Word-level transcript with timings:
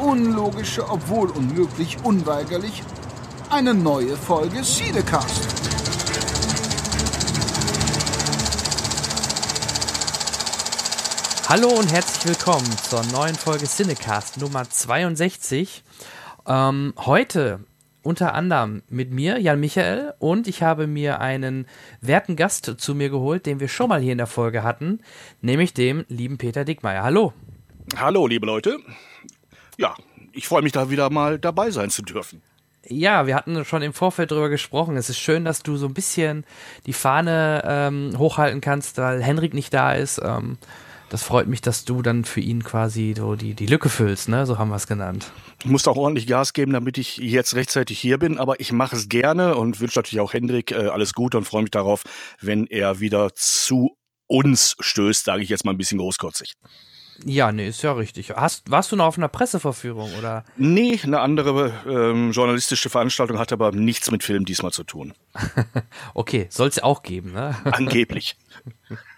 unlogische, 0.00 0.88
obwohl 0.88 1.30
unmöglich, 1.30 1.98
unweigerlich 2.02 2.82
eine 3.50 3.74
neue 3.74 4.16
Folge 4.16 4.64
Siedecast. 4.64 5.46
Hallo 11.48 11.68
und 11.68 11.92
herzlich 11.92 12.26
willkommen 12.26 12.70
zur 12.82 13.02
neuen 13.12 13.34
Folge 13.34 13.66
Cinecast 13.66 14.40
Nummer 14.40 14.70
62. 14.70 15.82
Ähm, 16.46 16.94
heute 16.96 17.60
unter 18.02 18.34
anderem 18.34 18.82
mit 18.88 19.10
mir, 19.10 19.38
Jan 19.38 19.60
Michael, 19.60 20.14
und 20.18 20.46
ich 20.46 20.62
habe 20.62 20.86
mir 20.86 21.20
einen 21.20 21.66
werten 22.00 22.36
Gast 22.36 22.74
zu 22.78 22.94
mir 22.94 23.10
geholt, 23.10 23.44
den 23.44 23.60
wir 23.60 23.68
schon 23.68 23.88
mal 23.90 24.00
hier 24.00 24.12
in 24.12 24.18
der 24.18 24.26
Folge 24.26 24.62
hatten, 24.62 25.00
nämlich 25.42 25.74
dem 25.74 26.06
lieben 26.08 26.38
Peter 26.38 26.64
Dickmeier. 26.64 27.02
Hallo. 27.02 27.34
Hallo, 27.96 28.26
liebe 28.26 28.46
Leute. 28.46 28.78
Ja, 29.80 29.96
ich 30.32 30.46
freue 30.46 30.60
mich 30.60 30.72
da 30.72 30.90
wieder 30.90 31.08
mal 31.08 31.38
dabei 31.38 31.70
sein 31.70 31.88
zu 31.88 32.02
dürfen. 32.02 32.42
Ja, 32.86 33.26
wir 33.26 33.34
hatten 33.34 33.64
schon 33.64 33.80
im 33.80 33.94
Vorfeld 33.94 34.30
darüber 34.30 34.50
gesprochen. 34.50 34.98
Es 34.98 35.08
ist 35.08 35.18
schön, 35.18 35.46
dass 35.46 35.62
du 35.62 35.78
so 35.78 35.86
ein 35.86 35.94
bisschen 35.94 36.44
die 36.84 36.92
Fahne 36.92 37.62
ähm, 37.64 38.12
hochhalten 38.18 38.60
kannst, 38.60 38.98
weil 38.98 39.22
Henrik 39.22 39.54
nicht 39.54 39.72
da 39.72 39.94
ist. 39.94 40.20
Ähm, 40.22 40.58
das 41.08 41.22
freut 41.22 41.48
mich, 41.48 41.62
dass 41.62 41.86
du 41.86 42.02
dann 42.02 42.26
für 42.26 42.40
ihn 42.40 42.62
quasi 42.62 43.14
so 43.16 43.36
die, 43.36 43.54
die 43.54 43.66
Lücke 43.66 43.88
füllst, 43.88 44.28
ne? 44.28 44.44
So 44.44 44.58
haben 44.58 44.68
wir 44.68 44.76
es 44.76 44.86
genannt. 44.86 45.32
Ich 45.60 45.70
muss 45.70 45.88
auch 45.88 45.96
ordentlich 45.96 46.26
Gas 46.26 46.52
geben, 46.52 46.74
damit 46.74 46.98
ich 46.98 47.16
jetzt 47.16 47.54
rechtzeitig 47.54 47.98
hier 47.98 48.18
bin, 48.18 48.38
aber 48.38 48.60
ich 48.60 48.72
mache 48.72 48.96
es 48.96 49.08
gerne 49.08 49.56
und 49.56 49.80
wünsche 49.80 49.98
natürlich 49.98 50.20
auch 50.20 50.34
Hendrik 50.34 50.72
äh, 50.72 50.88
alles 50.88 51.14
Gute 51.14 51.38
und 51.38 51.44
freue 51.44 51.62
mich 51.62 51.70
darauf, 51.70 52.02
wenn 52.40 52.66
er 52.66 53.00
wieder 53.00 53.30
zu 53.34 53.96
uns 54.26 54.76
stößt, 54.78 55.24
sage 55.24 55.42
ich 55.42 55.48
jetzt 55.48 55.64
mal 55.64 55.72
ein 55.72 55.78
bisschen 55.78 55.98
großkotzig. 55.98 56.52
Ja, 57.24 57.52
nee, 57.52 57.68
ist 57.68 57.82
ja 57.82 57.92
richtig. 57.92 58.30
Hast, 58.30 58.70
warst 58.70 58.92
du 58.92 58.96
noch 58.96 59.06
auf 59.06 59.18
einer 59.18 59.28
Presseverführung 59.28 60.10
oder? 60.18 60.44
Nee, 60.56 60.98
eine 61.02 61.20
andere 61.20 61.72
ähm, 61.86 62.32
journalistische 62.32 62.88
Veranstaltung 62.88 63.38
hat 63.38 63.52
aber 63.52 63.72
nichts 63.72 64.10
mit 64.10 64.24
Film 64.24 64.44
diesmal 64.44 64.72
zu 64.72 64.84
tun. 64.84 65.12
okay, 66.14 66.46
soll 66.50 66.68
es 66.68 66.82
auch 66.82 67.02
geben, 67.02 67.32
ne? 67.32 67.56
Angeblich. 67.64 68.36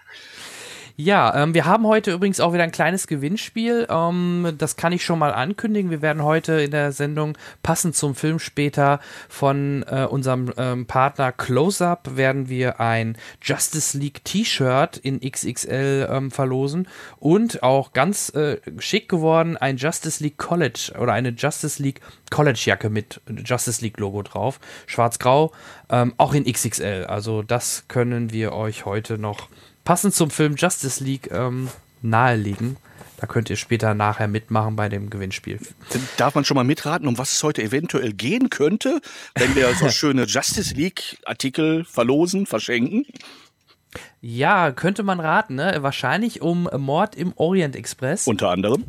Ja, 0.96 1.42
ähm, 1.42 1.54
wir 1.54 1.64
haben 1.64 1.86
heute 1.86 2.12
übrigens 2.12 2.38
auch 2.38 2.52
wieder 2.52 2.64
ein 2.64 2.70
kleines 2.70 3.06
Gewinnspiel. 3.06 3.86
Ähm, 3.88 4.54
das 4.58 4.76
kann 4.76 4.92
ich 4.92 5.04
schon 5.04 5.18
mal 5.18 5.32
ankündigen. 5.32 5.90
Wir 5.90 6.02
werden 6.02 6.22
heute 6.22 6.60
in 6.60 6.70
der 6.70 6.92
Sendung 6.92 7.38
passend 7.62 7.96
zum 7.96 8.14
Film 8.14 8.38
später 8.38 9.00
von 9.28 9.84
äh, 9.88 10.04
unserem 10.04 10.52
ähm, 10.58 10.86
Partner 10.86 11.32
Close-Up 11.32 12.16
werden 12.16 12.48
wir 12.50 12.78
ein 12.80 13.16
Justice 13.40 13.96
League 13.96 14.22
T-Shirt 14.24 14.98
in 14.98 15.20
XXL 15.20 16.08
ähm, 16.10 16.30
verlosen 16.30 16.88
und 17.18 17.62
auch 17.62 17.92
ganz 17.92 18.28
äh, 18.34 18.58
schick 18.78 19.08
geworden 19.08 19.56
ein 19.56 19.78
Justice 19.78 20.22
League 20.22 20.36
College 20.36 20.92
oder 21.00 21.14
eine 21.14 21.30
Justice 21.30 21.82
League 21.82 22.00
College 22.30 22.60
Jacke 22.62 22.90
mit 22.90 23.20
Justice 23.28 23.82
League 23.82 23.98
Logo 23.98 24.22
drauf, 24.22 24.60
schwarz-grau, 24.86 25.52
ähm, 25.90 26.14
auch 26.18 26.34
in 26.34 26.44
XXL. 26.44 27.06
Also 27.06 27.42
das 27.42 27.84
können 27.88 28.30
wir 28.32 28.52
euch 28.52 28.84
heute 28.84 29.18
noch 29.18 29.48
passend 29.84 30.14
zum 30.14 30.30
Film 30.30 30.56
Justice 30.56 31.02
League 31.02 31.30
ähm, 31.30 31.68
nahelegen. 32.02 32.76
Da 33.22 33.28
könnt 33.28 33.50
ihr 33.50 33.56
später 33.56 33.94
nachher 33.94 34.26
mitmachen 34.26 34.74
bei 34.74 34.88
dem 34.88 35.08
Gewinnspiel. 35.08 35.60
Darf 36.16 36.34
man 36.34 36.44
schon 36.44 36.56
mal 36.56 36.64
mitraten, 36.64 37.06
um 37.06 37.18
was 37.18 37.32
es 37.32 37.42
heute 37.44 37.62
eventuell 37.62 38.12
gehen 38.12 38.50
könnte, 38.50 39.00
wenn 39.36 39.54
wir 39.54 39.72
so 39.74 39.88
schöne 39.90 40.24
Justice 40.24 40.74
League 40.74 41.18
Artikel 41.24 41.84
verlosen, 41.84 42.46
verschenken? 42.46 43.06
Ja, 44.24 44.70
könnte 44.70 45.02
man 45.02 45.18
raten, 45.18 45.56
ne? 45.56 45.78
Wahrscheinlich 45.80 46.42
um 46.42 46.68
Mord 46.78 47.16
im 47.16 47.32
Orient 47.36 47.74
Express. 47.74 48.28
Unter 48.28 48.50
anderem. 48.50 48.84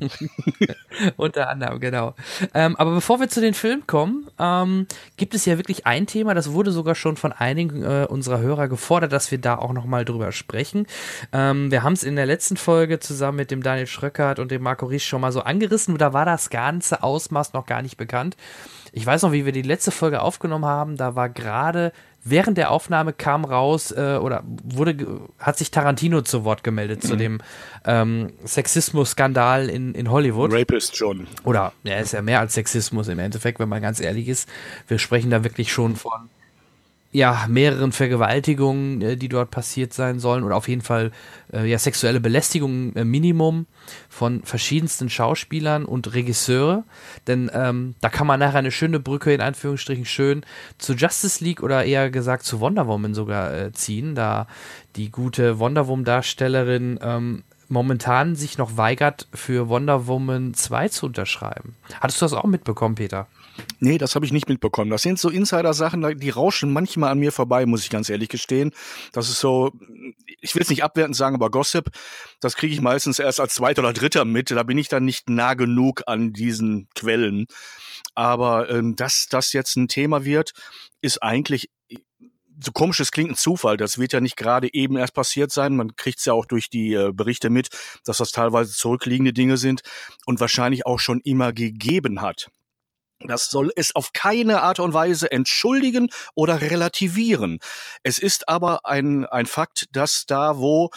Unter 1.17 1.49
anderem, 1.49 1.79
genau. 1.79 2.13
Ähm, 2.53 2.75
aber 2.75 2.93
bevor 2.93 3.19
wir 3.19 3.27
zu 3.27 3.41
den 3.41 3.55
Filmen 3.55 3.87
kommen, 3.87 4.27
ähm, 4.39 4.85
gibt 5.17 5.33
es 5.33 5.45
ja 5.45 5.57
wirklich 5.57 5.87
ein 5.87 6.05
Thema, 6.05 6.35
das 6.35 6.51
wurde 6.51 6.71
sogar 6.71 6.93
schon 6.93 7.17
von 7.17 7.31
einigen 7.31 7.83
äh, 7.83 8.05
unserer 8.07 8.39
Hörer 8.39 8.67
gefordert, 8.67 9.11
dass 9.11 9.31
wir 9.31 9.39
da 9.39 9.57
auch 9.57 9.73
nochmal 9.73 10.05
drüber 10.05 10.31
sprechen. 10.31 10.85
Ähm, 11.31 11.71
wir 11.71 11.81
haben 11.81 11.93
es 11.93 12.03
in 12.03 12.15
der 12.15 12.27
letzten 12.27 12.55
Folge 12.55 12.99
zusammen 12.99 13.37
mit 13.37 13.49
dem 13.49 13.63
Daniel 13.63 13.87
Schröckert 13.87 14.37
und 14.37 14.51
dem 14.51 14.61
Marco 14.61 14.85
Riesch 14.85 15.07
schon 15.07 15.21
mal 15.21 15.31
so 15.31 15.41
angerissen, 15.41 15.97
da 15.97 16.13
war 16.13 16.25
das 16.25 16.51
ganze 16.51 17.01
Ausmaß 17.01 17.53
noch 17.53 17.65
gar 17.65 17.81
nicht 17.81 17.97
bekannt. 17.97 18.37
Ich 18.91 19.05
weiß 19.05 19.23
noch, 19.23 19.31
wie 19.31 19.45
wir 19.45 19.51
die 19.51 19.63
letzte 19.63 19.89
Folge 19.89 20.21
aufgenommen 20.21 20.65
haben, 20.65 20.97
da 20.97 21.15
war 21.15 21.27
gerade 21.27 21.91
während 22.23 22.57
der 22.57 22.71
Aufnahme 22.71 23.13
kam 23.13 23.45
raus 23.45 23.91
äh, 23.91 24.17
oder 24.21 24.43
wurde 24.63 25.21
hat 25.39 25.57
sich 25.57 25.71
Tarantino 25.71 26.21
zu 26.21 26.43
Wort 26.43 26.63
gemeldet 26.63 27.03
mhm. 27.03 27.07
zu 27.07 27.15
dem 27.15 27.41
ähm, 27.85 28.33
Sexismus-Skandal 28.45 29.69
in, 29.69 29.93
in 29.93 30.09
Hollywood. 30.09 30.53
Rapist 30.53 30.95
schon. 30.95 31.27
Oder 31.43 31.73
er 31.83 31.95
ja, 31.95 32.01
ist 32.01 32.13
ja 32.13 32.21
mehr 32.21 32.39
als 32.39 32.53
Sexismus 32.53 33.07
im 33.07 33.19
Endeffekt, 33.19 33.59
wenn 33.59 33.69
man 33.69 33.81
ganz 33.81 33.99
ehrlich 33.99 34.27
ist. 34.27 34.47
Wir 34.87 34.99
sprechen 34.99 35.29
da 35.29 35.43
wirklich 35.43 35.71
schon 35.71 35.95
von 35.95 36.29
ja, 37.13 37.45
mehreren 37.47 37.91
Vergewaltigungen, 37.91 39.01
äh, 39.01 39.15
die 39.15 39.29
dort 39.29 39.51
passiert 39.51 39.93
sein 39.93 40.19
sollen, 40.19 40.43
oder 40.43 40.55
auf 40.55 40.67
jeden 40.67 40.81
Fall 40.81 41.11
äh, 41.53 41.69
ja, 41.69 41.77
sexuelle 41.77 42.19
Belästigung 42.19 42.93
äh, 42.95 43.05
Minimum 43.05 43.67
von 44.09 44.41
verschiedensten 44.43 45.09
Schauspielern 45.09 45.85
und 45.85 46.13
Regisseure. 46.15 46.83
Denn 47.27 47.51
ähm, 47.53 47.93
da 48.01 48.09
kann 48.09 48.25
man 48.25 48.39
nachher 48.39 48.59
eine 48.59 48.71
schöne 48.71 48.99
Brücke, 48.99 49.31
in 49.31 49.41
Anführungsstrichen 49.41 50.05
schön, 50.05 50.43
zu 50.79 50.93
Justice 50.93 51.43
League 51.43 51.61
oder 51.61 51.85
eher 51.85 52.09
gesagt 52.09 52.43
zu 52.45 52.59
Wonder 52.59 52.87
Woman 52.87 53.13
sogar 53.13 53.53
äh, 53.53 53.71
ziehen, 53.71 54.15
da 54.15 54.47
die 54.95 55.11
gute 55.11 55.59
Wonder 55.59 55.87
Woman-Darstellerin 55.87 56.99
ähm, 57.01 57.43
momentan 57.69 58.35
sich 58.35 58.57
noch 58.57 58.77
weigert, 58.77 59.27
für 59.33 59.69
Wonder 59.69 60.07
Woman 60.07 60.53
2 60.53 60.89
zu 60.89 61.05
unterschreiben. 61.07 61.75
Hattest 61.99 62.21
du 62.21 62.25
das 62.25 62.33
auch 62.33 62.45
mitbekommen, 62.45 62.95
Peter? 62.95 63.27
Nee, 63.79 63.97
das 63.97 64.15
habe 64.15 64.25
ich 64.25 64.31
nicht 64.31 64.49
mitbekommen. 64.49 64.89
Das 64.89 65.01
sind 65.01 65.19
so 65.19 65.29
Insider-Sachen, 65.29 66.19
die 66.19 66.29
rauschen 66.29 66.73
manchmal 66.73 67.11
an 67.11 67.19
mir 67.19 67.31
vorbei, 67.31 67.65
muss 67.65 67.83
ich 67.83 67.89
ganz 67.89 68.09
ehrlich 68.09 68.29
gestehen. 68.29 68.71
Das 69.11 69.29
ist 69.29 69.39
so, 69.39 69.71
ich 70.41 70.55
will 70.55 70.63
es 70.63 70.69
nicht 70.69 70.83
abwertend 70.83 71.15
sagen, 71.15 71.35
aber 71.35 71.51
Gossip, 71.51 71.89
das 72.39 72.55
kriege 72.55 72.73
ich 72.73 72.81
meistens 72.81 73.19
erst 73.19 73.39
als 73.39 73.53
zweiter 73.53 73.81
oder 73.81 73.93
dritter 73.93 74.25
mit. 74.25 74.49
Da 74.51 74.63
bin 74.63 74.77
ich 74.77 74.87
dann 74.87 75.05
nicht 75.05 75.29
nah 75.29 75.53
genug 75.53 76.03
an 76.07 76.33
diesen 76.33 76.87
Quellen. 76.95 77.45
Aber 78.15 78.69
ähm, 78.69 78.95
dass 78.95 79.27
das 79.29 79.53
jetzt 79.53 79.75
ein 79.75 79.87
Thema 79.87 80.25
wird, 80.25 80.53
ist 81.01 81.21
eigentlich 81.21 81.69
so 82.61 82.71
komisch 82.71 82.99
es 82.99 83.11
klingt, 83.11 83.31
ein 83.31 83.35
Zufall. 83.35 83.77
Das 83.77 83.97
wird 83.97 84.13
ja 84.13 84.21
nicht 84.21 84.37
gerade 84.37 84.73
eben 84.73 84.97
erst 84.97 85.13
passiert 85.13 85.51
sein. 85.51 85.75
Man 85.75 85.95
kriegt 85.95 86.19
es 86.19 86.25
ja 86.25 86.33
auch 86.33 86.45
durch 86.45 86.69
die 86.69 86.93
äh, 86.93 87.11
Berichte 87.13 87.49
mit, 87.49 87.69
dass 88.05 88.17
das 88.17 88.31
teilweise 88.31 88.73
zurückliegende 88.73 89.33
Dinge 89.33 89.57
sind 89.57 89.81
und 90.25 90.39
wahrscheinlich 90.39 90.85
auch 90.85 90.99
schon 90.99 91.21
immer 91.21 91.53
gegeben 91.53 92.21
hat. 92.21 92.49
Das 93.25 93.49
soll 93.49 93.71
es 93.75 93.95
auf 93.95 94.11
keine 94.13 94.61
Art 94.63 94.79
und 94.79 94.93
Weise 94.93 95.31
entschuldigen 95.31 96.09
oder 96.35 96.61
relativieren. 96.61 97.59
Es 98.03 98.19
ist 98.19 98.49
aber 98.49 98.85
ein, 98.85 99.25
ein 99.25 99.45
Fakt, 99.45 99.87
dass 99.91 100.25
da, 100.25 100.57
wo 100.57 100.89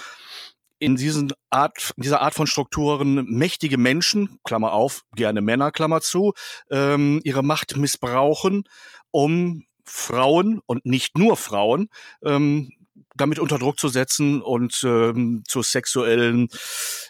in 0.78 0.96
diesen 0.96 1.32
Art, 1.50 1.92
dieser 1.96 2.20
Art 2.20 2.34
von 2.34 2.46
Strukturen 2.46 3.24
mächtige 3.24 3.78
Menschen, 3.78 4.38
Klammer 4.44 4.72
auf, 4.72 5.04
gerne 5.14 5.40
Männer, 5.40 5.70
Klammer 5.70 6.00
zu, 6.00 6.34
ähm, 6.70 7.20
ihre 7.24 7.42
Macht 7.42 7.76
missbrauchen, 7.76 8.64
um 9.10 9.64
Frauen 9.86 10.60
und 10.66 10.84
nicht 10.84 11.16
nur 11.16 11.36
Frauen 11.36 11.88
ähm, 12.24 12.72
damit 13.14 13.38
unter 13.38 13.58
Druck 13.58 13.78
zu 13.78 13.88
setzen 13.88 14.42
und 14.42 14.82
ähm, 14.84 15.42
zu 15.48 15.62
sexuellen 15.62 16.48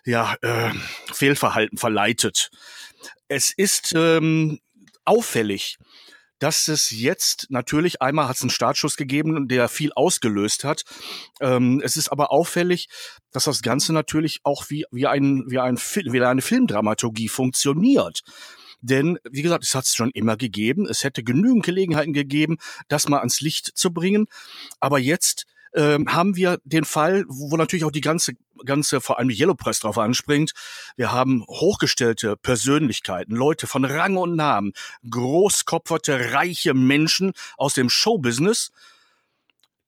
ja, 0.05 0.37
äh, 0.43 0.71
Fehlverhalten 1.13 1.79
verleitet. 1.79 2.51
Es 3.29 3.53
ist 3.53 3.93
ähm, 3.97 4.61
auffällig, 5.05 5.79
dass 6.39 6.69
es 6.69 6.91
jetzt 6.91 7.47
natürlich 7.51 8.03
einmal 8.03 8.29
hat 8.29 8.37
es 8.37 8.43
einen 8.43 8.51
Startschuss 8.51 8.97
gegeben, 8.97 9.49
der 9.49 9.69
viel 9.69 9.93
ausgelöst 9.95 10.65
hat. 10.65 10.83
Ähm, 11.41 11.81
es 11.83 11.97
ist 11.97 12.11
aber 12.11 12.31
auffällig, 12.31 12.89
dass 13.33 13.45
das 13.45 13.63
Ganze 13.63 13.93
natürlich 13.93 14.41
auch 14.45 14.67
wie 14.69 14.85
wie 14.91 15.07
ein 15.07 15.45
wie 15.49 15.59
ein 15.59 15.79
wie 15.79 16.23
eine 16.23 16.43
Filmdramaturgie 16.43 17.29
funktioniert. 17.29 18.21
Denn, 18.81 19.19
wie 19.29 19.43
gesagt, 19.43 19.65
es 19.65 19.75
hat 19.75 19.85
es 19.85 19.95
schon 19.95 20.11
immer 20.11 20.37
gegeben. 20.37 20.87
Es 20.87 21.05
hätte 21.05 21.23
genügend 21.23 21.65
Gelegenheiten 21.65 22.13
gegeben, 22.13 22.59
das 22.89 23.09
mal 23.09 23.19
ans 23.19 23.41
Licht 23.41 23.73
zu 23.75 23.93
bringen. 23.93 24.27
Aber 24.81 24.99
jetzt 24.99 25.47
ähm, 25.75 26.13
haben 26.13 26.37
wir 26.37 26.59
den 26.65 26.85
Fall, 26.85 27.25
wo 27.29 27.57
natürlich 27.57 27.85
auch 27.85 27.91
die 27.91 28.01
ganze 28.01 28.33
ganze, 28.65 29.01
vor 29.01 29.19
allem 29.19 29.29
die 29.29 29.39
Yellow 29.39 29.55
Press 29.55 29.81
drauf 29.81 29.99
anspringt. 29.99 30.53
Wir 30.97 31.13
haben 31.13 31.45
hochgestellte 31.47 32.37
Persönlichkeiten, 32.37 33.35
Leute 33.35 33.67
von 33.67 33.85
Rang 33.85 34.17
und 34.17 34.35
Namen, 34.35 34.73
großkopferte, 35.09 36.33
reiche 36.33 36.73
Menschen 36.73 37.33
aus 37.59 37.75
dem 37.75 37.91
Showbusiness, 37.91 38.73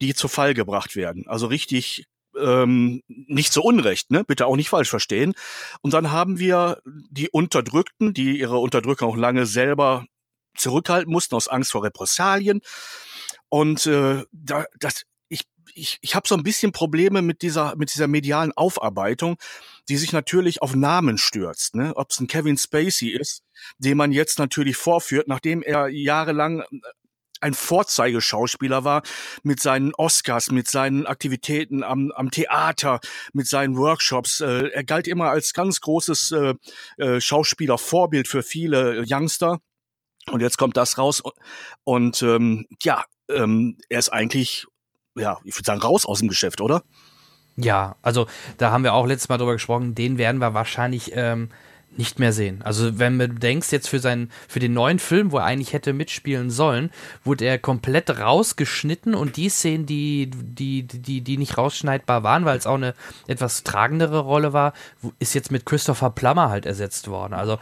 die 0.03 0.15
zu 0.15 0.29
Fall 0.29 0.55
gebracht 0.55 0.97
werden. 0.97 1.27
Also 1.27 1.47
richtig 1.47 2.07
ähm, 2.41 3.03
nicht 3.07 3.53
so 3.53 3.63
unrecht, 3.63 4.11
ne? 4.11 4.25
Bitte 4.25 4.47
auch 4.47 4.57
nicht 4.57 4.69
falsch 4.69 4.91
verstehen. 4.91 5.35
Und 5.81 5.95
dann 5.95 6.11
haben 6.11 6.39
wir 6.39 6.81
die 6.85 7.29
Unterdrückten, 7.31 8.15
die 8.15 8.39
ihre 8.39 8.59
Unterdrücker 8.59 9.07
auch 9.07 9.17
lange 9.17 9.47
selber 9.47 10.07
zurückhalten 10.57 11.13
mussten 11.13 11.35
aus 11.35 11.49
Angst 11.49 11.73
vor 11.73 11.85
Repressalien. 11.85 12.61
Und 13.49 13.87
äh, 13.87 14.25
da, 14.33 14.67
das, 14.79 15.05
ich, 15.29 15.43
ich, 15.75 15.99
ich 16.01 16.15
habe 16.15 16.29
so 16.29 16.35
ein 16.35 16.43
bisschen 16.43 16.73
Probleme 16.73 17.23
mit 17.23 17.43
dieser, 17.43 17.77
mit 17.77 17.93
dieser 17.95 18.09
medialen 18.09 18.53
Aufarbeitung, 18.53 19.37
die 19.89 19.97
sich 19.97 20.13
natürlich 20.13 20.61
auf 20.61 20.75
Namen 20.75 21.19
stürzt. 21.19 21.75
Ne? 21.75 21.93
Ob 21.97 22.11
es 22.11 22.21
ein 22.21 22.27
Kevin 22.27 22.59
Spacey 22.59 23.09
ist, 23.09 23.43
den 23.79 23.97
man 23.97 24.13
jetzt 24.13 24.39
natürlich 24.39 24.77
vorführt, 24.77 25.29
nachdem 25.29 25.63
er 25.63 25.89
jahrelang 25.89 26.65
ein 27.41 27.55
Vorzeigeschauspieler 27.55 28.85
war 28.85 29.03
mit 29.43 29.61
seinen 29.61 29.95
Oscars, 29.95 30.51
mit 30.51 30.69
seinen 30.69 31.07
Aktivitäten 31.07 31.83
am, 31.83 32.11
am 32.13 32.31
Theater, 32.31 33.01
mit 33.33 33.47
seinen 33.47 33.77
Workshops. 33.77 34.41
Äh, 34.41 34.69
er 34.69 34.85
galt 34.85 35.09
immer 35.09 35.31
als 35.31 35.53
ganz 35.53 35.81
großes 35.81 36.33
äh, 36.33 36.55
äh, 36.97 37.21
Schauspieler, 37.21 37.79
Vorbild 37.79 38.29
für 38.29 38.43
viele 38.43 39.05
Youngster. 39.09 39.59
Und 40.31 40.41
jetzt 40.41 40.59
kommt 40.59 40.77
das 40.77 40.99
raus. 40.99 41.23
Und 41.85 42.23
ähm, 42.23 42.67
ja, 42.83 43.05
ähm, 43.31 43.79
er 43.89 43.99
ist 43.99 44.11
eigentlich, 44.11 44.67
ja, 45.17 45.39
ich 45.45 45.57
würde 45.57 45.67
sagen, 45.67 45.81
raus 45.81 46.05
aus 46.05 46.19
dem 46.19 46.29
Geschäft, 46.29 46.61
oder? 46.61 46.83
Ja, 47.57 47.97
also 48.03 48.27
da 48.57 48.71
haben 48.71 48.85
wir 48.85 48.95
auch 48.95 49.07
letztes 49.07 49.29
Mal 49.29 49.39
drüber 49.39 49.55
gesprochen, 49.55 49.95
den 49.95 50.17
werden 50.17 50.39
wir 50.39 50.55
wahrscheinlich 50.55 51.11
ähm, 51.15 51.51
nicht 51.99 52.19
mehr 52.19 52.33
sehen. 52.33 52.63
Also 52.63 52.99
wenn 52.99 53.19
du 53.19 53.29
denkst 53.29 53.73
jetzt 53.73 53.89
für 53.89 53.99
seinen, 53.99 54.31
für 54.49 54.61
den 54.61 54.73
neuen 54.73 54.99
Film, 54.99 55.33
wo 55.33 55.39
er 55.39 55.45
eigentlich 55.45 55.73
hätte 55.73 55.93
mitspielen 55.93 56.51
sollen, 56.51 56.91
wurde 57.25 57.45
er 57.45 57.59
komplett 57.59 58.11
rausgeschnitten 58.19 59.15
und 59.15 59.37
die 59.37 59.49
Szenen, 59.49 59.85
die, 59.85 60.31
die, 60.33 60.85
die, 60.85 61.21
die 61.21 61.37
nicht 61.37 61.59
rausschneidbar 61.59 62.23
waren, 62.23 62.45
weil 62.45 62.57
es 62.57 62.67
auch 62.67 62.77
eine 62.77 62.95
etwas 63.27 63.65
tragendere 63.65 64.21
Rolle 64.21 64.53
war, 64.53 64.73
ist 65.19 65.35
jetzt 65.35 65.51
mit 65.51 65.67
Christopher 65.67 66.11
Plummer 66.11 66.49
halt 66.49 66.67
ersetzt 66.67 67.09
worden. 67.09 67.35
Also, 67.35 67.59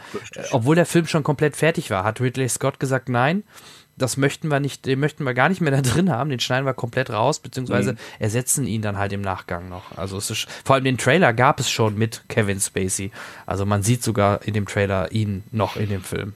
obwohl 0.51 0.75
der 0.75 0.85
Film 0.85 1.07
schon 1.07 1.23
komplett 1.23 1.55
fertig 1.57 1.89
war, 1.89 2.03
hat 2.03 2.21
Ridley 2.21 2.47
Scott 2.47 2.79
gesagt, 2.79 3.09
nein, 3.09 3.43
das 3.97 4.17
möchten 4.17 4.49
wir 4.49 4.59
nicht, 4.59 4.85
den 4.85 4.99
möchten 4.99 5.23
wir 5.23 5.33
gar 5.33 5.49
nicht 5.49 5.61
mehr 5.61 5.71
da 5.71 5.81
drin 5.81 6.11
haben, 6.11 6.29
den 6.29 6.39
schneiden 6.39 6.65
wir 6.65 6.73
komplett 6.73 7.09
raus, 7.09 7.39
beziehungsweise 7.39 7.93
mhm. 7.93 7.97
ersetzen 8.19 8.65
ihn 8.65 8.81
dann 8.81 8.97
halt 8.97 9.11
im 9.13 9.21
Nachgang 9.21 9.69
noch. 9.69 9.97
Also 9.97 10.17
es 10.17 10.29
ist, 10.29 10.47
vor 10.63 10.75
allem 10.75 10.85
den 10.85 10.97
Trailer 10.97 11.33
gab 11.33 11.59
es 11.59 11.69
schon 11.69 11.97
mit 11.97 12.23
Kevin 12.29 12.59
Spacey. 12.59 13.11
Also 13.45 13.65
man 13.65 13.83
sieht 13.83 14.03
sogar 14.03 14.43
in 14.43 14.53
dem 14.53 14.67
Trailer 14.67 15.11
ihn 15.11 15.43
noch 15.51 15.75
in 15.75 15.89
dem 15.89 16.01
Film. 16.01 16.33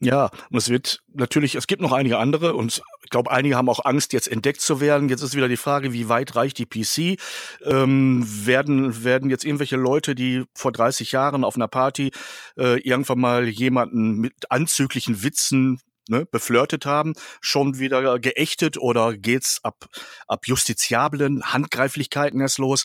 Ja, 0.00 0.30
und 0.50 0.58
es 0.58 0.68
wird 0.68 1.00
natürlich, 1.14 1.54
es 1.54 1.66
gibt 1.66 1.80
noch 1.80 1.92
einige 1.92 2.18
andere 2.18 2.54
und 2.54 2.82
ich 3.04 3.10
glaube, 3.10 3.30
einige 3.30 3.56
haben 3.56 3.68
auch 3.68 3.84
Angst, 3.84 4.12
jetzt 4.12 4.28
entdeckt 4.28 4.60
zu 4.60 4.80
werden. 4.80 5.08
Jetzt 5.08 5.22
ist 5.22 5.34
wieder 5.34 5.48
die 5.48 5.56
Frage, 5.56 5.92
wie 5.92 6.08
weit 6.08 6.36
reicht 6.36 6.58
die 6.58 6.66
PC? 6.66 7.18
Ähm, 7.64 8.26
werden, 8.26 9.04
werden 9.04 9.30
jetzt 9.30 9.44
irgendwelche 9.44 9.76
Leute, 9.76 10.14
die 10.14 10.44
vor 10.54 10.72
30 10.72 11.12
Jahren 11.12 11.44
auf 11.44 11.56
einer 11.56 11.68
Party 11.68 12.10
äh, 12.58 12.80
irgendwann 12.80 13.20
mal 13.20 13.48
jemanden 13.48 14.16
mit 14.18 14.50
anzüglichen 14.50 15.22
Witzen 15.22 15.80
ne, 16.08 16.26
beflirtet 16.26 16.86
haben, 16.86 17.14
schon 17.40 17.78
wieder 17.78 18.18
geächtet 18.18 18.78
oder 18.78 19.16
geht's 19.16 19.60
ab, 19.62 19.86
ab 20.26 20.46
justiziablen 20.46 21.52
Handgreiflichkeiten 21.52 22.40
erst 22.40 22.58
los? 22.58 22.84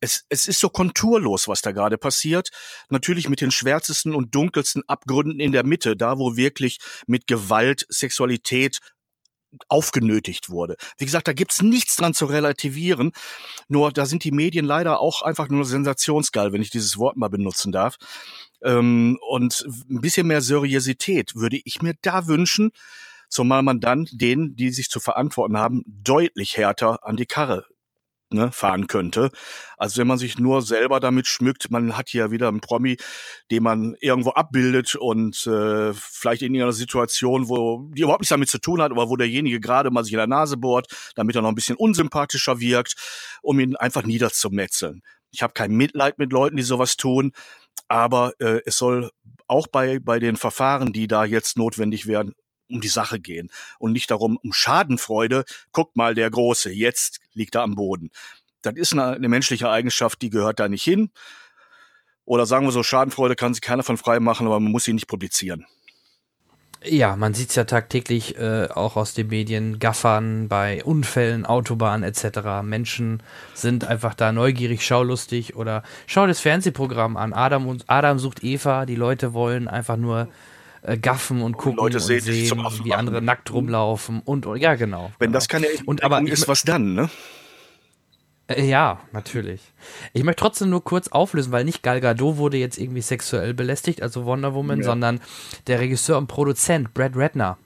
Es, 0.00 0.24
es 0.28 0.48
ist 0.48 0.60
so 0.60 0.68
konturlos, 0.68 1.48
was 1.48 1.62
da 1.62 1.72
gerade 1.72 1.98
passiert. 1.98 2.50
Natürlich 2.88 3.28
mit 3.28 3.40
den 3.40 3.50
schwärzesten 3.50 4.14
und 4.14 4.34
dunkelsten 4.34 4.82
Abgründen 4.86 5.40
in 5.40 5.52
der 5.52 5.64
Mitte, 5.64 5.96
da 5.96 6.18
wo 6.18 6.36
wirklich 6.36 6.78
mit 7.06 7.26
Gewalt, 7.26 7.86
Sexualität 7.88 8.78
aufgenötigt 9.68 10.50
wurde. 10.50 10.76
Wie 10.98 11.04
gesagt, 11.04 11.28
da 11.28 11.32
gibt's 11.32 11.62
nichts 11.62 11.96
dran 11.96 12.14
zu 12.14 12.26
relativieren. 12.26 13.12
Nur 13.68 13.92
da 13.92 14.06
sind 14.06 14.24
die 14.24 14.32
Medien 14.32 14.64
leider 14.64 15.00
auch 15.00 15.22
einfach 15.22 15.48
nur 15.48 15.64
sensationsgeil, 15.64 16.52
wenn 16.52 16.62
ich 16.62 16.70
dieses 16.70 16.98
Wort 16.98 17.16
mal 17.16 17.28
benutzen 17.28 17.72
darf. 17.72 17.96
Ähm, 18.62 19.18
und 19.28 19.64
ein 19.88 20.00
bisschen 20.00 20.26
mehr 20.26 20.42
Seriosität 20.42 21.34
würde 21.34 21.60
ich 21.64 21.82
mir 21.82 21.94
da 22.02 22.26
wünschen, 22.26 22.70
zumal 23.28 23.62
man 23.62 23.80
dann 23.80 24.08
denen, 24.12 24.56
die 24.56 24.70
sich 24.70 24.88
zu 24.88 25.00
verantworten 25.00 25.58
haben, 25.58 25.82
deutlich 25.86 26.56
härter 26.56 27.04
an 27.06 27.16
die 27.16 27.26
Karre 27.26 27.66
ne, 28.30 28.52
fahren 28.52 28.86
könnte. 28.86 29.30
Also 29.76 30.00
wenn 30.00 30.06
man 30.06 30.18
sich 30.18 30.38
nur 30.38 30.62
selber 30.62 31.00
damit 31.00 31.26
schmückt, 31.26 31.70
man 31.70 31.96
hat 31.96 32.08
hier 32.08 32.30
wieder 32.30 32.48
einen 32.48 32.60
Promi, 32.60 32.96
den 33.50 33.62
man 33.62 33.96
irgendwo 34.00 34.30
abbildet 34.30 34.94
und 34.96 35.46
äh, 35.46 35.92
vielleicht 35.94 36.42
in 36.42 36.54
irgendeiner 36.54 36.72
Situation, 36.72 37.48
wo 37.48 37.88
die 37.92 38.02
überhaupt 38.02 38.20
nichts 38.20 38.30
damit 38.30 38.48
zu 38.48 38.58
tun 38.60 38.82
hat, 38.82 38.90
aber 38.90 39.08
wo 39.08 39.16
derjenige 39.16 39.60
gerade 39.60 39.90
mal 39.90 40.04
sich 40.04 40.12
in 40.12 40.18
der 40.18 40.26
Nase 40.26 40.56
bohrt, 40.56 40.86
damit 41.14 41.36
er 41.36 41.42
noch 41.42 41.48
ein 41.48 41.54
bisschen 41.54 41.76
unsympathischer 41.76 42.60
wirkt, 42.60 42.94
um 43.42 43.60
ihn 43.60 43.76
einfach 43.76 44.02
niederzumetzeln. 44.04 45.02
Ich 45.30 45.42
habe 45.42 45.52
kein 45.52 45.72
Mitleid 45.72 46.18
mit 46.18 46.32
Leuten, 46.32 46.56
die 46.56 46.62
sowas 46.62 46.96
tun, 46.96 47.32
aber 47.88 48.32
äh, 48.38 48.60
es 48.66 48.78
soll 48.78 49.10
auch 49.46 49.66
bei, 49.66 49.98
bei 49.98 50.18
den 50.18 50.36
Verfahren, 50.36 50.92
die 50.92 51.06
da 51.06 51.24
jetzt 51.24 51.56
notwendig 51.56 52.06
werden, 52.06 52.34
um 52.68 52.80
die 52.80 52.88
Sache 52.88 53.20
gehen 53.20 53.50
und 53.78 53.92
nicht 53.92 54.10
darum, 54.10 54.38
um 54.42 54.52
Schadenfreude. 54.52 55.44
Guck 55.72 55.96
mal, 55.96 56.14
der 56.14 56.30
Große, 56.30 56.70
jetzt 56.70 57.20
liegt 57.32 57.54
er 57.54 57.62
am 57.62 57.74
Boden. 57.74 58.10
Das 58.62 58.74
ist 58.76 58.92
eine, 58.92 59.12
eine 59.12 59.28
menschliche 59.28 59.70
Eigenschaft, 59.70 60.20
die 60.22 60.30
gehört 60.30 60.60
da 60.60 60.68
nicht 60.68 60.84
hin. 60.84 61.10
Oder 62.24 62.44
sagen 62.44 62.66
wir 62.66 62.72
so, 62.72 62.82
Schadenfreude 62.82 63.36
kann 63.36 63.54
sich 63.54 63.62
keiner 63.62 63.82
von 63.82 63.96
frei 63.96 64.20
machen, 64.20 64.46
aber 64.46 64.60
man 64.60 64.72
muss 64.72 64.84
sie 64.84 64.92
nicht 64.92 65.08
publizieren. 65.08 65.66
Ja, 66.84 67.16
man 67.16 67.34
sieht 67.34 67.50
es 67.50 67.56
ja 67.56 67.64
tagtäglich 67.64 68.38
äh, 68.38 68.68
auch 68.72 68.96
aus 68.96 69.12
den 69.12 69.28
Medien, 69.28 69.80
Gaffern 69.80 70.46
bei 70.46 70.84
Unfällen, 70.84 71.44
Autobahnen 71.44 72.08
etc. 72.08 72.62
Menschen 72.62 73.20
sind 73.52 73.84
einfach 73.84 74.14
da 74.14 74.30
neugierig, 74.30 74.86
schaulustig 74.86 75.56
oder 75.56 75.82
schau 76.06 76.28
das 76.28 76.38
Fernsehprogramm 76.38 77.16
an. 77.16 77.32
Adam 77.32 77.66
und 77.66 77.84
Adam 77.88 78.20
sucht 78.20 78.44
Eva. 78.44 78.86
Die 78.86 78.94
Leute 78.94 79.32
wollen 79.32 79.66
einfach 79.66 79.96
nur 79.96 80.28
äh, 80.82 80.96
gaffen 80.98 81.42
und 81.42 81.56
gucken 81.56 81.78
Leute 81.78 81.98
und 81.98 82.02
sehen, 82.02 82.20
sehen 82.20 82.58
wie 82.84 82.94
andere 82.94 83.22
nackt 83.22 83.52
rumlaufen 83.52 84.20
und, 84.24 84.46
und 84.46 84.60
ja 84.60 84.74
genau. 84.74 85.12
Wenn 85.18 85.28
genau. 85.28 85.36
das 85.36 85.48
keine 85.48 85.66
und 85.86 86.02
aber 86.02 86.20
ist, 86.22 86.48
was 86.48 86.62
dann, 86.62 86.94
ne? 86.94 87.10
Äh, 88.48 88.66
ja, 88.66 89.00
natürlich. 89.12 89.60
Ich 90.12 90.24
möchte 90.24 90.40
trotzdem 90.40 90.70
nur 90.70 90.82
kurz 90.82 91.08
auflösen, 91.08 91.52
weil 91.52 91.64
nicht 91.64 91.82
Gal 91.82 92.00
Gadot 92.00 92.36
wurde 92.36 92.56
jetzt 92.56 92.78
irgendwie 92.78 93.02
sexuell 93.02 93.54
belästigt, 93.54 94.02
also 94.02 94.24
Wonder 94.24 94.54
Woman, 94.54 94.78
ja. 94.78 94.84
sondern 94.84 95.20
der 95.66 95.80
Regisseur 95.80 96.18
und 96.18 96.26
Produzent 96.26 96.94
Brad 96.94 97.12
Ratner 97.14 97.58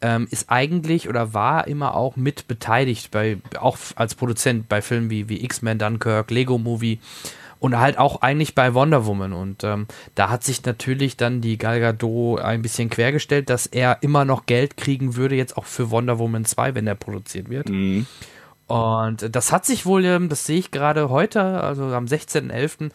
ähm, 0.00 0.28
ist 0.30 0.48
eigentlich 0.48 1.08
oder 1.08 1.34
war 1.34 1.66
immer 1.66 1.94
auch 1.94 2.16
mit 2.16 2.46
beteiligt 2.46 3.10
bei 3.10 3.38
auch 3.58 3.78
als 3.96 4.14
Produzent 4.14 4.68
bei 4.68 4.82
Filmen 4.82 5.10
wie, 5.10 5.28
wie 5.28 5.44
X-Men, 5.44 5.78
Dunkirk, 5.78 6.30
Lego 6.30 6.58
Movie 6.58 7.00
und 7.60 7.78
halt 7.78 7.98
auch 7.98 8.22
eigentlich 8.22 8.54
bei 8.54 8.74
Wonder 8.74 9.06
Woman. 9.06 9.32
Und 9.32 9.64
ähm, 9.64 9.86
da 10.14 10.30
hat 10.30 10.44
sich 10.44 10.64
natürlich 10.64 11.16
dann 11.16 11.40
die 11.40 11.58
Gal 11.58 11.80
Gadot 11.80 12.40
ein 12.40 12.62
bisschen 12.62 12.90
quergestellt, 12.90 13.50
dass 13.50 13.66
er 13.66 13.98
immer 14.02 14.24
noch 14.24 14.46
Geld 14.46 14.76
kriegen 14.76 15.16
würde, 15.16 15.34
jetzt 15.34 15.56
auch 15.56 15.64
für 15.64 15.90
Wonder 15.90 16.18
Woman 16.18 16.44
2, 16.44 16.74
wenn 16.74 16.86
er 16.86 16.94
produziert 16.94 17.48
wird. 17.50 17.68
Mhm. 17.68 18.06
Und 18.66 19.34
das 19.34 19.50
hat 19.50 19.64
sich 19.64 19.86
wohl, 19.86 20.04
ähm, 20.04 20.28
das 20.28 20.44
sehe 20.44 20.58
ich 20.58 20.70
gerade 20.70 21.08
heute, 21.08 21.42
also 21.42 21.84
am 21.84 22.04
16.11., 22.04 22.90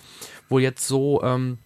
wohl 0.48 0.62
jetzt 0.62 0.88
so 0.88 1.24
ähm, 1.24 1.58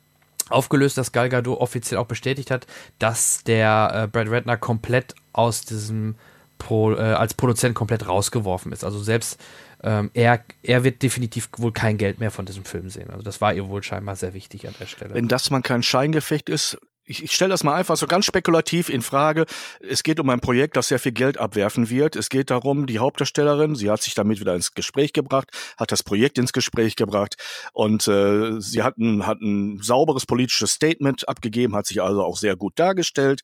aufgelöst, 0.50 0.98
dass 0.98 1.12
Gal 1.12 1.30
Gadot 1.30 1.60
offiziell 1.60 2.00
auch 2.00 2.06
bestätigt 2.06 2.52
hat, 2.52 2.68
dass 3.00 3.44
der 3.44 3.92
äh, 3.94 4.08
Brad 4.08 4.30
Ratner 4.30 4.58
komplett 4.58 5.14
aus 5.34 5.62
diesem 5.62 6.16
Pro, 6.58 6.94
äh, 6.94 7.00
als 7.00 7.34
Produzent 7.34 7.76
komplett 7.76 8.08
rausgeworfen 8.08 8.72
ist. 8.72 8.84
Also 8.84 9.00
selbst 9.00 9.40
ähm, 9.84 10.12
er, 10.14 10.44
er 10.64 10.84
wird 10.84 11.04
definitiv 11.04 11.50
wohl 11.58 11.72
kein 11.72 11.98
Geld 11.98 12.20
mehr 12.20 12.32
von 12.32 12.46
diesem 12.46 12.66
Film 12.66 12.90
sehen. 12.90 13.10
Also 13.10 13.24
das 13.24 13.42
war 13.42 13.54
ihr 13.54 13.68
wohl 13.68 13.84
scheinbar 13.84 14.16
sehr 14.16 14.34
wichtig 14.34 14.68
an 14.68 14.76
der 14.80 14.88
Stelle. 14.88 15.14
Wenn 15.14 15.28
das 15.28 15.50
mal 15.50 15.62
kein 15.62 15.84
Scheingefecht 15.84 16.50
ist, 16.50 16.78
ich, 17.08 17.24
ich 17.24 17.32
stelle 17.32 17.52
das 17.52 17.64
mal 17.64 17.74
einfach 17.74 17.96
so 17.96 18.06
ganz 18.06 18.26
spekulativ 18.26 18.90
in 18.90 19.02
Frage. 19.02 19.46
Es 19.80 20.04
geht 20.04 20.20
um 20.20 20.30
ein 20.30 20.42
Projekt, 20.42 20.76
das 20.76 20.90
sehr 20.90 21.00
viel 21.00 21.14
Geld 21.14 21.38
abwerfen 21.38 21.90
wird. 21.90 22.16
Es 22.16 22.30
geht 22.30 22.50
darum, 22.52 22.86
die 22.86 23.00
Hauptdarstellerin, 23.00 23.76
sie 23.76 23.90
hat 23.90 24.02
sich 24.02 24.14
damit 24.14 24.40
wieder 24.40 24.54
ins 24.54 24.74
Gespräch 24.74 25.14
gebracht, 25.14 25.50
hat 25.78 25.92
das 25.92 26.04
Projekt 26.04 26.38
ins 26.38 26.52
Gespräch 26.52 26.96
gebracht 26.96 27.36
und 27.72 28.08
äh, 28.08 28.60
sie 28.60 28.84
hat 28.84 28.98
ein, 28.98 29.26
hat 29.26 29.40
ein 29.42 29.80
sauberes 29.82 30.26
politisches 30.26 30.72
Statement 30.72 31.28
abgegeben, 31.30 31.76
hat 31.76 31.86
sich 31.86 32.02
also 32.02 32.24
auch 32.24 32.38
sehr 32.38 32.58
gut 32.58 32.78
dargestellt. 32.78 33.42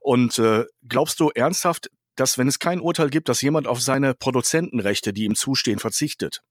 Und 0.00 0.38
äh, 0.38 0.64
glaubst 0.88 1.20
du 1.20 1.30
ernsthaft, 1.30 1.90
dass 2.16 2.38
wenn 2.38 2.48
es 2.48 2.58
kein 2.58 2.80
Urteil 2.80 3.10
gibt, 3.10 3.28
dass 3.28 3.42
jemand 3.42 3.66
auf 3.66 3.80
seine 3.80 4.14
Produzentenrechte, 4.14 5.12
die 5.12 5.24
ihm 5.24 5.34
zustehen, 5.34 5.78
verzichtet? 5.78 6.42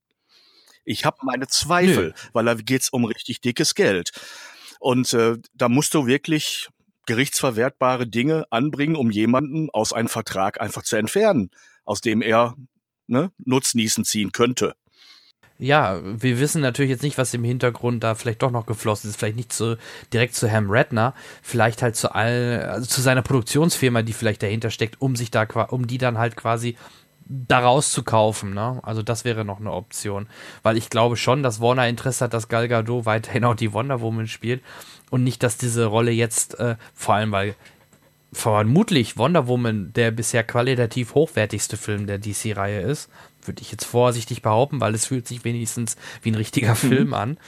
Ich 0.84 1.04
habe 1.04 1.18
meine 1.22 1.48
Zweifel, 1.48 2.08
Nö. 2.08 2.12
weil 2.32 2.44
da 2.44 2.54
geht's 2.54 2.88
um 2.88 3.04
richtig 3.04 3.40
dickes 3.40 3.74
Geld. 3.74 4.12
Und 4.78 5.12
äh, 5.12 5.36
da 5.54 5.68
musst 5.68 5.94
du 5.94 6.06
wirklich 6.06 6.68
gerichtsverwertbare 7.06 8.06
Dinge 8.06 8.46
anbringen, 8.50 8.96
um 8.96 9.10
jemanden 9.10 9.70
aus 9.70 9.92
einem 9.92 10.08
Vertrag 10.08 10.60
einfach 10.60 10.82
zu 10.82 10.96
entfernen, 10.96 11.50
aus 11.84 12.00
dem 12.00 12.22
er 12.22 12.54
ne, 13.06 13.32
Nutznießen 13.38 14.04
ziehen 14.04 14.32
könnte. 14.32 14.74
Ja, 15.58 16.00
wir 16.02 16.38
wissen 16.38 16.60
natürlich 16.60 16.90
jetzt 16.90 17.02
nicht, 17.02 17.16
was 17.16 17.32
im 17.32 17.42
Hintergrund 17.42 18.04
da 18.04 18.14
vielleicht 18.14 18.42
doch 18.42 18.50
noch 18.50 18.66
geflossen 18.66 19.08
ist. 19.08 19.16
Vielleicht 19.16 19.36
nicht 19.36 19.52
so 19.52 19.76
direkt 20.12 20.34
zu 20.34 20.50
Ham 20.50 20.70
Redner, 20.70 21.14
vielleicht 21.42 21.80
halt 21.80 21.96
zu 21.96 22.14
all, 22.14 22.68
also 22.70 22.86
zu 22.86 23.00
seiner 23.00 23.22
Produktionsfirma, 23.22 24.02
die 24.02 24.12
vielleicht 24.12 24.42
dahinter 24.42 24.70
steckt, 24.70 25.00
um 25.00 25.16
sich 25.16 25.30
da, 25.30 25.44
um 25.70 25.86
die 25.86 25.98
dann 25.98 26.18
halt 26.18 26.36
quasi 26.36 26.76
daraus 27.28 27.90
zu 27.90 28.02
kaufen. 28.02 28.54
Ne? 28.54 28.80
Also 28.82 29.02
das 29.02 29.24
wäre 29.24 29.44
noch 29.44 29.60
eine 29.60 29.72
Option, 29.72 30.28
weil 30.62 30.76
ich 30.76 30.90
glaube 30.90 31.16
schon, 31.16 31.42
dass 31.42 31.60
Warner 31.60 31.88
Interesse 31.88 32.24
hat, 32.24 32.34
dass 32.34 32.48
Gal 32.48 32.68
Gadot 32.68 33.06
weiterhin 33.06 33.44
auch 33.44 33.56
die 33.56 33.72
Wonder 33.72 34.00
Woman 34.00 34.28
spielt 34.28 34.62
und 35.10 35.24
nicht, 35.24 35.42
dass 35.42 35.56
diese 35.56 35.86
Rolle 35.86 36.12
jetzt, 36.12 36.58
äh, 36.60 36.76
vor 36.94 37.16
allem 37.16 37.32
weil 37.32 37.54
vermutlich 38.32 39.16
Wonder 39.16 39.48
Woman 39.48 39.92
der 39.94 40.10
bisher 40.10 40.44
qualitativ 40.44 41.14
hochwertigste 41.14 41.76
Film 41.76 42.06
der 42.06 42.18
DC-Reihe 42.18 42.80
ist, 42.80 43.10
würde 43.46 43.62
ich 43.62 43.70
jetzt 43.70 43.84
vorsichtig 43.84 44.42
behaupten, 44.42 44.80
weil 44.80 44.94
es 44.94 45.06
fühlt 45.06 45.26
sich 45.26 45.44
wenigstens 45.44 45.96
wie 46.22 46.30
ein 46.30 46.34
richtiger 46.34 46.72
mhm. 46.72 46.76
Film 46.76 47.14
an. 47.14 47.38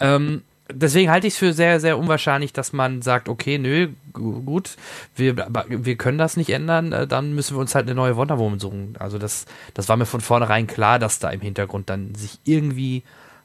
Ähm, 0.00 0.42
deswegen 0.72 1.10
halte 1.10 1.26
ich 1.26 1.34
es 1.34 1.38
für 1.38 1.52
sehr, 1.52 1.80
sehr 1.80 1.98
unwahrscheinlich, 1.98 2.52
dass 2.52 2.72
man 2.72 3.02
sagt, 3.02 3.28
okay, 3.28 3.58
nö, 3.58 3.88
gut, 4.12 4.76
wir, 5.16 5.36
wir 5.68 5.96
können 5.96 6.18
das 6.18 6.36
nicht 6.36 6.50
ändern, 6.50 6.92
äh, 6.92 7.06
dann 7.06 7.34
müssen 7.34 7.56
wir 7.56 7.60
uns 7.60 7.74
halt 7.74 7.86
eine 7.86 7.94
neue 7.94 8.16
Wonder 8.16 8.38
Woman 8.38 8.58
suchen. 8.58 8.94
Also 8.98 9.18
das, 9.18 9.46
das 9.74 9.88
war 9.88 9.96
mir 9.96 10.06
von 10.06 10.20
vornherein 10.20 10.66
klar, 10.66 10.98
dass 10.98 11.18
da 11.18 11.30
im 11.30 11.40
Hintergrund 11.40 11.90
dann 11.90 12.14
sich 12.14 12.38
irgendwie 12.44 13.02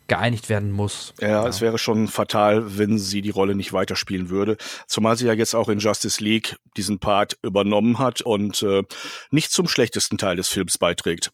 geeinigt 0.07 0.47
werden 0.47 0.71
muss. 0.71 1.13
Ja, 1.19 1.27
ja, 1.27 1.47
es 1.47 1.59
wäre 1.59 1.77
schon 1.77 2.07
fatal, 2.07 2.77
wenn 2.77 2.97
sie 2.97 3.21
die 3.21 3.29
Rolle 3.29 3.55
nicht 3.55 3.73
weiterspielen 3.73 4.29
würde. 4.29 4.57
Zumal 4.87 5.17
sie 5.17 5.27
ja 5.27 5.33
jetzt 5.33 5.53
auch 5.53 5.67
in 5.67 5.79
Justice 5.79 6.23
League 6.23 6.55
diesen 6.77 6.99
Part 6.99 7.37
übernommen 7.43 7.99
hat 7.99 8.21
und 8.21 8.63
äh, 8.63 8.83
nicht 9.31 9.51
zum 9.51 9.67
schlechtesten 9.67 10.17
Teil 10.17 10.37
des 10.37 10.47
Films 10.47 10.77
beiträgt. 10.77 11.31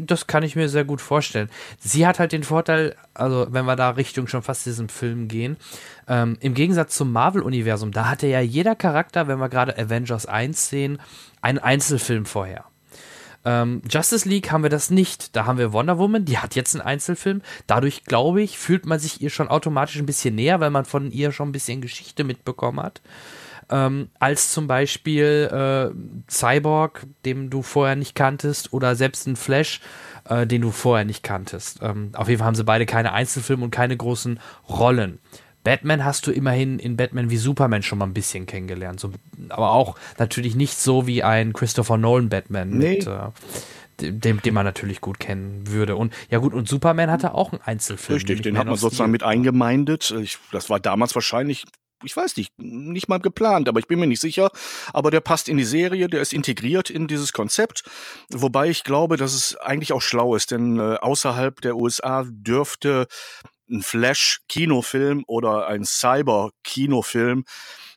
Das 0.00 0.26
kann 0.26 0.42
ich 0.42 0.56
mir 0.56 0.68
sehr 0.68 0.84
gut 0.84 1.00
vorstellen. 1.00 1.48
Sie 1.78 2.06
hat 2.06 2.18
halt 2.18 2.32
den 2.32 2.42
Vorteil, 2.42 2.96
also 3.14 3.46
wenn 3.50 3.64
wir 3.64 3.76
da 3.76 3.90
Richtung 3.90 4.26
schon 4.26 4.42
fast 4.42 4.66
diesem 4.66 4.88
Film 4.88 5.28
gehen, 5.28 5.56
ähm, 6.08 6.36
im 6.40 6.54
Gegensatz 6.54 6.96
zum 6.96 7.12
Marvel-Universum, 7.12 7.92
da 7.92 8.08
hatte 8.08 8.26
ja 8.26 8.40
jeder 8.40 8.74
Charakter, 8.74 9.28
wenn 9.28 9.38
wir 9.38 9.48
gerade 9.48 9.76
Avengers 9.78 10.26
1 10.26 10.68
sehen, 10.68 10.98
einen 11.40 11.58
Einzelfilm 11.58 12.26
vorher. 12.26 12.64
Ähm, 13.44 13.82
Justice 13.90 14.28
League 14.28 14.52
haben 14.52 14.62
wir 14.62 14.70
das 14.70 14.90
nicht. 14.90 15.34
Da 15.34 15.46
haben 15.46 15.58
wir 15.58 15.72
Wonder 15.72 15.98
Woman, 15.98 16.24
die 16.24 16.38
hat 16.38 16.54
jetzt 16.54 16.74
einen 16.74 16.86
Einzelfilm. 16.86 17.42
Dadurch, 17.66 18.04
glaube 18.04 18.40
ich, 18.40 18.58
fühlt 18.58 18.86
man 18.86 18.98
sich 18.98 19.20
ihr 19.20 19.30
schon 19.30 19.48
automatisch 19.48 19.96
ein 19.96 20.06
bisschen 20.06 20.36
näher, 20.36 20.60
weil 20.60 20.70
man 20.70 20.84
von 20.84 21.10
ihr 21.10 21.32
schon 21.32 21.48
ein 21.48 21.52
bisschen 21.52 21.80
Geschichte 21.80 22.24
mitbekommen 22.24 22.80
hat 22.80 23.02
ähm, 23.72 24.10
als 24.18 24.52
zum 24.52 24.66
Beispiel 24.66 25.48
äh, 25.50 26.30
Cyborg, 26.30 27.06
den 27.24 27.50
du 27.50 27.62
vorher 27.62 27.96
nicht 27.96 28.14
kanntest, 28.14 28.72
oder 28.72 28.94
selbst 28.94 29.26
ein 29.26 29.36
Flash, 29.36 29.80
äh, 30.28 30.46
den 30.46 30.62
du 30.62 30.70
vorher 30.70 31.04
nicht 31.04 31.22
kanntest. 31.22 31.80
Ähm, 31.82 32.10
auf 32.14 32.28
jeden 32.28 32.38
Fall 32.38 32.46
haben 32.46 32.54
sie 32.54 32.64
beide 32.64 32.86
keine 32.86 33.12
Einzelfilme 33.12 33.64
und 33.64 33.70
keine 33.70 33.96
großen 33.96 34.38
Rollen. 34.68 35.18
Batman 35.64 36.04
hast 36.04 36.26
du 36.26 36.32
immerhin 36.32 36.78
in 36.78 36.96
Batman 36.96 37.30
wie 37.30 37.36
Superman 37.36 37.82
schon 37.82 37.98
mal 37.98 38.06
ein 38.06 38.14
bisschen 38.14 38.46
kennengelernt. 38.46 39.00
So, 39.00 39.12
aber 39.48 39.70
auch 39.70 39.96
natürlich 40.18 40.54
nicht 40.54 40.76
so 40.76 41.06
wie 41.06 41.22
ein 41.22 41.52
Christopher 41.52 41.96
Nolan 41.96 42.28
Batman 42.28 42.70
nee. 42.70 42.96
mit. 42.96 43.06
Äh, 43.06 43.30
dem, 44.00 44.42
den 44.42 44.54
man 44.54 44.64
natürlich 44.64 45.00
gut 45.00 45.20
kennen 45.20 45.68
würde. 45.68 45.94
Und 45.94 46.12
ja 46.28 46.38
gut, 46.38 46.54
und 46.54 46.66
Superman 46.66 47.10
hatte 47.10 47.34
auch 47.34 47.52
einen 47.52 47.60
Einzelfilm. 47.62 48.16
Richtig, 48.16 48.42
den 48.42 48.58
hat 48.58 48.66
man 48.66 48.74
sozusagen 48.74 49.12
mit 49.12 49.22
eingemeindet. 49.22 50.12
Ich, 50.20 50.38
das 50.50 50.70
war 50.70 50.80
damals 50.80 51.14
wahrscheinlich 51.14 51.64
ich 52.04 52.16
weiß 52.16 52.36
nicht, 52.36 52.52
nicht 52.58 53.08
mal 53.08 53.18
geplant, 53.18 53.68
aber 53.68 53.80
ich 53.80 53.86
bin 53.86 53.98
mir 53.98 54.06
nicht 54.06 54.20
sicher. 54.20 54.50
Aber 54.92 55.10
der 55.10 55.20
passt 55.20 55.48
in 55.48 55.56
die 55.56 55.64
Serie, 55.64 56.08
der 56.08 56.20
ist 56.20 56.32
integriert 56.32 56.90
in 56.90 57.06
dieses 57.06 57.32
Konzept. 57.32 57.84
Wobei 58.30 58.68
ich 58.68 58.84
glaube, 58.84 59.16
dass 59.16 59.34
es 59.34 59.56
eigentlich 59.56 59.92
auch 59.92 60.02
schlau 60.02 60.34
ist, 60.34 60.50
denn 60.50 60.78
äh, 60.78 60.96
außerhalb 60.96 61.60
der 61.60 61.76
USA 61.76 62.24
dürfte 62.26 63.06
ein 63.70 63.82
Flash-Kinofilm 63.82 65.24
oder 65.26 65.66
ein 65.66 65.84
Cyber-Kinofilm 65.84 67.44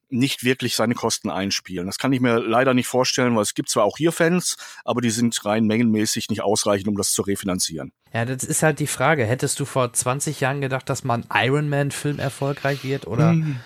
nicht 0.10 0.44
wirklich 0.44 0.76
seine 0.76 0.94
Kosten 0.94 1.30
einspielen. 1.30 1.88
Das 1.88 1.98
kann 1.98 2.14
ich 2.14 2.22
mir 2.22 2.40
leider 2.40 2.74
nicht 2.74 2.88
vorstellen, 2.88 3.36
weil 3.36 3.42
es 3.42 3.54
gibt 3.54 3.70
zwar 3.70 3.84
auch 3.84 3.98
hier 3.98 4.12
Fans, 4.12 4.56
aber 4.84 5.02
die 5.02 5.10
sind 5.10 5.44
rein 5.46 5.66
mengenmäßig 5.66 6.30
nicht 6.30 6.42
ausreichend, 6.42 6.88
um 6.88 6.96
das 6.96 7.12
zu 7.12 7.24
refinanzieren. 7.24 7.92
Ja, 8.14 8.24
das 8.26 8.44
ist 8.44 8.64
halt 8.64 8.80
die 8.80 8.88
Frage. 8.88 9.26
Hättest 9.26 9.60
du 9.60 9.66
vor 9.66 9.92
20 9.92 10.40
Jahren 10.40 10.62
gedacht, 10.62 10.90
dass 10.90 11.04
man 11.04 11.26
Iron 11.34 11.70
Man-Film 11.70 12.20
erfolgreich 12.20 12.84
wird 12.84 13.08
oder 13.08 13.32
hm 13.32 13.60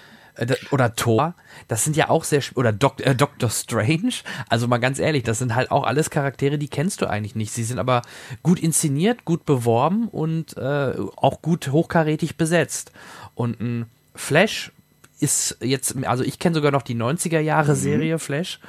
oder 0.71 0.95
Thor, 0.95 1.33
das 1.67 1.83
sind 1.83 1.95
ja 1.95 2.09
auch 2.09 2.23
sehr, 2.23 2.41
oder 2.55 2.71
Doc, 2.71 3.01
äh, 3.05 3.15
Doctor 3.15 3.49
Strange, 3.49 4.13
also 4.47 4.67
mal 4.67 4.77
ganz 4.77 4.99
ehrlich, 4.99 5.23
das 5.23 5.39
sind 5.39 5.55
halt 5.55 5.71
auch 5.71 5.85
alles 5.85 6.09
Charaktere, 6.09 6.57
die 6.57 6.67
kennst 6.67 7.01
du 7.01 7.07
eigentlich 7.07 7.35
nicht. 7.35 7.53
Sie 7.53 7.63
sind 7.63 7.79
aber 7.79 8.01
gut 8.43 8.59
inszeniert, 8.59 9.25
gut 9.25 9.45
beworben 9.45 10.07
und 10.07 10.57
äh, 10.57 10.93
auch 11.15 11.41
gut 11.41 11.71
hochkarätig 11.71 12.37
besetzt. 12.37 12.91
Und 13.35 13.59
ein 13.59 13.85
Flash 14.15 14.71
ist 15.19 15.57
jetzt, 15.61 15.95
also 16.05 16.23
ich 16.23 16.39
kenne 16.39 16.55
sogar 16.55 16.71
noch 16.71 16.81
die 16.81 16.95
90er 16.95 17.39
Jahre. 17.39 17.75
Serie 17.75 18.15
mhm. 18.15 18.19
Flash. 18.19 18.59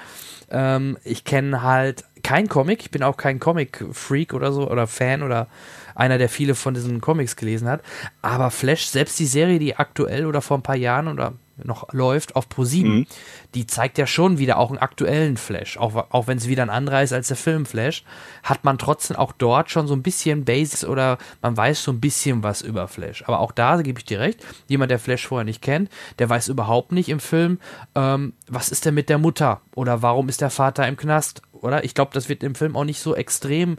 Ähm, 0.51 0.99
ich 1.05 1.25
kenne 1.25 1.63
halt 1.63 2.05
kein 2.23 2.49
Comic, 2.49 2.83
ich 2.83 2.91
bin 2.91 3.03
auch 3.03 3.17
kein 3.17 3.39
Comic-Freak 3.39 4.35
oder 4.35 4.53
so 4.53 4.69
oder 4.69 4.87
Fan 4.87 5.23
oder 5.23 5.47
einer, 5.95 6.19
der 6.19 6.29
viele 6.29 6.55
von 6.55 6.75
diesen 6.75 7.01
Comics 7.01 7.37
gelesen 7.37 7.69
hat. 7.69 7.83
Aber 8.23 8.51
Flash, 8.51 8.87
selbst 8.87 9.19
die 9.19 9.27
Serie, 9.27 9.59
die 9.59 9.77
aktuell 9.77 10.27
oder 10.27 10.43
vor 10.43 10.59
ein 10.59 10.63
paar 10.63 10.77
Jahren 10.77 11.09
oder 11.09 11.35
noch 11.65 11.93
läuft 11.93 12.37
auf 12.37 12.47
Pro7, 12.49 12.85
mhm. 12.85 13.07
die 13.55 13.67
zeigt 13.67 13.99
ja 13.99 14.07
schon 14.07 14.39
wieder 14.39 14.59
auch 14.59 14.71
einen 14.71 14.79
aktuellen 14.79 15.37
Flash. 15.37 15.77
Auch, 15.77 16.07
auch 16.11 16.27
wenn 16.27 16.39
es 16.39 16.49
wieder 16.49 16.63
ein 16.63 16.71
anderer 16.71 17.03
ist 17.03 17.13
als 17.13 17.29
der 17.29 17.37
Film 17.37 17.67
Flash, 17.67 18.05
hat 18.43 18.65
man 18.65 18.79
trotzdem 18.79 19.17
auch 19.17 19.33
dort 19.33 19.71
schon 19.71 19.87
so 19.87 19.95
ein 19.95 20.03
bisschen 20.03 20.45
Basics 20.45 20.85
oder 20.85 21.19
man 21.43 21.57
weiß 21.57 21.83
so 21.83 21.93
ein 21.93 22.01
bisschen 22.01 22.43
was 22.43 22.63
über 22.63 22.89
Flash. 22.89 23.25
Aber 23.27 23.41
auch 23.41 23.53
da 23.53 23.81
gebe 23.83 23.99
ich 23.99 24.05
dir 24.05 24.21
recht, 24.21 24.45
jemand, 24.69 24.91
der 24.91 24.99
Flash 24.99 25.27
vorher 25.27 25.45
nicht 25.45 25.63
kennt, 25.63 25.91
der 26.19 26.29
weiß 26.29 26.49
überhaupt 26.49 26.93
nicht 26.93 27.09
im 27.09 27.21
Film, 27.21 27.59
ähm, 27.95 28.33
was 28.49 28.69
ist 28.69 28.85
denn 28.85 28.95
mit 28.95 29.09
der 29.09 29.19
Mutter 29.19 29.61
oder 29.75 30.03
warum 30.03 30.29
ist 30.29 30.41
der 30.41 30.51
Vater 30.51 30.87
im 30.87 30.97
Knast, 30.97 31.43
oder? 31.53 31.85
Ich 31.85 31.95
glaube, 31.95 32.13
das 32.15 32.29
wird 32.29 32.43
im 32.43 32.55
Film 32.55 32.77
auch 32.77 32.85
nicht 32.85 33.01
so 33.01 33.15
extrem 33.15 33.79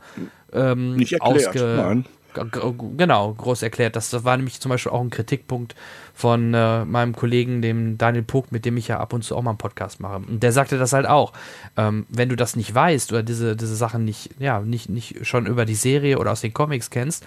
ähm, 0.54 0.96
nicht 0.96 1.14
erklärt, 1.14 2.06
genau, 2.98 3.34
groß 3.34 3.62
erklärt. 3.64 3.96
Das 3.96 4.24
war 4.24 4.38
nämlich 4.38 4.60
zum 4.60 4.70
Beispiel 4.70 4.92
auch 4.92 5.02
ein 5.02 5.10
Kritikpunkt 5.10 5.76
von 6.22 6.54
äh, 6.54 6.86
meinem 6.86 7.16
Kollegen, 7.16 7.64
dem 7.64 7.98
Daniel 7.98 8.24
Puck, 8.24 8.52
mit 8.52 8.64
dem 8.64 8.78
ich 8.78 8.88
ja 8.88 9.00
ab 9.00 9.12
und 9.12 9.24
zu 9.24 9.36
auch 9.36 9.42
mal 9.42 9.52
einen 9.52 9.58
Podcast 9.58 10.00
mache. 10.00 10.18
Und 10.18 10.44
der 10.44 10.52
sagte 10.52 10.78
das 10.78 10.94
halt 10.94 11.08
auch. 11.08 11.34
Ähm, 11.78 12.06
wenn 12.10 12.30
du 12.30 12.36
das 12.36 12.56
nicht 12.56 12.74
weißt 12.74 13.12
oder 13.12 13.24
diese, 13.24 13.56
diese 13.56 13.76
Sachen 13.76 14.06
nicht, 14.06 14.30
ja, 14.38 14.60
nicht, 14.60 14.88
nicht 14.88 15.26
schon 15.26 15.48
über 15.48 15.66
die 15.66 15.74
Serie 15.74 16.20
oder 16.20 16.32
aus 16.32 16.42
den 16.42 16.54
Comics 16.54 16.92
kennst, 16.92 17.26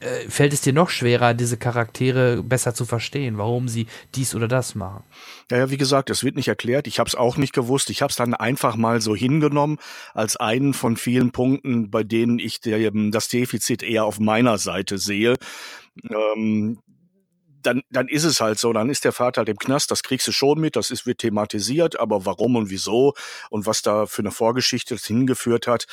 äh, 0.00 0.30
fällt 0.30 0.54
es 0.54 0.62
dir 0.62 0.72
noch 0.72 0.88
schwerer, 0.88 1.34
diese 1.34 1.58
Charaktere 1.58 2.42
besser 2.42 2.72
zu 2.72 2.86
verstehen, 2.86 3.36
warum 3.36 3.68
sie 3.68 3.86
dies 4.14 4.34
oder 4.34 4.48
das 4.48 4.74
machen. 4.74 5.04
Ja, 5.50 5.58
ja 5.58 5.70
wie 5.70 5.76
gesagt, 5.76 6.08
es 6.08 6.24
wird 6.24 6.34
nicht 6.34 6.48
erklärt. 6.48 6.86
Ich 6.86 6.98
habe 6.98 7.08
es 7.08 7.14
auch 7.14 7.36
nicht 7.36 7.52
gewusst. 7.52 7.90
Ich 7.90 8.00
habe 8.00 8.10
es 8.12 8.16
dann 8.16 8.32
einfach 8.32 8.76
mal 8.76 9.02
so 9.02 9.14
hingenommen 9.14 9.76
als 10.14 10.36
einen 10.36 10.72
von 10.72 10.96
vielen 10.96 11.32
Punkten, 11.32 11.90
bei 11.90 12.02
denen 12.02 12.38
ich 12.38 12.62
der, 12.62 12.90
das 13.10 13.28
Defizit 13.28 13.82
eher 13.82 14.06
auf 14.06 14.18
meiner 14.20 14.56
Seite 14.56 14.96
sehe. 14.96 15.36
Ähm, 16.08 16.78
dann, 17.62 17.82
dann 17.90 18.08
ist 18.08 18.24
es 18.24 18.40
halt 18.40 18.58
so, 18.58 18.72
dann 18.72 18.90
ist 18.90 19.04
der 19.04 19.12
Vater 19.12 19.40
halt 19.40 19.48
im 19.48 19.56
Knast, 19.56 19.90
das 19.90 20.02
kriegst 20.02 20.26
du 20.26 20.32
schon 20.32 20.60
mit, 20.60 20.76
das 20.76 20.90
ist, 20.90 21.06
wird 21.06 21.18
thematisiert, 21.18 21.98
aber 21.98 22.26
warum 22.26 22.56
und 22.56 22.70
wieso 22.70 23.14
und 23.50 23.66
was 23.66 23.82
da 23.82 24.06
für 24.06 24.22
eine 24.22 24.30
Vorgeschichte 24.30 24.96
hingeführt 24.96 25.66
hat, 25.66 25.86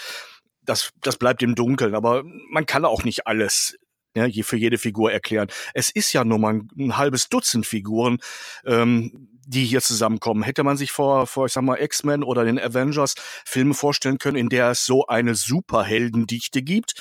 das, 0.61 0.91
das 1.01 1.17
bleibt 1.17 1.41
im 1.43 1.55
Dunkeln. 1.55 1.95
Aber 1.95 2.23
man 2.49 2.65
kann 2.65 2.85
auch 2.85 3.03
nicht 3.03 3.27
alles 3.27 3.77
ja, 4.15 4.25
je 4.25 4.43
für 4.43 4.57
jede 4.57 4.77
Figur 4.77 5.11
erklären. 5.11 5.47
Es 5.73 5.89
ist 5.89 6.13
ja 6.13 6.23
nur 6.23 6.39
mal 6.39 6.55
ein, 6.55 6.67
ein 6.77 6.97
halbes 6.97 7.29
Dutzend 7.29 7.65
Figuren, 7.65 8.17
ähm, 8.65 9.29
die 9.45 9.65
hier 9.65 9.81
zusammenkommen. 9.81 10.43
Hätte 10.43 10.63
man 10.63 10.77
sich 10.77 10.91
vor, 10.91 11.27
vor 11.27 11.45
ich 11.45 11.53
sag 11.53 11.63
mal, 11.63 11.81
X-Men 11.81 12.23
oder 12.23 12.43
den 12.43 12.59
Avengers 12.59 13.15
Filme 13.45 13.73
vorstellen 13.73 14.17
können, 14.17 14.37
in 14.37 14.49
der 14.49 14.71
es 14.71 14.85
so 14.85 15.07
eine 15.07 15.35
Superheldendichte 15.35 16.61
gibt? 16.61 16.93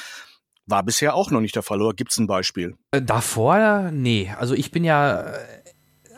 War 0.68 0.82
bisher 0.82 1.14
auch 1.14 1.30
noch 1.30 1.40
nicht 1.40 1.56
der 1.56 1.62
Fall, 1.62 1.80
oder 1.80 1.94
gibt 1.94 2.12
es 2.12 2.18
ein 2.18 2.26
Beispiel? 2.26 2.76
Äh, 2.90 3.00
davor, 3.00 3.90
nee. 3.90 4.30
Also 4.38 4.54
ich 4.54 4.70
bin 4.70 4.84
ja 4.84 5.22
äh, 5.22 5.38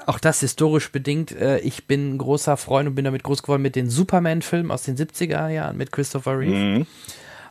auch 0.07 0.19
das 0.19 0.41
historisch 0.41 0.91
bedingt. 0.91 1.31
Äh, 1.31 1.61
ich 1.61 1.87
bin 1.87 2.15
ein 2.15 2.19
großer 2.19 2.57
Freund 2.57 2.89
und 2.89 2.97
bin 2.97 3.05
damit 3.05 3.23
groß 3.23 3.45
geworden 3.45 3.63
mit 3.63 3.77
den 3.77 3.89
Superman-Filmen 3.89 4.73
aus 4.73 4.83
den 4.83 4.97
70er 4.97 5.49
Jahren 5.49 5.77
mit 5.77 5.93
Christopher 5.93 6.39
Reeve. 6.39 6.57
Mhm. 6.57 6.87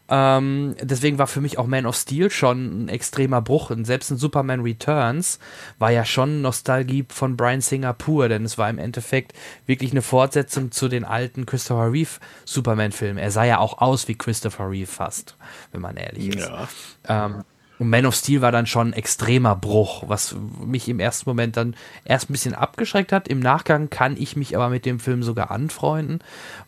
Ähm, 0.09 0.75
deswegen 0.81 1.17
war 1.17 1.27
für 1.27 1.41
mich 1.41 1.57
auch 1.57 1.67
Man 1.67 1.85
of 1.85 1.95
Steel 1.95 2.29
schon 2.29 2.85
ein 2.85 2.89
extremer 2.89 3.41
Bruch. 3.41 3.69
Und 3.69 3.85
selbst 3.85 4.11
ein 4.11 4.17
Superman 4.17 4.61
Returns 4.61 5.39
war 5.77 5.91
ja 5.91 6.05
schon 6.05 6.41
Nostalgie 6.41 7.05
von 7.09 7.37
Brian 7.37 7.61
Singer 7.61 7.93
pur, 7.93 8.29
denn 8.29 8.45
es 8.45 8.57
war 8.57 8.69
im 8.69 8.79
Endeffekt 8.79 9.33
wirklich 9.65 9.91
eine 9.91 10.01
Fortsetzung 10.01 10.71
zu 10.71 10.87
den 10.87 11.05
alten 11.05 11.45
Christopher 11.45 11.91
Reeve 11.91 12.19
Superman-Filmen. 12.45 13.17
Er 13.17 13.31
sah 13.31 13.43
ja 13.43 13.59
auch 13.59 13.79
aus 13.79 14.07
wie 14.07 14.15
Christopher 14.15 14.69
Reeve 14.69 14.87
fast, 14.87 15.37
wenn 15.71 15.81
man 15.81 15.97
ehrlich 15.97 16.35
ist. 16.35 16.49
Ja. 16.49 16.67
Ähm, 17.07 17.43
Und 17.79 17.89
Man 17.89 18.05
of 18.05 18.13
Steel 18.13 18.41
war 18.41 18.51
dann 18.51 18.67
schon 18.67 18.89
ein 18.89 18.93
extremer 18.93 19.55
Bruch, 19.55 20.03
was 20.07 20.35
mich 20.65 20.89
im 20.89 20.99
ersten 20.99 21.29
Moment 21.29 21.55
dann 21.55 21.75
erst 22.03 22.29
ein 22.29 22.33
bisschen 22.33 22.53
abgeschreckt 22.53 23.13
hat. 23.13 23.29
Im 23.29 23.39
Nachgang 23.39 23.89
kann 23.89 24.17
ich 24.17 24.35
mich 24.35 24.55
aber 24.55 24.69
mit 24.69 24.85
dem 24.85 24.99
Film 24.99 25.23
sogar 25.23 25.49
anfreunden, 25.49 26.19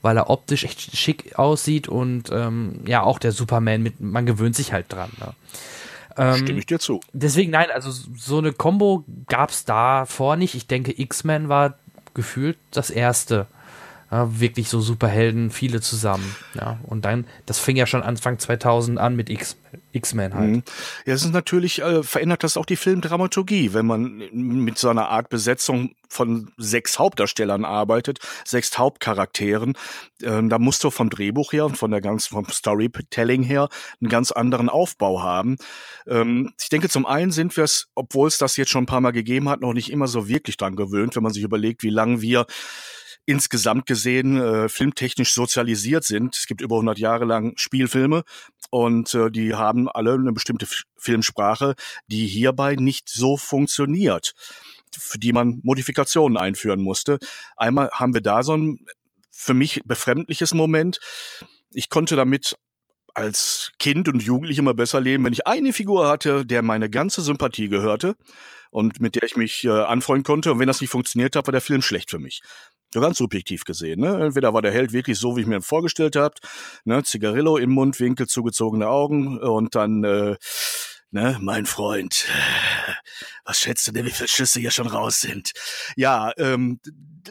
weil 0.01 0.15
er 0.17 0.29
optisch 0.29 0.63
echt 0.63 0.95
schick 0.95 1.37
aussieht 1.37 1.89
und 1.89 2.29
ähm, 2.31 2.79
ja, 2.85 3.03
auch 3.03 3.19
der 3.19 3.33
Superman, 3.33 3.83
mit, 3.83 3.99
man 3.99 4.25
gewöhnt 4.25 4.55
sich 4.55 4.71
halt 4.71 4.85
dran. 4.91 5.11
Ne? 5.19 5.33
Ähm, 6.17 6.35
Stimme 6.37 6.59
ich 6.59 6.65
dir 6.65 6.79
zu. 6.79 7.01
Deswegen, 7.11 7.51
nein, 7.51 7.67
also 7.73 7.91
so 7.91 8.37
eine 8.37 8.53
Combo 8.53 9.03
gab 9.27 9.49
es 9.49 9.65
davor 9.65 10.37
nicht. 10.37 10.55
Ich 10.55 10.67
denke, 10.67 10.97
X-Men 10.97 11.49
war 11.49 11.75
gefühlt 12.13 12.57
das 12.71 12.89
erste 12.89 13.47
ja, 14.11 14.39
wirklich 14.41 14.67
so 14.67 14.81
Superhelden, 14.81 15.51
viele 15.51 15.79
zusammen. 15.79 16.35
Ja, 16.53 16.79
und 16.83 17.05
dann, 17.05 17.25
das 17.45 17.59
fing 17.59 17.77
ja 17.77 17.85
schon 17.85 18.03
Anfang 18.03 18.39
2000 18.39 18.99
an 18.99 19.15
mit 19.15 19.29
X-Men 19.29 20.33
halt. 20.33 20.49
Mhm. 20.49 20.63
Ja, 21.05 21.13
es 21.13 21.23
ist 21.23 21.33
natürlich, 21.33 21.81
äh, 21.81 22.03
verändert 22.03 22.43
das 22.43 22.57
auch 22.57 22.65
die 22.65 22.75
Filmdramaturgie, 22.75 23.73
wenn 23.73 23.85
man 23.85 24.17
mit 24.33 24.77
so 24.77 24.89
einer 24.89 25.07
Art 25.07 25.29
Besetzung 25.29 25.95
von 26.09 26.51
sechs 26.57 26.99
Hauptdarstellern 26.99 27.63
arbeitet, 27.63 28.19
sechs 28.43 28.77
Hauptcharakteren. 28.77 29.77
Ähm, 30.21 30.49
da 30.49 30.59
musst 30.59 30.83
du 30.83 30.89
vom 30.89 31.09
Drehbuch 31.09 31.53
her 31.53 31.65
und 31.65 31.77
von 31.77 31.91
der 31.91 32.01
ganzen, 32.01 32.33
vom 32.33 32.49
Storytelling 32.49 33.43
her 33.43 33.69
einen 34.01 34.09
ganz 34.09 34.33
anderen 34.33 34.67
Aufbau 34.67 35.23
haben. 35.23 35.55
Ähm, 36.05 36.51
ich 36.61 36.67
denke, 36.67 36.89
zum 36.89 37.05
einen 37.05 37.31
sind 37.31 37.55
wir 37.55 37.63
es, 37.63 37.87
obwohl 37.95 38.27
es 38.27 38.37
das 38.37 38.57
jetzt 38.57 38.71
schon 38.71 38.83
ein 38.83 38.87
paar 38.87 38.99
Mal 38.99 39.11
gegeben 39.11 39.47
hat, 39.47 39.61
noch 39.61 39.73
nicht 39.73 39.89
immer 39.89 40.07
so 40.07 40.27
wirklich 40.27 40.57
dran 40.57 40.75
gewöhnt, 40.75 41.15
wenn 41.15 41.23
man 41.23 41.31
sich 41.31 41.43
überlegt, 41.43 41.81
wie 41.81 41.89
lange 41.89 42.21
wir 42.21 42.45
insgesamt 43.25 43.85
gesehen 43.85 44.39
äh, 44.39 44.69
filmtechnisch 44.69 45.33
sozialisiert 45.33 46.03
sind. 46.03 46.35
Es 46.35 46.47
gibt 46.47 46.61
über 46.61 46.75
100 46.75 46.97
Jahre 46.99 47.25
lang 47.25 47.53
Spielfilme 47.57 48.23
und 48.69 49.13
äh, 49.13 49.29
die 49.29 49.53
haben 49.55 49.89
alle 49.89 50.13
eine 50.13 50.33
bestimmte 50.33 50.65
F 50.65 50.83
Filmsprache, 50.97 51.73
die 52.07 52.27
hierbei 52.27 52.75
nicht 52.75 53.09
so 53.09 53.35
funktioniert, 53.35 54.33
für 54.95 55.17
die 55.17 55.33
man 55.33 55.59
Modifikationen 55.63 56.37
einführen 56.37 56.81
musste. 56.81 57.17
Einmal 57.57 57.89
haben 57.91 58.13
wir 58.13 58.21
da 58.21 58.43
so 58.43 58.55
ein 58.55 58.85
für 59.31 59.55
mich 59.55 59.81
befremdliches 59.85 60.53
Moment. 60.53 60.99
Ich 61.71 61.89
konnte 61.89 62.15
damit 62.15 62.55
als 63.13 63.71
Kind 63.79 64.07
und 64.07 64.23
Jugendlich 64.23 64.57
immer 64.57 64.73
besser 64.73 65.01
leben, 65.01 65.25
wenn 65.25 65.33
ich 65.33 65.47
eine 65.47 65.73
Figur 65.73 66.07
hatte, 66.07 66.45
der 66.45 66.61
meine 66.61 66.89
ganze 66.89 67.21
Sympathie 67.21 67.67
gehörte 67.67 68.15
und 68.69 69.01
mit 69.01 69.15
der 69.15 69.23
ich 69.23 69.35
mich 69.35 69.63
äh, 69.63 69.69
anfreunden 69.69 70.23
konnte. 70.23 70.51
Und 70.51 70.59
wenn 70.59 70.67
das 70.67 70.81
nicht 70.81 70.91
funktioniert 70.91 71.35
hat, 71.35 71.47
war 71.47 71.51
der 71.51 71.61
Film 71.61 71.81
schlecht 71.81 72.09
für 72.09 72.19
mich. 72.19 72.41
Ganz 72.93 73.17
subjektiv 73.19 73.63
gesehen. 73.63 74.01
Ne? 74.01 74.25
Entweder 74.25 74.53
war 74.53 74.61
der 74.61 74.71
Held 74.71 74.91
wirklich 74.91 75.17
so, 75.17 75.37
wie 75.37 75.41
ich 75.41 75.47
mir 75.47 75.55
ihn 75.55 75.61
vorgestellt 75.61 76.15
habe, 76.17 76.35
ne? 76.83 77.03
Zigarillo 77.03 77.57
im 77.57 77.69
Mundwinkel, 77.71 78.27
zugezogene 78.27 78.89
Augen 78.89 79.39
und 79.39 79.75
dann, 79.75 80.03
äh, 80.03 80.35
ne, 81.11 81.37
mein 81.41 81.65
Freund, 81.65 82.25
was 83.45 83.59
schätzt 83.59 83.87
du 83.87 83.91
denn, 83.93 84.05
wie 84.05 84.11
viele 84.11 84.27
Schüsse 84.27 84.59
hier 84.59 84.71
schon 84.71 84.87
raus 84.87 85.21
sind? 85.21 85.51
Ja, 85.95 86.31
ähm, 86.37 86.79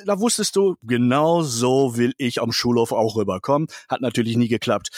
da 0.07 0.19
wusstest 0.19 0.57
du, 0.57 0.77
genau 0.83 1.43
so 1.43 1.97
will 1.97 2.15
ich 2.17 2.41
am 2.41 2.53
Schulhof 2.53 2.93
auch 2.93 3.17
rüberkommen. 3.17 3.69
Hat 3.89 4.01
natürlich 4.01 4.37
nie 4.37 4.49
geklappt. 4.49 4.91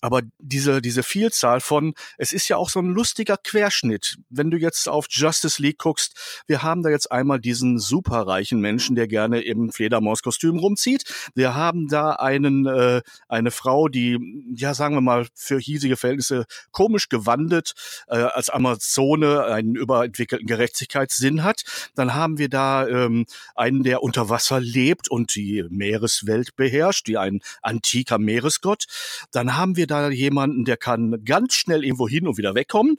Aber 0.00 0.22
diese, 0.38 0.82
diese 0.82 1.02
Vielzahl 1.02 1.60
von, 1.60 1.94
es 2.18 2.32
ist 2.32 2.48
ja 2.48 2.56
auch 2.56 2.68
so 2.68 2.80
ein 2.80 2.90
lustiger 2.90 3.36
Querschnitt. 3.36 4.18
Wenn 4.28 4.50
du 4.50 4.58
jetzt 4.58 4.88
auf 4.88 5.06
Justice 5.08 5.60
League 5.60 5.78
guckst, 5.78 6.42
wir 6.46 6.62
haben 6.62 6.82
da 6.82 6.90
jetzt 6.90 7.10
einmal 7.10 7.40
diesen 7.40 7.78
superreichen 7.78 8.60
Menschen, 8.60 8.94
der 8.96 9.08
gerne 9.08 9.40
im 9.40 9.72
Fledermauskostüm 9.72 10.58
rumzieht. 10.58 11.04
Wir 11.34 11.54
haben 11.54 11.88
da 11.88 12.12
einen, 12.12 12.66
äh, 12.66 13.02
eine 13.28 13.50
Frau, 13.50 13.88
die, 13.88 14.18
ja, 14.54 14.74
sagen 14.74 14.94
wir 14.94 15.00
mal, 15.00 15.26
für 15.34 15.58
hiesige 15.58 15.96
Verhältnisse 15.96 16.46
komisch 16.72 17.08
gewandet, 17.08 17.74
äh, 18.08 18.16
als 18.16 18.50
Amazone 18.50 19.44
einen 19.44 19.74
überentwickelten 19.74 20.46
Gerechtigkeitssinn 20.46 21.42
hat. 21.42 21.62
Dann 21.94 22.14
haben 22.14 22.38
wir 22.38 22.48
da 22.48 22.86
ähm, 22.86 23.26
einen, 23.54 23.82
der 23.82 24.02
unter 24.02 24.28
Wasser 24.28 24.60
lebt 24.60 25.10
und 25.10 25.34
die 25.34 25.64
Meereswelt 25.70 26.56
beherrscht, 26.56 27.08
wie 27.08 27.16
ein 27.16 27.40
antiker 27.62 28.18
Meeresgott. 28.18 28.84
Dann 29.32 29.56
haben 29.56 29.76
wir 29.76 29.85
da 29.86 30.10
jemanden, 30.10 30.64
der 30.64 30.76
kann 30.76 31.24
ganz 31.24 31.54
schnell 31.54 31.84
irgendwo 31.84 32.08
hin 32.08 32.26
und 32.26 32.38
wieder 32.38 32.54
wegkommen 32.54 32.96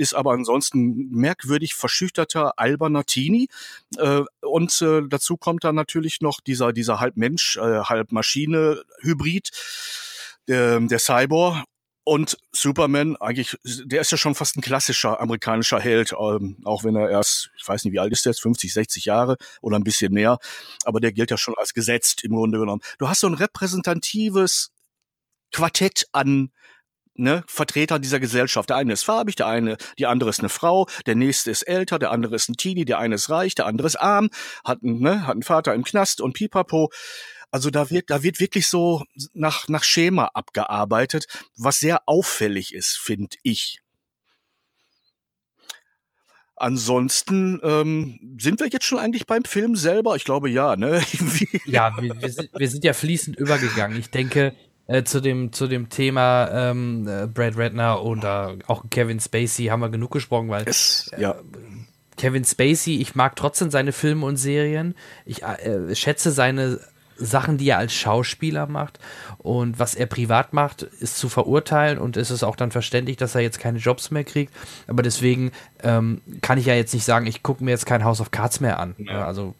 ist 0.00 0.14
aber 0.14 0.32
ansonsten 0.32 1.10
merkwürdig 1.10 1.74
verschüchterter, 1.74 2.58
alberner 2.58 3.04
Teenie. 3.04 3.48
Äh, 3.98 4.22
und 4.40 4.80
äh, 4.80 5.02
dazu 5.06 5.36
kommt 5.36 5.64
dann 5.64 5.74
natürlich 5.74 6.22
noch 6.22 6.40
dieser, 6.40 6.72
dieser 6.72 7.00
halb 7.00 7.18
Mensch, 7.18 7.58
äh, 7.58 7.80
halb 7.82 8.10
Maschine 8.10 8.82
Hybrid, 9.02 9.50
der, 10.48 10.80
der 10.80 10.98
Cyborg. 10.98 11.64
Und 12.02 12.38
Superman, 12.50 13.16
eigentlich, 13.16 13.56
der 13.62 14.00
ist 14.00 14.10
ja 14.10 14.16
schon 14.16 14.34
fast 14.34 14.56
ein 14.56 14.62
klassischer 14.62 15.20
amerikanischer 15.20 15.78
Held, 15.78 16.14
ähm, 16.18 16.56
auch 16.64 16.82
wenn 16.82 16.96
er 16.96 17.10
erst, 17.10 17.50
ich 17.58 17.68
weiß 17.68 17.84
nicht, 17.84 17.92
wie 17.92 18.00
alt 18.00 18.10
ist 18.10 18.24
der 18.24 18.30
jetzt, 18.30 18.40
50, 18.40 18.72
60 18.72 19.04
Jahre 19.04 19.36
oder 19.60 19.76
ein 19.76 19.84
bisschen 19.84 20.14
mehr, 20.14 20.38
aber 20.84 21.00
der 21.00 21.12
gilt 21.12 21.30
ja 21.30 21.36
schon 21.36 21.54
als 21.58 21.74
gesetzt 21.74 22.24
im 22.24 22.32
Grunde 22.32 22.58
genommen. 22.58 22.80
Du 22.98 23.08
hast 23.08 23.20
so 23.20 23.26
ein 23.26 23.34
repräsentatives 23.34 24.72
Quartett 25.52 26.06
an 26.12 26.50
ne, 27.14 27.44
Vertreter 27.46 27.98
dieser 27.98 28.20
Gesellschaft. 28.20 28.70
Der 28.70 28.76
eine 28.76 28.92
ist 28.92 29.04
farbig, 29.04 29.36
der 29.36 29.46
eine, 29.46 29.76
die 29.98 30.06
andere 30.06 30.30
ist 30.30 30.40
eine 30.40 30.48
Frau, 30.48 30.88
der 31.06 31.14
nächste 31.14 31.50
ist 31.50 31.62
älter, 31.62 31.98
der 31.98 32.10
andere 32.10 32.34
ist 32.34 32.48
ein 32.48 32.56
Teenie, 32.56 32.84
der 32.84 32.98
eine 32.98 33.14
ist 33.14 33.30
reich, 33.30 33.54
der 33.54 33.66
andere 33.66 33.86
ist 33.86 33.96
arm, 33.96 34.30
hat, 34.64 34.82
einen, 34.82 35.00
ne, 35.00 35.26
hat 35.26 35.32
einen 35.32 35.42
Vater 35.42 35.74
im 35.74 35.84
Knast 35.84 36.20
und 36.20 36.32
pipapo. 36.32 36.90
Also 37.52 37.70
da 37.70 37.90
wird, 37.90 38.10
da 38.10 38.22
wird 38.22 38.40
wirklich 38.40 38.66
so 38.68 39.04
nach, 39.32 39.68
nach 39.68 39.84
Schema 39.84 40.30
abgearbeitet, 40.34 41.26
was 41.56 41.80
sehr 41.80 42.02
auffällig 42.06 42.74
ist, 42.74 42.96
finde 42.96 43.36
ich. 43.42 43.80
Ansonsten 46.54 47.58
ähm, 47.62 48.36
sind 48.38 48.60
wir 48.60 48.68
jetzt 48.68 48.84
schon 48.84 48.98
eigentlich 48.98 49.26
beim 49.26 49.44
Film 49.44 49.76
selber. 49.76 50.14
Ich 50.16 50.24
glaube 50.24 50.50
ja, 50.50 50.76
ne? 50.76 51.02
ja, 51.64 51.96
wir, 51.98 52.20
wir, 52.20 52.30
sind, 52.30 52.50
wir 52.54 52.68
sind 52.68 52.84
ja 52.84 52.92
fließend 52.92 53.36
übergegangen. 53.36 53.98
Ich 53.98 54.10
denke, 54.10 54.54
äh, 54.90 55.04
zu 55.04 55.20
dem 55.20 55.52
zu 55.52 55.68
dem 55.68 55.88
Thema 55.88 56.50
ähm, 56.52 57.06
äh, 57.06 57.26
Brad 57.26 57.56
Redner 57.56 58.02
oder 58.02 58.56
auch 58.66 58.84
Kevin 58.90 59.20
Spacey 59.20 59.66
haben 59.66 59.80
wir 59.80 59.88
genug 59.88 60.10
gesprochen, 60.10 60.48
weil 60.48 60.64
es, 60.66 61.10
ja. 61.16 61.30
Äh, 61.30 61.34
Kevin 62.16 62.44
Spacey, 62.44 63.00
ich 63.00 63.14
mag 63.14 63.36
trotzdem 63.36 63.70
seine 63.70 63.92
Filme 63.92 64.26
und 64.26 64.36
Serien. 64.36 64.94
Ich 65.24 65.42
äh, 65.44 65.94
schätze 65.94 66.32
seine 66.32 66.80
Sachen, 67.16 67.56
die 67.56 67.68
er 67.68 67.78
als 67.78 67.92
Schauspieler 67.92 68.66
macht 68.66 68.98
und 69.38 69.78
was 69.78 69.94
er 69.94 70.06
privat 70.06 70.52
macht, 70.54 70.82
ist 70.82 71.18
zu 71.18 71.28
verurteilen 71.28 71.98
und 71.98 72.16
es 72.16 72.30
ist 72.30 72.42
auch 72.42 72.56
dann 72.56 72.70
verständlich, 72.70 73.16
dass 73.16 73.34
er 73.34 73.42
jetzt 73.42 73.60
keine 73.60 73.78
Jobs 73.78 74.10
mehr 74.10 74.24
kriegt. 74.24 74.52
Aber 74.88 75.02
deswegen 75.02 75.52
ähm, 75.82 76.20
kann 76.40 76.58
ich 76.58 76.66
ja 76.66 76.74
jetzt 76.74 76.94
nicht 76.94 77.04
sagen, 77.04 77.26
ich 77.26 77.42
gucke 77.42 77.62
mir 77.62 77.70
jetzt 77.70 77.86
kein 77.86 78.04
House 78.04 78.20
of 78.20 78.30
Cards 78.30 78.60
mehr 78.60 78.78
an. 78.80 78.94
Ja. 78.98 79.24
Also 79.24 79.54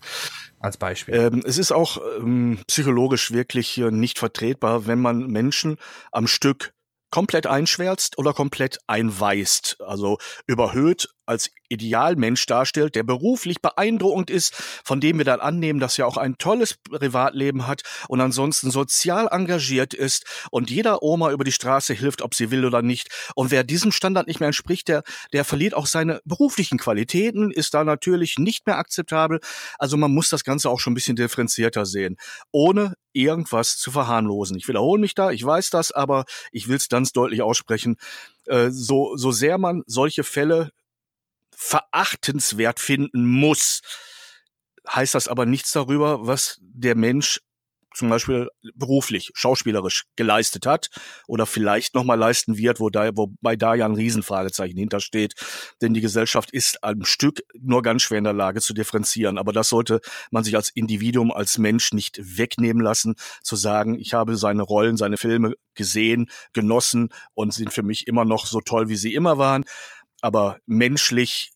als 0.61 0.77
Beispiel. 0.77 1.14
Ähm, 1.14 1.42
es 1.44 1.59
ist 1.59 1.73
auch 1.73 2.01
ähm, 2.18 2.59
psychologisch 2.68 3.33
wirklich 3.33 3.79
nicht 3.79 4.18
vertretbar, 4.18 4.87
wenn 4.87 5.01
man 5.01 5.27
Menschen 5.27 5.77
am 6.12 6.27
Stück 6.27 6.73
komplett 7.11 7.46
einschwärzt 7.46 8.18
oder 8.18 8.33
komplett 8.33 8.79
einweist, 8.87 9.77
also 9.81 10.18
überhöht 10.46 11.09
als 11.31 11.51
Idealmensch 11.68 12.44
darstellt, 12.46 12.96
der 12.96 13.05
beruflich 13.05 13.62
beeindruckend 13.62 14.31
ist, 14.31 14.53
von 14.85 15.01
dem 15.01 15.18
wir 15.18 15.25
dann 15.25 15.38
annehmen, 15.38 15.79
dass 15.79 15.96
er 15.96 16.09
auch 16.09 16.16
ein 16.16 16.37
tolles 16.38 16.75
Privatleben 16.75 17.68
hat 17.68 17.83
und 18.09 18.20
ansonsten 18.20 18.73
sozial 18.73 19.29
engagiert 19.31 19.94
ist 19.94 20.25
und 20.51 20.70
jeder 20.70 21.05
Oma 21.05 21.31
über 21.31 21.44
die 21.44 21.53
Straße 21.53 21.94
hilft, 21.94 22.23
ob 22.23 22.35
sie 22.35 22.51
will 22.51 22.64
oder 22.64 22.83
nicht. 22.83 23.09
Und 23.37 23.53
wer 23.53 23.62
diesem 23.62 23.92
Standard 23.92 24.27
nicht 24.27 24.40
mehr 24.40 24.49
entspricht, 24.49 24.88
der, 24.88 25.05
der 25.33 25.44
verliert 25.44 25.75
auch 25.75 25.87
seine 25.87 26.20
beruflichen 26.25 26.79
Qualitäten, 26.79 27.53
ist 27.53 27.75
da 27.75 27.85
natürlich 27.85 28.37
nicht 28.38 28.66
mehr 28.66 28.79
akzeptabel. 28.79 29.38
Also 29.79 29.96
man 29.96 30.12
muss 30.12 30.31
das 30.31 30.42
Ganze 30.42 30.68
auch 30.68 30.81
schon 30.81 30.92
ein 30.92 30.94
bisschen 30.94 31.16
differenzierter 31.16 31.87
sehen, 31.87 32.16
ohne 32.51 32.94
irgendwas 33.12 33.77
zu 33.79 33.90
verharmlosen. 33.90 34.57
Ich 34.57 34.68
wiederhole 34.68 35.01
mich 35.01 35.14
da, 35.14 35.31
ich 35.31 35.44
weiß 35.44 35.70
das, 35.70 35.92
aber 35.92 36.25
ich 36.53 36.68
will 36.68 36.77
es 36.77 36.88
ganz 36.88 37.12
deutlich 37.12 37.42
aussprechen. 37.42 37.96
Äh, 38.46 38.70
so, 38.70 39.16
so 39.16 39.31
sehr 39.31 39.59
man 39.59 39.83
solche 39.87 40.25
Fälle 40.25 40.70
verachtenswert 41.51 42.81
finden 42.81 43.27
muss, 43.27 43.83
heißt 44.88 45.14
das 45.14 45.29
aber 45.29 45.46
nichts 45.46 45.73
darüber, 45.73 46.27
was 46.27 46.59
der 46.61 46.94
Mensch 46.94 47.40
zum 47.94 48.09
Beispiel 48.09 48.48
beruflich, 48.74 49.31
schauspielerisch 49.35 50.05
geleistet 50.16 50.66
hat 50.66 50.90
oder 51.26 51.46
vielleicht 51.46 51.94
nochmal 51.94 52.18
leisten 52.18 52.57
wird, 52.57 52.81
wo 52.81 52.90
da, 52.90 53.11
wobei 53.16 53.57
da 53.57 53.74
ja 53.74 53.87
ein 53.87 53.94
Riesenfragezeichen 53.94 54.79
hintersteht. 54.79 55.35
Denn 55.81 55.94
die 55.94 56.00
Gesellschaft 56.00 56.50
ist 56.50 56.83
am 56.85 57.05
Stück 57.05 57.42
nur 57.59 57.83
ganz 57.83 58.03
schwer 58.03 58.18
in 58.18 58.24
der 58.24 58.33
Lage 58.33 58.61
zu 58.61 58.74
differenzieren. 58.74 59.38
Aber 59.38 59.53
das 59.53 59.68
sollte 59.68 60.00
man 60.31 60.44
sich 60.44 60.57
als 60.57 60.70
Individuum, 60.70 61.33
als 61.33 61.59
Mensch 61.59 61.92
nicht 61.92 62.20
wegnehmen 62.38 62.83
lassen, 62.83 63.14
zu 63.42 63.57
sagen, 63.57 63.98
ich 63.98 64.14
habe 64.14 64.37
seine 64.37 64.62
Rollen, 64.62 64.96
seine 64.96 65.16
Filme 65.16 65.55
gesehen, 65.74 66.31
genossen 66.53 67.11
und 67.35 67.53
sind 67.53 67.72
für 67.72 67.83
mich 67.83 68.07
immer 68.07 68.24
noch 68.24 68.46
so 68.46 68.61
toll, 68.61 68.88
wie 68.88 68.96
sie 68.96 69.14
immer 69.14 69.38
waren. 69.38 69.64
Aber 70.20 70.59
menschlich 70.66 71.53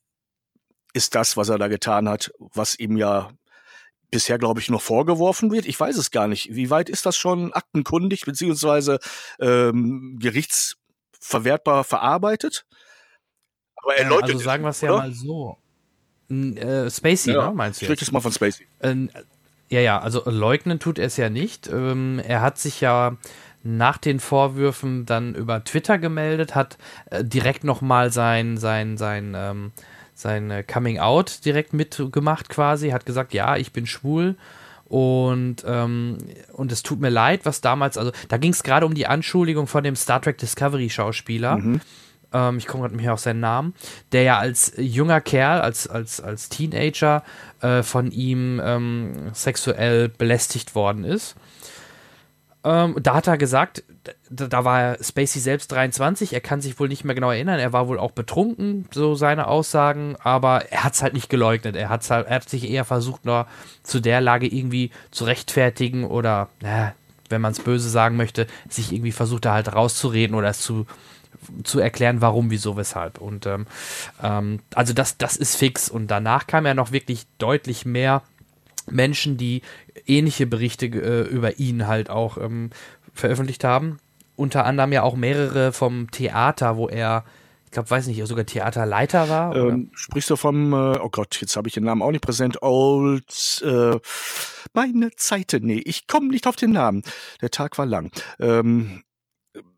ist 0.94 1.14
das, 1.14 1.36
was 1.36 1.48
er 1.48 1.58
da 1.58 1.68
getan 1.68 2.08
hat, 2.08 2.30
was 2.38 2.78
ihm 2.78 2.96
ja 2.96 3.30
bisher, 4.14 4.38
glaube 4.38 4.60
ich, 4.60 4.70
noch 4.70 4.80
vorgeworfen 4.80 5.50
wird. 5.52 5.66
Ich 5.66 5.78
weiß 5.78 5.96
es 5.98 6.10
gar 6.10 6.28
nicht. 6.28 6.54
Wie 6.54 6.70
weit 6.70 6.88
ist 6.88 7.04
das 7.04 7.16
schon 7.16 7.52
aktenkundig 7.52 8.24
beziehungsweise 8.24 8.98
ähm, 9.40 10.16
gerichtsverwertbar 10.20 11.84
verarbeitet? 11.84 12.64
Aber 13.76 13.96
er 13.96 14.06
Äh, 14.06 14.08
leugnet 14.08 14.30
also 14.30 14.44
sagen 14.44 14.62
wir 14.62 14.70
es 14.70 14.80
ja 14.80 14.92
mal 14.92 15.12
so. 15.12 15.58
Äh, 16.30 16.90
Spacey, 16.90 17.32
Ja, 17.34 17.48
ne, 17.48 17.54
meinst 17.54 17.80
du 17.82 17.84
ich 17.92 18.00
jetzt? 18.00 18.12
mal 18.12 18.20
von 18.20 18.32
Spacey. 18.32 18.66
Ähm, 18.80 19.10
ja, 19.68 19.80
ja, 19.80 19.98
also 20.00 20.22
leugnen 20.30 20.78
tut 20.78 20.98
er 20.98 21.06
es 21.06 21.16
ja 21.16 21.28
nicht. 21.28 21.68
Ähm, 21.68 22.20
er 22.24 22.40
hat 22.40 22.58
sich 22.58 22.80
ja 22.80 23.16
nach 23.62 23.98
den 23.98 24.20
Vorwürfen 24.20 25.06
dann 25.06 25.34
über 25.34 25.64
Twitter 25.64 25.98
gemeldet, 25.98 26.54
hat 26.54 26.78
äh, 27.10 27.24
direkt 27.24 27.64
nochmal 27.64 28.12
sein, 28.12 28.56
sein, 28.58 28.96
sein, 28.96 29.34
ähm, 29.36 29.72
sein 30.24 30.50
äh, 30.50 30.62
Coming 30.62 30.98
Out 30.98 31.44
direkt 31.44 31.72
mitgemacht 31.72 32.48
quasi, 32.48 32.90
hat 32.90 33.06
gesagt, 33.06 33.32
ja, 33.34 33.56
ich 33.56 33.72
bin 33.72 33.86
schwul. 33.86 34.36
Und, 34.86 35.64
ähm, 35.66 36.18
und 36.52 36.72
es 36.72 36.82
tut 36.82 37.00
mir 37.00 37.10
leid, 37.10 37.40
was 37.44 37.60
damals, 37.60 37.96
also 37.96 38.12
da 38.28 38.36
ging 38.36 38.52
es 38.52 38.62
gerade 38.62 38.86
um 38.86 38.94
die 38.94 39.06
Anschuldigung 39.06 39.66
von 39.66 39.84
dem 39.84 39.96
Star 39.96 40.20
Trek 40.20 40.38
Discovery 40.38 40.90
Schauspieler. 40.90 41.58
Ähm, 42.32 42.58
ich 42.58 42.66
komme 42.66 42.82
gerade 42.82 42.96
nicht 42.96 43.08
auf 43.08 43.20
seinen 43.20 43.40
Namen, 43.40 43.74
der 44.12 44.22
ja 44.22 44.38
als 44.38 44.72
junger 44.76 45.20
Kerl, 45.20 45.60
als, 45.60 45.88
als, 45.88 46.20
als 46.20 46.48
Teenager 46.48 47.22
äh, 47.60 47.82
von 47.82 48.10
ihm 48.10 48.60
ähm, 48.62 49.30
sexuell 49.32 50.08
belästigt 50.08 50.74
worden 50.74 51.04
ist. 51.04 51.36
Ähm, 52.64 52.96
da 53.00 53.14
hat 53.14 53.26
er 53.26 53.36
gesagt, 53.36 53.84
da, 54.30 54.46
da 54.46 54.64
war 54.64 54.96
Spacey 55.02 55.40
selbst 55.40 55.70
23, 55.70 56.32
er 56.32 56.40
kann 56.40 56.62
sich 56.62 56.80
wohl 56.80 56.88
nicht 56.88 57.04
mehr 57.04 57.14
genau 57.14 57.30
erinnern, 57.30 57.58
er 57.58 57.74
war 57.74 57.88
wohl 57.88 57.98
auch 57.98 58.12
betrunken, 58.12 58.86
so 58.90 59.14
seine 59.14 59.48
Aussagen, 59.48 60.16
aber 60.20 60.72
er 60.72 60.82
hat 60.84 60.94
es 60.94 61.02
halt 61.02 61.12
nicht 61.12 61.28
geleugnet. 61.28 61.76
Er, 61.76 61.90
hat's 61.90 62.10
halt, 62.10 62.26
er 62.26 62.36
hat 62.36 62.48
sich 62.48 62.68
eher 62.68 62.84
versucht, 62.84 63.26
nur 63.26 63.46
zu 63.82 64.00
der 64.00 64.22
Lage 64.22 64.46
irgendwie 64.46 64.90
zu 65.10 65.24
rechtfertigen 65.24 66.04
oder, 66.04 66.48
na, 66.60 66.94
wenn 67.28 67.42
man 67.42 67.52
es 67.52 67.60
böse 67.60 67.88
sagen 67.88 68.16
möchte, 68.16 68.46
sich 68.68 68.92
irgendwie 68.92 69.12
versucht, 69.12 69.44
da 69.44 69.54
halt 69.54 69.74
rauszureden 69.74 70.34
oder 70.34 70.48
es 70.48 70.60
zu, 70.60 70.86
zu 71.64 71.80
erklären, 71.80 72.20
warum, 72.20 72.50
wieso, 72.50 72.76
weshalb. 72.76 73.18
Und 73.18 73.46
ähm, 73.46 73.66
ähm, 74.22 74.60
also 74.74 74.94
das, 74.94 75.18
das 75.18 75.36
ist 75.36 75.56
fix. 75.56 75.88
Und 75.88 76.08
danach 76.08 76.46
kam 76.46 76.66
ja 76.66 76.74
noch 76.74 76.92
wirklich 76.92 77.26
deutlich 77.38 77.84
mehr 77.84 78.22
Menschen, 78.90 79.36
die 79.36 79.62
ähnliche 80.06 80.46
Berichte 80.46 80.86
äh, 80.86 81.22
über 81.28 81.58
ihn 81.58 81.86
halt 81.86 82.10
auch 82.10 82.38
ähm, 82.38 82.70
veröffentlicht 83.12 83.64
haben. 83.64 83.98
Unter 84.36 84.64
anderem 84.64 84.92
ja 84.92 85.02
auch 85.02 85.14
mehrere 85.14 85.72
vom 85.72 86.10
Theater, 86.10 86.76
wo 86.76 86.88
er, 86.88 87.24
ich 87.64 87.70
glaube, 87.70 87.90
weiß 87.90 88.06
nicht, 88.08 88.24
sogar 88.26 88.44
Theaterleiter 88.44 89.28
war. 89.28 89.54
Ähm, 89.54 89.90
sprichst 89.94 90.30
du 90.30 90.36
vom, 90.36 90.72
äh, 90.72 90.98
oh 90.98 91.08
Gott, 91.08 91.40
jetzt 91.40 91.56
habe 91.56 91.68
ich 91.68 91.74
den 91.74 91.84
Namen 91.84 92.02
auch 92.02 92.10
nicht 92.10 92.24
präsent, 92.24 92.60
Old, 92.62 93.62
äh, 93.64 93.98
meine 94.72 95.10
Zeiten, 95.12 95.64
nee, 95.66 95.82
ich 95.84 96.08
komme 96.08 96.28
nicht 96.28 96.46
auf 96.46 96.56
den 96.56 96.72
Namen. 96.72 97.02
Der 97.40 97.50
Tag 97.50 97.78
war 97.78 97.86
lang. 97.86 98.10
Ähm, 98.40 99.04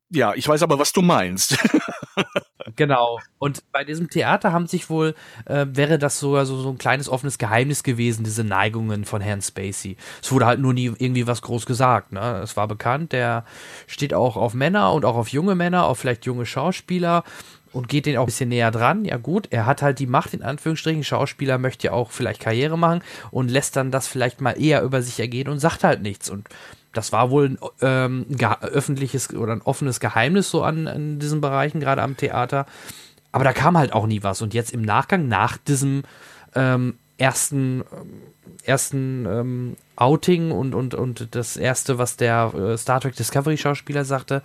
ja, 0.08 0.34
ich 0.34 0.48
weiß 0.48 0.62
aber, 0.62 0.78
was 0.78 0.92
du 0.92 1.02
meinst. 1.02 1.58
Genau. 2.76 3.18
Und 3.38 3.62
bei 3.72 3.84
diesem 3.84 4.10
Theater 4.10 4.52
haben 4.52 4.66
sich 4.66 4.90
wohl, 4.90 5.14
äh, 5.46 5.66
wäre 5.68 5.98
das 5.98 6.20
sogar 6.20 6.44
so, 6.46 6.58
so 6.58 6.68
ein 6.68 6.78
kleines 6.78 7.08
offenes 7.08 7.38
Geheimnis 7.38 7.82
gewesen, 7.82 8.24
diese 8.24 8.44
Neigungen 8.44 9.04
von 9.04 9.22
Herrn 9.22 9.40
Spacey. 9.40 9.96
Es 10.22 10.30
wurde 10.30 10.46
halt 10.46 10.60
nur 10.60 10.74
nie 10.74 10.92
irgendwie 10.98 11.26
was 11.26 11.42
groß 11.42 11.64
gesagt. 11.66 12.12
Ne? 12.12 12.40
Es 12.42 12.56
war 12.56 12.68
bekannt, 12.68 13.12
der 13.12 13.44
steht 13.86 14.12
auch 14.12 14.36
auf 14.36 14.54
Männer 14.54 14.92
und 14.92 15.04
auch 15.04 15.16
auf 15.16 15.28
junge 15.28 15.54
Männer, 15.54 15.86
auf 15.86 15.98
vielleicht 15.98 16.26
junge 16.26 16.44
Schauspieler 16.44 17.24
und 17.72 17.88
geht 17.88 18.06
den 18.06 18.16
auch 18.16 18.22
ein 18.22 18.26
bisschen 18.26 18.48
näher 18.48 18.70
dran. 18.70 19.04
Ja 19.04 19.16
gut, 19.16 19.48
er 19.50 19.66
hat 19.66 19.82
halt 19.82 19.98
die 19.98 20.06
Macht 20.06 20.34
in 20.34 20.42
Anführungsstrichen. 20.42 21.04
Schauspieler 21.04 21.58
möchte 21.58 21.88
ja 21.88 21.92
auch 21.92 22.10
vielleicht 22.10 22.40
Karriere 22.40 22.78
machen 22.78 23.02
und 23.30 23.50
lässt 23.50 23.76
dann 23.76 23.90
das 23.90 24.06
vielleicht 24.06 24.40
mal 24.40 24.60
eher 24.60 24.82
über 24.82 25.02
sich 25.02 25.18
ergehen 25.20 25.48
und 25.48 25.58
sagt 25.60 25.84
halt 25.84 26.02
nichts. 26.02 26.30
Und 26.30 26.48
das 26.96 27.12
war 27.12 27.30
wohl 27.30 27.50
ein 27.50 27.58
ähm, 27.80 28.26
ge- 28.28 28.48
öffentliches 28.60 29.32
oder 29.34 29.52
ein 29.52 29.62
offenes 29.62 30.00
Geheimnis 30.00 30.50
so 30.50 30.62
an, 30.62 30.88
an 30.88 31.18
diesen 31.18 31.40
Bereichen, 31.40 31.80
gerade 31.80 32.02
am 32.02 32.16
Theater. 32.16 32.66
Aber 33.32 33.44
da 33.44 33.52
kam 33.52 33.76
halt 33.76 33.92
auch 33.92 34.06
nie 34.06 34.22
was. 34.22 34.40
Und 34.42 34.54
jetzt 34.54 34.72
im 34.72 34.82
Nachgang, 34.82 35.28
nach 35.28 35.58
diesem 35.58 36.04
ähm, 36.54 36.94
ersten, 37.18 37.80
ähm, 37.92 38.22
ersten 38.64 39.26
ähm, 39.26 39.76
Outing 39.96 40.50
und, 40.50 40.74
und, 40.74 40.94
und 40.94 41.34
das 41.34 41.56
erste, 41.56 41.98
was 41.98 42.16
der 42.16 42.52
äh, 42.54 42.76
Star 42.76 43.00
Trek 43.00 43.16
Discovery 43.16 43.56
Schauspieler 43.56 44.04
sagte, 44.04 44.42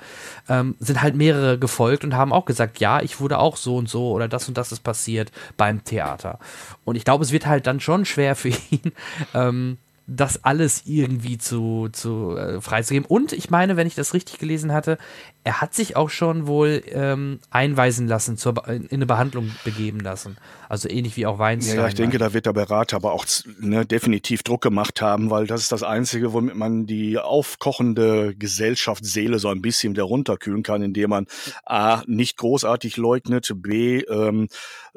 ähm, 0.48 0.76
sind 0.80 1.02
halt 1.02 1.16
mehrere 1.16 1.58
gefolgt 1.60 2.04
und 2.04 2.16
haben 2.16 2.32
auch 2.34 2.46
gesagt, 2.46 2.80
ja, 2.80 3.02
ich 3.02 3.20
wurde 3.20 3.38
auch 3.40 3.58
so 3.58 3.78
und 3.78 3.90
so 3.90 4.12
oder 4.12 4.28
das 4.28 4.48
und 4.48 4.58
das 4.58 4.72
ist 4.72 4.82
passiert 4.82 5.32
beim 5.58 5.84
Theater. 5.84 6.40
Und 6.86 6.96
ich 6.96 7.04
glaube, 7.06 7.24
es 7.24 7.32
wird 7.32 7.46
halt 7.46 7.68
dann 7.68 7.80
schon 7.80 8.06
schwer 8.06 8.36
für 8.36 8.50
ihn, 8.50 8.92
ähm, 9.34 9.78
das 10.08 10.44
alles 10.44 10.84
irgendwie 10.86 11.38
zu, 11.38 11.90
zu 11.92 12.36
äh, 12.36 12.62
freizugeben. 12.62 13.06
Und 13.08 13.34
ich 13.34 13.50
meine, 13.50 13.78
wenn 13.78 13.88
ich 13.88 13.96
das 13.96 14.14
richtig 14.14 14.40
gelesen 14.40 14.74
hatte, 14.74 14.98
er 15.44 15.60
hat 15.60 15.74
sich 15.74 15.96
auch 15.96 16.10
schon 16.10 16.46
wohl 16.46 16.84
ähm, 16.88 17.40
einweisen 17.50 18.08
lassen, 18.08 18.38
zur, 18.38 18.68
in 18.68 18.88
eine 18.92 19.08
Behandlung 19.08 19.50
begeben 19.64 20.00
lassen. 20.00 20.38
Also 20.70 20.88
ähnlich 20.88 21.18
wie 21.18 21.26
auch 21.26 21.40
Weinstein. 21.40 21.78
Ja, 21.78 21.82
ja, 21.82 21.88
ich 21.88 21.96
denke, 21.96 22.20
da 22.20 22.34
wird 22.34 22.46
der 22.46 22.54
Berater 22.54 22.96
aber 22.96 23.12
auch 23.12 23.26
ne, 23.60 23.86
definitiv 23.86 24.44
Druck 24.44 24.62
gemacht 24.62 25.02
haben, 25.02 25.32
weil 25.32 25.48
das 25.48 25.62
ist 25.62 25.72
das 25.72 25.82
Einzige, 25.82 26.32
womit 26.32 26.56
man 26.56 26.86
die 26.86 27.18
aufkochende 27.18 28.36
Gesellschaftsseele 28.36 29.40
so 29.40 29.50
ein 29.50 29.62
bisschen 29.62 29.94
wieder 29.94 30.04
runterkühlen 30.04 30.62
kann, 30.62 30.84
indem 30.84 31.10
man 31.10 31.26
A, 31.66 32.04
nicht 32.06 32.38
großartig 32.38 32.98
leugnet, 32.98 33.52
B, 33.56 34.02
ähm, 34.02 34.48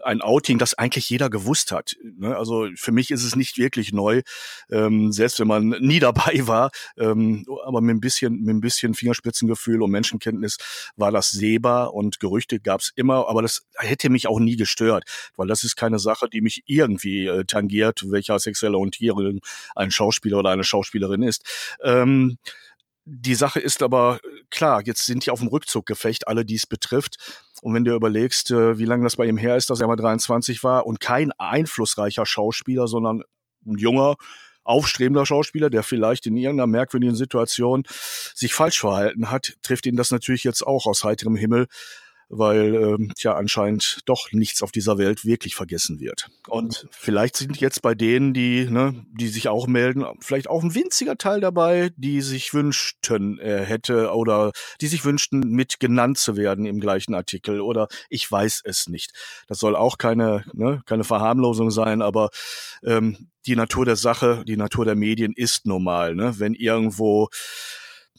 ein 0.04 0.20
Outing, 0.20 0.58
das 0.58 0.74
eigentlich 0.74 1.08
jeder 1.08 1.30
gewusst 1.30 1.72
hat. 1.72 1.96
Ne? 2.18 2.36
Also 2.36 2.68
für 2.76 2.92
mich 2.92 3.10
ist 3.10 3.24
es 3.24 3.34
nicht 3.34 3.56
wirklich 3.56 3.92
neu, 3.92 4.22
ähm, 4.70 5.10
selbst 5.10 5.40
wenn 5.40 5.48
man 5.48 5.68
nie 5.80 6.00
dabei 6.00 6.46
war, 6.46 6.70
ähm, 6.98 7.46
aber 7.64 7.80
mit 7.80 7.96
ein 7.96 8.00
bisschen, 8.00 8.42
mit 8.42 8.54
ein 8.54 8.60
bisschen 8.60 8.94
Fingerspitzengefühl 8.94 9.80
und 9.80 9.90
Menschenkenntnis 9.90 10.33
war 10.96 11.12
das 11.12 11.30
sehbar 11.30 11.94
und 11.94 12.20
Gerüchte 12.20 12.60
gab 12.60 12.80
es 12.80 12.92
immer, 12.94 13.28
aber 13.28 13.42
das 13.42 13.66
hätte 13.76 14.10
mich 14.10 14.26
auch 14.26 14.40
nie 14.40 14.56
gestört, 14.56 15.04
weil 15.36 15.48
das 15.48 15.64
ist 15.64 15.76
keine 15.76 15.98
Sache, 15.98 16.28
die 16.28 16.40
mich 16.40 16.62
irgendwie 16.66 17.26
äh, 17.26 17.44
tangiert, 17.44 18.10
welcher 18.10 18.38
sexuelle 18.38 18.76
Orientierung 18.76 19.40
ein 19.74 19.90
Schauspieler 19.90 20.38
oder 20.38 20.50
eine 20.50 20.64
Schauspielerin 20.64 21.22
ist. 21.22 21.44
Ähm, 21.82 22.38
die 23.06 23.34
Sache 23.34 23.60
ist 23.60 23.82
aber 23.82 24.18
klar, 24.50 24.82
jetzt 24.84 25.04
sind 25.04 25.26
die 25.26 25.30
auf 25.30 25.40
dem 25.40 25.48
Rückzuggefecht, 25.48 26.26
alle, 26.26 26.44
die 26.44 26.54
es 26.54 26.66
betrifft. 26.66 27.16
Und 27.60 27.74
wenn 27.74 27.84
du 27.84 27.94
überlegst, 27.94 28.50
äh, 28.50 28.78
wie 28.78 28.86
lange 28.86 29.04
das 29.04 29.16
bei 29.16 29.26
ihm 29.26 29.36
her 29.36 29.56
ist, 29.56 29.70
dass 29.70 29.80
er 29.80 29.86
mal 29.86 29.96
23 29.96 30.62
war 30.64 30.86
und 30.86 31.00
kein 31.00 31.32
einflussreicher 31.32 32.24
Schauspieler, 32.24 32.88
sondern 32.88 33.22
ein 33.66 33.78
junger, 33.78 34.16
aufstrebender 34.64 35.26
Schauspieler, 35.26 35.70
der 35.70 35.82
vielleicht 35.82 36.26
in 36.26 36.36
irgendeiner 36.36 36.66
merkwürdigen 36.66 37.14
Situation 37.14 37.84
sich 38.34 38.54
falsch 38.54 38.80
verhalten 38.80 39.30
hat, 39.30 39.56
trifft 39.62 39.86
ihn 39.86 39.96
das 39.96 40.10
natürlich 40.10 40.44
jetzt 40.44 40.66
auch 40.66 40.86
aus 40.86 41.04
heiterem 41.04 41.36
Himmel, 41.36 41.66
weil 42.28 42.74
ähm, 42.74 43.12
tja 43.16 43.34
anscheinend 43.34 44.00
doch 44.06 44.32
nichts 44.32 44.62
auf 44.62 44.72
dieser 44.72 44.98
Welt 44.98 45.24
wirklich 45.24 45.54
vergessen 45.54 46.00
wird. 46.00 46.28
Und 46.48 46.86
vielleicht 46.90 47.36
sind 47.36 47.58
jetzt 47.60 47.82
bei 47.82 47.94
denen, 47.94 48.34
die 48.34 48.66
ne, 48.70 49.04
die 49.12 49.28
sich 49.28 49.48
auch 49.48 49.66
melden, 49.66 50.04
vielleicht 50.20 50.48
auch 50.48 50.62
ein 50.62 50.74
winziger 50.74 51.16
Teil 51.16 51.40
dabei, 51.40 51.90
die 51.96 52.20
sich 52.20 52.54
wünschten, 52.54 53.38
er 53.38 53.64
hätte 53.64 54.12
oder 54.12 54.52
die 54.80 54.86
sich 54.86 55.04
wünschten, 55.04 55.40
mit 55.40 55.80
genannt 55.80 56.18
zu 56.18 56.36
werden 56.36 56.66
im 56.66 56.80
gleichen 56.80 57.14
Artikel 57.14 57.60
oder 57.60 57.88
ich 58.08 58.30
weiß 58.30 58.62
es 58.64 58.88
nicht. 58.88 59.12
Das 59.46 59.58
soll 59.58 59.76
auch 59.76 59.98
keine 59.98 60.44
ne, 60.52 60.82
keine 60.86 61.04
Verharmlosung 61.04 61.70
sein, 61.70 62.02
aber 62.02 62.30
ähm, 62.82 63.28
die 63.46 63.56
Natur 63.56 63.84
der 63.84 63.96
Sache, 63.96 64.44
die 64.46 64.56
Natur 64.56 64.84
der 64.84 64.94
Medien 64.94 65.32
ist 65.34 65.66
normal. 65.66 66.14
Ne? 66.14 66.38
Wenn 66.38 66.54
irgendwo 66.54 67.28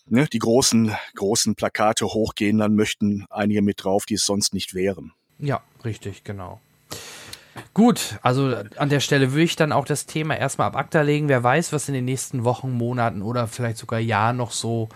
ne, 0.08 0.28
die 0.32 0.40
großen, 0.40 0.96
großen 1.16 1.56
Plakate 1.56 2.06
hochgehen, 2.06 2.58
dann 2.58 2.76
möchten 2.76 3.26
einige 3.30 3.62
mit 3.62 3.84
drauf, 3.84 4.06
die 4.06 4.16
es 4.16 4.26
sonst 4.26 4.54
nicht 4.54 4.74
wären. 4.74 5.14
Ja, 5.40 5.62
richtig, 5.84 6.24
genau. 6.24 6.60
Gut, 7.74 8.20
also 8.22 8.54
an 8.78 8.90
der 8.90 9.00
Stelle 9.00 9.32
würde 9.32 9.44
ich 9.44 9.56
dann 9.56 9.72
auch 9.72 9.86
das 9.86 10.06
Thema 10.06 10.38
erstmal 10.38 10.68
ab 10.68 10.76
ACTA 10.76 11.02
legen. 11.02 11.30
Wer 11.30 11.44
weiß, 11.44 11.72
was 11.74 11.88
in 11.88 11.94
den 11.94 12.06
nächsten 12.06 12.44
Wochen, 12.44 12.72
Monaten 12.72 13.22
oder 13.22 13.48
vielleicht 13.48 13.78
sogar 13.78 14.00
Jahren 14.00 14.38
noch 14.38 14.52
so 14.52 14.90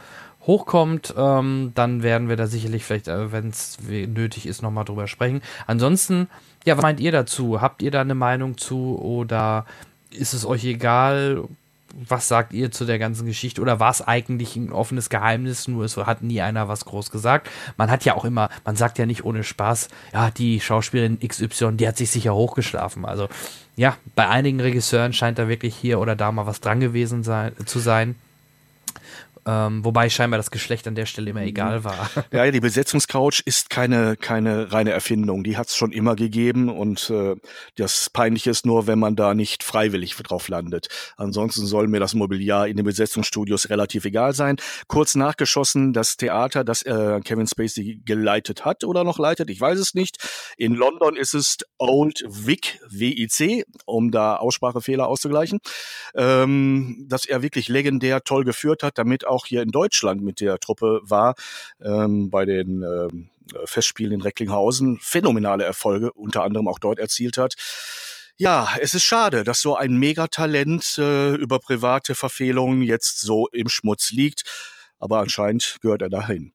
hochkommt, 0.45 1.13
ähm, 1.17 1.71
dann 1.75 2.03
werden 2.03 2.29
wir 2.29 2.35
da 2.35 2.47
sicherlich 2.47 2.83
vielleicht, 2.83 3.07
äh, 3.07 3.31
wenn 3.31 3.49
es 3.49 3.77
nötig 3.81 4.45
ist, 4.45 4.61
nochmal 4.61 4.85
drüber 4.85 5.07
sprechen. 5.07 5.41
Ansonsten, 5.67 6.29
ja, 6.65 6.75
was 6.75 6.83
meint 6.83 6.99
ihr 6.99 7.11
dazu? 7.11 7.61
Habt 7.61 7.81
ihr 7.81 7.91
da 7.91 8.01
eine 8.01 8.15
Meinung 8.15 8.57
zu 8.57 8.97
oder 8.97 9.65
ist 10.11 10.33
es 10.33 10.45
euch 10.45 10.63
egal? 10.65 11.43
Was 11.93 12.27
sagt 12.27 12.53
ihr 12.53 12.71
zu 12.71 12.85
der 12.85 12.99
ganzen 12.99 13.25
Geschichte? 13.25 13.61
Oder 13.61 13.79
war 13.79 13.91
es 13.91 14.01
eigentlich 14.01 14.55
ein 14.55 14.71
offenes 14.71 15.09
Geheimnis, 15.09 15.67
nur 15.67 15.85
es 15.85 15.97
hat 15.97 16.21
nie 16.21 16.41
einer 16.41 16.67
was 16.67 16.85
groß 16.85 17.11
gesagt? 17.11 17.49
Man 17.77 17.89
hat 17.89 18.05
ja 18.05 18.15
auch 18.15 18.25
immer, 18.25 18.49
man 18.65 18.75
sagt 18.75 18.97
ja 18.97 19.05
nicht 19.05 19.25
ohne 19.25 19.43
Spaß, 19.43 19.89
ja, 20.13 20.31
die 20.31 20.59
Schauspielerin 20.59 21.19
XY, 21.19 21.73
die 21.73 21.87
hat 21.87 21.97
sich 21.97 22.11
sicher 22.11 22.35
hochgeschlafen. 22.35 23.05
Also, 23.05 23.27
ja, 23.75 23.97
bei 24.15 24.27
einigen 24.27 24.59
Regisseuren 24.59 25.13
scheint 25.13 25.39
da 25.39 25.47
wirklich 25.47 25.75
hier 25.75 25.99
oder 25.99 26.15
da 26.15 26.31
mal 26.31 26.45
was 26.45 26.61
dran 26.61 26.79
gewesen 26.79 27.23
sein, 27.23 27.53
zu 27.65 27.79
sein. 27.79 28.15
Ähm, 29.45 29.83
wobei 29.85 30.09
scheinbar 30.09 30.37
das 30.37 30.51
Geschlecht 30.51 30.87
an 30.87 30.95
der 30.95 31.05
Stelle 31.05 31.29
immer 31.31 31.41
egal 31.41 31.83
war. 31.83 32.09
Ja, 32.31 32.49
die 32.51 32.59
Besetzungscouch 32.59 33.41
ist 33.45 33.69
keine, 33.69 34.15
keine 34.15 34.71
reine 34.71 34.91
Erfindung. 34.91 35.43
Die 35.43 35.57
hat 35.57 35.67
es 35.67 35.75
schon 35.75 35.91
immer 35.91 36.15
gegeben 36.15 36.69
und 36.69 37.09
äh, 37.09 37.35
das 37.75 38.09
Peinliche 38.09 38.49
ist 38.51 38.65
nur, 38.65 38.87
wenn 38.87 38.99
man 38.99 39.15
da 39.15 39.33
nicht 39.33 39.63
freiwillig 39.63 40.15
drauf 40.15 40.47
landet. 40.47 40.89
Ansonsten 41.17 41.65
soll 41.65 41.87
mir 41.87 41.99
das 41.99 42.13
Mobiliar 42.13 42.67
in 42.67 42.77
den 42.77 42.85
Besetzungsstudios 42.85 43.69
relativ 43.69 44.05
egal 44.05 44.33
sein. 44.33 44.57
Kurz 44.87 45.15
nachgeschossen, 45.15 45.93
das 45.93 46.17
Theater, 46.17 46.63
das 46.63 46.83
äh, 46.83 47.19
Kevin 47.23 47.47
Spacey 47.47 48.01
geleitet 48.05 48.65
hat 48.65 48.83
oder 48.83 49.03
noch 49.03 49.17
leitet, 49.17 49.49
ich 49.49 49.59
weiß 49.59 49.79
es 49.79 49.93
nicht. 49.93 50.17
In 50.57 50.73
London 50.73 51.15
ist 51.15 51.33
es 51.33 51.57
Old 51.77 52.23
Vic, 52.27 52.79
W-I-C, 52.89 53.65
um 53.85 54.11
da 54.11 54.35
Aussprachefehler 54.35 55.07
auszugleichen, 55.07 55.59
ähm, 56.15 57.05
dass 57.07 57.25
er 57.25 57.41
wirklich 57.41 57.69
legendär 57.69 58.23
toll 58.23 58.43
geführt 58.43 58.83
hat, 58.83 58.97
damit 58.97 59.25
auch 59.25 59.38
hier 59.45 59.61
in 59.61 59.71
Deutschland 59.71 60.21
mit 60.21 60.39
der 60.39 60.59
Truppe 60.59 61.01
war, 61.03 61.35
ähm, 61.81 62.29
bei 62.29 62.45
den 62.45 62.83
ähm, 62.83 63.29
Festspielen 63.65 64.13
in 64.13 64.21
Recklinghausen 64.21 64.99
phänomenale 65.01 65.63
Erfolge 65.63 66.11
unter 66.13 66.43
anderem 66.43 66.67
auch 66.67 66.79
dort 66.79 66.99
erzielt 66.99 67.37
hat. 67.37 67.55
Ja, 68.37 68.69
es 68.79 68.93
ist 68.93 69.03
schade, 69.03 69.43
dass 69.43 69.61
so 69.61 69.75
ein 69.75 69.97
Megatalent 69.97 70.97
äh, 70.97 71.33
über 71.35 71.59
private 71.59 72.15
Verfehlungen 72.15 72.81
jetzt 72.81 73.19
so 73.19 73.47
im 73.47 73.67
Schmutz 73.67 74.11
liegt, 74.11 74.43
aber 74.97 75.19
anscheinend 75.19 75.77
gehört 75.81 76.01
er 76.01 76.09
dahin. 76.09 76.53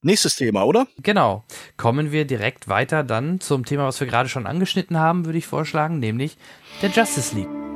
Nächstes 0.00 0.36
Thema, 0.36 0.64
oder? 0.64 0.86
Genau. 0.98 1.44
Kommen 1.76 2.12
wir 2.12 2.24
direkt 2.26 2.68
weiter 2.68 3.02
dann 3.02 3.40
zum 3.40 3.66
Thema, 3.66 3.86
was 3.86 4.00
wir 4.00 4.06
gerade 4.06 4.28
schon 4.28 4.46
angeschnitten 4.46 4.98
haben, 4.98 5.26
würde 5.26 5.38
ich 5.38 5.46
vorschlagen, 5.46 5.98
nämlich 5.98 6.38
der 6.80 6.90
Justice 6.90 7.34
League. 7.34 7.75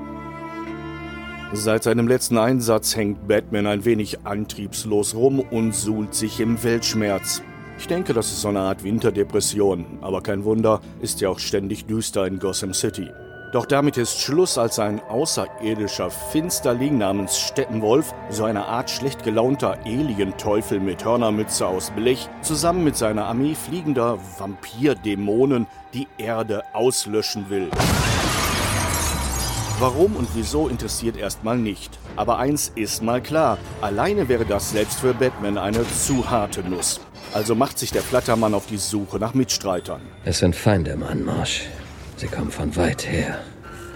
Seit 1.53 1.83
seinem 1.83 2.07
letzten 2.07 2.39
Einsatz 2.39 2.95
hängt 2.95 3.27
Batman 3.27 3.67
ein 3.67 3.85
wenig 3.85 4.25
antriebslos 4.25 5.17
rum 5.17 5.41
und 5.41 5.75
suhlt 5.75 6.15
sich 6.15 6.39
im 6.39 6.63
Weltschmerz. 6.63 7.43
Ich 7.77 7.89
denke, 7.89 8.15
das 8.15 8.31
ist 8.31 8.43
so 8.43 8.49
eine 8.49 8.61
Art 8.61 8.85
Winterdepression, 8.85 9.99
aber 10.01 10.21
kein 10.21 10.45
Wunder, 10.45 10.81
ist 11.01 11.21
ja 11.21 11.29
auch 11.29 11.41
ständig 11.41 11.87
düster 11.87 12.25
in 12.25 12.39
Gotham 12.39 12.73
City. 12.73 13.09
Doch 13.53 13.67
damit 13.67 13.97
ist 13.97 14.21
Schluss, 14.21 14.59
als 14.59 14.79
ein 14.79 15.01
außerirdischer 15.01 16.09
Finsterling 16.11 16.99
namens 16.99 17.37
Steppenwolf, 17.37 18.15
so 18.29 18.45
eine 18.45 18.67
Art 18.67 18.89
schlecht 18.89 19.25
gelaunter 19.25 19.77
Alien-Teufel 19.85 20.79
mit 20.79 21.05
Hörnermütze 21.05 21.67
aus 21.67 21.91
Blech, 21.91 22.29
zusammen 22.43 22.85
mit 22.85 22.97
seiner 22.97 23.25
Armee 23.27 23.57
fliegender 23.57 24.19
Vampirdämonen 24.39 25.67
die 25.95 26.07
Erde 26.17 26.63
auslöschen 26.73 27.51
will. 27.51 27.71
Warum 29.81 30.15
und 30.15 30.29
wieso 30.35 30.69
interessiert 30.69 31.17
erstmal 31.17 31.57
nicht. 31.57 31.99
Aber 32.15 32.37
eins 32.37 32.71
ist 32.75 33.03
mal 33.03 33.23
klar, 33.23 33.57
alleine 33.81 34.29
wäre 34.29 34.45
das 34.45 34.73
selbst 34.73 35.01
für 35.01 35.15
Batman 35.15 35.57
eine 35.57 35.87
zu 35.89 36.29
harte 36.29 36.63
Nuss. 36.63 37.01
Also 37.33 37.55
macht 37.55 37.79
sich 37.79 37.91
der 37.91 38.03
Flattermann 38.03 38.53
auf 38.53 38.67
die 38.67 38.77
Suche 38.77 39.19
nach 39.19 39.33
Mitstreitern. 39.33 40.03
Es 40.23 40.41
sind 40.41 40.55
Feinde 40.55 40.91
im 40.91 41.03
Anmarsch. 41.03 41.63
Sie 42.17 42.27
kommen 42.27 42.51
von 42.51 42.77
weit 42.77 43.07
her. 43.07 43.39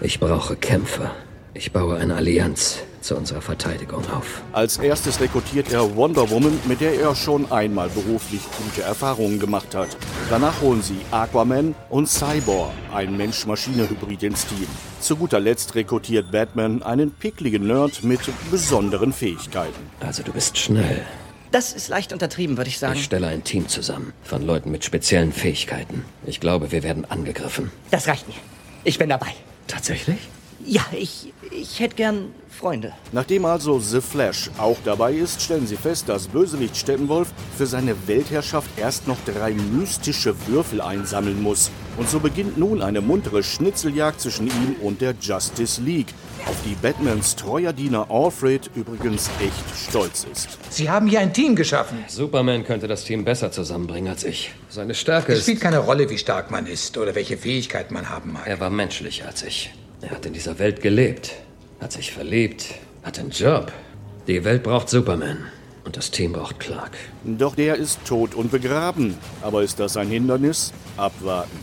Ich 0.01 0.19
brauche 0.19 0.55
Kämpfer. 0.55 1.11
Ich 1.57 1.71
baue 1.71 1.95
eine 1.95 2.15
Allianz 2.15 2.79
zu 2.99 3.15
unserer 3.15 3.41
Verteidigung 3.41 4.03
auf. 4.11 4.41
Als 4.51 4.77
erstes 4.77 5.21
rekrutiert 5.21 5.71
er 5.71 5.95
Wonder 5.95 6.29
Woman, 6.29 6.59
mit 6.65 6.81
der 6.81 6.99
er 6.99 7.15
schon 7.15 7.49
einmal 7.49 7.87
beruflich 7.87 8.41
gute 8.61 8.81
Erfahrungen 8.81 9.39
gemacht 9.39 9.73
hat. 9.73 9.95
Danach 10.29 10.59
holen 10.59 10.81
sie 10.81 10.97
Aquaman 11.11 11.73
und 11.89 12.09
Cyborg, 12.09 12.73
ein 12.93 13.15
Mensch-Maschine-Hybrid 13.15 14.23
ins 14.23 14.45
Team. 14.47 14.67
Zu 14.99 15.15
guter 15.15 15.39
Letzt 15.39 15.75
rekrutiert 15.75 16.29
Batman 16.29 16.83
einen 16.83 17.11
pickligen 17.11 17.67
Nerd 17.67 18.03
mit 18.03 18.19
besonderen 18.51 19.13
Fähigkeiten. 19.13 19.79
Also 20.01 20.23
du 20.23 20.33
bist 20.33 20.57
schnell. 20.57 21.03
Das 21.51 21.71
ist 21.71 21.87
leicht 21.87 22.11
untertrieben, 22.11 22.57
würde 22.57 22.69
ich 22.69 22.79
sagen. 22.79 22.95
Ich 22.95 23.05
stelle 23.05 23.27
ein 23.27 23.45
Team 23.45 23.69
zusammen 23.69 24.11
von 24.23 24.45
Leuten 24.45 24.71
mit 24.71 24.83
speziellen 24.83 25.31
Fähigkeiten. 25.31 26.03
Ich 26.25 26.41
glaube, 26.41 26.73
wir 26.73 26.83
werden 26.83 27.05
angegriffen. 27.05 27.71
Das 27.91 28.09
reicht 28.09 28.27
mir. 28.27 28.35
Ich 28.83 28.99
bin 28.99 29.07
dabei. 29.07 29.29
Tatsächlich? 29.67 30.17
Ja, 30.65 30.81
ich, 30.91 31.31
ich 31.51 31.79
hätte 31.79 31.95
gern 31.95 32.33
Freunde. 32.49 32.93
Nachdem 33.11 33.45
also 33.45 33.79
The 33.79 34.01
Flash 34.01 34.49
auch 34.57 34.77
dabei 34.83 35.13
ist, 35.13 35.41
stellen 35.41 35.67
sie 35.67 35.75
fest, 35.75 36.09
dass 36.09 36.27
Bösewicht 36.27 36.75
Steppenwolf 36.75 37.27
für 37.55 37.67
seine 37.67 37.95
Weltherrschaft 38.07 38.69
erst 38.77 39.07
noch 39.07 39.17
drei 39.25 39.51
mystische 39.53 40.33
Würfel 40.47 40.81
einsammeln 40.81 41.41
muss. 41.43 41.69
Und 41.97 42.09
so 42.09 42.19
beginnt 42.19 42.57
nun 42.57 42.81
eine 42.81 43.01
muntere 43.01 43.43
Schnitzeljagd 43.43 44.19
zwischen 44.19 44.47
ihm 44.47 44.75
und 44.81 45.01
der 45.01 45.13
Justice 45.21 45.81
League, 45.81 46.13
auf 46.47 46.55
die 46.65 46.75
Batmans 46.75 47.35
treuer 47.35 47.73
Diener 47.73 48.07
Alfred 48.09 48.69
übrigens 48.75 49.29
echt 49.39 49.89
stolz 49.89 50.25
ist. 50.31 50.57
Sie 50.69 50.89
haben 50.89 51.07
hier 51.07 51.19
ein 51.19 51.33
Team 51.33 51.55
geschaffen. 51.55 52.03
Superman 52.07 52.63
könnte 52.63 52.87
das 52.87 53.03
Team 53.03 53.23
besser 53.23 53.51
zusammenbringen 53.51 54.09
als 54.09 54.23
ich. 54.23 54.51
Seine 54.69 54.95
Stärke 54.95 55.33
Es 55.33 55.39
ist... 55.39 55.45
spielt 55.45 55.61
keine 55.61 55.79
Rolle, 55.79 56.09
wie 56.09 56.17
stark 56.17 56.51
man 56.51 56.67
ist 56.67 56.97
oder 56.97 57.13
welche 57.15 57.37
Fähigkeiten 57.37 57.93
man 57.93 58.09
haben 58.09 58.33
mag. 58.33 58.47
Er 58.47 58.59
war 58.59 58.69
menschlicher 58.69 59.27
als 59.27 59.43
ich. 59.43 59.71
Er 60.05 60.11
hat 60.11 60.25
in 60.27 60.33
dieser 60.33 60.59
Welt 60.59 60.81
gelebt, 60.81 61.33
hat 61.81 61.91
sich 61.91 62.11
verliebt, 62.11 62.75
hat 63.01 63.17
einen 63.17 63.31
Job. 63.31 63.71
Die 64.27 64.43
Welt 64.43 64.61
braucht 64.61 64.87
Superman 64.87 65.39
und 65.83 65.97
das 65.97 66.11
Team 66.11 66.33
braucht 66.33 66.59
Clark. 66.59 66.91
Doch 67.23 67.55
der 67.55 67.75
ist 67.77 68.05
tot 68.05 68.35
und 68.35 68.51
begraben. 68.51 69.17
Aber 69.41 69.63
ist 69.63 69.79
das 69.79 69.97
ein 69.97 70.07
Hindernis? 70.07 70.73
Abwarten. 70.95 71.57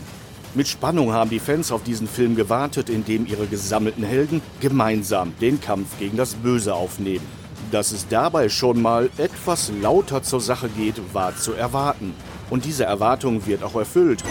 Mit 0.55 0.67
Spannung 0.67 1.13
haben 1.13 1.29
die 1.29 1.39
Fans 1.39 1.71
auf 1.71 1.83
diesen 1.83 2.05
Film 2.05 2.35
gewartet, 2.35 2.89
in 2.89 3.05
dem 3.05 3.25
ihre 3.27 3.47
gesammelten 3.47 4.03
Helden 4.03 4.41
gemeinsam 4.59 5.33
den 5.39 5.61
Kampf 5.61 5.97
gegen 5.97 6.17
das 6.17 6.35
Böse 6.35 6.73
aufnehmen. 6.73 7.25
Dass 7.71 7.93
es 7.93 8.09
dabei 8.09 8.49
schon 8.49 8.81
mal 8.81 9.09
etwas 9.17 9.71
lauter 9.81 10.21
zur 10.21 10.41
Sache 10.41 10.67
geht, 10.67 10.95
war 11.13 11.35
zu 11.37 11.53
erwarten. 11.53 12.13
Und 12.49 12.65
diese 12.65 12.83
Erwartung 12.83 13.45
wird 13.45 13.63
auch 13.63 13.75
erfüllt. 13.75 14.21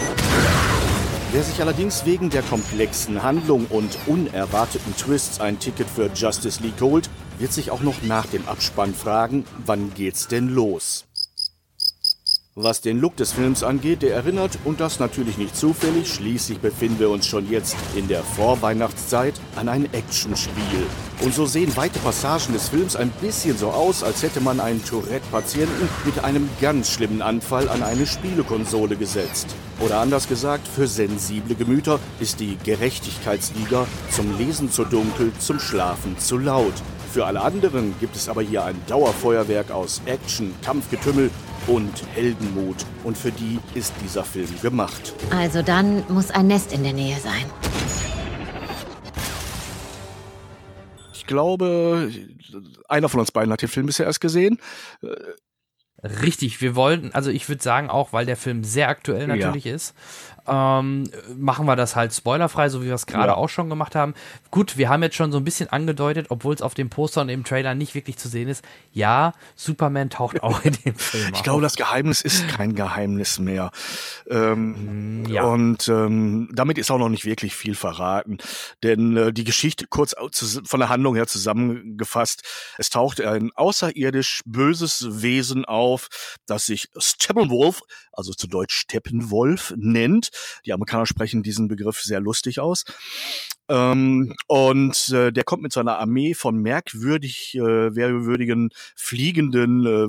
Wer 1.33 1.41
sich 1.41 1.59
allerdings 1.61 2.05
wegen 2.05 2.29
der 2.29 2.43
komplexen 2.43 3.23
Handlung 3.23 3.65
und 3.65 3.97
unerwarteten 4.05 4.95
Twists 4.95 5.39
ein 5.39 5.57
Ticket 5.57 5.89
für 5.89 6.11
Justice 6.13 6.61
League 6.61 6.79
holt, 6.79 7.09
wird 7.39 7.51
sich 7.51 7.71
auch 7.71 7.81
noch 7.81 8.03
nach 8.03 8.27
dem 8.27 8.47
Abspann 8.47 8.93
fragen, 8.93 9.43
wann 9.65 9.91
geht's 9.95 10.27
denn 10.27 10.49
los? 10.49 11.05
Was 12.55 12.81
den 12.81 12.99
Look 12.99 13.15
des 13.15 13.31
Films 13.31 13.63
angeht, 13.63 14.03
der 14.03 14.13
erinnert, 14.13 14.59
und 14.63 14.79
das 14.79 14.99
natürlich 14.99 15.39
nicht 15.39 15.57
zufällig, 15.57 16.13
schließlich 16.13 16.59
befinden 16.59 16.99
wir 16.99 17.09
uns 17.09 17.25
schon 17.25 17.49
jetzt 17.49 17.75
in 17.95 18.07
der 18.07 18.21
Vorweihnachtszeit, 18.21 19.33
an 19.55 19.69
ein 19.69 19.91
Actionspiel. 19.91 20.85
Und 21.23 21.33
so 21.33 21.47
sehen 21.47 21.75
weite 21.75 21.97
Passagen 21.97 22.53
des 22.53 22.69
Films 22.69 22.95
ein 22.95 23.09
bisschen 23.21 23.57
so 23.57 23.71
aus, 23.71 24.03
als 24.03 24.21
hätte 24.21 24.39
man 24.39 24.59
einen 24.59 24.85
Tourette-Patienten 24.85 25.89
mit 26.05 26.23
einem 26.23 26.47
ganz 26.61 26.91
schlimmen 26.91 27.23
Anfall 27.23 27.67
an 27.69 27.81
eine 27.81 28.05
Spielekonsole 28.05 28.97
gesetzt. 28.97 29.47
Oder 29.79 29.97
anders 29.97 30.27
gesagt, 30.27 30.67
für 30.67 30.85
sensible 30.85 31.55
Gemüter 31.55 31.99
ist 32.19 32.39
die 32.39 32.59
Gerechtigkeitsliga 32.63 33.87
zum 34.11 34.37
Lesen 34.37 34.71
zu 34.71 34.85
dunkel, 34.85 35.31
zum 35.39 35.59
Schlafen 35.59 36.19
zu 36.19 36.37
laut. 36.37 36.73
Für 37.13 37.27
alle 37.27 37.41
anderen 37.41 37.93
gibt 37.99 38.15
es 38.15 38.27
aber 38.27 38.41
hier 38.41 38.65
ein 38.65 38.75
Dauerfeuerwerk 38.87 39.69
aus 39.69 40.01
Action, 40.07 40.51
Kampfgetümmel 40.63 41.29
und 41.67 41.91
Heldenmut. 42.15 42.87
Und 43.03 43.15
für 43.15 43.31
die 43.31 43.59
ist 43.75 43.93
dieser 44.03 44.23
Film 44.23 44.49
gemacht. 44.63 45.13
Also 45.29 45.61
dann 45.61 46.03
muss 46.11 46.31
ein 46.31 46.47
Nest 46.47 46.73
in 46.73 46.81
der 46.81 46.93
Nähe 46.93 47.17
sein. 47.17 47.45
Ich 51.13 51.27
glaube, 51.27 52.11
einer 52.89 53.09
von 53.09 53.19
uns 53.19 53.31
beiden 53.31 53.53
hat 53.53 53.61
den 53.61 53.69
Film 53.69 53.85
bisher 53.85 54.07
erst 54.07 54.19
gesehen. 54.19 54.57
Richtig, 56.23 56.61
wir 56.61 56.75
wollten, 56.75 57.11
also 57.13 57.29
ich 57.29 57.47
würde 57.47 57.61
sagen 57.61 57.91
auch, 57.91 58.11
weil 58.11 58.25
der 58.25 58.37
Film 58.37 58.63
sehr 58.63 58.89
aktuell 58.89 59.27
natürlich 59.27 59.67
ist, 59.67 59.93
ähm, 60.47 61.09
machen 61.37 61.65
wir 61.65 61.75
das 61.75 61.95
halt 61.95 62.13
spoilerfrei, 62.13 62.69
so 62.69 62.81
wie 62.81 62.87
wir 62.87 62.93
es 62.95 63.05
gerade 63.05 63.27
Ja. 63.29 63.35
auch 63.35 63.49
schon 63.49 63.69
gemacht 63.69 63.95
haben. 63.95 64.13
Gut, 64.51 64.77
wir 64.77 64.89
haben 64.89 65.01
jetzt 65.03 65.15
schon 65.15 65.31
so 65.31 65.37
ein 65.37 65.43
bisschen 65.43 65.69
angedeutet, 65.69 66.27
obwohl 66.29 66.53
es 66.53 66.61
auf 66.61 66.73
dem 66.73 66.89
Poster 66.89 67.21
und 67.21 67.29
im 67.29 67.43
Trailer 67.43 67.75
nicht 67.75 67.95
wirklich 67.95 68.17
zu 68.17 68.27
sehen 68.27 68.47
ist. 68.49 68.63
Ja, 68.91 69.33
Superman 69.55 70.09
taucht 70.09 70.43
auch 70.43 70.63
in 70.63 70.73
dem 70.85 70.95
Film 70.95 71.29
Ich 71.29 71.35
auf. 71.35 71.43
glaube, 71.43 71.61
das 71.61 71.75
Geheimnis 71.75 72.21
ist 72.21 72.47
kein 72.47 72.75
Geheimnis 72.75 73.39
mehr. 73.39 73.71
Ähm, 74.29 75.25
ja. 75.27 75.43
Und 75.43 75.87
ähm, 75.87 76.49
damit 76.53 76.77
ist 76.77 76.91
auch 76.91 76.97
noch 76.97 77.09
nicht 77.09 77.25
wirklich 77.25 77.55
viel 77.55 77.75
verraten. 77.75 78.37
Denn 78.83 79.15
äh, 79.17 79.33
die 79.33 79.43
Geschichte, 79.43 79.85
kurz 79.87 80.15
von 80.65 80.79
der 80.79 80.89
Handlung 80.89 81.15
her 81.15 81.27
zusammengefasst, 81.27 82.43
es 82.77 82.89
taucht 82.89 83.21
ein 83.21 83.51
außerirdisch 83.55 84.41
böses 84.45 85.21
Wesen 85.21 85.65
auf, 85.65 86.09
das 86.45 86.65
sich 86.65 86.89
Steppenwolf, 86.97 87.81
also 88.11 88.33
zu 88.33 88.47
Deutsch 88.47 88.75
Steppenwolf, 88.75 89.73
nennt. 89.77 90.29
Die 90.65 90.73
Amerikaner 90.73 91.05
sprechen 91.05 91.43
diesen 91.43 91.67
Begriff 91.67 92.01
sehr 92.01 92.19
lustig 92.19 92.59
aus. 92.59 92.85
Ähm, 93.69 94.35
und 94.47 95.09
äh, 95.09 95.31
der 95.31 95.43
kommt 95.43 95.63
mit 95.63 95.73
seiner 95.73 95.99
Armee 95.99 96.33
von 96.33 96.57
merkwürdig, 96.57 97.55
äh, 97.55 97.89
merkwürdigen, 97.89 98.69
fliegenden, 98.95 99.85
äh, 99.85 100.07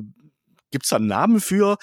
gibt's 0.71 0.89
da 0.89 0.97
einen 0.97 1.07
Namen 1.07 1.41
für? 1.41 1.79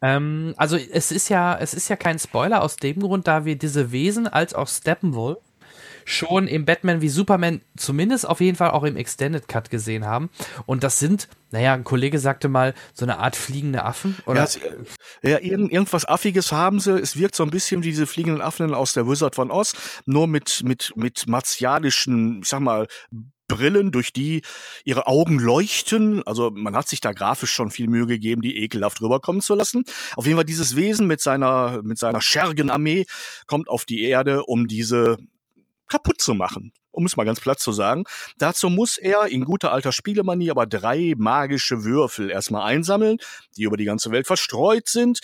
Ähm, 0.00 0.54
also 0.56 0.76
es 0.76 1.10
ist 1.10 1.28
ja, 1.28 1.58
es 1.58 1.74
ist 1.74 1.88
ja 1.88 1.96
kein 1.96 2.18
Spoiler 2.18 2.62
aus 2.62 2.76
dem 2.76 3.00
Grund, 3.00 3.26
da 3.26 3.44
wir 3.44 3.56
diese 3.56 3.90
Wesen 3.90 4.28
als 4.28 4.54
auch 4.54 4.68
Steppenwolf 4.68 5.38
schon 6.06 6.46
im 6.46 6.64
Batman 6.64 7.02
wie 7.02 7.08
Superman 7.08 7.60
zumindest 7.76 8.26
auf 8.28 8.40
jeden 8.40 8.56
Fall 8.56 8.70
auch 8.70 8.84
im 8.84 8.96
Extended 8.96 9.48
Cut 9.48 9.70
gesehen 9.70 10.06
haben. 10.06 10.30
Und 10.64 10.84
das 10.84 11.00
sind, 11.00 11.28
naja, 11.50 11.74
ein 11.74 11.84
Kollege 11.84 12.20
sagte 12.20 12.48
mal, 12.48 12.74
so 12.94 13.04
eine 13.04 13.18
Art 13.18 13.34
fliegende 13.34 13.84
Affen. 13.84 14.16
Oder? 14.24 14.48
Ja, 15.22 15.30
ja 15.30 15.40
irgend, 15.40 15.72
irgendwas 15.72 16.04
Affiges 16.04 16.52
haben 16.52 16.78
sie. 16.78 16.96
Es 16.96 17.18
wirkt 17.18 17.34
so 17.34 17.42
ein 17.42 17.50
bisschen 17.50 17.82
wie 17.82 17.88
diese 17.88 18.06
fliegenden 18.06 18.40
Affen 18.40 18.72
aus 18.72 18.92
der 18.92 19.08
Wizard 19.08 19.34
von 19.34 19.50
Oz, 19.50 19.74
nur 20.06 20.28
mit, 20.28 20.62
mit, 20.64 20.92
mit 20.94 21.26
martialischen, 21.26 22.40
ich 22.42 22.48
sag 22.48 22.60
mal, 22.60 22.86
Brillen, 23.48 23.92
durch 23.92 24.12
die 24.12 24.42
ihre 24.84 25.06
Augen 25.06 25.38
leuchten. 25.38 26.24
Also 26.26 26.50
man 26.50 26.74
hat 26.76 26.88
sich 26.88 27.00
da 27.00 27.12
grafisch 27.12 27.52
schon 27.52 27.70
viel 27.70 27.88
Mühe 27.88 28.06
gegeben, 28.06 28.42
die 28.42 28.56
ekelhaft 28.58 29.00
rüberkommen 29.00 29.40
zu 29.40 29.54
lassen. 29.54 29.84
Auf 30.16 30.26
jeden 30.26 30.36
Fall 30.36 30.44
dieses 30.44 30.76
Wesen 30.76 31.06
mit 31.06 31.20
seiner, 31.20 31.80
mit 31.82 31.98
seiner 31.98 32.20
Schergenarmee 32.20 33.06
kommt 33.46 33.68
auf 33.68 33.84
die 33.84 34.02
Erde, 34.02 34.44
um 34.44 34.66
diese 34.66 35.18
kaputt 35.88 36.20
zu 36.20 36.34
machen. 36.34 36.72
Um 36.90 37.04
es 37.04 37.16
mal 37.16 37.24
ganz 37.24 37.40
platt 37.40 37.60
zu 37.60 37.72
sagen. 37.72 38.04
Dazu 38.38 38.70
muss 38.70 38.96
er 38.96 39.26
in 39.26 39.44
guter 39.44 39.72
alter 39.72 39.92
Spielemanie 39.92 40.50
aber 40.50 40.66
drei 40.66 41.14
magische 41.16 41.84
Würfel 41.84 42.30
erstmal 42.30 42.62
einsammeln, 42.62 43.18
die 43.56 43.64
über 43.64 43.76
die 43.76 43.84
ganze 43.84 44.10
Welt 44.10 44.26
verstreut 44.26 44.88
sind 44.88 45.20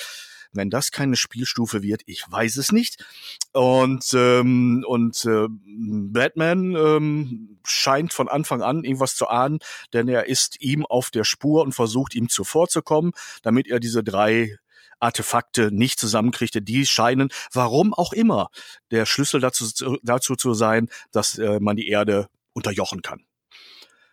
wenn 0.53 0.71
das 0.71 0.91
keine 0.91 1.17
Spielstufe 1.17 1.83
wird, 1.83 2.03
ich 2.07 2.25
weiß 2.29 2.57
es 2.57 2.73
nicht. 2.73 3.05
Und, 3.53 4.05
ähm, 4.15 4.85
und 4.87 5.25
äh, 5.25 5.47
Batman 5.49 6.77
ähm, 6.77 7.59
scheint 7.65 8.13
von 8.13 8.29
Anfang 8.29 8.63
an 8.63 8.85
irgendwas 8.85 9.17
zu 9.17 9.29
ahnen, 9.29 9.59
denn 9.93 10.09
er 10.09 10.27
ist 10.27 10.61
ihm 10.61 10.87
auf 10.87 11.11
der 11.11 11.25
Spur 11.25 11.63
und 11.63 11.73
versucht 11.75 12.15
ihm 12.15 12.29
zuvorzukommen, 12.29 13.13
damit 13.43 13.69
er 13.69 13.81
diese 13.81 14.05
drei 14.05 14.59
Artefakte 15.03 15.71
nicht 15.73 15.99
zusammenkriegte, 15.99 16.63
die 16.63 16.87
scheinen, 16.87 17.29
warum 17.53 17.93
auch 17.93 18.13
immer, 18.13 18.49
der 18.91 19.07
Schlüssel 19.07 19.41
dazu, 19.41 19.99
dazu 20.03 20.37
zu 20.37 20.55
sein, 20.55 20.89
dass 21.11 21.39
äh, 21.39 21.61
man 21.61 21.77
die 21.77 21.89
Erde 21.89 22.29
unterjochen 22.53 23.03
kann. 23.03 23.25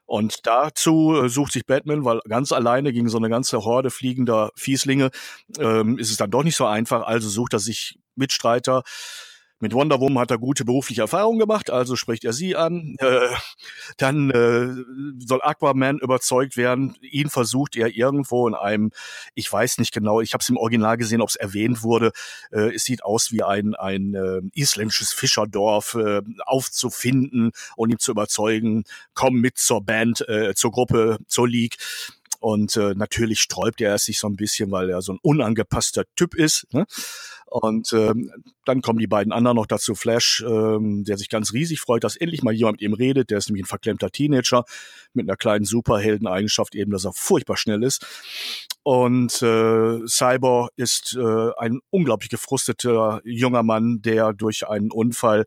Und 0.06 0.48
dazu 0.48 1.22
äh, 1.24 1.30
sucht 1.30 1.52
sich 1.52 1.68
Batman, 1.68 2.04
weil 2.04 2.20
ganz 2.28 2.52
alleine 2.52 2.92
gegen 2.92 3.10
so 3.10 3.18
eine 3.18 3.30
ganze 3.30 3.64
Horde 3.64 3.92
fliegender 3.92 4.50
Fieslinge 4.56 5.12
ähm, 5.60 6.00
ist 6.00 6.10
es 6.10 6.18
dann 6.18 6.32
doch 6.32 6.44
nicht 6.44 6.56
so 6.56 6.66
einfach. 6.66 7.04
Also 7.04 7.30
sucht 7.30 7.54
er 7.54 7.60
sich 7.60 8.00
Mitstreiter, 8.16 8.82
mit 9.60 9.74
Wonder 9.74 10.00
Woman 10.00 10.22
hat 10.22 10.32
er 10.32 10.38
gute 10.38 10.66
berufliche 10.66 11.02
Erfahrungen 11.02 11.40
gemacht, 11.40 11.70
also 11.70 11.96
spricht 11.96 12.24
er 12.24 12.34
sie 12.34 12.56
an. 12.56 12.96
Äh, 13.00 13.28
dann 13.98 14.30
äh, 14.32 14.68
soll 15.20 15.42
Aquaman 15.42 16.00
überzeugt 16.00 16.58
werden. 16.58 16.96
Ihn 17.02 17.30
versucht 17.30 17.76
er 17.76 17.96
irgendwo 17.96 18.48
in 18.48 18.56
einem, 18.56 18.92
ich 19.36 19.52
weiß 19.52 19.78
nicht 19.80 19.94
genau, 19.94 20.22
ich 20.22 20.34
habe 20.34 20.42
es 20.42 20.50
im 20.50 20.58
Original 20.58 20.98
gesehen, 20.98 21.22
ob 21.22 21.30
es 21.30 21.36
erwähnt 21.36 21.84
wurde. 21.84 22.12
Äh, 22.52 22.74
es 22.76 22.84
sieht 22.84 23.04
aus 23.04 23.32
wie 23.32 23.44
ein, 23.44 23.76
ein 23.76 24.16
äh, 24.16 24.42
isländisches 24.54 25.12
Fischerdorf 25.12 25.96
äh, 25.96 26.22
aufzufinden 26.46 27.52
und 27.76 27.92
ihm 27.92 28.00
zu 28.00 28.12
überzeugen, 28.12 28.84
komm 29.14 29.36
mit 29.36 29.58
zur 29.58 29.82
Band, 29.84 30.28
äh, 30.30 30.54
zur 30.56 30.72
Gruppe, 30.72 31.18
zur 31.28 31.48
League. 31.48 31.78
Und 32.40 32.76
äh, 32.78 32.94
natürlich 32.96 33.42
sträubt 33.42 33.82
er 33.82 33.98
sich 33.98 34.20
so 34.20 34.28
ein 34.28 34.36
bisschen, 34.36 34.72
weil 34.72 34.90
er 34.90 35.02
so 35.02 35.14
ein 35.14 35.20
unangepasster 35.22 36.06
Typ 36.16 36.36
ist. 36.36 36.66
Ne? 36.74 36.86
Und 37.46 37.92
ähm, 37.94 38.32
dann 38.66 38.82
kommen 38.82 39.00
die 39.00 39.08
beiden 39.08 39.34
anderen 39.34 39.58
noch 39.58 39.66
dazu. 39.66 39.96
Flash, 39.96 40.44
ähm, 40.48 41.04
der 41.04 41.18
sich 41.18 41.30
ganz 41.30 41.52
riesig 41.52 41.80
freut, 41.82 42.04
dass 42.04 42.16
endlich 42.16 42.44
mal 42.44 42.54
jemand 42.54 42.76
mit 42.76 42.82
ihm 42.82 42.94
redet. 42.94 43.32
Der 43.32 43.40
ist 43.40 43.50
nämlich 43.50 43.64
ein 43.64 43.68
verklemmter 43.68 44.12
Teenager 44.12 44.66
mit 45.14 45.28
einer 45.28 45.36
kleinen 45.36 45.66
Superheldeneigenschaft, 45.66 46.76
eben, 46.76 46.92
dass 46.92 47.06
er 47.06 47.14
furchtbar 47.14 47.58
schnell 47.58 47.84
ist. 47.84 48.06
Und 48.84 49.42
äh, 49.42 50.08
Cyber 50.08 50.70
ist 50.76 51.18
äh, 51.20 51.52
ein 51.58 51.80
unglaublich 51.90 52.30
gefrusteter 52.30 53.22
junger 53.26 53.64
Mann, 53.64 54.02
der 54.02 54.34
durch 54.34 54.68
einen 54.68 54.92
Unfall 54.92 55.46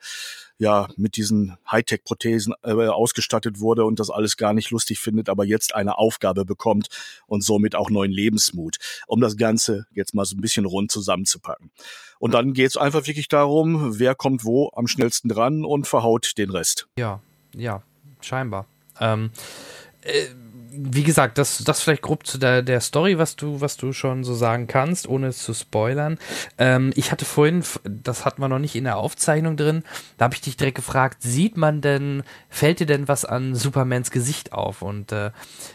ja 0.59 0.89
mit 0.97 1.17
diesen 1.17 1.57
Hightech-Prothesen 1.71 2.55
äh, 2.63 2.73
ausgestattet 2.73 3.61
wurde 3.61 3.85
und 3.85 4.01
das 4.01 4.11
alles 4.11 4.37
gar 4.37 4.53
nicht 4.53 4.71
lustig 4.71 4.99
findet, 4.99 5.29
aber 5.29 5.45
jetzt 5.45 5.75
eine 5.75 5.99
Aufgabe 5.99 6.45
bekommt 6.45 6.89
und 7.27 7.43
somit 7.43 7.75
auch 7.75 7.91
neuen 7.91 8.13
Lebensmut, 8.13 8.79
um 9.07 9.21
das 9.21 9.37
Ganze 9.37 9.87
jetzt 9.93 10.15
mal 10.15 10.25
so 10.25 10.37
ein 10.37 10.41
bisschen 10.41 10.65
rund 10.65 10.91
zusammenzupacken. 10.91 11.71
Und 12.19 12.35
dann 12.35 12.53
geht 12.53 12.69
es 12.69 12.77
einfach 12.77 13.07
wirklich 13.07 13.29
darum, 13.29 13.99
wer 13.99 14.15
kommt 14.15 14.45
wo 14.45 14.71
am 14.75 14.87
schnellsten 14.87 15.29
dran 15.29 15.65
und 15.65 15.87
verhaut 15.87 16.39
den 16.39 16.51
Rest. 16.51 16.87
Ja, 16.97 17.21
ja, 17.55 17.83
scheinbar. 18.21 18.67
Ähm, 19.01 19.31
äh, 20.03 20.27
wie 20.75 21.03
gesagt, 21.03 21.39
das, 21.39 21.59
das 21.65 21.83
vielleicht 21.83 22.03
grob 22.03 22.27
zu 22.27 22.39
der, 22.39 22.63
der 22.63 22.81
Story, 22.81 23.19
was 23.19 23.37
du, 23.37 23.61
was 23.61 23.77
du 23.77 23.93
schon 23.93 24.25
so 24.25 24.35
sagen 24.35 24.67
kannst, 24.67 25.09
ohne 25.09 25.29
es 25.29 25.39
zu 25.39 25.55
spoilern. 25.55 26.19
Ähm, 26.59 26.93
ich 26.95 27.13
hatte 27.13 27.25
vorhin, 27.25 27.63
das 27.85 28.25
hatten 28.25 28.41
wir 28.41 28.49
noch 28.49 28.59
nicht 28.59 28.75
in 28.75 28.85
der 28.85 28.97
Aufzeichnung 28.97 29.57
drin, 29.57 29.85
da 30.19 30.25
habe 30.25 30.35
ich 30.35 30.41
dich 30.41 30.57
direkt 30.57 30.77
gefragt, 30.77 31.19
sieht 31.21 31.57
man 31.57 31.81
denn, 31.81 32.23
fällt 32.49 32.81
dir 32.81 32.87
denn 32.87 33.09
was 33.09 33.25
an 33.25 33.55
Supermans 33.55 34.11
Gesicht 34.11 34.53
auf? 34.53 34.83
Und 34.83 35.13
äh, 35.13 35.31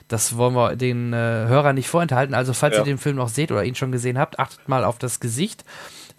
das 0.08 0.38
wollen 0.38 0.56
wir 0.56 0.76
den 0.76 1.14
äh, 1.14 1.16
Hörern 1.16 1.76
nicht 1.76 1.90
vorenthalten. 1.90 2.36
Also 2.36 2.54
falls 2.54 2.76
ja. 2.76 2.82
ihr 2.82 2.86
den 2.86 2.98
Film 2.98 3.18
noch 3.18 3.30
seht 3.30 3.52
oder 3.52 3.64
ihn 3.64 3.76
schon 3.76 3.92
gesehen 3.92 4.18
habt, 4.18 4.40
achtet 4.40 4.68
mal 4.68 4.84
auf 4.84 4.98
das 4.98 5.20
Gesicht. 5.20 5.64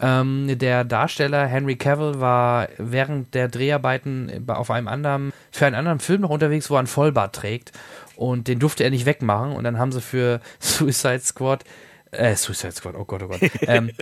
Ähm, 0.01 0.59
der 0.59 0.85
Darsteller 0.85 1.47
Henry 1.47 1.75
Cavill 1.75 2.21
war 2.21 2.69
während 2.79 3.35
der 3.35 3.49
Dreharbeiten 3.49 4.45
auf 4.49 4.71
einem 4.71 4.87
anderen, 4.87 5.33
für 5.51 5.67
einen 5.67 5.75
anderen 5.75 5.99
Film 5.99 6.21
noch 6.21 6.31
unterwegs, 6.31 6.71
wo 6.71 6.77
er 6.77 6.81
einen 6.81 6.87
Vollbart 6.87 7.35
trägt 7.35 7.73
und 8.19 8.49
den 8.49 8.59
durfte 8.59 8.83
er 8.83 8.91
nicht 8.91 9.07
wegmachen 9.07 9.53
und 9.53 9.63
dann 9.63 9.79
haben 9.79 9.93
sie 9.93 10.01
für 10.01 10.41
Suicide 10.59 11.21
Squad, 11.21 11.65
äh, 12.11 12.35
Suicide 12.35 12.73
Squad, 12.73 12.97
oh 12.97 13.05
Gott, 13.05 13.23
oh 13.23 13.29
Gott, 13.29 13.41
ähm, 13.61 13.93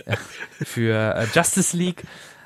für 0.63 1.15
äh, 1.15 1.27
Justice 1.33 1.77
League 1.77 2.03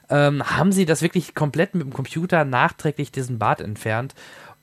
ähm, 0.10 0.44
haben 0.44 0.74
sie 0.74 0.86
das 0.86 1.02
wirklich 1.02 1.34
komplett 1.34 1.74
mit 1.74 1.84
dem 1.84 1.94
Computer 1.94 2.44
nachträglich 2.44 3.14
diesen 3.14 3.40
Bart 3.40 3.62
entfernt. 3.62 4.14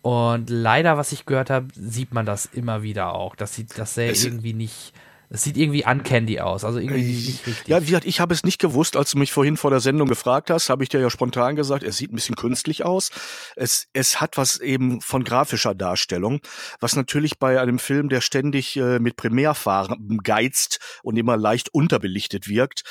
Und 0.03 0.51
leider, 0.51 0.99
was 0.99 1.11
ich 1.13 1.25
gehört 1.25 1.49
habe, 1.49 1.69
sieht 1.75 2.13
man 2.13 2.27
das 2.27 2.45
immer 2.45 2.83
wieder 2.83 3.15
auch. 3.15 3.35
Das 3.35 3.55
sieht, 3.55 3.79
das 3.79 3.95
sähe 3.95 4.13
irgendwie 4.13 4.53
nicht 4.53 4.93
es 5.31 5.45
sieht 5.45 5.59
irgendwie 5.59 5.85
uncandy 5.85 6.41
aus, 6.41 6.65
also 6.65 6.79
irgendwie 6.79 7.03
nicht 7.03 7.47
richtig. 7.47 7.69
Ja, 7.69 7.83
wie 7.83 7.87
gesagt, 7.87 8.07
ich 8.07 8.21
habe 8.21 8.33
es 8.33 8.45
nicht 8.45 8.59
gewusst, 8.59 8.97
als 8.97 9.11
du 9.11 9.19
mich 9.19 9.33
vorhin 9.33 9.59
vor 9.59 9.71
der 9.71 9.81
Sendung 9.81 10.09
gefragt 10.09 10.49
hast, 10.49 10.71
habe 10.71 10.83
ich 10.83 10.89
dir 10.89 11.01
ja 11.01 11.11
spontan 11.11 11.55
gesagt, 11.55 11.83
es 11.83 11.99
sieht 11.99 12.13
ein 12.13 12.17
bisschen 12.17 12.37
künstlich 12.37 12.85
aus. 12.85 13.11
Es, 13.55 13.89
es 13.93 14.23
hat 14.23 14.39
was 14.39 14.59
eben 14.59 15.03
von 15.03 15.25
grafischer 15.25 15.75
Darstellung, 15.75 16.41
was 16.81 16.97
natürlich 16.97 17.39
bei 17.39 17.61
einem 17.61 17.79
Film, 17.79 18.09
der 18.09 18.23
ständig 18.23 18.77
äh, 18.77 18.99
mit 19.01 19.17
Primärfarben 19.17 20.19
geizt 20.23 20.81
und 21.03 21.19
immer 21.19 21.37
leicht 21.37 21.75
unterbelichtet 21.75 22.49
wirkt, 22.49 22.85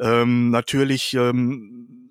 ähm, 0.00 0.50
natürlich 0.50 1.14
ähm, 1.14 2.04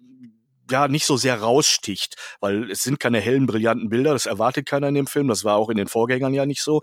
ja 0.72 0.88
nicht 0.88 1.06
so 1.06 1.18
sehr 1.18 1.42
raussticht, 1.42 2.16
weil 2.40 2.72
es 2.72 2.84
sind 2.84 3.00
keine 3.00 3.20
hellen, 3.20 3.48
brillanten 3.48 3.90
Bilder, 3.90 4.14
das 4.14 4.26
erwartet 4.26 4.66
keiner 4.66 4.88
in 4.88 4.96
dem 4.96 5.08
Film, 5.08 5.28
das 5.28 5.44
war 5.44 5.58
auch 5.58 5.70
in 5.70 5.78
den 5.78 5.88
Vorgängern 5.88 6.34
ja 6.34 6.46
nicht 6.46 6.62
so. 6.62 6.82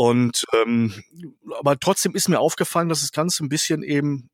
Und 0.00 0.46
ähm, 0.54 0.94
aber 1.58 1.78
trotzdem 1.78 2.14
ist 2.14 2.30
mir 2.30 2.40
aufgefallen, 2.40 2.88
dass 2.88 3.02
das 3.02 3.12
Ganze 3.12 3.44
ein 3.44 3.50
bisschen 3.50 3.82
eben 3.82 4.30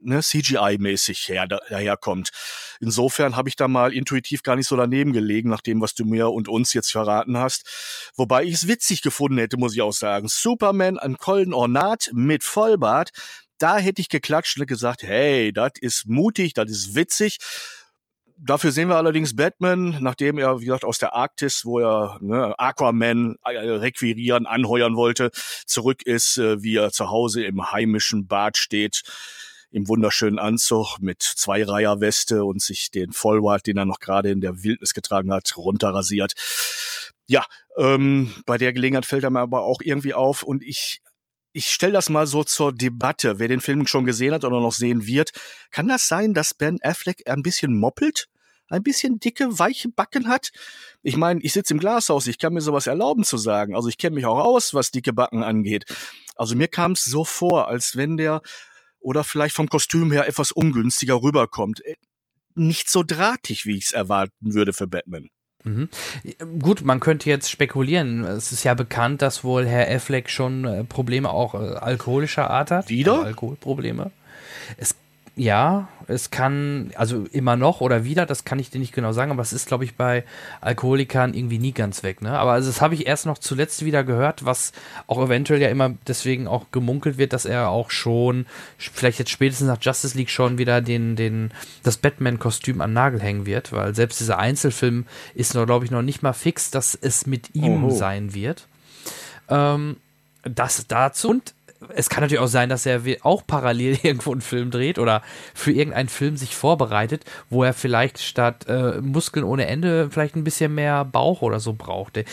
ne, 0.00 0.20
CGI-mäßig 0.20 1.28
her, 1.28 1.48
daherkommt. 1.48 2.30
Insofern 2.78 3.34
habe 3.34 3.48
ich 3.48 3.56
da 3.56 3.66
mal 3.66 3.92
intuitiv 3.92 4.44
gar 4.44 4.54
nicht 4.54 4.68
so 4.68 4.76
daneben 4.76 5.12
gelegen, 5.12 5.50
nach 5.50 5.60
dem, 5.60 5.80
was 5.80 5.94
du 5.94 6.04
mir 6.04 6.30
und 6.30 6.46
uns 6.46 6.72
jetzt 6.72 6.92
verraten 6.92 7.36
hast. 7.36 8.12
Wobei 8.14 8.44
ich 8.44 8.54
es 8.54 8.68
witzig 8.68 9.02
gefunden 9.02 9.38
hätte, 9.38 9.56
muss 9.56 9.74
ich 9.74 9.82
auch 9.82 9.92
sagen. 9.92 10.28
Superman 10.28 10.98
an 10.98 11.16
Colin 11.16 11.52
Ornat 11.52 12.10
mit 12.12 12.44
Vollbart, 12.44 13.10
da 13.58 13.78
hätte 13.78 14.00
ich 14.00 14.08
geklatscht 14.08 14.60
und 14.60 14.68
gesagt, 14.68 15.02
hey, 15.02 15.52
das 15.52 15.72
ist 15.80 16.06
mutig, 16.06 16.54
das 16.54 16.70
ist 16.70 16.94
witzig. 16.94 17.38
Dafür 18.40 18.70
sehen 18.70 18.88
wir 18.88 18.96
allerdings 18.96 19.34
Batman, 19.34 19.96
nachdem 20.00 20.38
er, 20.38 20.60
wie 20.60 20.66
gesagt, 20.66 20.84
aus 20.84 20.98
der 20.98 21.12
Arktis, 21.12 21.64
wo 21.64 21.80
er 21.80 22.18
ne, 22.20 22.56
Aquaman 22.56 23.36
äh, 23.44 23.58
requirieren, 23.58 24.46
anheuern 24.46 24.94
wollte, 24.94 25.30
zurück 25.66 26.02
ist, 26.04 26.38
äh, 26.38 26.62
wie 26.62 26.76
er 26.76 26.92
zu 26.92 27.10
Hause 27.10 27.44
im 27.44 27.72
heimischen 27.72 28.28
Bad 28.28 28.56
steht, 28.56 29.02
im 29.70 29.88
wunderschönen 29.88 30.38
Anzug 30.38 30.98
mit 31.00 31.22
Zweireiherweste 31.22 32.44
und 32.44 32.62
sich 32.62 32.92
den 32.92 33.12
Vollbart, 33.12 33.66
den 33.66 33.76
er 33.76 33.86
noch 33.86 33.98
gerade 33.98 34.30
in 34.30 34.40
der 34.40 34.62
Wildnis 34.62 34.94
getragen 34.94 35.32
hat, 35.32 35.56
runterrasiert. 35.56 36.34
Ja, 37.26 37.44
ähm, 37.76 38.32
bei 38.46 38.56
der 38.56 38.72
Gelegenheit 38.72 39.04
fällt 39.04 39.24
er 39.24 39.30
mir 39.30 39.40
aber 39.40 39.62
auch 39.62 39.80
irgendwie 39.82 40.14
auf 40.14 40.44
und 40.44 40.62
ich 40.62 41.02
ich 41.58 41.70
stelle 41.70 41.94
das 41.94 42.08
mal 42.08 42.28
so 42.28 42.44
zur 42.44 42.72
Debatte. 42.72 43.40
Wer 43.40 43.48
den 43.48 43.60
Film 43.60 43.84
schon 43.88 44.04
gesehen 44.04 44.32
hat 44.32 44.44
oder 44.44 44.60
noch 44.60 44.72
sehen 44.72 45.06
wird, 45.06 45.32
kann 45.72 45.88
das 45.88 46.06
sein, 46.06 46.32
dass 46.32 46.54
Ben 46.54 46.78
Affleck 46.82 47.28
ein 47.28 47.42
bisschen 47.42 47.76
moppelt? 47.76 48.28
Ein 48.68 48.84
bisschen 48.84 49.18
dicke, 49.18 49.58
weiche 49.58 49.88
Backen 49.88 50.28
hat? 50.28 50.52
Ich 51.02 51.16
meine, 51.16 51.40
ich 51.42 51.52
sitze 51.52 51.74
im 51.74 51.80
Glashaus, 51.80 52.28
ich 52.28 52.38
kann 52.38 52.54
mir 52.54 52.60
sowas 52.60 52.86
erlauben 52.86 53.24
zu 53.24 53.38
sagen. 53.38 53.74
Also 53.74 53.88
ich 53.88 53.98
kenne 53.98 54.14
mich 54.14 54.24
auch 54.24 54.38
aus, 54.38 54.72
was 54.72 54.92
dicke 54.92 55.12
Backen 55.12 55.42
angeht. 55.42 55.84
Also 56.36 56.54
mir 56.54 56.68
kam 56.68 56.92
es 56.92 57.04
so 57.04 57.24
vor, 57.24 57.66
als 57.66 57.96
wenn 57.96 58.16
der 58.16 58.40
oder 59.00 59.24
vielleicht 59.24 59.56
vom 59.56 59.68
Kostüm 59.68 60.12
her 60.12 60.28
etwas 60.28 60.52
ungünstiger 60.52 61.20
rüberkommt. 61.20 61.84
Äh, 61.84 61.96
nicht 62.54 62.88
so 62.88 63.02
drahtig, 63.02 63.66
wie 63.66 63.78
ich 63.78 63.86
es 63.86 63.92
erwarten 63.92 64.54
würde 64.54 64.72
für 64.72 64.86
Batman. 64.86 65.28
Mhm. 65.68 65.88
Gut, 66.60 66.82
man 66.84 67.00
könnte 67.00 67.28
jetzt 67.28 67.50
spekulieren. 67.50 68.24
Es 68.24 68.52
ist 68.52 68.64
ja 68.64 68.74
bekannt, 68.74 69.22
dass 69.22 69.44
wohl 69.44 69.66
Herr 69.66 69.94
Affleck 69.94 70.30
schon 70.30 70.64
äh, 70.64 70.84
Probleme 70.84 71.30
auch 71.30 71.54
äh, 71.54 71.58
alkoholischer 71.58 72.50
Art 72.50 72.70
hat. 72.70 72.88
Wieder? 72.88 73.12
Also 73.14 73.24
Alkoholprobleme. 73.26 74.10
Es 74.76 74.94
ja, 75.38 75.88
es 76.08 76.30
kann, 76.30 76.90
also 76.96 77.26
immer 77.32 77.56
noch 77.56 77.80
oder 77.80 78.02
wieder, 78.04 78.26
das 78.26 78.44
kann 78.44 78.58
ich 78.58 78.70
dir 78.70 78.78
nicht 78.78 78.92
genau 78.92 79.12
sagen, 79.12 79.30
aber 79.30 79.42
es 79.42 79.52
ist, 79.52 79.68
glaube 79.68 79.84
ich, 79.84 79.94
bei 79.94 80.24
Alkoholikern 80.60 81.32
irgendwie 81.32 81.58
nie 81.58 81.72
ganz 81.72 82.02
weg. 82.02 82.22
Ne? 82.22 82.36
Aber 82.36 82.52
also 82.52 82.68
das 82.68 82.80
habe 82.80 82.94
ich 82.94 83.06
erst 83.06 83.26
noch 83.26 83.38
zuletzt 83.38 83.84
wieder 83.84 84.02
gehört, 84.02 84.44
was 84.44 84.72
auch 85.06 85.22
eventuell 85.22 85.60
ja 85.60 85.68
immer 85.68 85.94
deswegen 86.06 86.48
auch 86.48 86.66
gemunkelt 86.72 87.18
wird, 87.18 87.32
dass 87.32 87.44
er 87.44 87.68
auch 87.68 87.90
schon, 87.90 88.46
vielleicht 88.78 89.20
jetzt 89.20 89.30
spätestens 89.30 89.68
nach 89.68 89.78
Justice 89.80 90.16
League 90.16 90.30
schon 90.30 90.58
wieder 90.58 90.80
den, 90.80 91.14
den, 91.14 91.52
das 91.84 91.98
Batman-Kostüm 91.98 92.80
an 92.80 92.92
Nagel 92.92 93.20
hängen 93.20 93.46
wird, 93.46 93.72
weil 93.72 93.94
selbst 93.94 94.18
dieser 94.18 94.38
Einzelfilm 94.38 95.06
ist 95.34 95.54
noch, 95.54 95.66
glaube 95.66 95.84
ich, 95.84 95.90
noch 95.90 96.02
nicht 96.02 96.22
mal 96.22 96.32
fix, 96.32 96.70
dass 96.70 96.98
es 97.00 97.26
mit 97.26 97.54
ihm 97.54 97.84
Oho. 97.84 97.90
sein 97.94 98.34
wird. 98.34 98.66
Ähm, 99.48 99.96
das 100.42 100.86
dazu. 100.88 101.30
Und 101.30 101.54
es 101.94 102.08
kann 102.08 102.22
natürlich 102.22 102.42
auch 102.42 102.48
sein, 102.48 102.68
dass 102.68 102.86
er 102.86 103.02
auch 103.22 103.46
parallel 103.46 103.98
irgendwo 104.02 104.32
einen 104.32 104.40
Film 104.40 104.70
dreht 104.70 104.98
oder 104.98 105.22
für 105.54 105.72
irgendeinen 105.72 106.08
Film 106.08 106.36
sich 106.36 106.54
vorbereitet, 106.54 107.24
wo 107.50 107.62
er 107.64 107.72
vielleicht 107.72 108.18
statt 108.18 108.66
äh, 108.68 109.00
Muskeln 109.00 109.44
ohne 109.44 109.66
Ende 109.66 110.10
vielleicht 110.10 110.36
ein 110.36 110.44
bisschen 110.44 110.74
mehr 110.74 111.04
Bauch 111.04 111.42
oder 111.42 111.60
so 111.60 111.72
brauchte. 111.72 112.24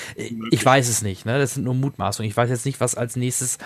Ich 0.52 0.66
weiß 0.66 0.89
es 0.89 1.02
nicht, 1.02 1.26
ne? 1.26 1.38
Das 1.38 1.56
sind 1.56 1.64
nur 1.64 1.74
Mutmaßungen. 1.74 2.30
Ich 2.30 2.38
weiß 2.38 2.50
jetzt 2.50 2.66
nicht, 2.66 2.80
was 2.80 2.96
als 2.96 3.16
nächstes 3.16 3.58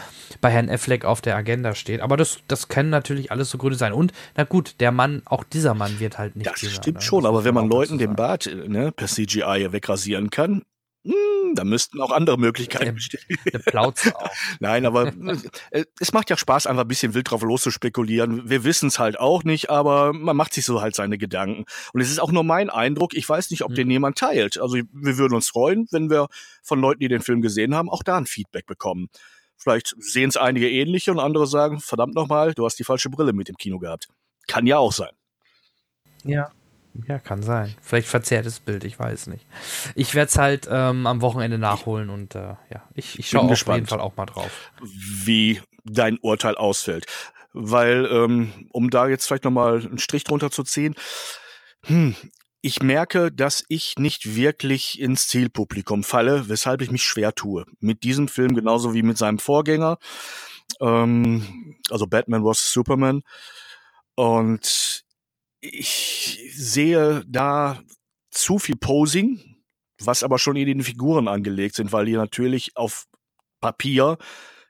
bei 0.41 0.49
Herrn 0.49 0.69
Affleck 0.69 1.05
auf 1.05 1.21
der 1.21 1.35
Agenda 1.35 1.75
steht. 1.75 2.01
Aber 2.01 2.17
das, 2.17 2.39
das 2.47 2.67
können 2.67 2.89
natürlich 2.89 3.31
alles 3.31 3.49
so 3.49 3.57
Gründe 3.57 3.77
sein. 3.77 3.93
Und 3.93 4.13
na 4.35 4.43
gut, 4.43 4.75
der 4.79 4.91
Mann, 4.91 5.21
auch 5.25 5.43
dieser 5.43 5.73
Mann 5.73 5.99
wird 5.99 6.17
halt 6.17 6.35
nicht. 6.35 6.49
Das 6.49 6.59
dieser, 6.59 6.73
stimmt 6.73 6.97
ne? 6.97 7.03
schon, 7.03 7.25
aber 7.25 7.43
wenn 7.43 7.53
man 7.53 7.69
Leuten 7.69 7.97
den 7.97 8.15
Bart 8.15 8.49
ne, 8.67 8.91
per 8.91 9.07
CGI 9.07 9.67
wegrasieren 9.71 10.29
kann, 10.29 10.63
hm, 11.05 11.55
da 11.55 11.63
müssten 11.63 12.01
auch 12.01 12.11
andere 12.11 12.37
Möglichkeiten 12.37 12.95
bestehen. 12.95 13.21
auch. 14.15 14.29
Nein, 14.59 14.85
aber 14.85 15.13
äh, 15.71 15.85
es 15.99 16.11
macht 16.11 16.29
ja 16.29 16.35
Spaß, 16.35 16.67
einfach 16.67 16.83
ein 16.83 16.87
bisschen 16.89 17.13
wild 17.13 17.31
drauf 17.31 17.41
loszuspekulieren. 17.41 18.49
Wir 18.49 18.65
wissen 18.65 18.87
es 18.87 18.99
halt 18.99 19.17
auch 19.17 19.43
nicht, 19.43 19.69
aber 19.69 20.11
man 20.11 20.35
macht 20.35 20.53
sich 20.53 20.65
so 20.65 20.81
halt 20.81 20.95
seine 20.95 21.17
Gedanken. 21.17 21.65
Und 21.93 22.01
es 22.01 22.11
ist 22.11 22.19
auch 22.19 22.31
nur 22.31 22.43
mein 22.43 22.69
Eindruck. 22.69 23.13
Ich 23.13 23.27
weiß 23.27 23.49
nicht, 23.51 23.63
ob 23.63 23.69
hm. 23.69 23.75
den 23.75 23.91
jemand 23.91 24.17
teilt. 24.17 24.59
Also 24.59 24.75
wir 24.75 25.17
würden 25.17 25.35
uns 25.35 25.47
freuen, 25.47 25.87
wenn 25.91 26.09
wir 26.09 26.27
von 26.63 26.81
Leuten, 26.81 26.99
die 26.99 27.07
den 27.07 27.21
Film 27.21 27.41
gesehen 27.41 27.75
haben, 27.75 27.89
auch 27.89 28.03
da 28.03 28.17
ein 28.17 28.25
Feedback 28.25 28.65
bekommen. 28.65 29.07
Vielleicht 29.55 29.95
sehen 29.99 30.29
es 30.29 30.37
einige 30.37 30.69
ähnliche 30.69 31.11
und 31.11 31.19
andere 31.19 31.47
sagen, 31.47 31.79
verdammt 31.79 32.15
nochmal, 32.15 32.53
du 32.53 32.65
hast 32.65 32.79
die 32.79 32.85
falsche 32.85 33.09
Brille 33.09 33.33
mit 33.33 33.47
dem 33.47 33.57
Kino 33.57 33.79
gehabt. 33.79 34.07
Kann 34.47 34.65
ja 34.65 34.77
auch 34.77 34.93
sein. 34.93 35.11
Ja. 36.23 36.51
Ja, 37.07 37.19
kann 37.19 37.43
sein. 37.43 37.75
Vielleicht 37.81 38.07
verzerrtes 38.07 38.59
Bild, 38.59 38.83
ich 38.83 38.99
weiß 38.99 39.27
nicht. 39.27 39.45
Ich 39.95 40.15
werde 40.15 40.29
es 40.29 40.37
halt 40.37 40.67
ähm, 40.69 41.07
am 41.07 41.21
Wochenende 41.21 41.57
nachholen 41.57 42.09
und 42.09 42.35
äh, 42.35 42.55
ja, 42.69 42.83
ich, 42.93 43.19
ich 43.19 43.29
schaue 43.29 43.51
auf 43.51 43.67
jeden 43.67 43.87
Fall 43.87 43.99
auch 43.99 44.15
mal 44.15 44.25
drauf. 44.25 44.71
Wie 44.81 45.61
dein 45.83 46.17
Urteil 46.19 46.55
ausfällt. 46.55 47.05
Weil, 47.53 48.07
ähm, 48.11 48.67
um 48.71 48.89
da 48.89 49.07
jetzt 49.07 49.25
vielleicht 49.25 49.43
nochmal 49.43 49.81
einen 49.85 49.97
Strich 49.97 50.23
drunter 50.23 50.51
zu 50.51 50.63
ziehen, 50.63 50.95
hm, 51.85 52.15
ich 52.61 52.81
merke, 52.81 53.31
dass 53.31 53.63
ich 53.69 53.95
nicht 53.97 54.35
wirklich 54.35 54.99
ins 54.99 55.27
Zielpublikum 55.27 56.03
falle, 56.03 56.49
weshalb 56.49 56.81
ich 56.81 56.91
mich 56.91 57.03
schwer 57.03 57.33
tue. 57.33 57.65
Mit 57.79 58.03
diesem 58.03 58.27
Film 58.27 58.53
genauso 58.53 58.93
wie 58.93 59.03
mit 59.03 59.17
seinem 59.17 59.39
Vorgänger. 59.39 59.97
Ähm, 60.81 61.77
also 61.89 62.05
Batman 62.05 62.43
vs. 62.43 62.73
Superman. 62.73 63.21
Und 64.15 65.05
ich 65.61 66.39
sehe 66.53 67.23
da 67.27 67.79
zu 68.31 68.59
viel 68.59 68.75
Posing, 68.75 69.57
was 70.01 70.23
aber 70.23 70.39
schon 70.39 70.55
in 70.55 70.67
den 70.67 70.83
Figuren 70.83 71.27
angelegt 71.27 71.75
sind, 71.75 71.91
weil 71.91 72.05
die 72.05 72.13
natürlich 72.13 72.75
auf 72.75 73.05
Papier 73.59 74.17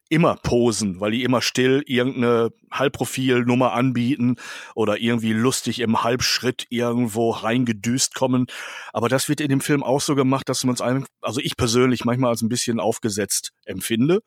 immer 0.09 0.35
posen, 0.37 0.99
weil 0.99 1.11
die 1.11 1.23
immer 1.23 1.41
still 1.41 1.83
irgendeine 1.85 2.51
Halbprofilnummer 2.71 3.73
anbieten 3.73 4.37
oder 4.73 4.99
irgendwie 4.99 5.33
lustig 5.33 5.79
im 5.79 6.03
Halbschritt 6.03 6.65
irgendwo 6.69 7.29
reingedüst 7.29 8.15
kommen. 8.15 8.47
Aber 8.91 9.07
das 9.07 9.29
wird 9.29 9.39
in 9.39 9.49
dem 9.49 9.61
Film 9.61 9.83
auch 9.83 10.01
so 10.01 10.15
gemacht, 10.15 10.49
dass 10.49 10.63
man 10.63 10.73
es 10.73 10.81
einem, 10.81 11.05
also 11.21 11.39
ich 11.39 11.55
persönlich 11.55 12.05
manchmal 12.05 12.31
als 12.31 12.41
ein 12.41 12.49
bisschen 12.49 12.79
aufgesetzt 12.79 13.53
empfinde. 13.65 14.21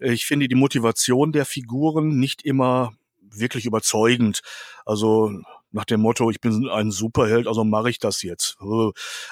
Ich 0.00 0.26
finde 0.26 0.48
die 0.48 0.56
Motivation 0.56 1.30
der 1.30 1.46
Figuren 1.46 2.18
nicht 2.18 2.42
immer 2.42 2.92
wirklich 3.20 3.66
überzeugend. 3.66 4.40
Also 4.84 5.32
nach 5.74 5.84
dem 5.84 6.00
Motto, 6.00 6.30
ich 6.30 6.40
bin 6.40 6.68
ein 6.68 6.90
Superheld, 6.90 7.48
also 7.48 7.64
mache 7.64 7.90
ich 7.90 7.98
das 7.98 8.22
jetzt. 8.22 8.56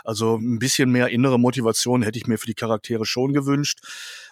Also 0.05 0.36
ein 0.36 0.59
bisschen 0.59 0.90
mehr 0.90 1.09
innere 1.09 1.38
Motivation 1.38 2.03
hätte 2.03 2.18
ich 2.18 2.26
mir 2.26 2.36
für 2.36 2.47
die 2.47 2.55
Charaktere 2.55 3.07
schon 3.07 3.32
gewünscht. 3.32 3.78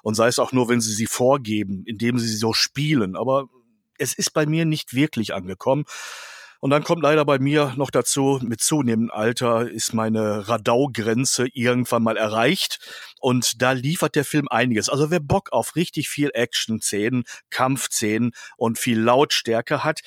Und 0.02 0.14
sei 0.14 0.26
es 0.26 0.38
auch 0.38 0.52
nur, 0.52 0.68
wenn 0.68 0.80
sie 0.80 0.92
sie 0.92 1.06
vorgeben, 1.06 1.84
indem 1.86 2.18
sie 2.18 2.26
sie 2.26 2.36
so 2.36 2.52
spielen. 2.52 3.16
Aber 3.16 3.48
es 3.96 4.12
ist 4.12 4.32
bei 4.32 4.44
mir 4.44 4.64
nicht 4.64 4.92
wirklich 4.94 5.34
angekommen. 5.34 5.84
Und 6.60 6.68
dann 6.70 6.84
kommt 6.84 7.02
leider 7.02 7.24
bei 7.24 7.38
mir 7.38 7.72
noch 7.76 7.90
dazu, 7.90 8.38
mit 8.42 8.60
zunehmendem 8.60 9.10
Alter 9.10 9.70
ist 9.70 9.94
meine 9.94 10.46
Radau-Grenze 10.46 11.46
irgendwann 11.54 12.02
mal 12.02 12.18
erreicht. 12.18 12.78
Und 13.18 13.62
da 13.62 13.72
liefert 13.72 14.14
der 14.14 14.26
Film 14.26 14.46
einiges. 14.48 14.90
Also 14.90 15.10
wer 15.10 15.20
Bock 15.20 15.52
auf 15.52 15.74
richtig 15.74 16.10
viel 16.10 16.30
Action-Szenen, 16.34 17.24
Kampfszenen 17.48 18.32
und 18.58 18.78
viel 18.78 19.00
Lautstärke 19.00 19.84
hat, 19.84 20.00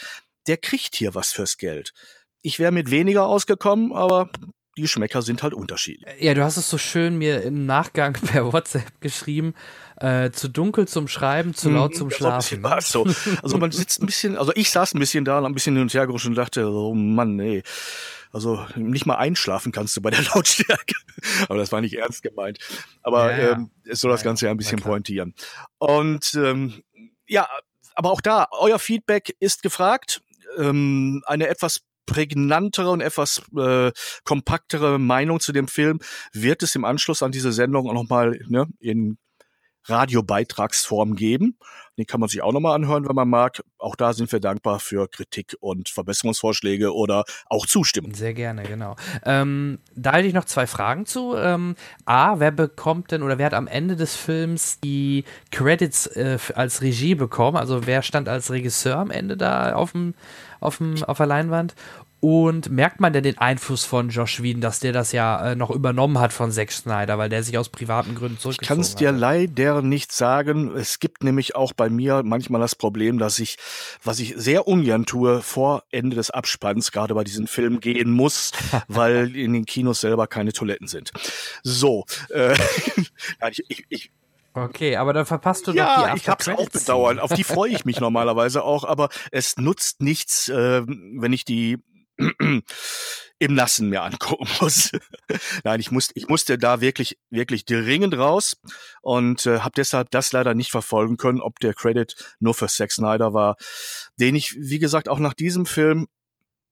der 0.48 0.58
kriegt 0.58 0.96
hier 0.96 1.16
was 1.16 1.32
fürs 1.32 1.58
Geld. 1.58 1.94
Ich 2.42 2.60
wäre 2.60 2.72
mit 2.72 2.92
weniger 2.92 3.26
ausgekommen, 3.26 3.94
aber 3.94 4.30
die 4.78 4.88
Schmecker 4.88 5.22
sind 5.22 5.44
halt 5.44 5.54
unterschiedlich. 5.54 6.10
Ja, 6.20 6.34
du 6.34 6.44
hast 6.44 6.58
es 6.58 6.70
so 6.70 6.78
schön 6.78 7.18
mir 7.18 7.44
im 7.44 7.66
Nachgang 7.66 8.14
per 8.26 8.52
WhatsApp 8.52 9.02
geschrieben. 9.02 9.54
Äh, 9.98 10.32
zu 10.32 10.50
dunkel 10.50 10.88
zum 10.88 11.08
Schreiben, 11.08 11.54
zu 11.54 11.70
laut 11.70 11.92
mhm, 11.92 11.96
zum 11.96 12.10
Schlafen. 12.12 12.66
So, 12.82 13.06
also 13.44 13.58
man 13.58 13.72
sitzt 13.72 14.02
ein 14.02 14.08
bisschen, 14.08 14.38
also 14.38 14.52
ich 14.56 14.72
saß 14.72 14.96
ein 14.96 15.00
bisschen 15.00 15.24
da 15.24 15.38
und 15.38 15.46
ein 15.46 15.54
bisschen 15.54 15.76
hin 15.76 15.84
und 15.84 15.94
her 15.94 16.08
gerutscht 16.08 16.26
und 16.26 16.36
dachte, 16.36 16.68
oh 16.68 16.94
Mann, 16.94 17.36
nee. 17.36 17.64
Also 18.32 18.66
nicht 18.76 19.06
mal 19.06 19.18
einschlafen 19.18 19.72
kannst 19.72 19.96
du 19.96 20.02
bei 20.02 20.10
der 20.10 20.24
Lautstärke. 20.36 20.96
Aber 21.48 21.60
das 21.60 21.72
war 21.72 21.80
nicht 21.80 21.94
ernst 21.94 22.24
gemeint. 22.24 22.58
Aber 23.04 23.32
ja, 23.32 23.38
ja. 23.38 23.52
Ähm, 23.52 23.70
es 23.86 24.02
soll 24.02 24.12
das 24.12 24.24
Ganze 24.24 24.46
ja 24.46 24.52
ein 24.52 24.58
bisschen 24.58 24.82
pointieren. 24.82 25.36
Und 25.78 26.34
ähm, 26.34 26.82
ja, 27.28 27.48
aber 27.94 28.10
auch 28.10 28.22
da, 28.22 28.48
euer 28.52 28.80
Feedback 28.80 29.36
ist 29.40 29.62
gefragt. 29.62 30.22
Ähm, 30.58 31.22
eine 31.26 31.48
etwas 31.48 31.82
prägnantere 32.06 32.90
und 32.90 33.02
etwas 33.02 33.42
äh, 33.58 33.92
kompaktere 34.24 35.00
Meinung 35.00 35.40
zu 35.40 35.54
dem 35.54 35.68
Film 35.68 36.00
wird 36.34 36.64
es 36.64 36.76
im 36.76 36.86
Anschluss 36.86 37.24
an 37.24 37.32
diese 37.32 37.54
Sendung 37.54 37.88
auch 37.88 37.94
nochmal 37.94 38.40
ne, 38.48 38.68
in 38.80 39.18
Radiobeitragsform 39.86 41.16
geben. 41.16 41.58
Den 41.98 42.08
kann 42.08 42.20
man 42.20 42.30
sich 42.30 42.42
auch 42.42 42.52
nochmal 42.52 42.76
anhören, 42.76 43.08
wenn 43.08 43.16
man 43.16 43.30
mag. 43.30 43.64
Auch 43.78 43.96
da 43.96 44.14
sind 44.14 44.32
wir 44.32 44.40
dankbar 44.40 44.80
für 44.80 45.08
Kritik 45.08 45.56
und 45.60 45.90
Verbesserungsvorschläge 45.90 46.94
oder 46.94 47.24
auch 47.48 47.66
Zustimmung. 47.66 48.14
Sehr 48.14 48.34
gerne, 48.34 48.64
genau. 48.64 48.96
Ähm, 49.26 49.80
da 49.96 50.14
hätte 50.14 50.28
ich 50.28 50.34
noch 50.34 50.46
zwei 50.46 50.66
Fragen 50.66 51.06
zu. 51.06 51.36
Ähm, 51.36 51.76
A, 52.06 52.40
wer 52.40 52.52
bekommt 52.52 53.12
denn 53.12 53.22
oder 53.22 53.38
wer 53.38 53.46
hat 53.46 53.54
am 53.54 53.68
Ende 53.68 53.96
des 53.96 54.16
Films 54.16 54.80
die 54.84 55.24
Credits 55.52 56.08
äh, 56.08 56.38
als 56.56 56.82
Regie 56.82 57.16
bekommen? 57.16 57.58
Also 57.58 57.86
wer 57.86 58.02
stand 58.02 58.28
als 58.28 58.50
Regisseur 58.52 58.98
am 58.98 59.12
Ende 59.12 59.38
da 59.38 59.76
auf 59.76 59.92
dem 59.92 60.16
auf, 60.64 60.78
dem, 60.78 61.04
auf 61.04 61.18
der 61.18 61.26
Leinwand. 61.26 61.76
Und 62.24 62.70
merkt 62.70 63.02
man 63.02 63.12
denn 63.12 63.24
den 63.24 63.38
Einfluss 63.38 63.84
von 63.84 64.08
Josh 64.08 64.42
Whedon, 64.42 64.62
dass 64.62 64.80
der 64.80 64.94
das 64.94 65.12
ja 65.12 65.52
äh, 65.52 65.56
noch 65.58 65.70
übernommen 65.70 66.20
hat 66.20 66.32
von 66.32 66.54
Zack 66.54 66.72
Snyder, 66.72 67.18
weil 67.18 67.28
der 67.28 67.44
sich 67.44 67.58
aus 67.58 67.68
privaten 67.68 68.16
Gründen 68.16 68.40
zurückgezogen 68.40 68.60
hat? 68.60 68.62
Ich 68.62 68.68
kann 68.70 68.80
es 68.80 68.96
dir 68.96 69.12
leider 69.12 69.82
nicht 69.82 70.14
sagen. 70.14 70.74
Es 70.74 71.00
gibt 71.00 71.26
nämlich 71.26 71.58
auch 71.58 71.74
bei 71.74 71.90
mir 71.90 72.24
manchmal 72.24 72.62
das 72.62 72.76
Problem, 72.76 73.18
dass 73.18 73.40
ich, 73.40 73.58
was 74.06 74.20
ich 74.20 74.36
sehr 74.38 74.70
ungern 74.70 75.06
tue, 75.06 75.42
vor 75.42 75.84
Ende 75.92 76.16
des 76.16 76.32
Abspanns, 76.32 76.94
gerade 76.94 77.14
bei 77.14 77.26
diesen 77.26 77.46
Filmen 77.46 77.82
gehen 77.82 78.10
muss, 78.10 78.54
weil 78.88 79.36
in 79.36 79.52
den 79.52 79.66
Kinos 79.66 80.00
selber 80.00 80.26
keine 80.28 80.54
Toiletten 80.54 80.88
sind. 80.88 81.12
So, 81.62 82.06
äh, 82.30 82.56
ich, 83.52 83.66
ich, 83.68 83.86
ich 83.90 84.12
Okay, 84.54 84.96
aber 84.96 85.12
dann 85.12 85.26
verpasst 85.26 85.68
du 85.68 85.72
ja, 85.74 86.06
doch 86.06 86.14
die 86.14 86.20
ich 86.20 86.30
hab's 86.30 86.48
auch 86.48 86.70
bedauert. 86.70 87.20
Auf 87.20 87.34
die 87.34 87.44
freue 87.44 87.72
ich 87.72 87.84
mich 87.84 88.00
normalerweise 88.00 88.64
auch, 88.64 88.86
aber 88.86 89.10
es 89.32 89.58
nutzt 89.58 90.02
nichts, 90.02 90.48
äh, 90.48 90.84
wenn 90.86 91.34
ich 91.34 91.44
die 91.44 91.80
im 92.18 93.56
Nassen 93.56 93.90
mir 93.90 94.04
angucken 94.04 94.48
muss. 94.62 94.92
Nein, 95.64 95.80
ich 95.80 95.92
musste, 95.92 96.14
ich 96.16 96.28
musste 96.28 96.58
da 96.58 96.82
wirklich, 96.82 97.18
wirklich 97.30 97.66
dringend 97.66 98.18
raus 98.18 98.58
und 99.02 99.46
äh, 99.46 99.60
habe 99.60 99.74
deshalb 99.76 100.12
das 100.12 100.32
leider 100.32 100.54
nicht 100.54 100.72
verfolgen 100.72 101.18
können, 101.18 101.42
ob 101.42 101.60
der 101.60 101.74
Credit 101.74 102.16
nur 102.40 102.54
für 102.54 102.68
Zack 102.68 102.92
Snyder 102.92 103.34
war, 103.34 103.56
den 104.20 104.36
ich, 104.36 104.56
wie 104.58 104.80
gesagt, 104.80 105.10
auch 105.10 105.20
nach 105.20 105.34
diesem 105.34 105.66
Film 105.66 106.08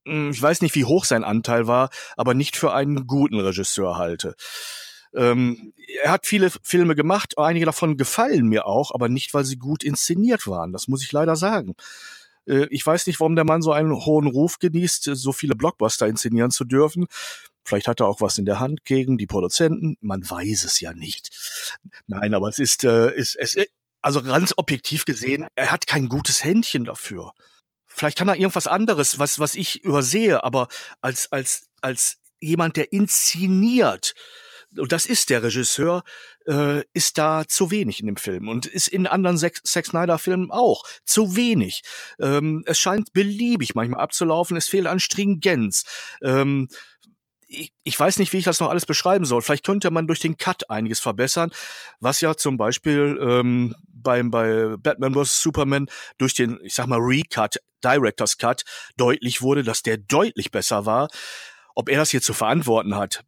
hm, 0.06 0.30
ich 0.30 0.42
weiß 0.42 0.62
nicht, 0.62 0.74
wie 0.74 0.84
hoch 0.84 1.04
sein 1.04 1.24
Anteil 1.24 1.66
war, 1.66 1.90
aber 2.16 2.34
nicht 2.34 2.56
für 2.56 2.72
einen 2.72 3.06
guten 3.06 3.38
Regisseur 3.38 3.96
halte. 3.96 4.34
Ähm, 5.14 5.74
er 6.02 6.10
hat 6.10 6.26
viele 6.26 6.50
Filme 6.62 6.94
gemacht, 6.94 7.36
einige 7.36 7.66
davon 7.66 7.96
gefallen 7.96 8.46
mir 8.46 8.66
auch, 8.66 8.92
aber 8.94 9.08
nicht, 9.08 9.34
weil 9.34 9.44
sie 9.44 9.56
gut 9.56 9.84
inszeniert 9.84 10.46
waren. 10.46 10.72
Das 10.72 10.88
muss 10.88 11.02
ich 11.02 11.12
leider 11.12 11.36
sagen. 11.36 11.74
Äh, 12.46 12.66
ich 12.70 12.86
weiß 12.86 13.06
nicht, 13.06 13.20
warum 13.20 13.36
der 13.36 13.44
Mann 13.44 13.62
so 13.62 13.72
einen 13.72 13.92
hohen 13.92 14.26
Ruf 14.26 14.58
genießt, 14.58 15.10
so 15.12 15.32
viele 15.32 15.54
Blockbuster 15.54 16.06
inszenieren 16.06 16.50
zu 16.50 16.64
dürfen. 16.64 17.06
Vielleicht 17.64 17.88
hat 17.88 18.00
er 18.00 18.06
auch 18.08 18.20
was 18.20 18.38
in 18.38 18.44
der 18.44 18.60
Hand 18.60 18.84
gegen 18.84 19.18
die 19.18 19.26
Produzenten. 19.26 19.96
Man 20.00 20.28
weiß 20.28 20.64
es 20.64 20.80
ja 20.80 20.92
nicht. 20.92 21.30
Nein, 22.06 22.34
aber 22.34 22.48
es 22.48 22.58
ist, 22.58 22.84
äh, 22.84 23.14
ist 23.14 23.36
es, 23.36 23.56
also 24.02 24.22
ganz 24.22 24.52
objektiv 24.56 25.04
gesehen, 25.04 25.46
er 25.54 25.70
hat 25.70 25.86
kein 25.86 26.08
gutes 26.08 26.42
Händchen 26.44 26.84
dafür. 26.84 27.32
vielleicht 27.86 28.18
kann 28.18 28.28
er 28.28 28.36
irgendwas 28.36 28.66
anderes, 28.66 29.18
was, 29.18 29.38
was 29.38 29.54
ich 29.54 29.84
übersehe, 29.84 30.42
aber 30.42 30.68
als, 31.00 31.30
als, 31.30 31.68
als 31.82 32.18
jemand, 32.40 32.76
der 32.76 32.92
inszeniert, 32.92 34.14
und 34.78 34.92
das 34.92 35.06
ist 35.06 35.30
der 35.30 35.42
Regisseur, 35.42 36.02
äh, 36.46 36.82
ist 36.92 37.18
da 37.18 37.44
zu 37.46 37.70
wenig 37.70 38.00
in 38.00 38.06
dem 38.06 38.16
Film 38.16 38.48
und 38.48 38.66
ist 38.66 38.88
in 38.88 39.06
anderen 39.06 39.36
Zack 39.36 39.86
Snyder-Filmen 39.86 40.50
auch 40.50 40.84
zu 41.04 41.36
wenig. 41.36 41.82
Ähm, 42.18 42.62
es 42.66 42.78
scheint 42.78 43.12
beliebig 43.12 43.74
manchmal 43.74 44.00
abzulaufen, 44.00 44.56
es 44.56 44.68
fehlt 44.68 44.86
an 44.86 45.00
Stringenz. 45.00 45.84
Ähm, 46.22 46.68
ich, 47.46 47.72
ich 47.82 47.98
weiß 47.98 48.18
nicht, 48.18 48.32
wie 48.32 48.38
ich 48.38 48.44
das 48.44 48.60
noch 48.60 48.70
alles 48.70 48.86
beschreiben 48.86 49.24
soll. 49.24 49.42
Vielleicht 49.42 49.66
könnte 49.66 49.90
man 49.90 50.06
durch 50.06 50.20
den 50.20 50.36
Cut 50.36 50.70
einiges 50.70 51.00
verbessern, 51.00 51.50
was 52.00 52.20
ja 52.20 52.34
zum 52.34 52.56
Beispiel 52.56 53.18
ähm, 53.20 53.74
beim 53.88 54.30
bei 54.30 54.76
Batman 54.78 55.14
vs 55.14 55.42
Superman 55.42 55.86
durch 56.18 56.34
den, 56.34 56.58
ich 56.62 56.74
sag 56.74 56.86
mal 56.86 56.98
Recut, 56.98 57.56
Directors 57.84 58.38
Cut 58.38 58.62
deutlich 58.96 59.42
wurde, 59.42 59.62
dass 59.64 59.82
der 59.82 59.98
deutlich 59.98 60.50
besser 60.50 60.86
war. 60.86 61.08
Ob 61.74 61.88
er 61.88 61.98
das 61.98 62.10
hier 62.10 62.22
zu 62.22 62.34
verantworten 62.34 62.96
hat, 62.96 63.22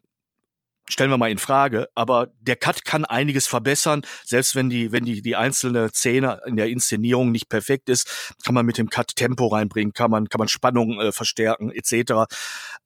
stellen 0.88 1.10
wir 1.10 1.18
mal 1.18 1.30
in 1.30 1.38
Frage, 1.38 1.88
aber 1.94 2.28
der 2.40 2.56
Cut 2.56 2.84
kann 2.84 3.04
einiges 3.04 3.46
verbessern, 3.46 4.02
selbst 4.24 4.54
wenn 4.54 4.70
die, 4.70 4.92
wenn 4.92 5.04
die, 5.04 5.22
die 5.22 5.36
einzelne 5.36 5.90
Szene 5.90 6.40
in 6.46 6.56
der 6.56 6.68
Inszenierung 6.68 7.32
nicht 7.32 7.48
perfekt 7.48 7.88
ist, 7.88 8.34
kann 8.44 8.54
man 8.54 8.66
mit 8.66 8.78
dem 8.78 8.90
Cut 8.90 9.16
Tempo 9.16 9.46
reinbringen, 9.48 9.92
kann 9.92 10.10
man, 10.10 10.28
kann 10.28 10.38
man 10.38 10.48
Spannung 10.48 11.00
äh, 11.00 11.12
verstärken, 11.12 11.70
etc. 11.70 12.24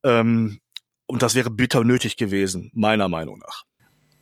Ähm, 0.04 0.60
und 1.06 1.22
das 1.22 1.34
wäre 1.34 1.50
bitter 1.50 1.84
nötig 1.84 2.16
gewesen, 2.16 2.70
meiner 2.74 3.08
Meinung 3.08 3.38
nach. 3.38 3.67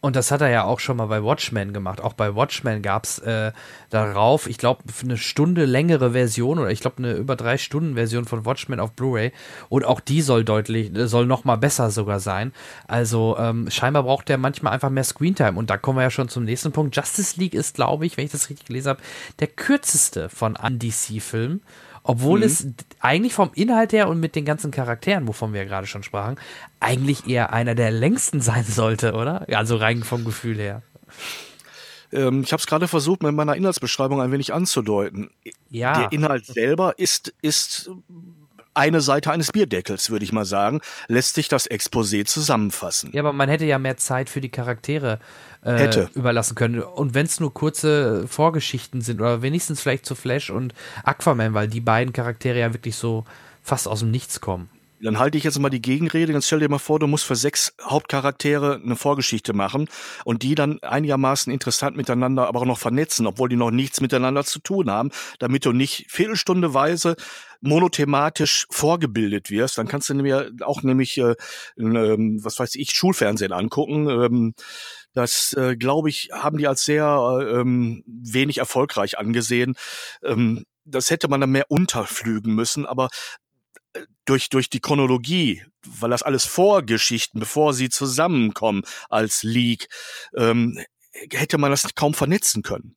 Und 0.07 0.15
das 0.15 0.31
hat 0.31 0.41
er 0.41 0.51
ja 0.51 0.63
auch 0.63 0.79
schon 0.79 0.99
mal 0.99 1.07
bei 1.07 1.25
Watchmen 1.25 1.73
gemacht. 1.73 2.01
Auch 2.01 2.13
bei 2.13 2.37
Watchmen 2.37 2.81
gab 2.81 3.03
es 3.03 3.19
äh, 3.19 3.51
darauf, 3.91 4.47
ich 4.47 4.57
glaube, 4.57 4.85
eine 5.03 5.17
Stunde 5.17 5.65
längere 5.65 6.13
Version 6.13 6.61
oder 6.61 6.71
ich 6.71 6.79
glaube 6.79 6.99
eine 6.99 7.15
über 7.15 7.35
drei 7.35 7.59
Stunden 7.59 7.97
Version 7.97 8.25
von 8.25 8.45
Watchmen 8.45 8.79
auf 8.79 8.93
Blu-ray. 8.93 9.33
Und 9.69 9.85
auch 9.85 9.99
die 9.99 10.23
soll 10.23 10.45
deutlich, 10.45 10.93
soll 10.95 11.27
noch 11.27 11.43
mal 11.43 11.57
besser 11.57 11.91
sogar 11.91 12.21
sein. 12.21 12.53
Also 12.87 13.37
ähm, 13.37 13.69
scheinbar 13.69 14.05
braucht 14.05 14.29
der 14.29 14.39
manchmal 14.39 14.75
einfach 14.75 14.91
mehr 14.91 15.03
Screentime. 15.03 15.59
Und 15.59 15.71
da 15.71 15.77
kommen 15.77 15.99
wir 15.99 16.05
ja 16.05 16.11
schon 16.11 16.29
zum 16.29 16.45
nächsten 16.45 16.71
Punkt. 16.71 16.95
Justice 16.95 17.41
League 17.41 17.55
ist, 17.55 17.75
glaube 17.75 18.07
ich, 18.07 18.17
wenn 18.17 18.27
ich 18.27 18.31
das 18.31 18.49
richtig 18.49 18.69
gelesen 18.69 18.91
habe, 18.91 19.01
der 19.41 19.49
kürzeste 19.49 20.29
von 20.29 20.57
an 20.57 20.79
DC-Filmen. 20.79 21.63
Obwohl 22.09 22.39
mhm. 22.39 22.45
es 22.45 22.69
eigentlich 23.01 23.35
vom 23.35 23.51
Inhalt 23.55 23.93
her 23.93 24.09
und 24.09 24.21
mit 24.21 24.37
den 24.37 24.45
ganzen 24.45 24.71
Charakteren, 24.71 25.27
wovon 25.27 25.53
wir 25.53 25.63
ja 25.63 25.67
gerade 25.67 25.89
schon 25.89 26.05
sprachen, 26.05 26.37
eigentlich 26.79 27.27
eher 27.27 27.53
einer 27.53 27.75
der 27.75 27.91
längsten 27.91 28.41
sein 28.41 28.65
sollte, 28.65 29.15
oder? 29.15 29.47
Also 29.51 29.77
rein 29.77 30.05
vom 30.05 30.25
Gefühl 30.25 30.57
her. 30.57 30.83
Ähm, 32.13 32.43
ich 32.43 32.53
habe 32.53 32.61
es 32.61 32.69
gerade 32.69 32.87
versucht, 32.87 33.25
mit 33.25 33.35
meiner 33.35 33.57
Inhaltsbeschreibung 33.57 34.21
ein 34.21 34.31
wenig 34.31 34.55
anzudeuten. 34.55 35.31
Ja. 35.69 35.99
Der 35.99 36.13
Inhalt 36.13 36.47
selber 36.47 36.97
ist, 36.97 37.35
ist 37.43 37.91
eine 38.77 39.01
Seite 39.01 39.31
eines 39.31 39.53
Bierdeckels, 39.53 40.11
würde 40.11 40.25
ich 40.25 40.33
mal 40.33 40.45
sagen, 40.45 40.81
lässt 41.09 41.35
sich 41.35 41.49
das 41.49 41.69
Exposé 41.71 42.25
zusammenfassen. 42.25 43.11
Ja, 43.13 43.23
aber 43.23 43.33
man 43.33 43.49
hätte 43.49 43.65
ja 43.65 43.79
mehr 43.79 43.97
Zeit 43.97 44.29
für 44.29 44.41
die 44.41 44.49
Charaktere 44.49 45.19
äh, 45.65 46.07
überlassen 46.15 46.55
können. 46.55 46.83
Und 46.83 47.15
wenn 47.15 47.27
es 47.27 47.41
nur 47.41 47.53
kurze 47.53 48.29
Vorgeschichten 48.29 49.01
sind 49.01 49.21
oder 49.21 49.43
wenigstens 49.43 49.81
vielleicht 49.81 50.07
zu 50.07 50.15
Flash 50.15 50.51
und 50.51 50.75
Aquaman, 51.05 51.55
weil 51.55 51.69
die 51.69 51.81
beiden 51.81 52.13
Charaktere 52.13 52.59
ja 52.59 52.73
wirklich 52.73 52.97
so 52.97 53.25
fast 53.63 53.89
aus 53.89 54.01
dem 54.01 54.11
Nichts 54.11 54.41
kommen. 54.41 54.69
Dann 55.01 55.19
halte 55.19 55.37
ich 55.37 55.45
jetzt 55.45 55.59
mal 55.59 55.69
die 55.69 55.83
Gegenrede. 55.83 56.33
Jetzt 56.33 56.47
stell 56.47 56.61
dir 56.61 56.71
mal 56.71 56.79
vor, 56.79 56.99
du 56.99 57.07
musst 57.07 57.25
für 57.25 57.37
sechs 57.37 57.75
Hauptcharaktere 57.83 58.81
eine 58.83 58.97
Vorgeschichte 58.97 59.53
machen 59.53 59.89
und 60.25 60.43
die 60.43 60.55
dann 60.55 60.83
einigermaßen 60.83 61.53
interessant 61.53 61.97
miteinander 61.97 62.49
aber 62.49 62.61
auch 62.61 62.65
noch 62.65 62.79
vernetzen, 62.79 63.27
obwohl 63.27 63.51
die 63.51 63.57
noch 63.57 63.71
nichts 63.71 64.01
miteinander 64.01 64.45
zu 64.45 64.59
tun 64.59 64.91
haben, 64.91 65.11
damit 65.39 65.67
du 65.67 65.73
nicht 65.73 66.07
viertelstundeweise 66.09 67.17
monothematisch 67.61 68.67
vorgebildet 68.71 69.51
wirst. 69.51 69.79
Dann 69.79 69.89
kannst 69.89 70.09
du 70.09 70.15
mir 70.15 70.53
auch 70.63 70.83
nämlich, 70.83 71.19
äh, 71.19 71.33
äh, 71.33 71.37
was 71.77 72.59
weiß 72.59 72.75
ich, 72.77 72.91
Schulfernsehen 72.91 73.53
angucken. 73.53 74.09
Ähm, 74.09 74.55
das, 75.13 75.55
äh, 75.55 75.77
glaube 75.77 76.11
ich, 76.11 76.31
haben 76.33 76.59
die 76.59 76.67
als 76.67 76.85
sehr 76.85 77.07
äh, 77.41 77.61
ähm, 77.61 78.05
wenig 78.07 78.59
erfolgreich 78.59 79.19
angesehen. 79.19 79.75
Ähm, 80.23 80.65
das 80.85 81.11
hätte 81.11 81.29
man 81.29 81.41
dann 81.41 81.51
mehr 81.51 81.71
unterflügen 81.71 82.55
müssen, 82.55 82.87
aber 82.87 83.09
durch, 84.25 84.49
durch 84.49 84.69
die 84.71 84.81
Chronologie, 84.81 85.65
weil 85.87 86.11
das 86.11 86.23
alles 86.23 86.45
Vorgeschichten, 86.45 87.41
bevor 87.41 87.73
sie 87.73 87.89
zusammenkommen 87.89 88.83
als 89.09 89.43
League, 89.43 89.89
ähm, 90.35 90.79
hätte 91.33 91.59
man 91.59 91.71
das 91.71 91.95
kaum 91.95 92.15
vernetzen 92.15 92.63
können. 92.63 92.97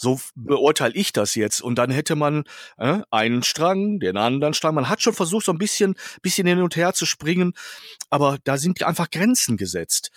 So 0.00 0.20
beurteile 0.36 0.94
ich 0.94 1.12
das 1.12 1.34
jetzt. 1.34 1.60
Und 1.60 1.74
dann 1.74 1.90
hätte 1.90 2.14
man 2.14 2.44
äh, 2.76 3.00
einen 3.10 3.42
Strang, 3.42 3.98
den 3.98 4.16
anderen 4.16 4.54
Strang. 4.54 4.76
Man 4.76 4.88
hat 4.88 5.02
schon 5.02 5.12
versucht, 5.12 5.44
so 5.44 5.50
ein 5.50 5.58
bisschen, 5.58 5.96
bisschen 6.22 6.46
hin 6.46 6.62
und 6.62 6.76
her 6.76 6.94
zu 6.94 7.04
springen, 7.04 7.52
aber 8.08 8.38
da 8.44 8.58
sind 8.58 8.80
einfach 8.84 9.10
Grenzen 9.10 9.56
gesetzt, 9.56 10.12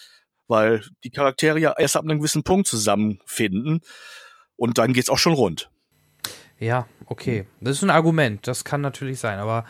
weil 0.47 0.83
die 1.03 1.09
Charaktere 1.09 1.59
ja 1.59 1.73
erst 1.75 1.97
ab 1.97 2.03
einem 2.03 2.19
gewissen 2.19 2.43
Punkt 2.43 2.67
zusammenfinden 2.67 3.81
und 4.55 4.77
dann 4.77 4.93
geht's 4.93 5.09
auch 5.09 5.17
schon 5.17 5.33
rund. 5.33 5.71
Ja, 6.59 6.85
okay. 7.07 7.47
Das 7.59 7.77
ist 7.77 7.83
ein 7.83 7.89
Argument. 7.89 8.45
Das 8.45 8.63
kann 8.63 8.81
natürlich 8.81 9.19
sein, 9.19 9.39
aber 9.39 9.65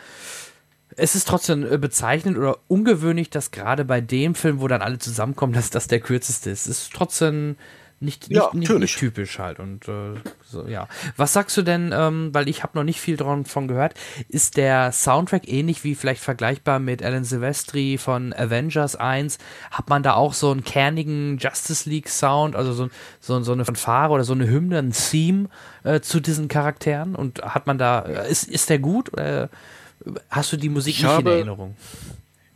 es 0.94 1.14
ist 1.14 1.26
trotzdem 1.26 1.64
äh, 1.64 1.78
bezeichnend 1.78 2.36
oder 2.36 2.58
ungewöhnlich, 2.68 3.30
dass 3.30 3.50
gerade 3.50 3.86
bei 3.86 4.02
dem 4.02 4.34
Film, 4.34 4.60
wo 4.60 4.68
dann 4.68 4.82
alle 4.82 4.98
zusammenkommen, 4.98 5.52
dass 5.54 5.70
das 5.70 5.86
der 5.86 6.00
kürzeste 6.00 6.50
ist. 6.50 6.66
Es 6.66 6.82
ist 6.82 6.92
trotzdem 6.92 7.56
nicht, 8.02 8.28
nicht, 8.28 8.36
ja, 8.36 8.50
nicht, 8.52 8.70
nicht, 8.70 8.98
typisch 8.98 9.38
halt. 9.38 9.58
Und 9.60 9.88
äh, 9.88 10.14
so, 10.44 10.66
ja. 10.66 10.88
Was 11.16 11.32
sagst 11.32 11.56
du 11.56 11.62
denn, 11.62 11.92
ähm, 11.94 12.30
weil 12.32 12.48
ich 12.48 12.62
habe 12.62 12.76
noch 12.76 12.84
nicht 12.84 13.00
viel 13.00 13.16
davon 13.16 13.68
gehört, 13.68 13.94
ist 14.28 14.56
der 14.56 14.92
Soundtrack 14.92 15.48
ähnlich 15.48 15.84
wie 15.84 15.94
vielleicht 15.94 16.22
vergleichbar 16.22 16.78
mit 16.78 17.02
Alan 17.02 17.24
Silvestri 17.24 17.98
von 17.98 18.32
Avengers 18.32 18.96
1? 18.96 19.38
Hat 19.70 19.88
man 19.88 20.02
da 20.02 20.14
auch 20.14 20.34
so 20.34 20.50
einen 20.50 20.64
kernigen 20.64 21.38
Justice 21.38 21.88
League 21.88 22.08
Sound, 22.08 22.56
also 22.56 22.72
so, 22.72 22.90
so, 23.20 23.40
so 23.42 23.52
eine 23.52 23.64
Fanfare 23.64 24.12
oder 24.12 24.24
so 24.24 24.32
eine 24.32 24.48
Hymne, 24.48 24.78
ein 24.78 24.92
Theme 24.92 25.48
äh, 25.84 26.00
zu 26.00 26.20
diesen 26.20 26.48
Charakteren? 26.48 27.14
Und 27.14 27.42
hat 27.42 27.66
man 27.66 27.78
da, 27.78 28.00
äh, 28.00 28.30
ist, 28.30 28.44
ist 28.44 28.68
der 28.68 28.78
gut? 28.78 29.12
Oder 29.12 29.48
hast 30.30 30.52
du 30.52 30.56
die 30.56 30.68
Musik 30.68 30.96
ich 30.96 31.02
nicht 31.02 31.10
habe, 31.12 31.30
in 31.30 31.36
Erinnerung? 31.36 31.76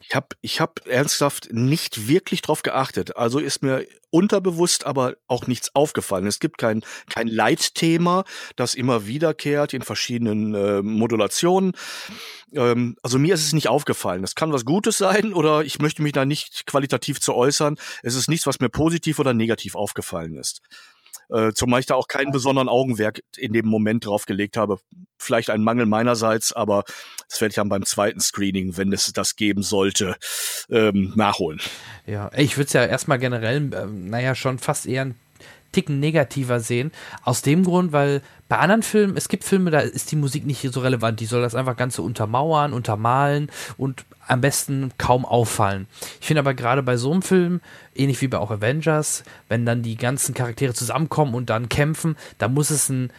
Ich 0.09 0.15
habe 0.15 0.29
ich 0.41 0.61
hab 0.61 0.87
ernsthaft 0.87 1.53
nicht 1.53 2.07
wirklich 2.07 2.41
drauf 2.41 2.63
geachtet. 2.63 3.17
Also 3.17 3.41
ist 3.41 3.63
mir 3.63 3.85
unterbewusst 4.11 4.87
aber 4.87 5.17
auch 5.27 5.49
nichts 5.49 5.75
aufgefallen. 5.75 6.27
Es 6.27 6.39
gibt 6.39 6.59
kein, 6.59 6.85
kein 7.11 7.27
Leitthema, 7.27 8.25
das 8.55 8.75
immer 8.75 9.07
wiederkehrt 9.07 9.75
in 9.75 9.83
verschiedenen 9.83 10.55
äh, 10.55 10.81
Modulationen. 10.83 11.73
Ähm, 12.53 12.97
also 13.03 13.19
mir 13.19 13.35
ist 13.35 13.45
es 13.45 13.53
nicht 13.53 13.69
aufgefallen. 13.69 14.23
Es 14.23 14.37
kann 14.37 14.53
was 14.53 14.65
Gutes 14.65 14.97
sein 14.97 15.35
oder 15.35 15.65
ich 15.65 15.81
möchte 15.81 16.03
mich 16.03 16.13
da 16.13 16.25
nicht 16.25 16.67
qualitativ 16.67 17.21
zu 17.21 17.35
äußern. 17.35 17.77
Es 18.05 18.15
ist 18.15 18.29
nichts, 18.29 18.47
was 18.47 18.61
mir 18.61 18.69
positiv 18.69 19.19
oder 19.19 19.35
negativ 19.35 19.75
aufgefallen 19.75 20.37
ist. 20.37 20.61
Äh, 21.29 21.53
zumal 21.53 21.81
ich 21.81 21.87
da 21.87 21.95
auch 21.95 22.09
keinen 22.09 22.33
besonderen 22.33 22.69
Augenwerk 22.69 23.21
in 23.37 23.53
dem 23.53 23.67
Moment 23.67 24.07
drauf 24.07 24.27
gelegt 24.27 24.57
habe. 24.57 24.79
Vielleicht 25.19 25.51
ein 25.51 25.63
Mangel 25.63 25.87
meinerseits, 25.87 26.53
aber 26.53 26.85
das 27.29 27.41
werde 27.41 27.51
ich 27.51 27.57
dann 27.57 27.69
beim 27.69 27.85
zweiten 27.85 28.21
Screening, 28.21 28.77
wenn 28.77 28.93
es 28.93 29.13
das 29.13 29.37
geben 29.37 29.63
sollte, 29.63 30.17
ähm, 30.71 31.13
nachholen. 31.17 31.61
Ja, 32.07 32.31
ich 32.37 32.57
würde 32.57 32.67
es 32.67 32.73
ja 32.73 32.85
erstmal 32.85 33.19
generell, 33.19 33.73
äh, 33.73 33.87
naja, 33.87 34.35
schon 34.35 34.59
fast 34.59 34.87
eher 34.87 35.07
ein 35.07 35.15
Ticken 35.77 36.01
negativer 36.01 36.61
sehen. 36.61 36.91
Aus 37.23 37.43
dem 37.43 37.63
Grund, 37.63 37.93
weil 37.93 38.23
bei 38.49 38.57
anderen 38.57 38.83
Filmen, 38.83 39.15
es 39.15 39.29
gibt 39.29 39.45
Filme, 39.45 39.71
da 39.71 39.81
ist 39.81 40.11
die 40.11 40.17
Musik 40.17 40.47
nicht 40.47 40.63
so 40.73 40.81
relevant. 40.81 41.21
Die 41.21 41.27
soll 41.27 41.43
das 41.43 41.55
einfach 41.55 41.77
Ganze 41.77 42.01
untermauern, 42.01 42.73
untermalen 42.73 43.51
und 43.77 44.07
am 44.27 44.41
besten 44.41 44.93
kaum 44.97 45.27
auffallen. 45.27 45.87
Ich 46.19 46.29
finde 46.29 46.41
aber 46.41 46.55
gerade 46.55 46.83
bei 46.83 46.97
so 46.97 47.13
einem 47.13 47.21
Film, 47.21 47.61
ähnlich 47.95 48.23
wie 48.23 48.29
bei 48.29 48.39
auch 48.39 48.51
Avengers, 48.51 49.23
wenn 49.49 49.67
dann 49.67 49.83
die 49.83 49.97
ganzen 49.97 50.35
Charaktere 50.35 50.73
zusammenkommen 50.73 51.35
und 51.35 51.51
dann 51.51 51.69
kämpfen, 51.69 52.17
da 52.39 52.49
muss 52.49 52.71
es 52.71 52.89
einen, 52.89 53.11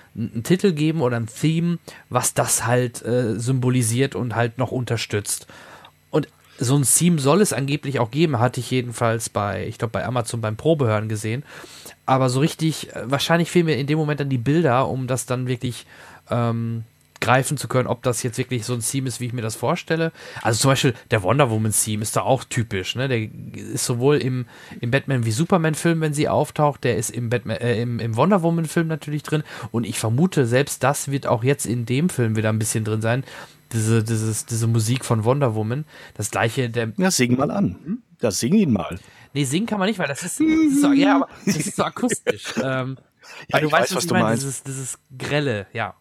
Titel 0.44 0.72
geben 0.72 1.02
oder 1.02 1.18
ein 1.18 1.28
Theme, 1.28 1.78
was 2.10 2.34
das 2.34 2.66
halt 2.66 3.06
äh, 3.06 3.40
symbolisiert 3.40 4.16
und 4.16 4.34
halt 4.36 4.58
noch 4.58 4.72
unterstützt. 4.72 5.46
So 6.60 6.76
ein 6.76 6.84
Theme 6.84 7.20
soll 7.20 7.42
es 7.42 7.54
angeblich 7.54 8.00
auch 8.00 8.12
geben, 8.12 8.40
hatte 8.40 8.60
ich 8.60 8.72
jedenfalls 8.72 9.30
bei, 9.30 9.68
ich 9.68 9.78
glaube 9.78 9.92
bei 9.92 10.06
Amazon 10.06 10.42
beim 10.42 10.56
Probehören 10.56 11.10
gesehen. 11.10 11.44
Aber 12.06 12.30
so 12.30 12.40
richtig, 12.40 12.96
äh, 12.96 13.04
wahrscheinlich 13.06 13.52
fehlen 13.52 13.66
mir 13.66 13.78
in 13.78 13.88
dem 13.88 13.98
Moment 13.98 14.20
dann 14.20 14.30
die 14.30 14.38
Bilder, 14.38 14.88
um 14.88 15.08
das 15.08 15.26
dann 15.26 15.48
wirklich 15.48 15.86
ähm, 16.30 16.84
greifen 17.20 17.58
zu 17.58 17.68
können, 17.68 17.88
ob 17.88 18.04
das 18.04 18.24
jetzt 18.24 18.38
wirklich 18.38 18.66
so 18.66 18.74
ein 18.74 18.82
Theme 18.82 19.08
ist, 19.08 19.20
wie 19.20 19.26
ich 19.26 19.34
mir 19.34 19.42
das 19.42 19.56
vorstelle. 19.56 20.12
Also 20.42 20.62
zum 20.62 20.72
Beispiel 20.72 20.94
der 21.12 21.24
Wonder 21.24 21.50
Woman 21.50 21.72
Theme 21.72 22.02
ist 22.02 22.16
da 22.16 22.22
auch 22.22 22.44
typisch. 22.44 22.96
Ne? 22.96 23.08
Der 23.08 23.28
ist 23.74 23.86
sowohl 23.86 24.18
im, 24.18 24.46
im 24.80 24.92
Batman 24.92 25.26
wie 25.26 25.32
Superman 25.32 25.76
Film, 25.76 26.02
wenn 26.02 26.14
sie 26.14 26.30
auftaucht, 26.30 26.84
der 26.84 26.98
ist 26.98 27.10
im, 27.10 27.30
Batman, 27.30 27.58
äh, 27.58 27.82
im, 27.82 28.00
im 28.00 28.16
Wonder 28.16 28.44
Woman 28.44 28.66
Film 28.66 28.88
natürlich 28.88 29.24
drin. 29.24 29.44
Und 29.72 29.86
ich 29.86 30.00
vermute, 30.00 30.46
selbst 30.46 30.84
das 30.84 31.12
wird 31.12 31.28
auch 31.28 31.44
jetzt 31.44 31.66
in 31.66 31.86
dem 31.86 32.10
Film 32.10 32.36
wieder 32.36 32.50
ein 32.50 32.60
bisschen 32.60 32.84
drin 32.84 33.02
sein. 33.02 33.24
Diese, 33.74 34.04
dieses, 34.04 34.46
diese 34.46 34.68
Musik 34.68 35.06
von 35.06 35.24
Wonder 35.24 35.56
Woman. 35.56 35.86
Das 36.16 36.32
gleiche 36.32 36.70
der. 36.70 36.94
Ja, 36.98 37.12
sing 37.12 37.38
mal 37.38 37.52
an. 37.52 37.78
Hm? 37.84 38.02
Ja, 38.22 38.32
sing 38.32 38.54
ihn 38.54 38.72
mal. 38.72 39.00
Nee, 39.34 39.44
singen 39.44 39.68
kann 39.68 39.80
man 39.80 39.88
nicht, 39.88 40.00
weil 40.00 40.08
das 40.08 40.24
ist, 40.24 40.40
das 40.40 40.48
ist 40.48 40.82
so, 40.82 40.94
ja, 40.94 41.18
aber 41.18 41.28
das 41.46 41.58
ist 41.58 41.76
so 41.76 41.84
akustisch. 41.84 42.54
ähm, 42.64 42.98
Ja, 43.50 43.60
du 43.60 43.72
weißt, 43.72 43.74
weiß, 43.74 43.90
was, 43.92 43.96
was 43.98 44.08
du 44.08 44.14
meinst. 44.16 44.44
Dieses, 44.44 44.64
dieses 44.64 45.00
grelle, 45.16 45.68
ja. 45.74 45.94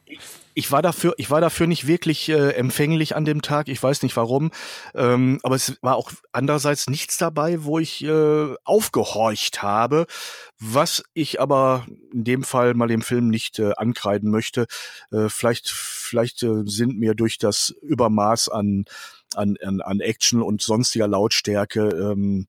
Ich 0.55 0.73
war 0.73 0.81
dafür, 0.81 1.12
ich 1.19 1.29
war 1.31 1.43
dafür 1.43 1.67
nicht 1.67 1.87
wirklich 1.87 2.31
äh, 2.31 2.53
empfänglich 2.53 3.14
an 3.14 3.27
dem 3.27 3.43
Tag. 3.43 3.69
Ich 3.69 3.83
weiß 3.83 4.03
nicht 4.03 4.17
warum, 4.17 4.53
ähm, 4.95 5.39
aber 5.43 5.55
es 5.55 5.77
war 5.83 5.97
auch 5.97 6.12
andererseits 6.33 6.89
nichts 6.89 7.19
dabei, 7.19 7.64
wo 7.64 7.79
ich 7.79 8.03
äh, 8.05 8.55
aufgehorcht 8.64 9.62
habe, 9.62 10.07
was 10.59 11.03
ich 11.13 11.41
aber 11.41 11.87
in 12.13 12.25
dem 12.25 12.43
Fall 12.43 12.75
mal 12.75 12.89
dem 12.89 13.03
Film 13.03 13.29
nicht 13.29 13.59
äh, 13.59 13.73
ankreiden 13.77 14.31
möchte. 14.31 14.67
Äh, 15.11 15.29
vielleicht, 15.29 15.71
vielleicht 15.71 16.43
äh, 16.43 16.63
sind 16.65 16.99
mir 16.99 17.15
durch 17.15 17.39
das 17.39 17.75
Übermaß 17.83 18.49
an 18.49 18.85
an, 19.35 19.57
an, 19.63 19.81
an 19.81 20.01
Action 20.01 20.41
und 20.41 20.63
sonstiger 20.63 21.09
Lautstärke 21.09 21.89
ähm, 21.89 22.47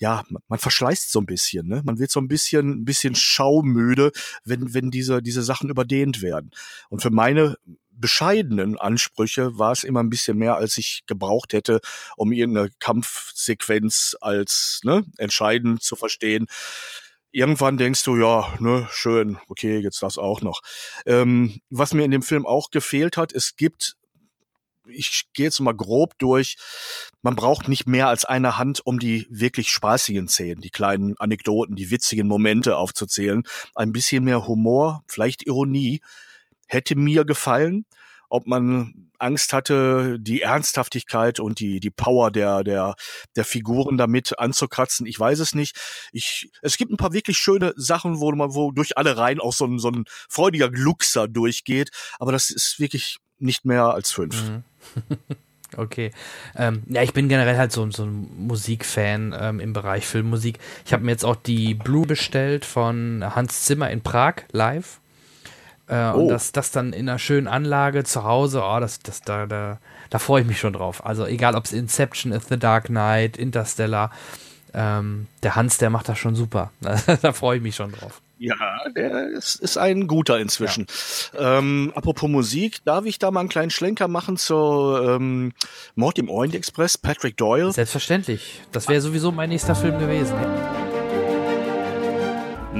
ja, 0.00 0.22
man 0.46 0.58
verschleißt 0.60 1.10
so 1.10 1.20
ein 1.20 1.26
bisschen, 1.26 1.66
ne? 1.66 1.82
Man 1.84 1.98
wird 1.98 2.12
so 2.12 2.20
ein 2.20 2.28
bisschen, 2.28 2.70
ein 2.70 2.84
bisschen 2.84 3.16
schaumüde, 3.16 4.12
wenn, 4.44 4.72
wenn 4.72 4.92
diese, 4.92 5.22
diese 5.22 5.42
Sachen 5.42 5.70
überdehnt 5.70 6.22
werden. 6.22 6.52
Und 6.88 7.02
für 7.02 7.10
meine 7.10 7.56
bescheidenen 7.90 8.78
Ansprüche 8.78 9.58
war 9.58 9.72
es 9.72 9.82
immer 9.82 10.00
ein 10.00 10.10
bisschen 10.10 10.38
mehr, 10.38 10.56
als 10.56 10.78
ich 10.78 11.02
gebraucht 11.06 11.52
hätte, 11.52 11.80
um 12.16 12.30
irgendeine 12.30 12.70
Kampfsequenz 12.78 14.16
als 14.20 14.80
ne, 14.84 15.04
entscheidend 15.16 15.82
zu 15.82 15.96
verstehen. 15.96 16.46
Irgendwann 17.30 17.76
denkst 17.76 18.02
du, 18.04 18.16
ja, 18.16 18.54
ne, 18.58 18.88
schön, 18.90 19.38
okay, 19.48 19.78
jetzt 19.78 20.02
das 20.02 20.16
auch 20.18 20.40
noch. 20.40 20.62
Ähm, 21.04 21.60
was 21.68 21.92
mir 21.92 22.04
in 22.04 22.10
dem 22.10 22.22
Film 22.22 22.46
auch 22.46 22.70
gefehlt 22.70 23.16
hat, 23.16 23.32
es 23.32 23.56
gibt 23.56 23.96
ich 24.90 25.24
gehe 25.34 25.46
jetzt 25.46 25.60
mal 25.60 25.74
grob 25.74 26.18
durch. 26.18 26.56
Man 27.22 27.36
braucht 27.36 27.68
nicht 27.68 27.86
mehr 27.86 28.08
als 28.08 28.24
eine 28.24 28.58
Hand, 28.58 28.84
um 28.84 28.98
die 28.98 29.26
wirklich 29.30 29.70
spaßigen 29.70 30.28
Szenen, 30.28 30.60
die 30.60 30.70
kleinen 30.70 31.14
Anekdoten, 31.18 31.76
die 31.76 31.90
witzigen 31.90 32.26
Momente 32.26 32.76
aufzuzählen. 32.76 33.42
Ein 33.74 33.92
bisschen 33.92 34.24
mehr 34.24 34.46
Humor, 34.46 35.04
vielleicht 35.06 35.46
Ironie, 35.46 36.00
hätte 36.66 36.96
mir 36.96 37.24
gefallen. 37.24 37.84
Ob 38.28 38.46
man 38.46 39.10
Angst 39.18 39.52
hatte, 39.52 40.18
die 40.20 40.42
Ernsthaftigkeit 40.42 41.40
und 41.40 41.60
die, 41.60 41.80
die 41.80 41.90
Power 41.90 42.30
der, 42.30 42.62
der, 42.62 42.94
der 43.36 43.44
Figuren 43.44 43.98
damit 43.98 44.38
anzukratzen, 44.38 45.06
ich 45.06 45.18
weiß 45.18 45.40
es 45.40 45.54
nicht. 45.54 45.76
Ich, 46.12 46.50
es 46.62 46.76
gibt 46.76 46.92
ein 46.92 46.96
paar 46.96 47.12
wirklich 47.12 47.38
schöne 47.38 47.72
Sachen, 47.76 48.20
wo 48.20 48.30
man, 48.32 48.54
wo 48.54 48.70
durch 48.70 48.96
alle 48.96 49.16
Reihen 49.16 49.40
auch 49.40 49.52
so 49.52 49.64
ein, 49.64 49.78
so 49.78 49.90
ein 49.90 50.04
freudiger 50.28 50.70
Gluckser 50.70 51.26
durchgeht, 51.28 51.90
aber 52.18 52.32
das 52.32 52.50
ist 52.50 52.78
wirklich 52.78 53.18
nicht 53.38 53.64
mehr 53.64 53.84
als 53.84 54.10
fünf. 54.10 54.50
Mhm. 54.50 54.64
Okay. 55.76 56.12
Ähm, 56.56 56.82
ja, 56.86 57.02
ich 57.02 57.12
bin 57.12 57.28
generell 57.28 57.58
halt 57.58 57.72
so, 57.72 57.88
so 57.90 58.04
ein 58.04 58.46
Musikfan 58.46 59.34
ähm, 59.38 59.60
im 59.60 59.72
Bereich 59.72 60.06
Filmmusik. 60.06 60.58
Ich 60.86 60.92
habe 60.92 61.04
mir 61.04 61.10
jetzt 61.10 61.24
auch 61.24 61.36
die 61.36 61.74
Blue 61.74 62.06
bestellt 62.06 62.64
von 62.64 63.22
Hans 63.34 63.64
Zimmer 63.64 63.90
in 63.90 64.00
Prag 64.00 64.44
live. 64.50 65.00
Äh, 65.88 66.10
oh. 66.12 66.20
Und 66.20 66.28
das, 66.28 66.52
das 66.52 66.70
dann 66.70 66.92
in 66.92 67.08
einer 67.08 67.18
schönen 67.18 67.48
Anlage 67.48 68.04
zu 68.04 68.24
Hause, 68.24 68.62
oh, 68.64 68.80
das, 68.80 69.00
das, 69.00 69.22
da, 69.22 69.46
da, 69.46 69.78
da 70.10 70.18
freue 70.18 70.42
ich 70.42 70.46
mich 70.46 70.60
schon 70.60 70.74
drauf. 70.74 71.04
Also 71.04 71.26
egal, 71.26 71.54
ob 71.54 71.64
es 71.64 71.72
Inception 71.72 72.32
ist, 72.32 72.48
The 72.48 72.58
Dark 72.58 72.86
Knight, 72.86 73.36
Interstellar, 73.36 74.10
ähm, 74.74 75.26
der 75.42 75.56
Hans, 75.56 75.78
der 75.78 75.90
macht 75.90 76.08
das 76.08 76.18
schon 76.18 76.34
super. 76.34 76.70
da 77.22 77.32
freue 77.32 77.56
ich 77.56 77.62
mich 77.62 77.74
schon 77.74 77.92
drauf. 77.92 78.20
Ja, 78.38 78.54
der 78.94 79.30
ist, 79.30 79.56
ist 79.56 79.78
ein 79.78 80.06
guter 80.06 80.38
inzwischen. 80.38 80.86
Ja. 81.34 81.58
Ähm, 81.58 81.92
apropos 81.94 82.30
Musik, 82.30 82.84
darf 82.84 83.04
ich 83.04 83.18
da 83.18 83.32
mal 83.32 83.40
einen 83.40 83.48
kleinen 83.48 83.70
Schlenker 83.70 84.06
machen 84.06 84.36
zur 84.36 85.16
ähm, 85.16 85.52
Mord 85.96 86.18
im 86.18 86.28
Orient 86.28 86.54
Express, 86.54 86.96
Patrick 86.96 87.36
Doyle? 87.36 87.72
Selbstverständlich. 87.72 88.62
Das 88.70 88.88
wäre 88.88 89.00
sowieso 89.00 89.32
mein 89.32 89.48
nächster 89.48 89.74
Film 89.74 89.98
gewesen. 89.98 90.36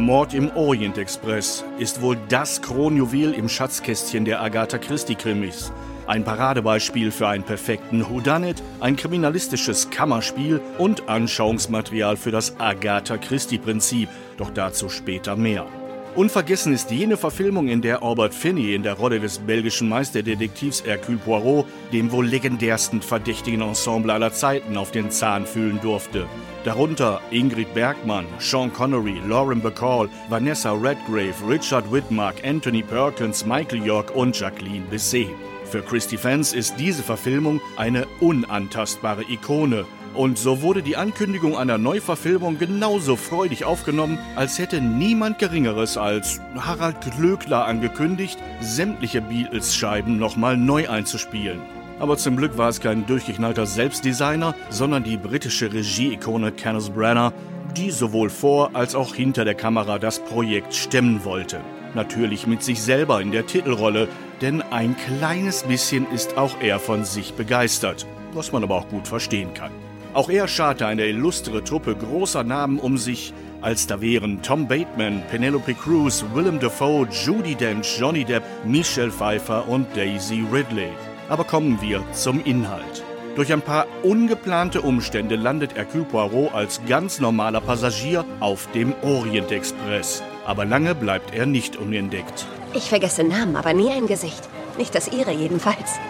Mord 0.01 0.35
im 0.35 0.51
Orient 0.55 0.99
Express 0.99 1.65
ist 1.79 2.03
wohl 2.03 2.17
das 2.29 2.63
Kronjuwel 2.63 3.33
im 3.33 3.49
Schatzkästchen 3.49 4.25
der 4.25 4.41
Agatha 4.41 4.79
Christie-Krimis. 4.79 5.73
Ein 6.07 6.25
Paradebeispiel 6.25 7.11
für 7.11 7.29
einen 7.29 7.45
perfekten 7.45 8.09
Whodunit, 8.09 8.63
ein 8.81 8.97
kriminalistisches 8.97 9.91
Kammerspiel 9.91 10.61
und 10.79 11.09
Anschauungsmaterial 11.09 12.17
für 12.17 12.31
das 12.31 12.59
Agatha 12.59 13.19
Christie-Prinzip, 13.19 14.09
doch 14.37 14.51
dazu 14.51 14.89
später 14.89 15.37
mehr. 15.37 15.67
Unvergessen 16.15 16.73
ist 16.73 16.91
jene 16.91 17.17
Verfilmung, 17.17 17.69
in 17.69 17.81
der 17.81 18.03
Albert 18.03 18.35
Finney 18.35 18.75
in 18.75 18.83
der 18.83 18.95
Rolle 18.95 19.21
des 19.21 19.39
belgischen 19.39 19.89
Meisterdetektivs 19.89 20.85
Hercule 20.85 21.19
Poirot 21.19 21.67
dem 21.93 22.11
wohl 22.11 22.27
legendärsten 22.27 23.03
verdächtigen 23.03 23.61
Ensemble 23.61 24.13
aller 24.13 24.33
Zeiten 24.33 24.77
auf 24.77 24.91
den 24.91 25.11
Zahn 25.11 25.47
fühlen 25.47 25.79
durfte. 25.81 26.27
Darunter 26.65 27.21
Ingrid 27.31 27.73
Bergmann, 27.73 28.27
Sean 28.39 28.73
Connery, 28.73 29.21
Lauren 29.29 29.61
Bacall, 29.61 30.09
Vanessa 30.29 30.73
Redgrave, 30.73 31.35
Richard 31.49 31.91
Whitmark, 31.93 32.37
Anthony 32.45 32.83
Perkins, 32.83 33.47
Michael 33.47 33.87
York 33.87 34.15
und 34.15 34.39
Jacqueline 34.39 34.87
Bisset. 34.91 35.29
Für 35.65 35.83
Christie 35.83 36.17
Fans 36.17 36.53
ist 36.55 36.75
diese 36.79 37.03
Verfilmung 37.03 37.61
eine 37.77 38.07
unantastbare 38.21 39.23
Ikone. 39.31 39.85
Und 40.15 40.39
so 40.39 40.63
wurde 40.63 40.83
die 40.83 40.97
Ankündigung 40.97 41.57
einer 41.57 41.79
Neuverfilmung 41.79 42.59
genauso 42.59 43.17
freudig 43.17 43.65
aufgenommen, 43.65 44.19
als 44.37 44.59
hätte 44.59 44.81
niemand 44.81 45.39
Geringeres 45.39 45.97
als 45.97 46.41
Harald 46.57 46.97
Glöckler 47.17 47.67
angekündigt, 47.67 48.39
sämtliche 48.61 49.21
Beatles-Scheiben 49.21 50.19
nochmal 50.19 50.57
neu 50.57 50.89
einzuspielen. 50.89 51.61
Aber 52.01 52.17
zum 52.17 52.37
Glück 52.37 52.57
war 52.57 52.69
es 52.69 52.81
kein 52.81 53.07
durchgeknallter 53.07 53.67
Selbstdesigner, 53.67 54.55
sondern 54.71 55.05
die 55.05 55.17
britische 55.17 55.73
Regie-Ikone 55.73 56.53
Kenneth 56.53 56.95
Branagh, 56.95 57.33
die 57.77 57.91
sowohl 57.91 58.31
vor 58.31 58.71
als 58.75 58.95
auch 58.95 59.15
hinter 59.15 59.45
der 59.45 59.55
Kamera 59.55 59.99
das 59.99 60.21
Projekt 60.21 60.75
stemmen 60.75 61.25
wollte. 61.25 61.61
Natürlich 61.95 62.47
mit 62.47 62.63
sich 62.63 62.83
selber 62.83 63.21
in 63.21 63.33
der 63.33 63.47
Titelrolle, 63.47 64.09
denn 64.41 64.63
ein 64.63 64.97
kleines 64.97 65.65
bisschen 65.65 66.07
ist 66.13 66.37
auch 66.37 66.61
er 66.61 66.79
von 66.79 67.05
sich 67.05 67.35
begeistert, 67.35 68.07
was 68.33 68.53
man 68.53 68.63
aber 68.63 68.77
auch 68.77 68.89
gut 68.89 69.09
verstehen 69.09 69.55
kann. 69.55 69.73
Auch 70.19 70.31
er 70.31 70.49
scharte 70.49 70.85
eine 70.85 71.07
illustre 71.07 71.63
Truppe 71.63 71.95
großer 71.95 72.43
Namen 72.43 72.81
um 72.81 72.99
sich, 72.99 73.33
als 73.61 73.87
da 73.87 74.01
wären 74.01 74.43
Tom 74.43 74.67
Bateman, 74.67 75.23
Penelope 75.31 75.75
Cruz, 75.75 76.25
Willem 76.35 76.59
Dafoe, 76.59 77.07
Judy 77.07 77.55
Dench, 77.55 78.01
Johnny 78.01 78.25
Depp, 78.25 78.43
Michelle 78.65 79.13
Pfeiffer 79.13 79.69
und 79.69 79.87
Daisy 79.97 80.45
Ridley. 80.53 80.89
Aber 81.29 81.45
kommen 81.45 81.81
wir 81.81 82.03
zum 82.11 82.43
Inhalt. 82.43 83.05
Durch 83.37 83.53
ein 83.53 83.63
paar 83.63 83.87
ungeplante 84.03 84.81
Umstände 84.81 85.37
landet 85.37 85.77
Hercule 85.77 86.03
Poirot 86.03 86.53
als 86.53 86.81
ganz 86.89 87.21
normaler 87.21 87.61
Passagier 87.61 88.25
auf 88.41 88.69
dem 88.75 88.95
Orient 89.03 89.53
Express. 89.53 90.25
Aber 90.45 90.65
lange 90.65 90.97
bleibt 90.97 91.33
er 91.33 91.47
nicht 91.47 91.77
unentdeckt. 91.77 92.45
Ich 92.75 92.89
vergesse 92.89 93.23
Namen, 93.23 93.55
aber 93.55 93.73
nie 93.73 93.91
ein 93.91 94.09
Gesicht. 94.09 94.49
Nicht 94.79 94.97
das 94.97 95.13
Ihre 95.13 95.31
jedenfalls. 95.31 96.01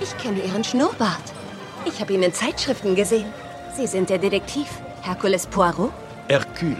Ich 0.00 0.16
kenne 0.18 0.38
Ihren 0.44 0.62
Schnurrbart. 0.62 1.41
Ich 1.84 2.00
habe 2.00 2.12
ihn 2.12 2.22
in 2.22 2.32
Zeitschriften 2.32 2.94
gesehen. 2.94 3.26
Sie 3.76 3.86
sind 3.86 4.10
der 4.10 4.18
Detektiv, 4.18 4.68
Hercules 5.02 5.46
Poirot? 5.46 5.90
Hercule 6.28 6.76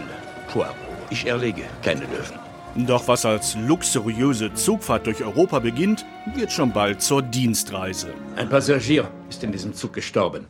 Poirot. 0.51 0.75
Ich 1.09 1.25
erlege 1.25 1.63
keine 1.83 2.01
Löwen. 2.01 2.39
Doch 2.87 3.07
was 3.07 3.25
als 3.25 3.55
luxuriöse 3.55 4.53
Zugfahrt 4.53 5.05
durch 5.05 5.23
Europa 5.23 5.59
beginnt, 5.59 6.05
wird 6.33 6.51
schon 6.51 6.71
bald 6.71 7.01
zur 7.01 7.21
Dienstreise. 7.21 8.13
Ein 8.35 8.49
Passagier 8.49 9.09
ist 9.29 9.43
in 9.43 9.51
diesem 9.51 9.73
Zug 9.73 9.93
gestorben. 9.93 10.47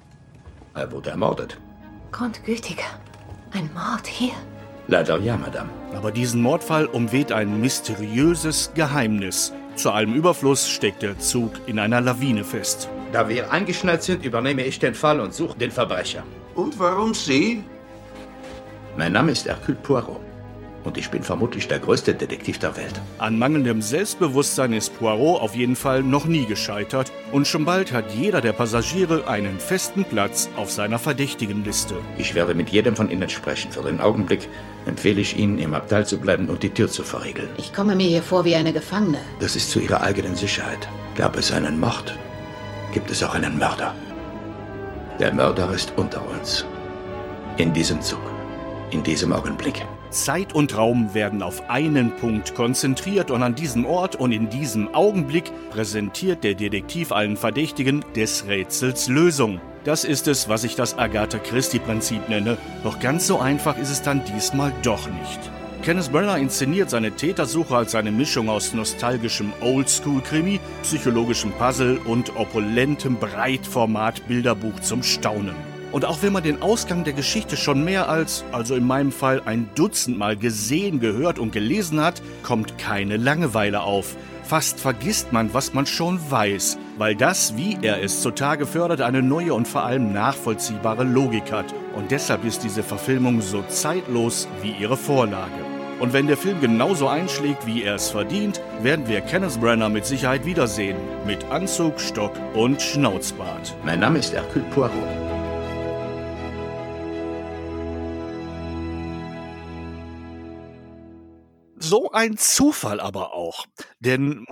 Er 0.73 0.91
wurde 0.91 1.09
ermordet. 1.09 1.59
Grundgütiger. 2.11 2.83
Ein 3.51 3.69
Mord 3.73 4.07
hier? 4.07 4.33
Leider 4.87 5.19
ja, 5.19 5.35
Madame. 5.35 5.69
Aber 5.95 6.11
diesen 6.11 6.41
Mordfall 6.41 6.85
umweht 6.85 7.31
ein 7.31 7.59
mysteriöses 7.59 8.71
Geheimnis. 8.73 9.53
Zu 9.75 9.91
allem 9.91 10.13
Überfluss 10.13 10.69
steckt 10.69 11.01
der 11.01 11.17
Zug 11.19 11.51
in 11.65 11.79
einer 11.79 11.99
Lawine 11.99 12.43
fest. 12.43 12.89
Da 13.11 13.27
wir 13.27 13.51
eingeschneit 13.51 14.03
sind, 14.03 14.23
übernehme 14.23 14.63
ich 14.63 14.79
den 14.79 14.93
Fall 14.93 15.19
und 15.19 15.33
suche 15.33 15.57
den 15.57 15.71
Verbrecher. 15.71 16.23
Und 16.55 16.77
warum 16.79 17.13
Sie? 17.13 17.63
Mein 18.97 19.13
Name 19.13 19.31
ist 19.31 19.47
Hercule 19.47 19.77
Poirot. 19.81 20.19
Und 20.83 20.97
ich 20.97 21.09
bin 21.09 21.23
vermutlich 21.23 21.67
der 21.67 21.79
größte 21.79 22.13
Detektiv 22.13 22.59
der 22.59 22.75
Welt. 22.75 23.01
An 23.17 23.39
mangelndem 23.39 23.81
Selbstbewusstsein 23.81 24.73
ist 24.73 24.97
Poirot 24.99 25.41
auf 25.41 25.55
jeden 25.55 25.75
Fall 25.75 26.03
noch 26.03 26.25
nie 26.25 26.45
gescheitert. 26.45 27.11
Und 27.31 27.47
schon 27.47 27.65
bald 27.65 27.93
hat 27.93 28.13
jeder 28.13 28.41
der 28.41 28.51
Passagiere 28.51 29.27
einen 29.27 29.59
festen 29.59 30.03
Platz 30.03 30.49
auf 30.57 30.71
seiner 30.71 30.99
verdächtigen 30.99 31.63
Liste. 31.63 31.95
Ich 32.17 32.35
werde 32.35 32.53
mit 32.53 32.69
jedem 32.69 32.95
von 32.95 33.09
Ihnen 33.09 33.29
sprechen. 33.29 33.71
Für 33.71 33.83
den 33.83 34.01
Augenblick 34.01 34.49
empfehle 34.85 35.21
ich 35.21 35.37
Ihnen, 35.37 35.59
im 35.59 35.73
Abteil 35.73 36.05
zu 36.05 36.19
bleiben 36.19 36.49
und 36.49 36.63
die 36.63 36.69
Tür 36.69 36.89
zu 36.89 37.03
verriegeln. 37.03 37.49
Ich 37.57 37.73
komme 37.73 37.95
mir 37.95 38.07
hier 38.07 38.23
vor 38.23 38.45
wie 38.45 38.55
eine 38.55 38.73
Gefangene. 38.73 39.19
Das 39.39 39.55
ist 39.55 39.71
zu 39.71 39.79
Ihrer 39.79 40.01
eigenen 40.01 40.35
Sicherheit. 40.35 40.87
Gab 41.15 41.37
es 41.37 41.51
einen 41.51 41.79
Mord, 41.79 42.17
gibt 42.93 43.11
es 43.11 43.23
auch 43.23 43.33
einen 43.33 43.57
Mörder. 43.57 43.93
Der 45.19 45.33
Mörder 45.33 45.71
ist 45.73 45.93
unter 45.95 46.27
uns. 46.27 46.65
In 47.57 47.71
diesem 47.71 48.01
Zug. 48.01 48.21
In 48.91 49.03
diesem 49.03 49.31
Augenblick. 49.31 49.85
Zeit 50.09 50.53
und 50.53 50.77
Raum 50.77 51.13
werden 51.13 51.41
auf 51.41 51.69
einen 51.69 52.15
Punkt 52.15 52.53
konzentriert 52.53 53.31
und 53.31 53.41
an 53.41 53.55
diesem 53.55 53.85
Ort 53.85 54.15
und 54.15 54.31
in 54.31 54.49
diesem 54.49 54.93
Augenblick 54.93 55.51
präsentiert 55.71 56.43
der 56.43 56.53
Detektiv 56.53 57.11
allen 57.11 57.35
Verdächtigen 57.35 58.05
des 58.15 58.47
Rätsels 58.47 59.07
Lösung. 59.07 59.59
Das 59.83 60.05
ist 60.05 60.29
es, 60.29 60.47
was 60.47 60.63
ich 60.63 60.75
das 60.75 60.97
Agatha 60.97 61.39
Christie-Prinzip 61.39 62.29
nenne. 62.29 62.57
Doch 62.83 62.99
ganz 62.99 63.27
so 63.27 63.39
einfach 63.39 63.77
ist 63.77 63.89
es 63.89 64.01
dann 64.01 64.23
diesmal 64.23 64.71
doch 64.81 65.09
nicht. 65.09 65.39
Kenneth 65.81 66.09
Branagh 66.09 66.39
inszeniert 66.39 66.89
seine 66.89 67.11
Tätersuche 67.11 67.75
als 67.75 67.93
eine 67.93 68.11
Mischung 68.11 68.47
aus 68.47 68.73
nostalgischem 68.73 69.51
Oldschool-Krimi, 69.59 70.61
psychologischem 70.83 71.51
Puzzle 71.51 71.97
und 72.05 72.33
opulentem 72.37 73.17
Breitformat-Bilderbuch 73.17 74.79
zum 74.79 75.03
Staunen. 75.03 75.55
Und 75.91 76.05
auch 76.05 76.23
wenn 76.23 76.31
man 76.31 76.43
den 76.43 76.61
Ausgang 76.61 77.03
der 77.03 77.11
Geschichte 77.11 77.57
schon 77.57 77.83
mehr 77.83 78.07
als, 78.07 78.45
also 78.53 78.75
in 78.75 78.87
meinem 78.87 79.11
Fall, 79.11 79.41
ein 79.43 79.69
Dutzend 79.75 80.17
Mal 80.17 80.37
gesehen, 80.37 81.01
gehört 81.01 81.39
und 81.39 81.51
gelesen 81.51 81.99
hat, 81.99 82.21
kommt 82.41 82.77
keine 82.77 83.17
Langeweile 83.17 83.81
auf. 83.81 84.15
Fast 84.45 84.79
vergisst 84.79 85.33
man, 85.33 85.53
was 85.53 85.73
man 85.73 85.85
schon 85.85 86.19
weiß, 86.31 86.77
weil 86.97 87.15
das, 87.15 87.57
wie 87.57 87.77
er 87.81 88.03
es 88.03 88.21
zutage 88.21 88.65
fördert, 88.65 89.01
eine 89.01 89.21
neue 89.21 89.53
und 89.53 89.67
vor 89.67 89.83
allem 89.83 90.13
nachvollziehbare 90.13 91.03
Logik 91.03 91.51
hat. 91.51 91.73
Und 91.95 92.11
deshalb 92.11 92.43
ist 92.45 92.63
diese 92.63 92.83
Verfilmung 92.83 93.41
so 93.41 93.63
zeitlos 93.63 94.47
wie 94.61 94.71
ihre 94.71 94.97
Vorlage. 94.97 95.51
Und 95.99 96.11
wenn 96.11 96.27
der 96.27 96.37
Film 96.37 96.59
genauso 96.59 97.07
einschlägt, 97.07 97.65
wie 97.65 97.83
er 97.83 97.95
es 97.95 98.09
verdient, 98.09 98.61
werden 98.81 99.07
wir 99.07 99.21
Kenneth 99.21 99.59
Branagh 99.61 99.89
mit 99.89 100.05
Sicherheit 100.05 100.45
wiedersehen. 100.45 100.97
Mit 101.25 101.45
Anzug, 101.45 101.99
Stock 101.99 102.33
und 102.55 102.81
Schnauzbart. 102.81 103.75
Mein 103.85 103.99
Name 103.99 104.19
ist 104.19 104.33
Hercule 104.33 104.65
Poirot. 104.71 104.91
So 111.77 112.11
ein 112.11 112.37
Zufall 112.37 112.99
aber 112.99 113.33
auch. 113.33 113.65
Denn 113.99 114.45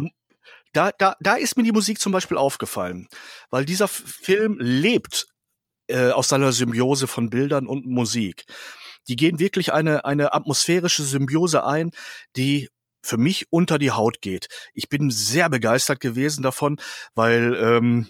da, 0.73 0.91
da, 0.97 1.15
da 1.19 1.35
ist 1.35 1.57
mir 1.57 1.63
die 1.63 1.71
Musik 1.71 1.99
zum 1.99 2.11
Beispiel 2.11 2.37
aufgefallen. 2.37 3.07
Weil 3.49 3.65
dieser 3.65 3.87
Film 3.87 4.57
lebt 4.59 5.27
äh, 5.87 6.11
aus 6.11 6.29
seiner 6.29 6.51
Symbiose 6.51 7.07
von 7.07 7.29
Bildern 7.29 7.67
und 7.67 7.85
Musik 7.85 8.45
die 9.07 9.15
gehen 9.15 9.39
wirklich 9.39 9.73
eine, 9.73 10.05
eine 10.05 10.33
atmosphärische 10.33 11.03
Symbiose 11.03 11.65
ein, 11.65 11.91
die 12.35 12.69
für 13.03 13.17
mich 13.17 13.47
unter 13.49 13.79
die 13.79 13.91
Haut 13.91 14.21
geht. 14.21 14.47
Ich 14.73 14.87
bin 14.87 15.09
sehr 15.09 15.49
begeistert 15.49 15.99
gewesen 15.99 16.43
davon, 16.43 16.77
weil 17.15 17.55
ähm, 17.59 18.09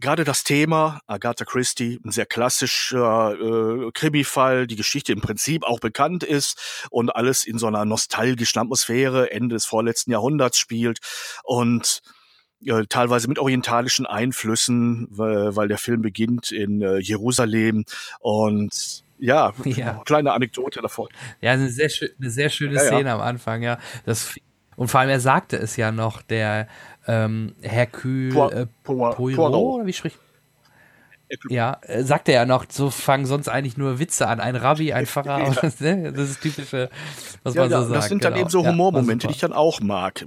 gerade 0.00 0.24
das 0.24 0.44
Thema 0.44 1.00
Agatha 1.06 1.44
Christie, 1.44 2.00
ein 2.04 2.10
sehr 2.10 2.26
klassischer 2.26 3.34
äh, 3.34 3.90
Krimi-Fall, 3.92 4.66
die 4.66 4.76
Geschichte 4.76 5.12
im 5.12 5.20
Prinzip 5.20 5.64
auch 5.64 5.80
bekannt 5.80 6.22
ist 6.22 6.86
und 6.90 7.14
alles 7.14 7.44
in 7.44 7.58
so 7.58 7.66
einer 7.66 7.84
nostalgischen 7.84 8.60
Atmosphäre 8.60 9.30
Ende 9.30 9.54
des 9.54 9.66
vorletzten 9.66 10.10
Jahrhunderts 10.12 10.58
spielt 10.58 10.98
und 11.44 12.02
äh, 12.64 12.84
teilweise 12.88 13.28
mit 13.28 13.38
orientalischen 13.38 14.06
Einflüssen, 14.06 15.08
weil, 15.10 15.56
weil 15.56 15.68
der 15.68 15.78
Film 15.78 16.02
beginnt 16.02 16.52
in 16.52 16.82
äh, 16.82 16.98
Jerusalem 16.98 17.84
und 18.20 19.04
ja, 19.18 19.54
ja, 19.64 20.02
kleine 20.04 20.32
Anekdote 20.32 20.82
davon. 20.82 21.08
Ja, 21.40 21.52
eine 21.52 21.70
sehr, 21.70 21.90
eine 22.20 22.30
sehr 22.30 22.50
schöne 22.50 22.74
ja, 22.74 22.80
Szene 22.80 23.08
ja. 23.08 23.14
am 23.14 23.20
Anfang, 23.20 23.62
ja. 23.62 23.78
Das, 24.04 24.34
und 24.76 24.88
vor 24.88 25.00
allem, 25.00 25.10
er 25.10 25.20
sagte 25.20 25.56
es 25.56 25.76
ja 25.76 25.90
noch, 25.90 26.20
der 26.20 26.68
ähm, 27.06 27.54
Hercule 27.62 28.32
Poir 28.32 28.52
äh, 28.52 28.66
Poirot, 28.82 29.16
Poirot, 29.16 29.86
wie 29.86 29.92
spricht 29.92 30.18
ja, 31.48 31.78
äh, 31.82 32.04
sagt 32.04 32.28
er 32.28 32.34
ja 32.34 32.46
noch, 32.46 32.66
so 32.68 32.90
fangen 32.90 33.26
sonst 33.26 33.48
eigentlich 33.48 33.76
nur 33.76 33.98
Witze 33.98 34.28
an. 34.28 34.40
Ein 34.40 34.56
Rabbi, 34.56 34.92
ein 34.92 35.06
Pfarrer, 35.06 35.40
ja. 35.40 35.70
ne? 35.80 36.12
das 36.12 36.30
ist 36.30 36.40
typische, 36.40 36.90
was 37.42 37.54
ja, 37.54 37.62
man 37.62 37.70
ja, 37.70 37.82
so 37.82 37.88
sagt. 37.88 37.96
Das 37.96 38.08
sind 38.08 38.24
dann 38.24 38.34
genau. 38.34 38.42
eben 38.42 38.50
so 38.50 38.66
Humormomente, 38.66 39.26
die 39.26 39.32
ich 39.32 39.40
dann 39.40 39.52
auch 39.52 39.80
mag 39.80 40.24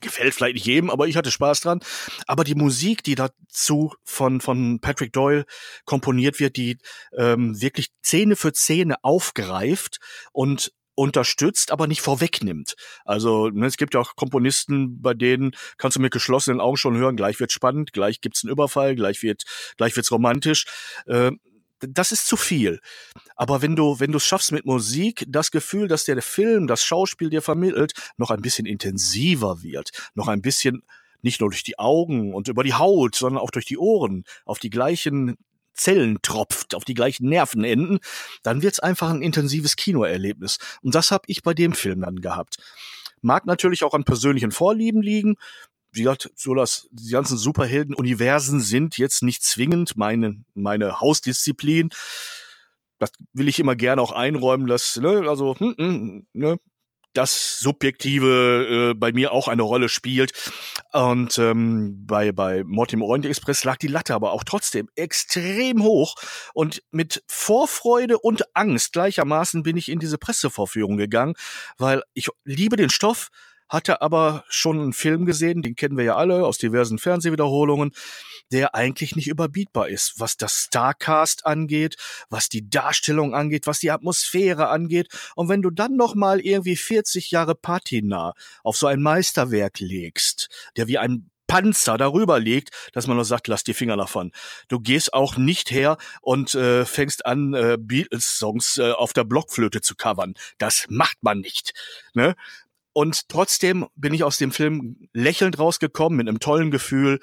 gefällt 0.00 0.32
vielleicht 0.34 0.54
nicht 0.54 0.66
jedem, 0.66 0.90
aber 0.90 1.08
ich 1.08 1.16
hatte 1.16 1.32
Spaß 1.32 1.60
dran. 1.60 1.80
Aber 2.28 2.44
die 2.44 2.54
Musik, 2.54 3.02
die 3.02 3.16
dazu 3.16 3.92
von, 4.04 4.40
von 4.40 4.78
Patrick 4.80 5.12
Doyle 5.12 5.44
komponiert 5.86 6.38
wird, 6.38 6.56
die 6.56 6.78
ähm, 7.16 7.60
wirklich 7.60 7.88
Szene 8.04 8.36
für 8.36 8.52
Szene 8.52 8.96
aufgreift 9.02 9.98
und 10.32 10.72
unterstützt, 10.98 11.70
aber 11.70 11.86
nicht 11.86 12.00
vorwegnimmt. 12.00 12.74
Also 13.04 13.50
ne, 13.50 13.66
es 13.66 13.76
gibt 13.76 13.94
ja 13.94 14.00
auch 14.00 14.16
Komponisten, 14.16 15.00
bei 15.00 15.14
denen 15.14 15.52
kannst 15.76 15.96
du 15.96 16.00
mit 16.00 16.12
geschlossenen 16.12 16.60
Augen 16.60 16.76
schon 16.76 16.96
hören, 16.96 17.16
gleich 17.16 17.38
wird 17.38 17.52
spannend, 17.52 17.92
gleich 17.92 18.20
gibt's 18.20 18.42
einen 18.42 18.50
Überfall, 18.50 18.96
gleich 18.96 19.22
wird 19.22 19.44
gleich 19.76 19.94
wird's 19.94 20.10
romantisch. 20.10 20.66
Äh, 21.06 21.30
das 21.80 22.10
ist 22.10 22.26
zu 22.26 22.36
viel. 22.36 22.80
Aber 23.36 23.62
wenn 23.62 23.76
du, 23.76 24.00
wenn 24.00 24.10
du 24.10 24.16
es 24.16 24.26
schaffst 24.26 24.50
mit 24.50 24.66
Musik, 24.66 25.24
das 25.28 25.52
Gefühl, 25.52 25.86
dass 25.86 26.04
der 26.04 26.20
Film, 26.20 26.66
das 26.66 26.82
Schauspiel 26.82 27.30
dir 27.30 27.42
vermittelt, 27.42 27.92
noch 28.16 28.32
ein 28.32 28.42
bisschen 28.42 28.66
intensiver 28.66 29.62
wird, 29.62 29.90
noch 30.16 30.26
ein 30.26 30.42
bisschen 30.42 30.82
nicht 31.22 31.40
nur 31.40 31.50
durch 31.50 31.62
die 31.62 31.78
Augen 31.78 32.34
und 32.34 32.48
über 32.48 32.64
die 32.64 32.74
Haut, 32.74 33.14
sondern 33.14 33.40
auch 33.40 33.52
durch 33.52 33.66
die 33.66 33.78
Ohren 33.78 34.24
auf 34.44 34.58
die 34.58 34.70
gleichen 34.70 35.36
Zellen 35.78 36.18
tropft, 36.22 36.74
auf 36.74 36.84
die 36.84 36.94
gleichen 36.94 37.28
Nervenenden, 37.28 38.00
dann 38.42 38.62
wird's 38.62 38.80
einfach 38.80 39.10
ein 39.10 39.22
intensives 39.22 39.76
Kinoerlebnis. 39.76 40.58
Und 40.82 40.94
das 40.94 41.10
habe 41.10 41.24
ich 41.26 41.42
bei 41.42 41.54
dem 41.54 41.72
Film 41.72 42.02
dann 42.02 42.16
gehabt. 42.16 42.56
Mag 43.20 43.46
natürlich 43.46 43.82
auch 43.84 43.94
an 43.94 44.04
persönlichen 44.04 44.52
Vorlieben 44.52 45.02
liegen 45.02 45.36
wie 45.92 46.02
gesagt, 46.02 46.30
so 46.36 46.54
dass 46.54 46.88
die 46.92 47.10
ganzen 47.10 47.38
Superhelden-Universen 47.38 48.60
sind 48.60 48.98
jetzt 48.98 49.22
nicht 49.22 49.42
zwingend 49.42 49.96
meine, 49.96 50.44
meine 50.54 51.00
Hausdisziplin. 51.00 51.90
Das 52.98 53.10
will 53.32 53.48
ich 53.48 53.58
immer 53.60 53.76
gerne 53.76 54.02
auch 54.02 54.12
einräumen, 54.12 54.66
dass, 54.66 54.96
ne, 54.96 55.28
also, 55.28 55.56
hm, 55.58 55.74
hm, 55.78 56.26
ne, 56.32 56.58
das 57.12 57.58
Subjektive 57.58 58.90
äh, 58.90 58.94
bei 58.94 59.12
mir 59.12 59.32
auch 59.32 59.48
eine 59.48 59.62
Rolle 59.62 59.88
spielt. 59.88 60.32
Und 60.92 61.38
ähm, 61.38 62.06
bei, 62.06 62.32
bei 62.32 62.64
Mord 62.64 62.94
Orient 62.94 63.26
Express 63.26 63.64
lag 63.64 63.76
die 63.76 63.88
Latte 63.88 64.14
aber 64.14 64.32
auch 64.32 64.44
trotzdem 64.44 64.88
extrem 64.94 65.82
hoch. 65.82 66.14
Und 66.54 66.82
mit 66.90 67.22
Vorfreude 67.28 68.18
und 68.18 68.44
Angst 68.54 68.92
gleichermaßen 68.92 69.62
bin 69.62 69.76
ich 69.76 69.88
in 69.88 69.98
diese 69.98 70.18
Pressevorführung 70.18 70.96
gegangen, 70.96 71.34
weil 71.76 72.02
ich 72.14 72.28
liebe 72.44 72.76
den 72.76 72.90
Stoff, 72.90 73.30
hatte 73.68 74.00
aber 74.00 74.44
schon 74.48 74.80
einen 74.80 74.92
Film 74.92 75.26
gesehen, 75.26 75.62
den 75.62 75.76
kennen 75.76 75.96
wir 75.96 76.04
ja 76.04 76.16
alle 76.16 76.46
aus 76.46 76.58
diversen 76.58 76.98
Fernsehwiederholungen, 76.98 77.92
der 78.52 78.74
eigentlich 78.74 79.16
nicht 79.16 79.28
überbietbar 79.28 79.88
ist, 79.88 80.14
was 80.18 80.36
das 80.36 80.64
Starcast 80.64 81.46
angeht, 81.46 81.96
was 82.30 82.48
die 82.48 82.68
Darstellung 82.68 83.34
angeht, 83.34 83.66
was 83.66 83.80
die 83.80 83.90
Atmosphäre 83.90 84.68
angeht. 84.68 85.08
Und 85.34 85.48
wenn 85.48 85.62
du 85.62 85.70
dann 85.70 85.96
noch 85.96 86.14
mal 86.14 86.40
irgendwie 86.40 86.76
40 86.76 87.30
Jahre 87.30 87.54
Patina 87.54 88.34
auf 88.62 88.76
so 88.76 88.86
ein 88.86 89.02
Meisterwerk 89.02 89.80
legst, 89.80 90.48
der 90.76 90.88
wie 90.88 90.98
ein 90.98 91.30
Panzer 91.48 91.96
darüber 91.96 92.38
liegt, 92.38 92.70
dass 92.92 93.06
man 93.06 93.16
nur 93.16 93.24
sagt, 93.24 93.48
lass 93.48 93.64
die 93.64 93.74
Finger 93.74 93.96
davon. 93.96 94.32
Du 94.68 94.78
gehst 94.78 95.14
auch 95.14 95.36
nicht 95.36 95.70
her 95.70 95.96
und 96.20 96.54
äh, 96.54 96.84
fängst 96.84 97.26
an, 97.26 97.54
äh, 97.54 97.78
Beatles-Songs 97.80 98.76
äh, 98.76 98.92
auf 98.92 99.14
der 99.14 99.24
Blockflöte 99.24 99.80
zu 99.80 99.96
covern. 99.96 100.34
Das 100.58 100.86
macht 100.90 101.16
man 101.22 101.40
nicht. 101.40 101.72
Ne? 102.12 102.36
Und 102.92 103.28
trotzdem 103.28 103.86
bin 103.96 104.12
ich 104.12 104.24
aus 104.24 104.38
dem 104.38 104.52
Film 104.52 105.08
lächelnd 105.12 105.58
rausgekommen 105.58 106.16
mit 106.16 106.28
einem 106.28 106.38
tollen 106.38 106.70
Gefühl 106.70 107.18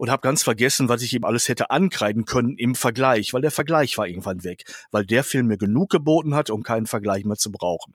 und 0.00 0.10
habe 0.10 0.22
ganz 0.22 0.42
vergessen, 0.42 0.88
was 0.88 1.02
ich 1.02 1.12
ihm 1.12 1.24
alles 1.24 1.46
hätte 1.50 1.70
ankreiden 1.70 2.24
können 2.24 2.56
im 2.56 2.74
Vergleich, 2.74 3.34
weil 3.34 3.42
der 3.42 3.50
Vergleich 3.50 3.98
war 3.98 4.06
irgendwann 4.06 4.44
weg, 4.44 4.64
weil 4.90 5.04
der 5.04 5.22
Film 5.22 5.48
mir 5.48 5.58
genug 5.58 5.90
geboten 5.90 6.34
hat, 6.34 6.48
um 6.48 6.62
keinen 6.62 6.86
Vergleich 6.86 7.26
mehr 7.26 7.36
zu 7.36 7.52
brauchen. 7.52 7.94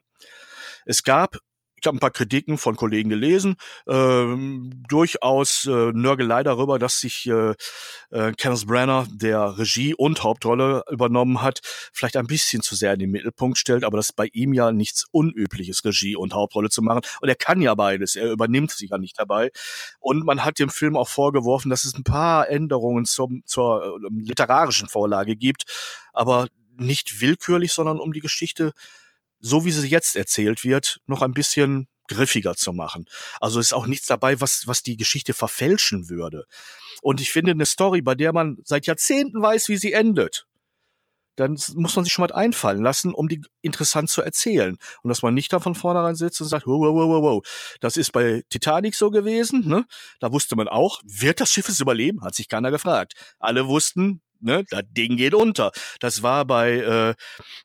Es 0.84 1.02
gab 1.02 1.38
ich 1.86 1.88
habe 1.88 1.98
ein 1.98 2.00
paar 2.00 2.10
Kritiken 2.10 2.58
von 2.58 2.74
Kollegen 2.74 3.10
gelesen, 3.10 3.54
ähm, 3.86 4.82
durchaus 4.88 5.66
äh, 5.66 5.92
Nörgelei 5.92 6.42
darüber, 6.42 6.80
dass 6.80 6.98
sich 6.98 7.28
äh, 7.28 7.54
äh, 8.10 8.32
Kenneth 8.32 8.66
Branagh, 8.66 9.06
der 9.12 9.56
Regie 9.56 9.94
und 9.94 10.24
Hauptrolle 10.24 10.82
übernommen 10.90 11.42
hat, 11.42 11.60
vielleicht 11.92 12.16
ein 12.16 12.26
bisschen 12.26 12.60
zu 12.60 12.74
sehr 12.74 12.94
in 12.94 12.98
den 12.98 13.12
Mittelpunkt 13.12 13.56
stellt, 13.56 13.84
aber 13.84 13.98
das 13.98 14.06
ist 14.06 14.16
bei 14.16 14.28
ihm 14.32 14.52
ja 14.52 14.72
nichts 14.72 15.04
Unübliches, 15.12 15.84
Regie 15.84 16.16
und 16.16 16.34
Hauptrolle 16.34 16.70
zu 16.70 16.82
machen. 16.82 17.02
Und 17.20 17.28
er 17.28 17.36
kann 17.36 17.62
ja 17.62 17.72
beides, 17.76 18.16
er 18.16 18.32
übernimmt 18.32 18.72
sich 18.72 18.90
ja 18.90 18.98
nicht 18.98 19.16
dabei. 19.16 19.52
Und 20.00 20.24
man 20.24 20.44
hat 20.44 20.58
dem 20.58 20.70
Film 20.70 20.96
auch 20.96 21.08
vorgeworfen, 21.08 21.70
dass 21.70 21.84
es 21.84 21.94
ein 21.94 22.02
paar 22.02 22.50
Änderungen 22.50 23.04
zum, 23.04 23.42
zur 23.46 23.84
äh, 23.84 24.08
literarischen 24.10 24.88
Vorlage 24.88 25.36
gibt, 25.36 25.66
aber 26.12 26.48
nicht 26.76 27.20
willkürlich, 27.20 27.72
sondern 27.72 28.00
um 28.00 28.12
die 28.12 28.20
Geschichte 28.20 28.72
so 29.40 29.64
wie 29.64 29.72
sie 29.72 29.88
jetzt 29.88 30.16
erzählt 30.16 30.64
wird, 30.64 31.00
noch 31.06 31.22
ein 31.22 31.32
bisschen 31.32 31.88
griffiger 32.08 32.54
zu 32.54 32.72
machen. 32.72 33.06
Also 33.40 33.60
ist 33.60 33.74
auch 33.74 33.86
nichts 33.86 34.06
dabei, 34.06 34.40
was, 34.40 34.66
was 34.66 34.82
die 34.82 34.96
Geschichte 34.96 35.34
verfälschen 35.34 36.08
würde. 36.08 36.44
Und 37.02 37.20
ich 37.20 37.30
finde 37.30 37.52
eine 37.52 37.66
Story, 37.66 38.00
bei 38.02 38.14
der 38.14 38.32
man 38.32 38.58
seit 38.64 38.86
Jahrzehnten 38.86 39.42
weiß, 39.42 39.68
wie 39.68 39.76
sie 39.76 39.92
endet, 39.92 40.46
dann 41.36 41.58
muss 41.74 41.94
man 41.94 42.04
sich 42.04 42.12
schon 42.12 42.26
mal 42.26 42.32
einfallen 42.32 42.82
lassen, 42.82 43.12
um 43.12 43.28
die 43.28 43.42
interessant 43.60 44.08
zu 44.08 44.22
erzählen. 44.22 44.78
Und 45.02 45.08
dass 45.08 45.22
man 45.22 45.34
nicht 45.34 45.52
da 45.52 45.60
von 45.60 45.74
vornherein 45.74 46.16
sitzt 46.16 46.40
und 46.40 46.48
sagt, 46.48 46.66
wow, 46.66 46.80
wow, 46.80 46.94
wow, 46.94 47.22
wow, 47.22 47.76
das 47.80 47.96
ist 47.96 48.12
bei 48.12 48.42
Titanic 48.48 48.94
so 48.94 49.10
gewesen, 49.10 49.68
ne? 49.68 49.84
Da 50.18 50.32
wusste 50.32 50.56
man 50.56 50.68
auch, 50.68 51.00
wird 51.04 51.40
das 51.40 51.52
Schiff 51.52 51.68
es 51.68 51.80
überleben? 51.80 52.22
Hat 52.22 52.34
sich 52.34 52.48
keiner 52.48 52.70
gefragt. 52.70 53.12
Alle 53.38 53.66
wussten, 53.66 54.22
ne, 54.40 54.64
das 54.70 54.82
Ding 54.90 55.16
geht 55.16 55.34
unter. 55.34 55.72
Das 56.00 56.22
war 56.22 56.44
bei 56.44 57.14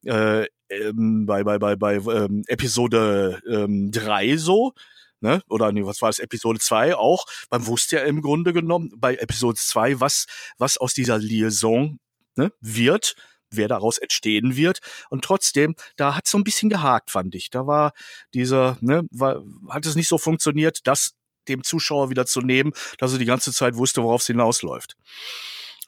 äh, 0.06 0.10
äh, 0.10 0.48
ähm, 0.72 1.26
bei, 1.26 1.44
bei, 1.44 1.60
bei, 1.60 1.76
bei 1.76 1.96
ähm, 1.96 2.44
Episode 2.48 3.42
ähm, 3.50 3.92
3 3.92 4.38
so, 4.38 4.74
ne? 5.20 5.42
Oder 5.50 5.72
nee, 5.72 5.86
was 5.86 6.02
war 6.02 6.10
es, 6.10 6.20
Episode 6.20 6.60
2 6.60 6.96
auch. 6.96 7.26
Man 7.50 7.68
wusste 7.68 7.98
ja 7.98 8.04
im 8.04 8.22
Grunde 8.22 8.54
genommen 8.54 8.92
bei 8.98 9.16
Episode 9.16 9.60
2, 9.60 10.00
was, 10.00 10.26
was 10.58 10.78
aus 10.78 10.94
dieser 10.94 11.18
Liaison 11.18 12.00
ne, 12.36 12.52
wird. 12.62 13.16
wer 13.54 13.68
daraus 13.68 13.98
entstehen 13.98 14.56
wird. 14.56 14.80
Und 15.10 15.26
trotzdem, 15.26 15.76
da 15.98 16.16
hat 16.16 16.26
so 16.28 16.38
ein 16.38 16.46
bisschen 16.46 16.70
gehakt, 16.70 17.12
fand 17.12 17.36
ich. 17.36 17.50
Da 17.50 17.68
war 17.68 17.92
dieser, 18.34 18.78
ne, 18.80 19.04
war, 19.12 19.44
hat 19.70 19.86
es 19.86 19.96
nicht 19.96 20.08
so 20.08 20.18
funktioniert, 20.18 20.88
das 20.88 21.16
dem 21.48 21.64
Zuschauer 21.64 22.10
wieder 22.10 22.26
zu 22.26 22.42
nehmen, 22.42 22.72
dass 22.98 23.14
er 23.14 23.20
die 23.20 23.26
ganze 23.26 23.52
Zeit 23.52 23.76
wusste, 23.76 24.04
worauf 24.04 24.22
es 24.22 24.28
hinausläuft. 24.28 24.96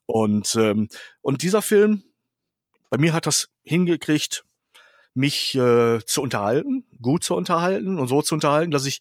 Und, 0.05 0.55
ähm, 0.55 0.89
und 1.21 1.41
dieser 1.41 1.61
Film, 1.61 2.03
bei 2.89 2.97
mir 2.97 3.13
hat 3.13 3.25
das 3.25 3.49
hingekriegt, 3.63 4.43
mich 5.13 5.55
äh, 5.55 5.99
zu 6.05 6.21
unterhalten, 6.21 6.85
gut 7.01 7.23
zu 7.23 7.35
unterhalten 7.35 7.99
und 7.99 8.07
so 8.07 8.21
zu 8.21 8.35
unterhalten, 8.35 8.71
dass 8.71 8.85
ich 8.85 8.99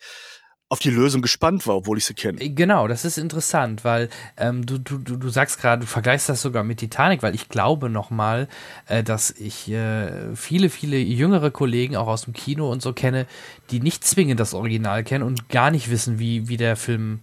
auf 0.72 0.78
die 0.78 0.88
Lösung 0.88 1.20
gespannt 1.20 1.66
war, 1.66 1.76
obwohl 1.76 1.98
ich 1.98 2.06
sie 2.06 2.14
kenne. 2.14 2.38
Genau, 2.38 2.88
das 2.88 3.04
ist 3.04 3.18
interessant, 3.18 3.84
weil 3.84 4.08
ähm, 4.38 4.64
du, 4.64 4.78
du, 4.78 4.96
du, 4.96 5.28
sagst 5.28 5.60
gerade, 5.60 5.82
du 5.82 5.86
vergleichst 5.86 6.30
das 6.30 6.40
sogar 6.40 6.64
mit 6.64 6.78
Titanic, 6.78 7.22
weil 7.22 7.34
ich 7.34 7.50
glaube 7.50 7.90
nochmal, 7.90 8.48
äh, 8.86 9.02
dass 9.02 9.30
ich 9.30 9.70
äh, 9.70 10.34
viele, 10.34 10.70
viele 10.70 10.96
jüngere 10.96 11.50
Kollegen 11.50 11.94
auch 11.96 12.06
aus 12.06 12.22
dem 12.22 12.32
Kino 12.32 12.72
und 12.72 12.80
so 12.80 12.94
kenne, 12.94 13.26
die 13.70 13.80
nicht 13.80 14.02
zwingend 14.04 14.40
das 14.40 14.54
Original 14.54 15.04
kennen 15.04 15.24
und 15.24 15.50
gar 15.50 15.70
nicht 15.70 15.90
wissen, 15.90 16.18
wie, 16.18 16.48
wie 16.48 16.56
der 16.56 16.76
Film 16.76 17.20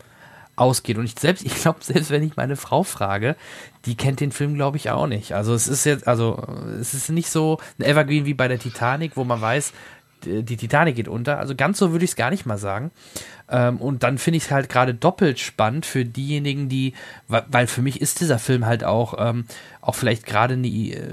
ausgeht. 0.59 0.97
Und 0.97 1.05
ich 1.05 1.15
selbst, 1.17 1.45
ich 1.45 1.55
glaube, 1.55 1.79
selbst 1.81 2.11
wenn 2.11 2.23
ich 2.23 2.35
meine 2.35 2.55
Frau 2.55 2.83
frage, 2.83 3.35
die 3.85 3.95
kennt 3.95 4.19
den 4.19 4.31
Film, 4.31 4.55
glaube 4.55 4.77
ich, 4.77 4.89
auch 4.89 5.07
nicht. 5.07 5.33
Also 5.33 5.53
es 5.53 5.67
ist 5.67 5.85
jetzt, 5.85 6.07
also 6.07 6.43
es 6.79 6.93
ist 6.93 7.09
nicht 7.09 7.29
so 7.29 7.59
ein 7.77 7.85
Evergreen 7.85 8.25
wie 8.25 8.33
bei 8.33 8.47
der 8.47 8.59
Titanic, 8.59 9.15
wo 9.15 9.23
man 9.23 9.41
weiß, 9.41 9.73
die 10.25 10.57
Titanic 10.57 10.95
geht 10.95 11.07
unter. 11.07 11.39
Also 11.39 11.55
ganz 11.55 11.77
so 11.77 11.91
würde 11.91 12.05
ich 12.05 12.11
es 12.11 12.17
gar 12.17 12.29
nicht 12.29 12.45
mal 12.45 12.57
sagen. 12.57 12.91
Ähm, 13.51 13.77
und 13.77 14.03
dann 14.03 14.17
finde 14.17 14.37
ich 14.37 14.43
es 14.43 14.51
halt 14.51 14.69
gerade 14.69 14.93
doppelt 14.93 15.39
spannend 15.39 15.85
für 15.85 16.05
diejenigen, 16.05 16.69
die, 16.69 16.93
weil 17.27 17.67
für 17.67 17.81
mich 17.81 18.01
ist 18.01 18.19
dieser 18.19 18.39
Film 18.39 18.65
halt 18.65 18.83
auch, 18.83 19.15
ähm, 19.17 19.45
auch 19.81 19.95
vielleicht 19.95 20.25
gerade 20.25 20.57
die, 20.57 20.93
äh, 20.93 21.07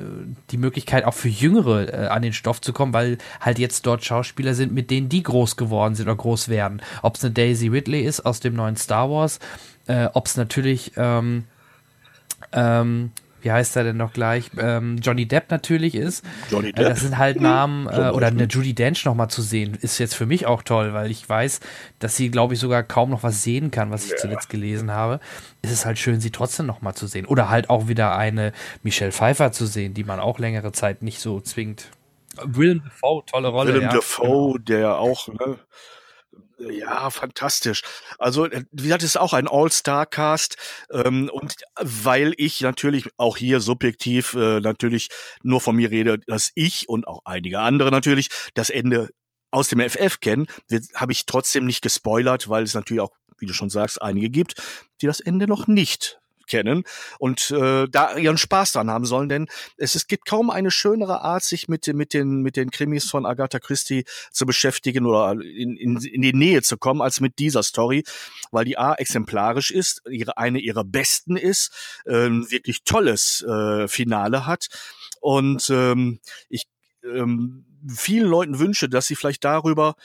die 0.50 0.58
Möglichkeit, 0.58 1.04
auch 1.04 1.14
für 1.14 1.28
Jüngere 1.28 1.92
äh, 1.92 2.06
an 2.08 2.22
den 2.22 2.32
Stoff 2.32 2.60
zu 2.60 2.72
kommen, 2.72 2.92
weil 2.92 3.18
halt 3.40 3.58
jetzt 3.58 3.86
dort 3.86 4.04
Schauspieler 4.04 4.54
sind, 4.54 4.72
mit 4.72 4.90
denen 4.90 5.08
die 5.08 5.22
groß 5.22 5.56
geworden 5.56 5.94
sind 5.94 6.06
oder 6.06 6.16
groß 6.16 6.48
werden. 6.48 6.82
Ob 7.02 7.16
es 7.16 7.24
eine 7.24 7.32
Daisy 7.32 7.68
Ridley 7.68 8.02
ist 8.02 8.20
aus 8.20 8.40
dem 8.40 8.54
neuen 8.54 8.76
Star 8.76 9.10
Wars, 9.10 9.38
äh, 9.86 10.08
ob 10.12 10.26
es 10.26 10.36
natürlich 10.36 10.92
ähm, 10.96 11.44
ähm, 12.52 13.12
wie 13.46 13.52
heißt 13.52 13.76
er 13.76 13.84
denn 13.84 13.96
noch 13.96 14.12
gleich, 14.12 14.50
ähm, 14.58 14.98
Johnny 15.00 15.24
Depp 15.24 15.52
natürlich 15.52 15.94
ist. 15.94 16.24
Johnny 16.50 16.72
Depp. 16.72 16.84
Äh, 16.84 16.88
das 16.88 17.00
sind 17.00 17.16
halt 17.16 17.40
Namen, 17.40 17.86
äh, 17.86 18.10
oder 18.10 18.26
eine 18.26 18.46
Judy 18.46 18.74
Dench 18.74 19.04
nochmal 19.04 19.30
zu 19.30 19.40
sehen, 19.40 19.78
ist 19.80 19.98
jetzt 19.98 20.16
für 20.16 20.26
mich 20.26 20.46
auch 20.46 20.64
toll, 20.64 20.94
weil 20.94 21.12
ich 21.12 21.28
weiß, 21.28 21.60
dass 22.00 22.16
sie, 22.16 22.32
glaube 22.32 22.54
ich, 22.54 22.60
sogar 22.60 22.82
kaum 22.82 23.10
noch 23.10 23.22
was 23.22 23.44
sehen 23.44 23.70
kann, 23.70 23.92
was 23.92 24.04
ich 24.06 24.10
ja. 24.10 24.16
zuletzt 24.16 24.48
gelesen 24.48 24.90
habe. 24.90 25.20
Ist 25.62 25.70
es 25.70 25.86
halt 25.86 25.96
schön, 25.96 26.20
sie 26.20 26.32
trotzdem 26.32 26.66
nochmal 26.66 26.94
zu 26.94 27.06
sehen. 27.06 27.24
Oder 27.24 27.48
halt 27.48 27.70
auch 27.70 27.86
wieder 27.86 28.16
eine 28.16 28.52
Michelle 28.82 29.12
Pfeiffer 29.12 29.52
zu 29.52 29.66
sehen, 29.66 29.94
die 29.94 30.02
man 30.02 30.18
auch 30.18 30.40
längere 30.40 30.72
Zeit 30.72 31.02
nicht 31.02 31.20
so 31.20 31.40
zwingt. 31.40 31.90
Willem 32.42 32.82
Dafoe, 32.82 33.22
tolle 33.26 33.46
Rolle. 33.46 33.74
Willem 33.74 33.84
ja. 33.84 33.92
Dafoe, 33.92 34.54
genau. 34.54 34.64
der 34.64 34.98
auch, 34.98 35.28
ne, 35.28 35.56
ja, 36.58 37.10
fantastisch. 37.10 37.82
Also, 38.18 38.46
äh, 38.46 38.64
wie 38.70 38.84
gesagt, 38.84 39.02
es 39.02 39.10
ist 39.10 39.16
auch 39.16 39.32
ein 39.32 39.48
All-Star-Cast. 39.48 40.56
Ähm, 40.90 41.30
und 41.32 41.56
weil 41.80 42.34
ich 42.36 42.60
natürlich 42.60 43.08
auch 43.16 43.36
hier 43.36 43.60
subjektiv 43.60 44.34
äh, 44.34 44.60
natürlich 44.60 45.08
nur 45.42 45.60
von 45.60 45.76
mir 45.76 45.90
rede, 45.90 46.18
dass 46.26 46.52
ich 46.54 46.88
und 46.88 47.06
auch 47.06 47.20
einige 47.24 47.60
andere 47.60 47.90
natürlich 47.90 48.28
das 48.54 48.70
Ende 48.70 49.10
aus 49.50 49.68
dem 49.68 49.80
FF 49.80 50.20
kennen, 50.20 50.46
habe 50.94 51.12
ich 51.12 51.24
trotzdem 51.26 51.66
nicht 51.66 51.82
gespoilert, 51.82 52.48
weil 52.48 52.64
es 52.64 52.74
natürlich 52.74 53.00
auch, 53.00 53.12
wie 53.38 53.46
du 53.46 53.54
schon 53.54 53.70
sagst, 53.70 54.02
einige 54.02 54.28
gibt, 54.28 54.54
die 55.00 55.06
das 55.06 55.20
Ende 55.20 55.46
noch 55.46 55.66
nicht 55.66 56.18
kennen 56.46 56.84
und 57.18 57.50
äh, 57.50 57.86
da 57.88 58.16
ihren 58.16 58.38
Spaß 58.38 58.72
dran 58.72 58.90
haben 58.90 59.04
sollen, 59.04 59.28
denn 59.28 59.48
es, 59.76 59.94
es 59.94 60.06
gibt 60.06 60.26
kaum 60.26 60.50
eine 60.50 60.70
schönere 60.70 61.22
Art, 61.22 61.42
sich 61.42 61.68
mit, 61.68 61.86
mit, 61.88 62.14
den, 62.14 62.42
mit 62.42 62.56
den 62.56 62.70
Krimis 62.70 63.08
von 63.08 63.26
Agatha 63.26 63.58
Christie 63.58 64.04
zu 64.30 64.46
beschäftigen 64.46 65.06
oder 65.06 65.32
in, 65.32 65.76
in, 65.76 65.96
in 65.98 66.22
die 66.22 66.32
Nähe 66.32 66.62
zu 66.62 66.76
kommen, 66.76 67.00
als 67.00 67.20
mit 67.20 67.38
dieser 67.38 67.62
Story, 67.62 68.04
weil 68.50 68.64
die 68.64 68.78
A 68.78 68.94
exemplarisch 68.94 69.70
ist, 69.70 70.02
ihre, 70.08 70.36
eine 70.38 70.58
ihrer 70.58 70.84
besten 70.84 71.36
ist, 71.36 71.72
äh, 72.04 72.12
wirklich 72.30 72.84
tolles 72.84 73.42
äh, 73.42 73.88
Finale 73.88 74.46
hat 74.46 74.68
und 75.20 75.70
ähm, 75.70 76.20
ich 76.48 76.66
ähm, 77.04 77.64
vielen 77.88 78.28
Leuten 78.28 78.58
wünsche, 78.58 78.88
dass 78.88 79.06
sie 79.06 79.14
vielleicht 79.14 79.44
darüber 79.44 79.96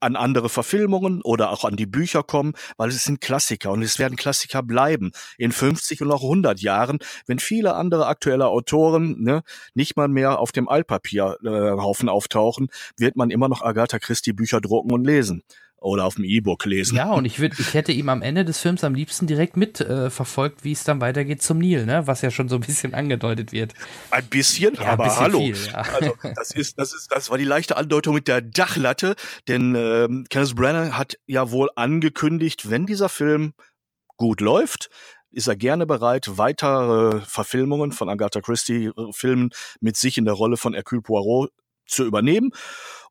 an 0.00 0.16
andere 0.16 0.48
Verfilmungen 0.48 1.22
oder 1.22 1.50
auch 1.50 1.64
an 1.64 1.76
die 1.76 1.86
Bücher 1.86 2.22
kommen, 2.22 2.52
weil 2.76 2.90
es 2.90 3.04
sind 3.04 3.20
Klassiker 3.20 3.70
und 3.72 3.82
es 3.82 3.98
werden 3.98 4.16
Klassiker 4.16 4.62
bleiben 4.62 5.12
in 5.38 5.52
50 5.52 6.02
und 6.02 6.10
auch 6.10 6.22
100 6.22 6.60
Jahren, 6.60 6.98
wenn 7.26 7.38
viele 7.38 7.74
andere 7.74 8.06
aktuelle 8.06 8.48
Autoren 8.48 9.22
ne, 9.22 9.42
nicht 9.74 9.96
mal 9.96 10.08
mehr 10.08 10.38
auf 10.38 10.52
dem 10.52 10.68
Altpapierhaufen 10.68 12.08
äh, 12.08 12.10
auftauchen, 12.10 12.68
wird 12.96 13.16
man 13.16 13.30
immer 13.30 13.48
noch 13.48 13.62
Agatha 13.62 13.98
Christie 13.98 14.32
Bücher 14.32 14.60
drucken 14.60 14.92
und 14.92 15.04
lesen 15.04 15.42
oder 15.80 16.04
auf 16.04 16.16
dem 16.16 16.24
E-Book 16.24 16.64
lesen. 16.64 16.96
Ja, 16.96 17.12
und 17.12 17.24
ich 17.24 17.38
würde, 17.38 17.56
ich 17.58 17.74
hätte 17.74 17.92
ihm 17.92 18.08
am 18.08 18.22
Ende 18.22 18.44
des 18.44 18.60
Films 18.60 18.82
am 18.82 18.94
liebsten 18.94 19.26
direkt 19.26 19.56
mit 19.56 19.80
äh, 19.80 20.10
verfolgt, 20.10 20.64
wie 20.64 20.72
es 20.72 20.84
dann 20.84 21.00
weitergeht 21.00 21.42
zum 21.42 21.58
Nil, 21.58 21.86
ne? 21.86 22.06
Was 22.06 22.22
ja 22.22 22.30
schon 22.30 22.48
so 22.48 22.56
ein 22.56 22.62
bisschen 22.62 22.94
angedeutet 22.94 23.52
wird. 23.52 23.74
Ein 24.10 24.26
bisschen, 24.26 24.74
ja, 24.74 24.92
aber 24.92 25.04
ein 25.04 25.08
bisschen 25.08 25.22
hallo. 25.22 25.38
Viel, 25.40 25.66
ja. 25.66 25.82
Also 25.94 26.14
das 26.34 26.50
ist, 26.52 26.78
das 26.78 26.94
ist, 26.94 27.12
das 27.12 27.30
war 27.30 27.38
die 27.38 27.44
leichte 27.44 27.76
Andeutung 27.76 28.14
mit 28.14 28.26
der 28.26 28.40
Dachlatte, 28.40 29.14
denn 29.48 29.74
ähm, 29.74 30.26
Kenneth 30.30 30.56
Branagh 30.56 30.96
hat 30.96 31.18
ja 31.26 31.50
wohl 31.50 31.68
angekündigt, 31.76 32.70
wenn 32.70 32.86
dieser 32.86 33.08
Film 33.08 33.52
gut 34.16 34.40
läuft, 34.40 34.88
ist 35.30 35.46
er 35.46 35.56
gerne 35.56 35.86
bereit, 35.86 36.38
weitere 36.38 37.20
Verfilmungen 37.20 37.92
von 37.92 38.08
Agatha 38.08 38.40
Christie 38.40 38.86
äh, 38.86 39.12
Filmen 39.12 39.50
mit 39.80 39.96
sich 39.96 40.16
in 40.16 40.24
der 40.24 40.34
Rolle 40.34 40.56
von 40.56 40.72
Hercule 40.72 41.02
Poirot 41.02 41.52
zu 41.86 42.04
übernehmen. 42.04 42.50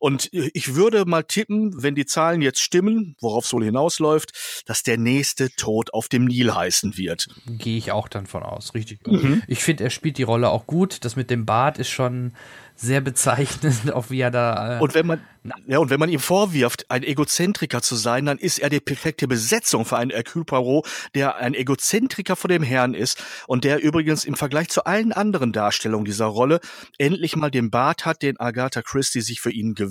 Und 0.00 0.28
ich 0.32 0.74
würde 0.74 1.04
mal 1.04 1.22
tippen, 1.22 1.82
wenn 1.82 1.94
die 1.94 2.06
Zahlen 2.06 2.42
jetzt 2.42 2.60
stimmen, 2.60 3.16
worauf 3.20 3.44
es 3.44 3.52
wohl 3.52 3.64
hinausläuft, 3.64 4.32
dass 4.66 4.82
der 4.82 4.98
nächste 4.98 5.50
Tod 5.50 5.92
auf 5.92 6.08
dem 6.08 6.24
Nil 6.26 6.54
heißen 6.54 6.96
wird. 6.96 7.28
Gehe 7.46 7.78
ich 7.78 7.92
auch 7.92 8.08
dann 8.08 8.26
von 8.26 8.42
aus, 8.42 8.74
richtig. 8.74 9.06
Mhm. 9.06 9.42
Ich 9.46 9.62
finde, 9.62 9.84
er 9.84 9.90
spielt 9.90 10.18
die 10.18 10.22
Rolle 10.22 10.50
auch 10.50 10.66
gut. 10.66 11.04
Das 11.04 11.16
mit 11.16 11.30
dem 11.30 11.46
Bart 11.46 11.78
ist 11.78 11.90
schon 11.90 12.32
sehr 12.76 13.00
bezeichnend, 13.00 13.90
auch 13.92 14.10
wie 14.10 14.20
er 14.20 14.30
da. 14.30 14.78
Äh, 14.78 14.82
und 14.82 14.94
wenn 14.94 15.06
man, 15.06 15.20
ja, 15.66 15.78
und 15.78 15.90
wenn 15.90 15.98
man 15.98 16.10
ihm 16.10 16.20
vorwirft, 16.20 16.90
ein 16.90 17.02
Egozentriker 17.02 17.80
zu 17.80 17.96
sein, 17.96 18.26
dann 18.26 18.38
ist 18.38 18.58
er 18.58 18.68
die 18.68 18.80
perfekte 18.80 19.26
Besetzung 19.26 19.84
für 19.84 19.96
einen 19.96 20.10
Hercule 20.10 20.44
Poirot, 20.44 20.86
der 21.14 21.36
ein 21.36 21.54
Egozentriker 21.54 22.36
vor 22.36 22.48
dem 22.48 22.62
Herrn 22.62 22.94
ist 22.94 23.22
und 23.46 23.64
der 23.64 23.82
übrigens 23.82 24.24
im 24.24 24.34
Vergleich 24.34 24.68
zu 24.68 24.84
allen 24.84 25.12
anderen 25.12 25.52
Darstellungen 25.52 26.04
dieser 26.04 26.26
Rolle 26.26 26.60
endlich 26.98 27.34
mal 27.36 27.50
den 27.50 27.70
Bart 27.70 28.04
hat, 28.04 28.22
den 28.22 28.38
Agatha 28.38 28.82
Christie 28.82 29.22
sich 29.22 29.40
für 29.40 29.50
ihn 29.50 29.74
gewünscht 29.74 29.85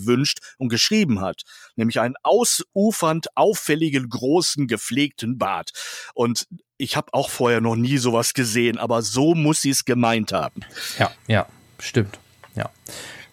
und 0.57 0.69
geschrieben 0.69 1.21
hat. 1.21 1.43
Nämlich 1.75 1.99
einen 1.99 2.15
ausufernd 2.23 3.35
auffälligen, 3.35 4.09
großen, 4.09 4.67
gepflegten 4.67 5.37
Bart. 5.37 5.71
Und 6.13 6.47
ich 6.77 6.97
habe 6.97 7.13
auch 7.13 7.29
vorher 7.29 7.61
noch 7.61 7.75
nie 7.75 7.97
sowas 7.97 8.33
gesehen, 8.33 8.77
aber 8.77 9.01
so 9.01 9.35
muss 9.35 9.61
sie 9.61 9.69
es 9.69 9.85
gemeint 9.85 10.33
haben. 10.33 10.61
Ja, 10.99 11.11
ja, 11.27 11.47
stimmt. 11.79 12.19
Ja, 12.55 12.69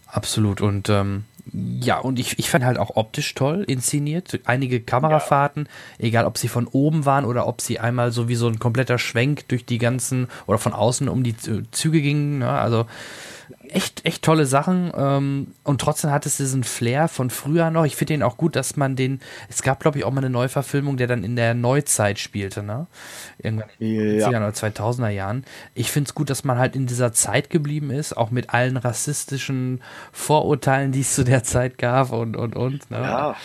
absolut. 0.07 0.61
Und 0.61 0.89
ähm, 0.89 1.25
ja, 1.53 1.99
und 1.99 2.19
ich, 2.19 2.39
ich 2.39 2.51
fand 2.51 2.65
halt 2.65 2.79
auch 2.79 2.97
optisch 2.97 3.35
toll 3.35 3.65
inszeniert. 3.67 4.41
Einige 4.45 4.81
Kamerafahrten, 4.81 5.69
ja. 5.99 6.07
egal 6.07 6.25
ob 6.25 6.39
sie 6.39 6.49
von 6.49 6.67
oben 6.67 7.05
waren 7.05 7.25
oder 7.25 7.47
ob 7.49 7.61
sie 7.61 7.81
einmal 7.81 8.13
so 8.13 8.29
wie 8.29 8.37
so 8.37 8.47
ein 8.47 8.59
kompletter 8.59 8.99
Schwenk 8.99 9.49
durch 9.49 9.65
die 9.65 9.79
ganzen 9.79 10.29
oder 10.47 10.59
von 10.59 10.73
außen 10.73 11.09
um 11.09 11.25
die 11.25 11.37
Züge 11.73 12.01
gingen. 12.01 12.39
Ne? 12.39 12.49
Also 12.49 12.87
echt, 13.75 14.05
echt 14.05 14.23
tolle 14.23 14.47
Sachen. 14.47 14.93
Ähm, 14.97 15.49
und 15.65 15.81
trotzdem 15.81 16.11
hat 16.11 16.27
es 16.27 16.37
diesen 16.37 16.65
Flair 16.65 17.09
von 17.09 17.31
früher 17.31 17.71
noch. 17.71 17.85
Ich 17.85 17.97
finde 17.97 18.15
den 18.15 18.23
auch 18.23 18.37
gut, 18.37 18.57
dass 18.57 18.77
man 18.77 18.97
den. 18.97 19.21
Es 19.49 19.63
gab, 19.63 19.81
glaube 19.81 19.99
ich, 19.99 20.05
auch 20.05 20.11
mal 20.11 20.19
eine 20.19 20.31
Neuverfilmung, 20.31 20.97
der 20.97 21.07
dann 21.07 21.25
in 21.25 21.37
der 21.37 21.55
Neuzeit 21.55 22.19
spielte, 22.19 22.63
ne? 22.63 22.87
Irgendwann 23.39 23.69
in 23.79 23.99
den 23.99 24.19
ja. 24.19 24.29
90er 24.29 24.37
oder 24.37 24.49
2000er 24.49 25.09
Jahren. 25.09 25.45
Ich 25.75 25.91
finde 25.91 26.09
es 26.09 26.15
gut, 26.15 26.31
dass 26.31 26.45
man 26.45 26.59
halt 26.59 26.77
in 26.77 26.87
dieser 26.87 27.13
Zeit 27.13 27.51
geblieben 27.51 27.91
ist, 27.91 28.17
auch 28.17 28.31
mit 28.31 28.51
allen 28.51 28.77
rassistischen 28.77 29.83
Vorurteilen, 30.13 30.93
die 30.93 31.01
es 31.01 31.15
zu 31.15 31.25
der 31.25 31.43
Zeit 31.43 31.79
gab 31.79 32.13
und, 32.13 32.37
und, 32.37 32.57
und. 32.57 32.91
Ne? 32.91 32.99
Ja 32.99 33.37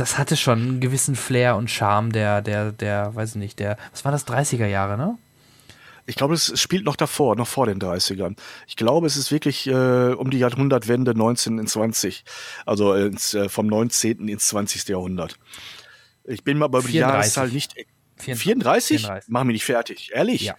das 0.00 0.16
hatte 0.16 0.36
schon 0.36 0.60
einen 0.60 0.80
gewissen 0.80 1.14
Flair 1.14 1.56
und 1.56 1.70
Charme 1.70 2.10
der, 2.12 2.40
der, 2.40 2.72
der, 2.72 3.14
weiß 3.14 3.30
ich 3.30 3.36
nicht, 3.36 3.58
der, 3.58 3.76
was 3.92 4.04
war 4.04 4.12
das, 4.12 4.26
30er 4.26 4.66
Jahre, 4.66 4.96
ne? 4.96 5.18
Ich 6.10 6.16
glaube, 6.16 6.34
es 6.34 6.60
spielt 6.60 6.84
noch 6.84 6.96
davor, 6.96 7.36
noch 7.36 7.46
vor 7.46 7.66
den 7.66 7.78
30ern. 7.78 8.36
Ich 8.66 8.74
glaube, 8.74 9.06
es 9.06 9.16
ist 9.16 9.30
wirklich 9.30 9.68
äh, 9.68 10.12
um 10.12 10.28
die 10.30 10.40
Jahrhundertwende 10.40 11.14
19 11.14 11.60
in 11.60 11.68
20. 11.68 12.24
Also 12.66 12.94
ins, 12.94 13.32
äh, 13.34 13.48
vom 13.48 13.68
19. 13.68 14.26
ins 14.26 14.48
20. 14.48 14.88
Jahrhundert. 14.88 15.38
Ich 16.24 16.42
bin 16.42 16.58
mal 16.58 16.66
bei 16.66 16.80
der 16.80 16.90
Jahreszahl 16.90 17.48
nicht. 17.50 17.74
34? 18.16 18.42
34? 18.42 19.00
34? 19.02 19.28
Mach 19.28 19.44
mich 19.44 19.54
nicht 19.54 19.64
fertig. 19.64 20.10
Ehrlich? 20.12 20.42
Ja. 20.42 20.56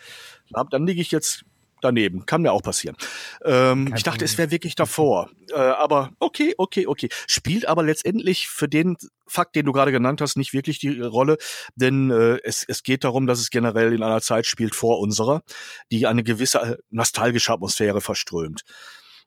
Dann 0.69 0.87
liege 0.87 1.01
ich 1.01 1.11
jetzt 1.11 1.43
daneben. 1.81 2.25
Kann 2.25 2.41
mir 2.41 2.51
auch 2.51 2.61
passieren. 2.61 2.95
Ähm, 3.43 3.93
ich 3.95 4.03
dachte, 4.03 4.25
es 4.25 4.37
wäre 4.37 4.51
wirklich 4.51 4.75
davor. 4.75 5.29
Äh, 5.51 5.55
aber 5.55 6.11
okay, 6.19 6.53
okay, 6.57 6.87
okay. 6.87 7.09
Spielt 7.27 7.67
aber 7.67 7.83
letztendlich 7.83 8.47
für 8.47 8.67
den 8.67 8.97
Fakt, 9.27 9.55
den 9.55 9.65
du 9.65 9.71
gerade 9.71 9.91
genannt 9.91 10.19
hast, 10.21 10.35
nicht 10.35 10.53
wirklich 10.53 10.79
die 10.79 10.99
Rolle, 10.99 11.37
denn 11.75 12.11
äh, 12.11 12.39
es, 12.43 12.65
es 12.67 12.83
geht 12.83 13.05
darum, 13.05 13.27
dass 13.27 13.39
es 13.39 13.49
generell 13.49 13.93
in 13.93 14.03
einer 14.03 14.21
Zeit 14.21 14.45
spielt 14.45 14.75
vor 14.75 14.99
unserer, 14.99 15.41
die 15.89 16.05
eine 16.05 16.23
gewisse 16.23 16.59
äh, 16.59 16.77
nostalgische 16.89 17.53
Atmosphäre 17.53 18.01
verströmt. 18.01 18.63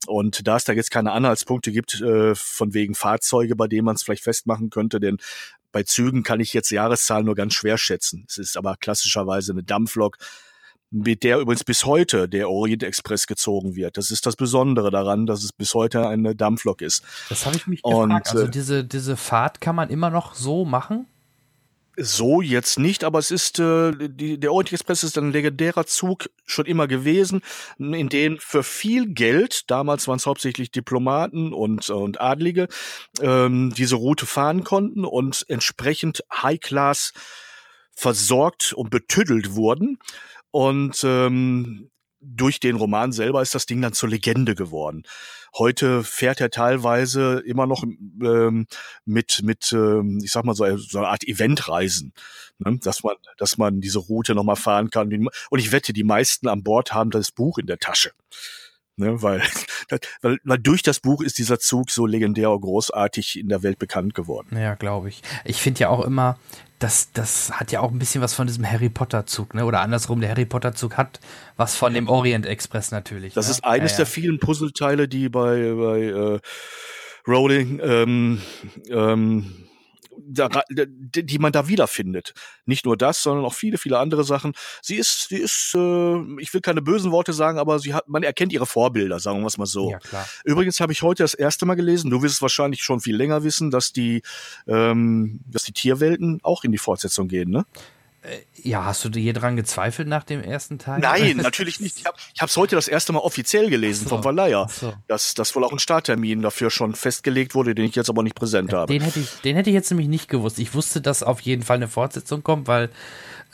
Und 0.07 0.46
da 0.46 0.57
es 0.57 0.64
da 0.64 0.74
jetzt 0.74 0.90
keine 0.90 1.12
Anhaltspunkte 1.12 1.72
gibt, 1.72 2.00
äh, 2.00 2.34
von 2.34 2.74
wegen 2.74 2.94
Fahrzeuge, 2.94 3.57
bei 3.57 3.66
denen 3.66 3.86
man 3.86 3.94
es 3.94 4.02
vielleicht 4.02 4.24
festmachen 4.24 4.68
könnte, 4.68 5.00
denn 5.00 5.16
bei 5.72 5.82
Zügen 5.82 6.22
kann 6.22 6.40
ich 6.40 6.52
jetzt 6.52 6.70
Jahreszahlen 6.70 7.26
nur 7.26 7.34
ganz 7.34 7.55
schwer 7.55 7.78
schätzen. 7.78 8.24
Es 8.28 8.38
ist 8.38 8.57
aber 8.57 8.76
klassischerweise 8.76 9.52
eine 9.52 9.64
Dampflok, 9.64 10.18
mit 10.95 11.24
der 11.24 11.40
übrigens 11.40 11.64
bis 11.64 11.84
heute 11.84 12.28
der 12.28 12.49
Orient 12.49 12.84
Express 12.84 13.26
gezogen 13.26 13.74
wird. 13.74 13.97
Das 13.97 14.11
ist 14.11 14.26
das 14.26 14.36
Besondere 14.36 14.90
daran, 14.90 15.26
dass 15.26 15.42
es 15.42 15.53
bis 15.53 15.74
heute 15.74 16.07
eine 16.07 16.36
Dampflok 16.36 16.82
ist. 16.82 17.03
Das 17.28 17.47
habe 17.47 17.57
ich 17.57 17.66
mich 17.66 17.82
gefragt. 17.82 18.03
Und, 18.03 18.12
also 18.12 18.47
äh, 18.47 18.51
diese, 18.51 18.84
diese 18.84 19.16
Fahrt 19.16 19.61
kann 19.61 19.74
man 19.74 19.90
immer 19.90 20.11
noch 20.11 20.34
so 20.34 20.64
machen? 20.64 21.07
So 21.97 22.40
jetzt 22.40 22.78
nicht, 22.78 23.05
aber 23.05 23.20
es 23.20 23.30
ist 23.30 23.61
äh, 23.61 23.92
die, 24.09 24.38
der 24.38 24.53
Orient 24.53 24.72
Express 24.72 25.05
ist 25.05 25.16
ein 25.16 25.30
legendärer 25.30 25.86
Zug 25.86 26.28
schon 26.45 26.66
immer 26.66 26.88
gewesen, 26.88 27.40
in 27.78 28.09
dem 28.09 28.38
für 28.38 28.64
viel 28.64 29.07
Geld, 29.07 29.70
damals 29.70 30.09
waren 30.09 30.16
es 30.16 30.26
hauptsächlich 30.26 30.72
Diplomaten 30.72 31.53
und 31.53 31.90
und 31.90 32.20
Adlige, 32.20 32.66
ähm, 33.20 33.72
diese 33.76 33.95
Route 33.95 34.26
fahren 34.26 34.64
konnten 34.64 35.05
und 35.05 35.45
entsprechend 35.49 36.24
High 36.32 36.59
Class 36.59 37.12
versorgt 37.95 38.72
und 38.72 38.90
betüdelt 38.90 39.55
wurden. 39.55 39.99
Und 40.51 41.03
ähm, 41.05 41.90
durch 42.20 42.59
den 42.61 42.76
Roman 42.76 43.12
selber 43.12 43.42
ist 43.42 43.55
das 43.55 43.66
Ding 43.66 43.82
dann 43.82 43.92
zur 43.92 44.09
Legende 44.09 44.55
geworden. 44.55 45.03
Heute 45.57 46.03
fährt 46.03 46.40
er 46.40 46.51
teilweise 46.51 47.42
immer 47.47 47.66
noch 47.66 47.84
ähm, 47.84 48.66
mit, 49.05 49.42
mit 49.45 49.72
ähm, 49.72 50.20
ich 50.22 50.32
sag 50.32 50.45
mal, 50.45 50.55
so, 50.55 50.76
so 50.76 50.99
eine 50.99 51.09
Art 51.09 51.24
Eventreisen, 51.24 52.12
ne? 52.59 52.78
dass 52.82 53.05
man, 53.05 53.16
dass 53.36 53.59
man 53.59 53.80
diese 53.80 53.99
Route 53.99 54.34
nochmal 54.34 54.57
fahren 54.57 54.90
kann. 54.90 55.12
Und 55.51 55.59
ich 55.59 55.70
wette, 55.70 55.92
die 55.92 56.05
meisten 56.05 56.49
an 56.49 56.64
Bord 56.64 56.92
haben 56.92 57.11
das 57.11 57.30
Buch 57.30 57.59
in 57.59 57.66
der 57.66 57.78
Tasche. 57.78 58.12
Ne, 58.97 59.20
weil, 59.22 59.42
weil, 60.22 60.38
weil 60.45 60.59
durch 60.59 60.82
das 60.82 61.01
Buch 61.01 61.20
ist 61.20 61.38
dieser 61.38 61.59
Zug 61.59 61.90
so 61.90 62.07
legendär 62.07 62.51
und 62.51 62.61
großartig 62.61 63.38
in 63.40 63.49
der 63.49 63.62
Welt 63.62 63.78
bekannt 63.78 64.14
geworden. 64.14 64.57
Ja, 64.57 64.74
glaube 64.74 65.09
ich. 65.09 65.22
Ich 65.45 65.61
finde 65.61 65.80
ja 65.80 65.88
auch 65.88 66.05
immer, 66.05 66.38
das, 66.78 67.11
das 67.12 67.51
hat 67.53 67.72
ja 67.72 67.80
auch 67.80 67.90
ein 67.90 67.99
bisschen 67.99 68.20
was 68.20 68.34
von 68.34 68.47
diesem 68.47 68.70
Harry 68.70 68.88
Potter-Zug, 68.88 69.55
ne? 69.55 69.64
Oder 69.64 69.80
andersrum, 69.80 70.20
der 70.20 70.30
Harry 70.30 70.45
Potter-Zug 70.45 70.97
hat 70.97 71.18
was 71.57 71.74
von 71.76 71.92
dem 71.95 72.09
Orient 72.09 72.47
Express 72.47 72.90
natürlich. 72.92 73.34
Das 73.34 73.47
ne? 73.47 73.53
ist 73.53 73.64
eines 73.64 73.92
ja, 73.92 73.95
ja. 73.95 73.97
der 73.99 74.07
vielen 74.07 74.38
Puzzleteile, 74.38 75.09
die 75.09 75.28
bei, 75.28 75.72
bei 75.72 76.03
äh, 76.03 76.40
Rowling 77.26 77.80
ähm, 77.82 78.42
ähm, 78.90 79.66
da, 80.18 80.48
die 80.70 81.38
man 81.38 81.52
da 81.52 81.68
wiederfindet. 81.68 82.34
Nicht 82.66 82.84
nur 82.84 82.96
das, 82.96 83.22
sondern 83.22 83.44
auch 83.44 83.54
viele, 83.54 83.78
viele 83.78 83.98
andere 83.98 84.24
Sachen. 84.24 84.52
Sie 84.82 84.96
ist, 84.96 85.28
sie 85.28 85.36
ist, 85.36 85.74
äh, 85.74 86.40
ich 86.40 86.52
will 86.52 86.60
keine 86.60 86.82
bösen 86.82 87.10
Worte 87.12 87.32
sagen, 87.32 87.58
aber 87.58 87.78
sie 87.78 87.94
hat, 87.94 88.08
man 88.08 88.22
erkennt 88.22 88.52
ihre 88.52 88.66
Vorbilder, 88.66 89.20
sagen 89.20 89.40
wir 89.40 89.46
es 89.46 89.58
mal 89.58 89.66
so. 89.66 89.90
Ja, 89.90 89.98
klar. 89.98 90.26
Übrigens 90.44 90.80
habe 90.80 90.92
ich 90.92 91.02
heute 91.02 91.22
das 91.22 91.34
erste 91.34 91.66
Mal 91.66 91.74
gelesen, 91.74 92.10
du 92.10 92.22
wirst 92.22 92.36
es 92.36 92.42
wahrscheinlich 92.42 92.82
schon 92.82 93.00
viel 93.00 93.16
länger 93.16 93.44
wissen, 93.44 93.70
dass 93.70 93.92
die, 93.92 94.22
ähm, 94.66 95.40
dass 95.46 95.64
die 95.64 95.72
Tierwelten 95.72 96.40
auch 96.42 96.64
in 96.64 96.72
die 96.72 96.78
Fortsetzung 96.78 97.28
gehen, 97.28 97.50
ne? 97.50 97.64
Äh, 98.24 98.38
ja, 98.56 98.84
hast 98.86 99.04
du 99.04 99.10
hier 99.10 99.34
dran 99.34 99.54
gezweifelt 99.54 100.08
nach 100.08 100.24
dem 100.24 100.42
ersten 100.42 100.78
Teil? 100.78 101.00
Nein, 101.00 101.36
natürlich 101.42 101.78
nicht. 101.80 101.98
Ich 101.98 102.06
habe 102.06 102.48
es 102.48 102.56
heute 102.56 102.74
das 102.74 102.88
erste 102.88 103.12
Mal 103.12 103.20
offiziell 103.20 103.68
gelesen 103.68 104.04
so. 104.04 104.10
vom 104.10 104.22
Verleiher, 104.22 104.66
so. 104.70 104.94
dass, 105.08 105.34
dass 105.34 105.54
wohl 105.54 105.62
auch 105.62 105.72
ein 105.72 105.78
Starttermin 105.78 106.40
dafür 106.40 106.70
schon 106.70 106.94
festgelegt 106.94 107.54
wurde, 107.54 107.74
den 107.74 107.84
ich 107.84 107.94
jetzt 107.94 108.08
aber 108.08 108.22
nicht 108.22 108.34
präsent 108.34 108.72
habe. 108.72 108.90
Den 108.90 109.02
hätte 109.02 109.20
ich, 109.20 109.28
den 109.42 109.56
hätte 109.56 109.68
ich 109.68 109.74
jetzt 109.74 109.90
nämlich 109.90 110.08
nicht 110.08 110.28
gewusst. 110.28 110.58
Ich 110.58 110.72
wusste, 110.72 111.02
dass 111.02 111.22
auf 111.22 111.40
jeden 111.40 111.62
Fall 111.62 111.76
eine 111.76 111.88
Fortsetzung 111.88 112.42
kommt, 112.42 112.66
weil 112.66 112.88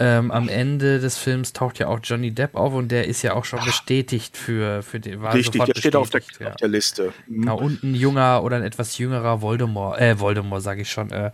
ähm, 0.01 0.30
am 0.30 0.48
Ende 0.48 0.98
des 0.98 1.18
Films 1.18 1.53
taucht 1.53 1.78
ja 1.78 1.88
auch 1.88 2.01
Johnny 2.03 2.30
Depp 2.30 2.55
auf 2.55 2.72
und 2.72 2.88
der 2.88 3.07
ist 3.07 3.20
ja 3.20 3.34
auch 3.34 3.44
schon 3.44 3.62
bestätigt 3.62 4.34
für, 4.34 4.82
für 4.82 4.98
den. 4.98 5.20
War 5.20 5.34
Richtig, 5.34 5.62
der 5.62 5.74
steht 5.76 5.94
auf 5.94 6.09
der, 6.09 6.22
ja. 6.38 6.48
auf 6.48 6.57
der 6.57 6.68
Liste. 6.68 7.12
Mhm. 7.26 7.40
Genau, 7.42 7.59
und 7.59 7.82
ein 7.82 7.94
junger 7.94 8.42
oder 8.42 8.57
ein 8.57 8.62
etwas 8.62 8.96
jüngerer 8.96 9.42
Voldemort, 9.42 10.01
äh, 10.01 10.18
Voldemort 10.18 10.62
sage 10.62 10.82
ich 10.82 10.90
schon, 10.90 11.12
äh, 11.12 11.30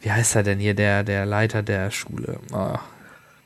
wie 0.00 0.10
heißt 0.10 0.34
er 0.34 0.42
denn 0.42 0.58
hier, 0.58 0.74
der, 0.74 1.04
der 1.04 1.24
Leiter 1.24 1.62
der 1.62 1.92
Schule? 1.92 2.40
Oh, 2.52 2.76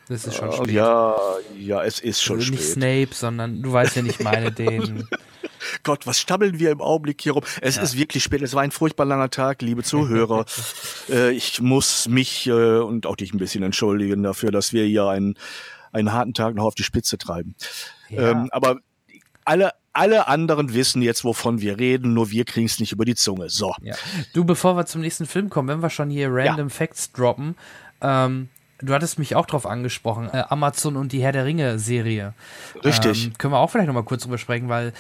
das 0.09 0.27
ist 0.27 0.37
schon 0.37 0.51
spät. 0.51 0.71
Ja, 0.71 1.15
ja, 1.59 1.85
es 1.85 2.01
ist 2.01 2.23
schon 2.23 2.39
also 2.39 2.51
nicht 2.51 2.65
spät. 2.65 2.77
Nicht 2.77 3.13
Snape, 3.13 3.15
sondern 3.15 3.61
du 3.61 3.71
weißt 3.71 3.97
ja 3.97 4.03
nicht 4.03 4.23
meine, 4.23 4.51
den. 4.51 5.07
Gott, 5.83 6.07
was 6.07 6.19
stammeln 6.19 6.59
wir 6.59 6.71
im 6.71 6.81
Augenblick 6.81 7.21
hier 7.21 7.33
rum? 7.33 7.45
Es 7.61 7.77
ja. 7.77 7.83
ist 7.83 7.97
wirklich 7.97 8.23
spät. 8.23 8.43
Es 8.43 8.55
war 8.55 8.63
ein 8.63 8.71
furchtbar 8.71 9.05
langer 9.05 9.31
Tag, 9.31 9.63
liebe 9.63 9.83
Zuhörer. 9.83 10.45
äh, 11.09 11.31
ich 11.33 11.61
muss 11.61 12.09
mich 12.09 12.47
äh, 12.47 12.53
und 12.53 13.07
auch 13.07 13.17
dich 13.17 13.33
ein 13.33 13.39
bisschen 13.39 13.63
entschuldigen 13.63 14.23
dafür, 14.23 14.51
dass 14.51 14.73
wir 14.73 14.85
hier 14.85 15.07
einen, 15.07 15.37
einen 15.93 16.13
harten 16.13 16.35
Tag 16.35 16.55
noch 16.55 16.65
auf 16.65 16.75
die 16.75 16.85
Spitze 16.85 17.19
treiben. 17.19 17.55
Ja. 18.09 18.31
Ähm, 18.31 18.49
aber 18.53 18.79
alle, 19.45 19.73
alle 19.93 20.29
anderen 20.29 20.75
wissen 20.75 21.03
jetzt, 21.03 21.25
wovon 21.25 21.61
wir 21.61 21.79
reden, 21.79 22.15
nur 22.15 22.31
wir 22.31 22.45
kriegen 22.45 22.67
es 22.67 22.81
nicht 22.81 22.93
über 22.93 23.05
die 23.05 23.15
Zunge. 23.15 23.49
So. 23.51 23.75
Ja. 23.83 23.95
Du, 24.33 24.45
bevor 24.45 24.77
wir 24.77 24.87
zum 24.87 25.01
nächsten 25.01 25.27
Film 25.27 25.51
kommen, 25.51 25.69
wenn 25.69 25.83
wir 25.83 25.91
schon 25.91 26.11
hier 26.11 26.29
Random 26.31 26.71
Facts 26.71 27.13
droppen, 27.13 27.57
ähm, 28.01 28.49
du 28.81 28.93
hattest 28.93 29.19
mich 29.19 29.37
auch 29.37 29.47
drauf 29.47 29.67
angesprochen, 29.67 30.29
äh, 30.33 30.45
Amazon 30.49 30.97
und 30.97 31.13
die 31.13 31.23
Herr 31.23 31.33
der 31.33 31.45
Ringe 31.45 31.79
Serie. 31.79 32.35
Richtig. 32.85 33.27
Ähm, 33.27 33.33
können 33.39 33.53
wir 33.53 33.59
auch 33.59 33.71
vielleicht 33.71 33.87
nochmal 33.87 34.05
kurz 34.05 34.23
drüber 34.23 34.39
sprechen, 34.39 34.69
weil 34.69 34.93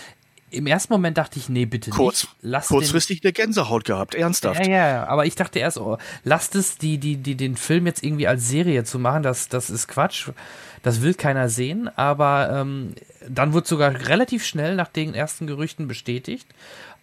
im 0.55 0.67
ersten 0.67 0.93
Moment 0.93 1.19
dachte 1.19 1.39
ich, 1.39 1.49
nee, 1.49 1.67
bitte 1.67 1.91
Kurz, 1.91 2.25
nicht. 2.25 2.37
Lass 2.43 2.69
kurzfristig 2.69 3.23
eine 3.23 3.33
Gänsehaut 3.33 3.85
gehabt, 3.85 4.15
ernsthaft. 4.15 4.65
Ja, 4.65 4.71
ja, 4.71 4.89
ja, 4.89 5.07
aber 5.07 5.27
ich 5.27 5.35
dachte 5.35 5.59
erst, 5.59 5.79
oh, 5.79 5.99
lasst 6.23 6.55
es, 6.55 6.79
die, 6.79 6.99
die, 6.99 7.17
die, 7.17 7.35
den 7.35 7.57
Film 7.57 7.87
jetzt 7.87 8.03
irgendwie 8.03 8.27
als 8.27 8.49
Serie 8.49 8.85
zu 8.85 8.99
machen, 8.99 9.23
das, 9.23 9.49
das 9.49 9.71
ist 9.71 9.89
Quatsch. 9.89 10.31
Das 10.83 11.01
will 11.01 11.15
keiner 11.15 11.49
sehen, 11.49 11.89
aber 11.97 12.51
ähm, 12.53 12.95
dann 13.27 13.55
wurde 13.55 13.67
sogar 13.67 14.09
relativ 14.09 14.45
schnell 14.45 14.77
nach 14.77 14.89
den 14.89 15.15
ersten 15.15 15.47
Gerüchten 15.47 15.89
bestätigt. 15.89 16.47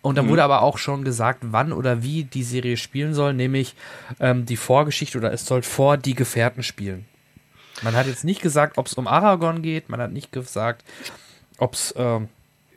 Und 0.03 0.17
dann 0.17 0.25
mhm. 0.25 0.29
wurde 0.29 0.43
aber 0.43 0.61
auch 0.61 0.77
schon 0.77 1.03
gesagt, 1.03 1.39
wann 1.41 1.73
oder 1.73 2.03
wie 2.03 2.23
die 2.23 2.43
Serie 2.43 2.77
spielen 2.77 3.13
soll, 3.13 3.33
nämlich 3.33 3.75
ähm, 4.19 4.45
die 4.45 4.57
Vorgeschichte 4.57 5.17
oder 5.17 5.33
es 5.33 5.45
soll 5.45 5.61
vor 5.63 5.97
die 5.97 6.15
Gefährten 6.15 6.63
spielen. 6.63 7.05
Man 7.81 7.95
hat 7.95 8.07
jetzt 8.07 8.23
nicht 8.23 8.41
gesagt, 8.41 8.77
ob 8.77 8.87
es 8.87 8.93
um 8.93 9.07
Aragorn 9.07 9.61
geht, 9.61 9.89
man 9.89 9.99
hat 9.99 10.11
nicht 10.11 10.31
gesagt, 10.31 10.83
ob 11.57 11.73
es 11.73 11.93
ähm, 11.97 12.29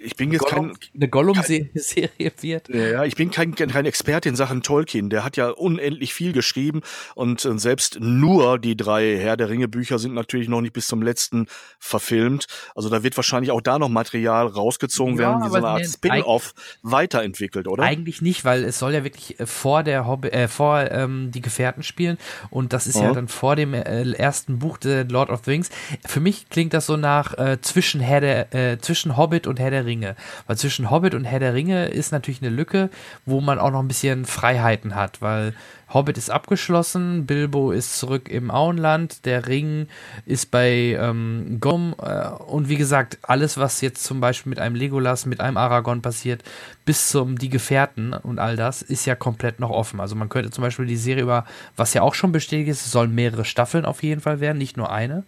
ich 0.05 0.17
bin 0.17 0.33
jetzt 0.33 0.43
Gollum, 0.43 0.75
kein 0.75 0.91
eine 0.95 1.09
Gollum-Serie 1.09 2.33
wird. 2.41 2.69
Ja, 2.69 3.05
ich 3.05 3.17
bin 3.17 3.31
kein, 3.31 3.55
kein 3.55 3.87
Experte 3.87 4.29
in 4.29 4.37
Sachen 4.37 4.63
Tolkien. 4.63 5.11
Der 5.11 5.25
hat 5.25 5.37
ja 5.37 5.49
unendlich 5.49 6.13
viel 6.15 6.33
geschrieben 6.33 6.83
und 7.15 7.45
äh, 7.45 7.59
selbst 7.59 7.99
nur 8.01 8.59
die 8.59 8.77
drei 8.77 9.17
Herr 9.17 9.37
der 9.37 9.49
Ringe 9.49 9.69
Bücher 9.69 9.99
sind 9.99 10.15
natürlich 10.15 10.49
noch 10.49 10.61
nicht 10.61 10.73
bis 10.73 10.87
zum 10.87 11.03
letzten 11.03 11.47
verfilmt. 11.79 12.47
Also 12.75 12.89
da 12.91 13.03
wird 13.03 13.17
wahrscheinlich 13.17 13.51
auch 13.51 13.61
da 13.61 13.79
noch 13.79 13.89
Material 13.89 14.47
rausgezogen 14.47 15.15
ja, 15.15 15.21
werden, 15.21 15.45
wie 15.45 15.49
so 15.49 15.57
eine 15.57 15.69
Art 15.69 15.87
Spin-off 15.87 16.55
weiterentwickelt, 16.83 17.67
oder? 17.67 17.83
Eigentlich 17.83 18.21
nicht, 18.21 18.45
weil 18.45 18.65
es 18.65 18.79
soll 18.79 18.93
ja 18.93 19.05
wirklich 19.05 19.41
äh, 19.41 19.47
vor 19.47 19.83
der 19.83 20.07
Hobby, 20.07 20.29
äh, 20.29 20.49
vor 20.49 20.91
ähm, 20.91 21.31
die 21.33 21.41
Gefährten 21.41 21.83
spielen 21.83 22.19
und 22.51 22.73
das 22.73 22.87
ist 22.87 22.97
ja, 22.97 23.05
ja 23.05 23.13
dann 23.13 23.29
vor 23.29 23.57
dem 23.57 23.73
äh, 23.73 24.13
ersten 24.13 24.59
Buch 24.59 24.79
The 24.83 25.05
Lord 25.09 25.31
of 25.31 25.43
the 25.45 25.51
Rings. 25.51 25.71
Für 26.05 26.21
mich 26.21 26.49
klingt 26.51 26.75
das 26.75 26.87
so 26.87 26.97
nach 26.97 27.37
äh, 27.39 27.61
zwischen 27.61 28.01
Herr 28.01 28.21
der 28.21 28.55
äh, 28.55 28.79
zwischen 28.79 29.17
Hobbit 29.17 29.47
und 29.47 29.59
Herr 29.59 29.71
der 29.71 29.87
Ringe 29.87 29.94
Ringe. 29.95 30.17
Weil 30.47 30.57
zwischen 30.57 30.91
Hobbit 30.91 31.15
und 31.15 31.25
Herr 31.25 31.39
der 31.39 31.55
Ringe 31.55 31.87
ist 31.87 32.11
natürlich 32.11 32.43
eine 32.43 32.51
Lücke, 32.51 32.91
wo 33.25 33.41
man 33.41 33.59
auch 33.59 33.71
noch 33.71 33.81
ein 33.81 33.89
bisschen 33.89 34.25
Freiheiten 34.25 34.95
hat, 34.95 35.23
weil 35.23 35.55
Hobbit 35.93 36.19
ist 36.19 36.31
abgeschlossen, 36.31 37.25
Bilbo 37.25 37.71
ist 37.71 37.99
zurück 37.99 38.29
im 38.29 38.51
Auenland, 38.51 39.25
der 39.27 39.47
Ring 39.47 39.87
ist 40.27 40.51
bei 40.51 40.99
ähm, 40.99 41.59
Gollum 41.61 41.95
äh, 42.03 42.29
und 42.31 42.69
wie 42.69 42.77
gesagt, 42.77 43.19
alles, 43.23 43.59
was 43.59 43.81
jetzt 43.81 44.03
zum 44.03 44.21
Beispiel 44.21 44.51
mit 44.51 44.59
einem 44.59 44.75
Legolas, 44.75 45.27
mit 45.27 45.41
einem 45.41 45.57
Aragorn 45.57 46.03
passiert, 46.03 46.43
bis 46.85 47.11
zum 47.11 47.39
Die 47.39 47.49
Gefährten 47.49 48.13
und 48.13 48.41
all 48.41 48.57
das, 48.57 48.83
ist 48.83 49.07
ja 49.07 49.15
komplett 49.15 49.61
noch 49.61 49.71
offen. 49.71 50.01
Also 50.01 50.17
man 50.17 50.29
könnte 50.29 50.51
zum 50.51 50.63
Beispiel 50.63 50.87
die 50.87 50.97
Serie 50.97 51.23
über, 51.23 51.45
was 51.77 51.95
ja 51.95 52.03
auch 52.03 52.15
schon 52.15 52.33
bestätigt 52.33 52.71
ist, 52.71 52.87
es 52.87 52.93
sollen 52.93 53.15
mehrere 53.15 53.45
Staffeln 53.45 53.85
auf 53.85 54.03
jeden 54.03 54.21
Fall 54.21 54.41
werden, 54.41 54.59
nicht 54.59 54.77
nur 54.77 54.91
eine. 54.91 55.23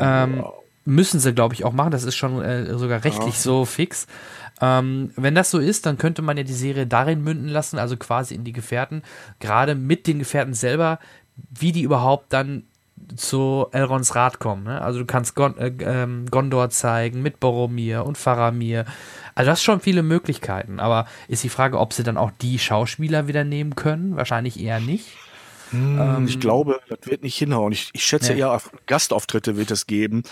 Ähm, 0.00 0.42
müssen 0.86 1.20
sie, 1.20 1.34
glaube 1.34 1.54
ich, 1.54 1.64
auch 1.64 1.72
machen. 1.72 1.90
Das 1.90 2.04
ist 2.04 2.16
schon 2.16 2.40
äh, 2.42 2.78
sogar 2.78 3.04
rechtlich 3.04 3.34
ja. 3.34 3.40
so 3.40 3.64
fix. 3.64 4.06
Ähm, 4.60 5.10
wenn 5.16 5.34
das 5.34 5.50
so 5.50 5.58
ist, 5.58 5.84
dann 5.84 5.98
könnte 5.98 6.22
man 6.22 6.36
ja 6.36 6.42
die 6.42 6.54
Serie 6.54 6.86
darin 6.86 7.22
münden 7.22 7.48
lassen, 7.48 7.78
also 7.78 7.96
quasi 7.96 8.34
in 8.34 8.44
die 8.44 8.52
Gefährten, 8.52 9.02
gerade 9.38 9.74
mit 9.74 10.06
den 10.06 10.18
Gefährten 10.18 10.54
selber, 10.54 10.98
wie 11.50 11.72
die 11.72 11.82
überhaupt 11.82 12.32
dann 12.32 12.64
zu 13.14 13.66
Elrons 13.72 14.14
Rat 14.14 14.38
kommen. 14.38 14.64
Ne? 14.64 14.80
Also 14.80 15.00
du 15.00 15.04
kannst 15.04 15.34
Gon 15.34 15.58
äh, 15.58 15.72
ähm, 15.80 16.26
Gondor 16.30 16.70
zeigen 16.70 17.20
mit 17.20 17.40
Boromir 17.40 18.06
und 18.06 18.16
Faramir. 18.16 18.86
Also 19.34 19.50
das 19.50 19.62
schon 19.62 19.80
viele 19.80 20.02
Möglichkeiten. 20.02 20.80
Aber 20.80 21.06
ist 21.28 21.44
die 21.44 21.50
Frage, 21.50 21.78
ob 21.78 21.92
sie 21.92 22.02
dann 22.02 22.16
auch 22.16 22.30
die 22.40 22.58
Schauspieler 22.58 23.28
wieder 23.28 23.44
nehmen 23.44 23.76
können? 23.76 24.16
Wahrscheinlich 24.16 24.58
eher 24.58 24.80
nicht. 24.80 25.08
Hm, 25.70 26.00
ähm, 26.00 26.26
ich 26.26 26.40
glaube, 26.40 26.80
das 26.88 26.98
wird 27.02 27.22
nicht 27.22 27.36
hinhauen. 27.36 27.72
Ich, 27.72 27.90
ich 27.92 28.04
schätze 28.04 28.32
nee. 28.32 28.40
eher 28.40 28.60
Gastauftritte 28.86 29.56
wird 29.56 29.70
es 29.70 29.86
geben, 29.86 30.22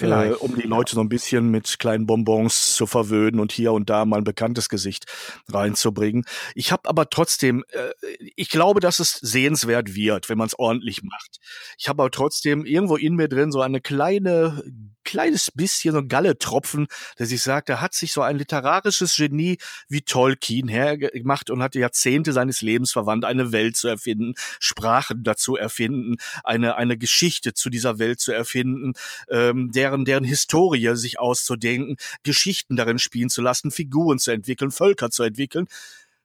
äh, 0.00 0.32
um 0.32 0.56
die 0.56 0.66
Leute 0.66 0.94
so 0.94 1.00
ein 1.00 1.08
bisschen 1.08 1.50
mit 1.50 1.78
kleinen 1.78 2.06
Bonbons 2.06 2.74
zu 2.74 2.86
verwöhnen 2.86 3.40
und 3.40 3.52
hier 3.52 3.72
und 3.72 3.90
da 3.90 4.04
mal 4.04 4.18
ein 4.18 4.24
bekanntes 4.24 4.68
Gesicht 4.68 5.04
reinzubringen. 5.48 6.24
Ich 6.54 6.72
habe 6.72 6.88
aber 6.88 7.10
trotzdem, 7.10 7.64
äh, 7.70 7.90
ich 8.36 8.50
glaube, 8.50 8.80
dass 8.80 8.98
es 8.98 9.12
sehenswert 9.14 9.94
wird, 9.94 10.28
wenn 10.28 10.38
man 10.38 10.46
es 10.46 10.58
ordentlich 10.58 11.02
macht. 11.02 11.38
Ich 11.78 11.88
habe 11.88 12.02
aber 12.02 12.10
trotzdem 12.10 12.64
irgendwo 12.64 12.96
in 12.96 13.14
mir 13.14 13.28
drin 13.28 13.52
so 13.52 13.60
eine 13.60 13.80
kleine 13.80 14.62
kleines 15.04 15.50
bisschen 15.50 15.92
so 15.92 15.98
ein 15.98 16.08
Galletropfen, 16.08 16.86
der 17.18 17.26
sich 17.26 17.42
sagt, 17.42 17.68
da 17.68 17.80
hat 17.80 17.94
sich 17.94 18.12
so 18.12 18.22
ein 18.22 18.38
literarisches 18.38 19.16
Genie 19.16 19.58
wie 19.88 20.02
Tolkien 20.02 20.68
hergemacht 20.68 21.50
und 21.50 21.62
hat 21.62 21.74
Jahrzehnte 21.74 22.32
seines 22.32 22.62
Lebens 22.62 22.92
verwandt, 22.92 23.24
eine 23.24 23.50
Welt 23.52 23.76
zu 23.76 23.88
erfinden, 23.88 24.34
Sprachen 24.60 25.24
dazu 25.24 25.56
erfinden, 25.56 26.16
eine, 26.44 26.76
eine 26.76 26.96
Geschichte 26.96 27.54
zu 27.54 27.70
dieser 27.70 27.98
Welt 27.98 28.20
zu 28.20 28.32
erfinden, 28.32 28.92
ähm, 29.30 29.69
deren, 29.72 30.04
deren 30.04 30.24
Historie 30.24 30.96
sich 30.96 31.18
auszudenken, 31.18 31.96
Geschichten 32.22 32.76
darin 32.76 32.98
spielen 32.98 33.30
zu 33.30 33.42
lassen, 33.42 33.70
Figuren 33.70 34.18
zu 34.18 34.30
entwickeln, 34.30 34.70
Völker 34.70 35.10
zu 35.10 35.22
entwickeln. 35.22 35.66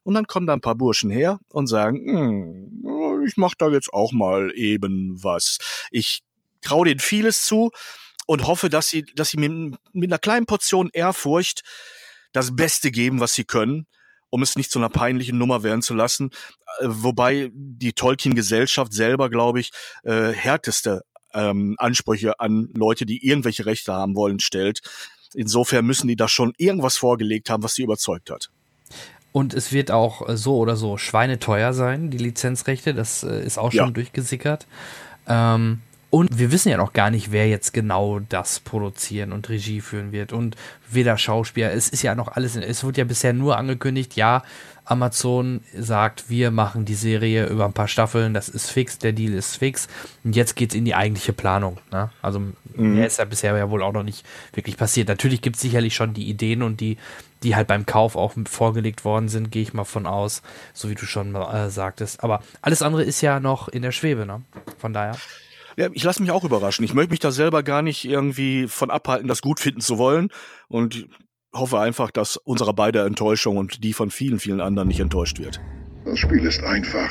Und 0.04 0.14
dann 0.14 0.28
kommen 0.28 0.46
da 0.46 0.54
ein 0.54 0.62
paar 0.62 0.76
Burschen 0.76 1.10
her 1.10 1.40
und 1.50 1.68
sagen, 1.68 1.98
hm, 2.06 3.24
ich 3.26 3.38
mach 3.38 3.56
da 3.56 3.70
jetzt 3.70 3.92
auch 3.92 4.12
mal 4.12 4.52
eben 4.56 5.24
was. 5.24 5.58
Ich 5.90 6.22
traue 6.62 6.86
denen 6.88 7.00
vieles 7.00 7.46
zu 7.46 7.72
und 8.28 8.46
hoffe, 8.48 8.70
dass 8.70 8.90
sie, 8.90 9.04
dass 9.04 9.30
sie 9.30 9.38
mit, 9.38 9.78
mit 9.94 10.12
einer 10.12 10.20
kleinen 10.20 10.46
Portion 10.46 10.90
Ehrfurcht 10.94 11.64
das 12.34 12.56
Beste 12.56 12.92
geben, 12.92 13.20
was 13.20 13.34
sie 13.34 13.46
können, 13.46 13.88
um 14.30 14.42
es 14.44 14.56
nicht 14.56 14.72
zu 14.72 14.80
einer 14.80 14.90
peinlichen 14.90 15.38
Nummer 15.38 15.64
werden 15.64 15.82
zu 15.82 15.94
lassen. 15.94 16.32
Äh, 16.80 16.88
wobei 16.88 17.50
die 17.54 17.94
Tolkien-Gesellschaft 17.94 18.94
selber, 18.94 19.30
glaube 19.30 19.60
ich, 19.60 19.72
äh, 20.04 20.32
härteste 20.32 21.04
ähm, 21.36 21.76
Ansprüche 21.78 22.40
an 22.40 22.70
Leute, 22.74 23.06
die 23.06 23.28
irgendwelche 23.28 23.66
Rechte 23.66 23.94
haben 23.94 24.16
wollen, 24.16 24.40
stellt. 24.40 24.82
Insofern 25.34 25.86
müssen 25.86 26.08
die 26.08 26.16
da 26.16 26.28
schon 26.28 26.54
irgendwas 26.58 26.98
vorgelegt 26.98 27.50
haben, 27.50 27.62
was 27.64 27.76
sie 27.76 27.84
überzeugt 27.84 28.32
hat. 28.32 28.50
Und 29.32 29.54
es 29.54 29.74
wird 29.74 29.92
auch 29.92 30.30
äh, 30.30 30.38
so 30.38 30.58
oder 30.58 30.78
so 30.78 30.98
schweineteuer 30.98 31.74
sein, 31.74 32.10
die 32.10 32.18
Lizenzrechte. 32.18 32.94
Das 32.94 33.24
äh, 33.24 33.44
ist 33.44 33.58
auch 33.58 33.72
schon 33.72 33.88
ja. 33.88 33.92
durchgesickert. 33.92 34.66
Ähm, 35.28 35.82
und 36.10 36.40
wir 36.40 36.54
wissen 36.54 36.70
ja 36.70 36.78
noch 36.78 36.94
gar 36.94 37.10
nicht, 37.10 37.34
wer 37.34 37.50
jetzt 37.50 37.74
genau 37.74 38.20
das 38.20 38.62
produzieren 38.62 39.34
und 39.34 39.50
Regie 39.50 39.82
führen 39.82 40.14
wird. 40.14 40.32
Und 40.32 40.56
weder 40.90 41.18
Schauspieler. 41.18 41.74
Es 41.74 41.90
ist 41.90 42.04
ja 42.04 42.16
noch 42.16 42.30
alles, 42.30 42.56
es 42.56 42.86
wird 42.86 42.96
ja 42.96 43.04
bisher 43.04 43.34
nur 43.34 43.58
angekündigt, 43.58 44.16
ja, 44.16 44.44
Amazon 44.86 45.62
sagt, 45.74 46.30
wir 46.30 46.52
machen 46.52 46.86
die 46.86 46.96
Serie 46.96 47.48
über 47.48 47.66
ein 47.66 47.74
paar 47.74 47.88
Staffeln, 47.88 48.34
das 48.34 48.50
ist 48.50 48.70
fix, 48.70 49.00
der 49.00 49.14
Deal 49.14 49.34
ist 49.34 49.58
fix. 49.58 49.88
Und 50.24 50.36
jetzt 50.36 50.56
geht 50.56 50.72
es 50.72 50.76
in 50.76 50.86
die 50.86 50.96
eigentliche 50.96 51.34
Planung. 51.34 51.80
Ne? 51.92 52.12
Also 52.22 52.40
mhm. 52.40 52.54
mehr 52.76 53.08
ist 53.08 53.18
ja 53.18 53.26
bisher 53.26 53.58
ja 53.58 53.70
wohl 53.70 53.82
auch 53.82 53.94
noch 53.94 54.04
nicht 54.04 54.26
wirklich 54.54 54.78
passiert. 54.78 55.08
Natürlich 55.08 55.42
gibt 55.42 55.56
es 55.56 55.64
sicherlich 55.64 55.96
schon 55.96 56.14
die 56.14 56.30
Ideen 56.30 56.62
und 56.62 56.80
die, 56.82 56.98
die 57.42 57.56
halt 57.56 57.68
beim 57.68 57.86
Kauf 57.86 58.16
auch 58.16 58.34
vorgelegt 58.48 59.06
worden 59.06 59.28
sind, 59.28 59.52
gehe 59.52 59.64
ich 59.64 59.74
mal 59.74 59.86
von 59.86 60.06
aus, 60.06 60.44
so 60.74 60.90
wie 60.90 60.96
du 60.96 61.06
schon 61.06 61.36
äh, 61.36 61.70
sagtest. 61.70 62.24
Aber 62.24 62.42
alles 62.62 62.82
andere 62.82 63.04
ist 63.04 63.22
ja 63.22 63.40
noch 63.40 63.68
in 63.68 63.82
der 63.82 63.92
Schwebe, 63.92 64.26
ne? 64.26 64.44
Von 64.78 64.94
daher. 64.94 65.18
Ja, 65.78 65.90
ich 65.92 66.04
lasse 66.04 66.22
mich 66.22 66.32
auch 66.32 66.46
überraschen. 66.46 66.86
Ich 66.86 66.94
möchte 66.94 67.12
mich 67.12 67.20
da 67.20 67.32
selber 67.32 67.62
gar 67.62 67.82
nicht 67.82 68.06
irgendwie 68.06 68.68
von 68.68 68.90
abhalten, 68.90 69.28
das 69.28 69.42
gut 69.42 69.60
finden 69.60 69.82
zu 69.82 69.98
wollen 69.98 70.30
und 70.70 71.08
hoffe 71.56 71.80
einfach, 71.80 72.12
dass 72.12 72.38
unsere 72.38 72.74
beide 72.74 73.06
Enttäuschung 73.06 73.58
und 73.58 73.84
die 73.84 73.94
von 73.94 74.12
vielen, 74.12 74.40
vielen 74.40 74.62
anderen 74.62 74.88
nicht 74.88 75.00
enttäuscht 75.00 75.40
wird. 75.40 75.60
Das 76.06 76.20
Spiel 76.20 76.46
ist 76.46 76.64
einfach. 76.64 77.10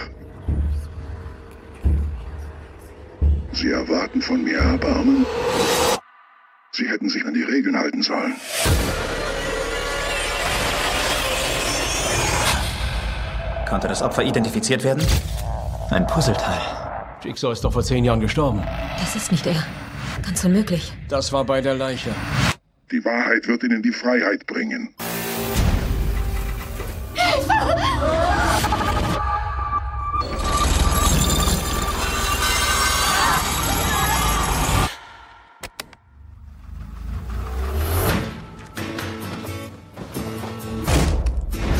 Sie 3.53 3.71
erwarten 3.71 4.21
von 4.21 4.43
mir 4.43 4.59
Erbarmen. 4.59 5.27
Sie 6.73 6.89
hätten 6.89 7.09
sich 7.09 7.25
an 7.25 7.35
die 7.35 7.43
Regeln 7.43 7.77
halten 7.77 8.03
sollen. 8.03 8.35
Konnte 13.69 13.89
das 13.89 14.03
Opfer 14.03 14.23
identifiziert 14.23 14.85
werden? 14.85 15.05
Ein 15.91 16.07
Puzzleteil. 16.07 16.61
Jigsaw 17.23 17.53
ist 17.53 17.65
doch 17.65 17.73
vor 17.73 17.83
zehn 17.83 18.05
Jahren 18.05 18.21
gestorben. 18.21 18.63
Das 18.99 19.17
ist 19.17 19.33
nicht 19.33 19.47
er. 19.47 19.65
Ganz 20.23 20.45
unmöglich. 20.45 20.93
Das 21.09 21.33
war 21.33 21.45
bei 21.45 21.61
der 21.61 21.75
Leiche. 21.75 22.11
Die 22.95 23.05
Wahrheit 23.05 23.49
wird 23.49 23.65
ihnen 23.65 23.83
die 23.83 23.91
Freiheit 23.91 24.47
bringen. 24.47 24.95
Hilfe! 27.15 27.53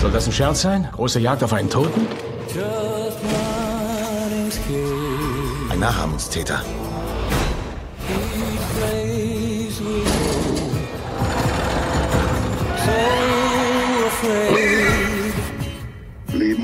Soll 0.01 0.11
das 0.11 0.27
ein 0.27 0.33
Scherz 0.33 0.63
sein? 0.63 0.89
Große 0.91 1.21
Jagd 1.21 1.45
auf 1.45 1.53
einen 1.53 1.71
Toten? 1.71 2.09
Ein 5.71 5.79
Nachahmungstäter. 5.79 6.65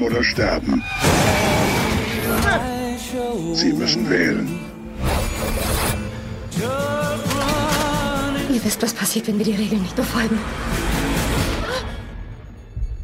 Leben 0.01 0.13
oder 0.13 0.25
sterben. 0.25 0.83
Sie 3.55 3.73
müssen 3.73 4.09
wählen. 4.09 4.59
Ihr 8.53 8.65
wisst, 8.65 8.83
was 8.83 8.95
passiert, 8.95 9.29
wenn 9.29 9.39
wir 9.39 9.45
die 9.45 9.55
Regeln 9.55 9.83
nicht 9.83 9.97
befolgen. 9.97 10.39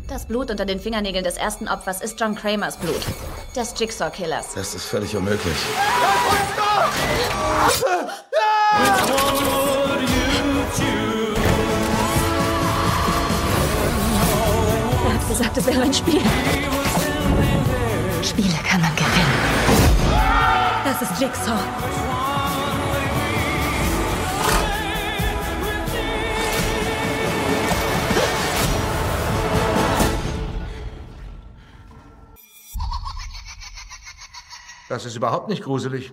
Das 0.09 0.27
Blut 0.27 0.51
unter 0.51 0.65
den 0.65 0.81
Fingernägeln 0.81 1.25
des 1.25 1.37
ersten 1.37 1.69
Opfers 1.69 2.01
ist 2.01 2.19
John 2.19 2.35
Kramers 2.35 2.77
Blut, 2.77 3.01
des 3.55 3.75
Jigsaw-Killers. 3.79 4.55
Das 4.55 4.75
ist 4.75 4.85
völlig 4.85 5.15
unmöglich. 5.17 5.57
Er 15.05 15.15
hat 15.15 15.29
gesagt, 15.29 15.59
es 15.59 15.67
wäre 15.67 15.83
ein 15.83 15.95
Spiel. 15.95 16.23
Spiele 18.37 18.59
kann 18.69 18.83
man 18.83 18.95
gewinnen. 18.95 19.33
Das 20.85 21.01
ist 21.01 21.19
Jigsaw. 21.19 21.59
Das 34.91 35.07
ist 35.07 35.17
überhaupt 35.17 35.49
nicht 35.49 35.63
gruselig. 35.63 36.13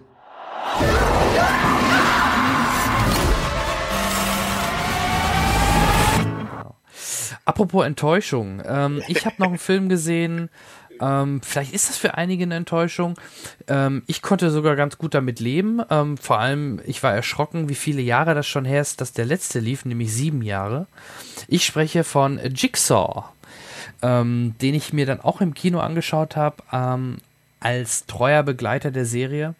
Apropos 7.45 7.85
Enttäuschung. 7.85 8.61
Ähm, 8.65 9.03
ich 9.07 9.25
habe 9.25 9.35
noch 9.37 9.49
einen 9.49 9.57
Film 9.57 9.89
gesehen. 9.89 10.49
Ähm, 11.01 11.41
vielleicht 11.43 11.73
ist 11.73 11.89
das 11.89 11.97
für 11.97 12.15
einige 12.15 12.43
eine 12.43 12.55
Enttäuschung. 12.55 13.15
Ähm, 13.67 14.03
ich 14.07 14.21
konnte 14.21 14.49
sogar 14.51 14.75
ganz 14.75 14.97
gut 14.97 15.13
damit 15.13 15.39
leben. 15.39 15.81
Ähm, 15.89 16.17
vor 16.17 16.39
allem, 16.39 16.79
ich 16.85 17.03
war 17.03 17.13
erschrocken, 17.13 17.69
wie 17.69 17.75
viele 17.75 18.01
Jahre 18.01 18.35
das 18.35 18.47
schon 18.47 18.65
her 18.65 18.81
ist, 18.81 19.01
dass 19.01 19.13
der 19.13 19.25
letzte 19.25 19.59
lief, 19.59 19.85
nämlich 19.85 20.13
sieben 20.13 20.41
Jahre. 20.41 20.87
Ich 21.47 21.65
spreche 21.65 22.03
von 22.03 22.39
Jigsaw, 22.53 23.25
ähm, 24.01 24.55
den 24.61 24.75
ich 24.75 24.93
mir 24.93 25.05
dann 25.05 25.21
auch 25.21 25.41
im 25.41 25.53
Kino 25.53 25.79
angeschaut 25.79 26.35
habe. 26.35 26.57
Als 27.63 28.05
treuer 28.05 28.43
Begleiter 28.43 28.91
der 28.91 29.05
Serie. 29.05 29.55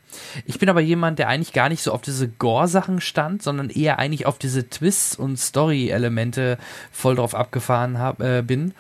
Ich 0.45 0.59
bin 0.59 0.69
aber 0.69 0.81
jemand, 0.81 1.19
der 1.19 1.29
eigentlich 1.29 1.53
gar 1.53 1.69
nicht 1.69 1.81
so 1.81 1.93
auf 1.93 2.01
diese 2.01 2.27
Gore-Sachen 2.27 2.99
stand, 2.99 3.41
sondern 3.41 3.69
eher 3.69 3.97
eigentlich 3.97 4.25
auf 4.25 4.37
diese 4.37 4.69
Twists 4.69 5.15
und 5.15 5.39
Story-Elemente 5.39 6.57
voll 6.91 7.15
drauf 7.15 7.33
abgefahren 7.33 7.99
hab, 7.99 8.21
äh, 8.21 8.41
bin. 8.41 8.73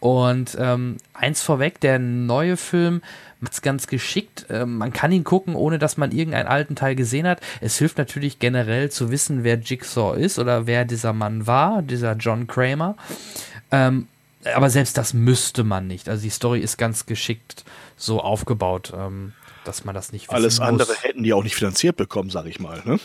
Und 0.00 0.56
ähm, 0.58 0.96
eins 1.12 1.42
vorweg, 1.42 1.78
der 1.80 1.98
neue 1.98 2.56
Film 2.56 3.02
macht 3.40 3.52
es 3.52 3.62
ganz 3.62 3.86
geschickt. 3.86 4.46
Ähm, 4.48 4.78
man 4.78 4.94
kann 4.94 5.12
ihn 5.12 5.24
gucken, 5.24 5.54
ohne 5.54 5.78
dass 5.78 5.98
man 5.98 6.12
irgendeinen 6.12 6.48
alten 6.48 6.74
Teil 6.74 6.94
gesehen 6.94 7.26
hat. 7.26 7.40
Es 7.60 7.76
hilft 7.76 7.98
natürlich 7.98 8.38
generell 8.38 8.90
zu 8.90 9.10
wissen, 9.10 9.44
wer 9.44 9.58
Jigsaw 9.58 10.18
ist 10.18 10.38
oder 10.38 10.66
wer 10.66 10.86
dieser 10.86 11.12
Mann 11.12 11.46
war, 11.46 11.82
dieser 11.82 12.14
John 12.14 12.46
Kramer. 12.46 12.96
Ähm, 13.70 14.08
aber 14.54 14.70
selbst 14.70 14.96
das 14.96 15.12
müsste 15.12 15.64
man 15.64 15.86
nicht. 15.86 16.08
Also 16.08 16.22
die 16.22 16.30
Story 16.30 16.60
ist 16.60 16.78
ganz 16.78 17.06
geschickt 17.06 17.64
so 17.96 18.20
aufgebaut, 18.20 18.92
ähm, 18.96 19.32
dass 19.64 19.84
man 19.84 19.94
das 19.94 20.12
nicht 20.12 20.28
wissen 20.28 20.34
Alles 20.34 20.60
andere 20.60 20.88
muss. 20.88 21.04
hätten 21.04 21.22
die 21.22 21.32
auch 21.32 21.42
nicht 21.42 21.54
finanziert 21.54 21.96
bekommen, 21.96 22.30
sag 22.30 22.46
ich 22.46 22.60
mal. 22.60 22.82
Ne? 22.84 22.98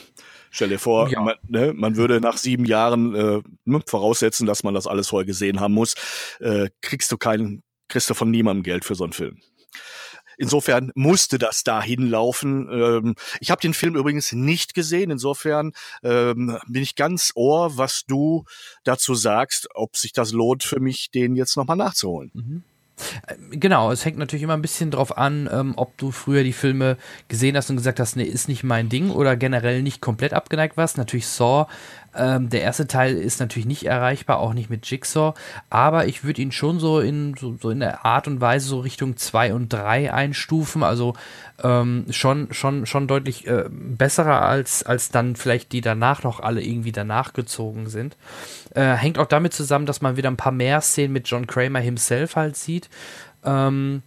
Stell 0.52 0.70
dir 0.70 0.80
vor, 0.80 1.10
ja. 1.10 1.20
man, 1.20 1.36
ne, 1.48 1.74
man, 1.74 1.98
würde 1.98 2.22
nach 2.22 2.38
sieben 2.38 2.66
Jahren 2.66 3.14
äh, 3.14 3.42
ne, 3.66 3.82
voraussetzen, 3.86 4.48
dass 4.48 4.64
man 4.64 4.74
das 4.74 4.88
alles 4.88 5.10
vorher 5.10 5.26
gesehen 5.26 5.60
haben 5.60 5.74
muss. 5.74 5.96
Äh, 6.40 6.70
kriegst 6.82 7.12
du 7.12 7.18
keinen, 7.18 7.62
kriegst 7.90 8.10
du 8.10 8.14
von 8.14 8.32
niemandem 8.32 8.64
Geld 8.64 8.86
für 8.86 8.96
so 8.96 9.04
einen 9.04 9.14
Film. 9.14 9.40
Insofern 10.38 10.92
musste 10.96 11.38
das 11.38 11.64
da 11.64 11.82
hinlaufen. 11.82 12.70
Ähm, 12.72 13.16
ich 13.40 13.52
habe 13.52 13.62
den 13.62 13.74
Film 13.74 13.96
übrigens 13.96 14.32
nicht 14.32 14.74
gesehen. 14.74 15.12
Insofern 15.12 15.74
ähm, 16.04 16.58
bin 16.68 16.84
ich 16.84 16.96
ganz 16.96 17.32
ohr, 17.36 17.78
was 17.78 18.04
du 18.08 18.46
dazu 18.84 19.16
sagst, 19.16 19.68
ob 19.74 19.98
sich 19.98 20.14
das 20.14 20.32
lohnt 20.32 20.64
für 20.64 20.80
mich, 20.80 21.12
den 21.12 21.36
jetzt 21.36 21.58
nochmal 21.58 21.78
nachzuholen. 21.78 22.32
Mhm. 22.34 22.64
Genau, 23.52 23.92
es 23.92 24.06
hängt 24.06 24.18
natürlich 24.18 24.44
immer 24.44 24.54
ein 24.54 24.62
bisschen 24.62 24.90
drauf 24.90 25.18
an, 25.18 25.50
ähm, 25.52 25.74
ob 25.76 25.98
du 25.98 26.12
früher 26.12 26.44
die 26.44 26.54
Filme 26.54 26.98
gesehen 27.28 27.58
hast 27.58 27.70
und 27.70 27.76
gesagt 27.76 28.00
hast, 28.00 28.16
nee, 28.16 28.24
ist 28.24 28.48
nicht 28.48 28.64
mein 28.64 28.88
Ding 28.88 29.10
oder 29.10 29.36
generell 29.36 29.82
nicht 29.82 30.00
komplett 30.00 30.34
abgeneigt 30.34 30.78
warst. 30.78 30.98
Natürlich 30.98 31.28
Saw 31.28 31.68
ähm, 32.16 32.50
der 32.50 32.62
erste 32.62 32.88
Teil 32.88 33.16
ist 33.16 33.40
natürlich 33.40 33.66
nicht 33.66 33.86
erreichbar, 33.86 34.40
auch 34.40 34.54
nicht 34.54 34.70
mit 34.70 34.90
Jigsaw, 34.90 35.34
aber 35.70 36.08
ich 36.08 36.24
würde 36.24 36.42
ihn 36.42 36.52
schon 36.52 36.80
so 36.80 37.00
in, 37.00 37.36
so, 37.36 37.56
so, 37.62 37.70
in 37.70 37.80
der 37.80 38.06
Art 38.06 38.28
und 38.28 38.42
Weise 38.42 38.68
so 38.68 38.80
Richtung 38.80 39.18
2 39.18 39.54
und 39.54 39.70
3 39.70 40.14
einstufen, 40.14 40.84
also 40.84 41.14
ähm, 41.64 42.06
schon, 42.10 42.54
schon, 42.54 42.86
schon 42.86 43.08
deutlich 43.08 43.48
äh, 43.48 43.66
besserer 43.70 44.42
als, 44.42 44.84
als 44.84 45.10
dann 45.10 45.36
vielleicht 45.36 45.72
die 45.72 45.82
danach 45.82 46.24
noch 46.24 46.40
alle 46.40 46.62
irgendwie 46.62 46.92
danach 46.92 47.34
gezogen 47.34 47.88
sind. 47.88 48.18
Äh, 48.74 48.94
hängt 48.94 49.20
auch 49.20 49.28
damit 49.28 49.54
zusammen, 49.54 49.86
dass 49.86 50.02
man 50.02 50.18
wieder 50.18 50.30
ein 50.30 50.38
paar 50.38 50.52
mehr 50.52 50.82
Szenen 50.82 51.14
mit 51.14 51.28
John 51.28 51.48
Kramer 51.48 51.80
himself 51.80 52.36
halt 52.36 52.58
sieht. 52.58 52.90
Ähm, 53.44 54.02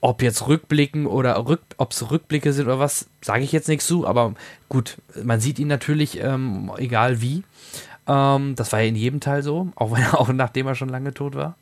ob 0.00 0.22
jetzt 0.22 0.46
Rückblicken 0.46 1.06
oder 1.06 1.36
Rück, 1.46 1.62
ob 1.78 1.92
es 1.92 2.10
Rückblicke 2.10 2.52
sind 2.52 2.66
oder 2.66 2.78
was, 2.78 3.08
sage 3.22 3.44
ich 3.44 3.52
jetzt 3.52 3.68
nichts 3.68 3.86
zu, 3.86 4.06
aber 4.06 4.34
gut, 4.68 4.98
man 5.22 5.40
sieht 5.40 5.58
ihn 5.58 5.68
natürlich, 5.68 6.22
ähm, 6.22 6.70
egal 6.76 7.20
wie. 7.20 7.42
Ähm, 8.06 8.54
das 8.54 8.72
war 8.72 8.80
ja 8.80 8.88
in 8.88 8.96
jedem 8.96 9.20
Teil 9.20 9.42
so, 9.42 9.68
auch, 9.76 9.92
wenn, 9.92 10.04
auch 10.06 10.28
nachdem 10.32 10.66
er 10.66 10.74
schon 10.74 10.88
lange 10.88 11.14
tot 11.14 11.34
war. 11.34 11.56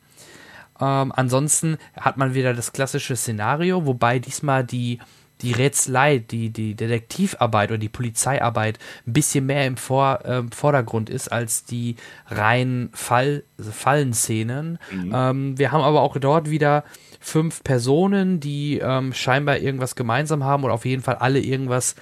Ähm, 0.79 1.11
ansonsten 1.15 1.77
hat 1.99 2.17
man 2.17 2.33
wieder 2.33 2.53
das 2.53 2.73
klassische 2.73 3.15
Szenario, 3.15 3.85
wobei 3.85 4.19
diesmal 4.19 4.63
die, 4.65 4.99
die 5.41 5.53
Rätselei, 5.53 6.19
die, 6.19 6.49
die 6.49 6.75
Detektivarbeit 6.75 7.69
oder 7.71 7.77
die 7.77 7.89
Polizeiarbeit 7.89 8.79
ein 9.07 9.13
bisschen 9.13 9.45
mehr 9.45 9.65
im 9.67 9.77
Vor, 9.77 10.25
äh, 10.25 10.43
Vordergrund 10.53 11.09
ist 11.09 11.31
als 11.31 11.63
die 11.63 11.95
reinen 12.27 12.89
Fall, 12.93 13.43
Fallenszenen. 13.57 14.77
Mhm. 14.91 15.11
Ähm, 15.13 15.57
wir 15.57 15.71
haben 15.71 15.81
aber 15.81 16.01
auch 16.01 16.17
dort 16.17 16.49
wieder 16.49 16.83
fünf 17.25 17.63
Personen, 17.63 18.39
die 18.39 18.77
ähm, 18.77 19.11
scheinbar 19.11 19.57
irgendwas 19.57 19.95
gemeinsam 19.95 20.43
haben 20.43 20.63
oder 20.63 20.75
auf 20.75 20.85
jeden 20.85 21.01
Fall 21.01 21.15
alle 21.15 21.39
irgendwas 21.39 21.95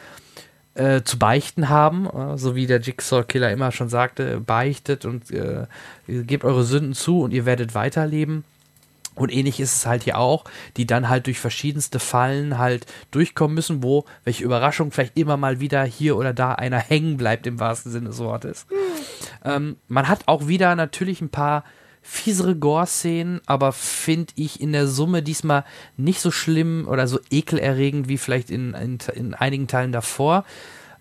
äh, 0.74 1.02
zu 1.04 1.18
beichten 1.18 1.70
haben, 1.70 2.08
äh, 2.08 2.38
so 2.38 2.56
wie 2.56 2.68
der 2.68 2.82
Jigsaw-Killer 2.82 3.50
immer 3.50 3.72
schon 3.72 3.88
sagte, 3.88 4.42
beichtet 4.42 5.06
und 5.06 5.32
äh, 5.32 5.66
gebt 6.08 6.44
eure 6.44 6.66
Sünden 6.66 6.94
zu 6.94 7.22
und 7.22 7.32
ihr 7.32 7.46
werdet 7.46 7.74
weiterleben. 7.74 8.44
Und 9.16 9.32
ähnlich 9.32 9.60
ist 9.60 9.76
es 9.78 9.86
halt 9.86 10.04
hier 10.04 10.18
auch, 10.18 10.44
die 10.76 10.88
dann 10.88 11.08
halt 11.08 11.28
durch 11.28 11.40
verschiedenste 11.40 12.00
Fallen 12.00 12.58
halt 12.58 12.86
durchkommen 13.12 13.56
müssen, 13.56 13.82
wo, 13.82 14.06
welche 14.26 14.44
Überraschung, 14.44 14.92
vielleicht 14.92 15.18
immer 15.18 15.38
mal 15.38 15.60
wieder 15.62 15.84
hier 15.84 16.18
oder 16.18 16.34
da 16.34 16.54
einer 16.54 16.80
hängen 16.90 17.16
bleibt 17.16 17.48
im 17.48 17.62
wahrsten 17.62 17.92
Sinne 17.94 18.10
des 18.10 18.20
Wortes. 18.20 18.66
Mhm. 18.70 18.76
Ähm, 19.46 19.76
man 19.88 20.10
hat 20.10 20.24
auch 20.26 20.48
wieder 20.48 20.76
natürlich 20.76 21.22
ein 21.22 21.30
paar 21.30 21.64
fiesere 22.04 22.56
Gore-Szenen, 22.56 23.42
aber 23.46 23.72
finde 23.72 24.34
ich 24.36 24.62
in 24.62 24.74
der 24.74 24.88
Summe 24.88 25.24
diesmal 25.24 25.64
nicht 25.98 26.20
so 26.20 26.32
schlimm 26.32 26.86
oder 26.88 27.08
so 27.08 27.20
ekelerregend 27.32 28.10
wie 28.10 28.18
vielleicht 28.18 28.52
in, 28.52 28.74
in, 28.74 28.98
in 29.16 29.34
einigen 29.34 29.68
Teilen 29.68 29.94
davor. 29.94 30.44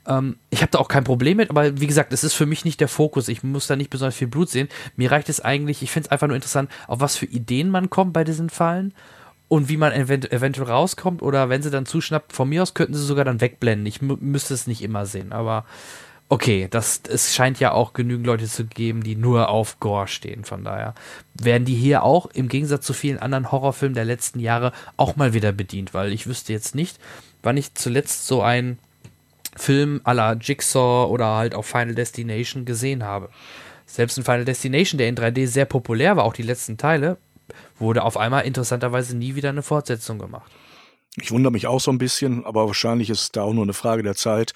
Ähm, 0.07 0.37
ich 0.51 0.63
habe 0.63 0.71
da 0.71 0.79
auch 0.79 0.89
kein 0.89 1.05
Problem 1.05 1.37
mit, 1.37 1.51
aber 1.51 1.81
wie 1.81 1.87
gesagt, 1.87 2.13
es 2.13 2.25
ist 2.25 2.35
für 2.35 2.47
mich 2.47 2.65
nicht 2.65 2.81
der 2.81 2.89
Fokus. 2.89 3.29
Ich 3.29 3.43
muss 3.43 3.67
da 3.67 3.77
nicht 3.77 3.91
besonders 3.91 4.15
viel 4.15 4.29
Blut 4.29 4.49
sehen. 4.49 4.69
Mir 4.97 5.11
reicht 5.11 5.29
es 5.29 5.41
eigentlich, 5.41 5.83
ich 5.83 5.91
finde 5.91 6.07
es 6.07 6.13
einfach 6.13 6.29
nur 6.29 6.37
interessant, 6.37 6.71
auf 6.87 7.01
was 7.01 7.17
für 7.17 7.27
Ideen 7.27 7.69
man 7.69 7.91
kommt 7.91 8.13
bei 8.13 8.25
diesen 8.25 8.49
Fallen 8.49 8.95
und 9.49 9.69
wie 9.69 9.77
man 9.77 9.93
event 9.93 10.33
eventuell 10.33 10.69
rauskommt 10.69 11.21
oder 11.21 11.49
wenn 11.49 11.63
sie 11.63 11.71
dann 11.71 11.85
zuschnappt, 11.85 12.33
von 12.33 12.49
mir 12.49 12.63
aus 12.63 12.75
könnten 12.75 12.95
sie 12.95 13.05
sogar 13.05 13.25
dann 13.25 13.41
wegblenden. 13.41 13.87
Ich 13.87 14.01
müsste 14.01 14.55
es 14.55 14.67
nicht 14.67 14.83
immer 14.83 15.05
sehen, 15.05 15.33
aber 15.33 15.67
okay, 16.33 16.67
das, 16.71 17.03
es 17.11 17.35
scheint 17.35 17.61
ja 17.61 17.73
auch 17.73 17.93
genügend 17.93 18.27
Leute 18.27 18.47
zu 18.47 18.65
geben, 18.65 19.03
die 19.03 19.17
nur 19.17 19.51
auf 19.51 19.79
Gore 19.81 20.09
stehen. 20.09 20.45
Von 20.45 20.65
daher 20.65 20.95
werden 21.35 21.67
die 21.67 21.75
hier 21.75 22.05
auch 22.05 22.25
im 22.25 22.49
Gegensatz 22.49 22.87
zu 22.87 22.95
vielen 22.95 23.19
anderen 23.19 23.53
Horrorfilmen 23.53 23.95
der 23.95 24.07
letzten 24.07 24.41
Jahre 24.41 24.73
auch 24.97 25.17
mal 25.17 25.35
wieder 25.35 25.53
bedient, 25.53 25.93
weil 25.93 26.11
ich 26.11 26.27
wüsste 26.27 26.55
jetzt 26.55 26.75
nicht, 26.75 26.99
wann 27.43 27.59
ich 27.59 27.75
zuletzt 27.75 28.27
so 28.27 28.41
einen 28.41 28.79
Film 29.57 30.01
à 30.05 30.15
la 30.15 30.33
Jigsaw 30.33 31.11
oder 31.11 31.37
halt 31.37 31.55
auch 31.55 31.67
Final 31.67 31.95
Destination 31.95 32.65
gesehen 32.65 33.05
habe. 33.05 33.29
Selbst 33.85 34.17
in 34.17 34.25
Final 34.25 34.47
Destination, 34.47 34.97
der 34.97 35.11
in 35.11 35.17
3D 35.17 35.47
sehr 35.47 35.67
populär 35.67 36.17
war, 36.17 36.25
auch 36.25 36.33
die 36.33 36.43
letzten 36.43 36.79
Teile, 36.79 37.19
wurde 37.79 38.05
auf 38.05 38.17
einmal 38.17 38.47
interessanterweise 38.47 39.15
nie 39.19 39.35
wieder 39.35 39.51
eine 39.51 39.63
Fortsetzung 39.63 40.19
gemacht. 40.19 40.51
Ich 41.17 41.31
wundere 41.31 41.53
mich 41.53 41.67
auch 41.67 41.81
so 41.81 41.91
ein 41.91 41.99
bisschen, 41.99 42.47
aber 42.47 42.67
wahrscheinlich 42.67 43.11
ist 43.11 43.21
es 43.21 43.33
da 43.33 43.43
auch 43.43 43.53
nur 43.53 43.65
eine 43.65 43.75
Frage 43.75 44.03
der 44.03 44.15
Zeit 44.15 44.55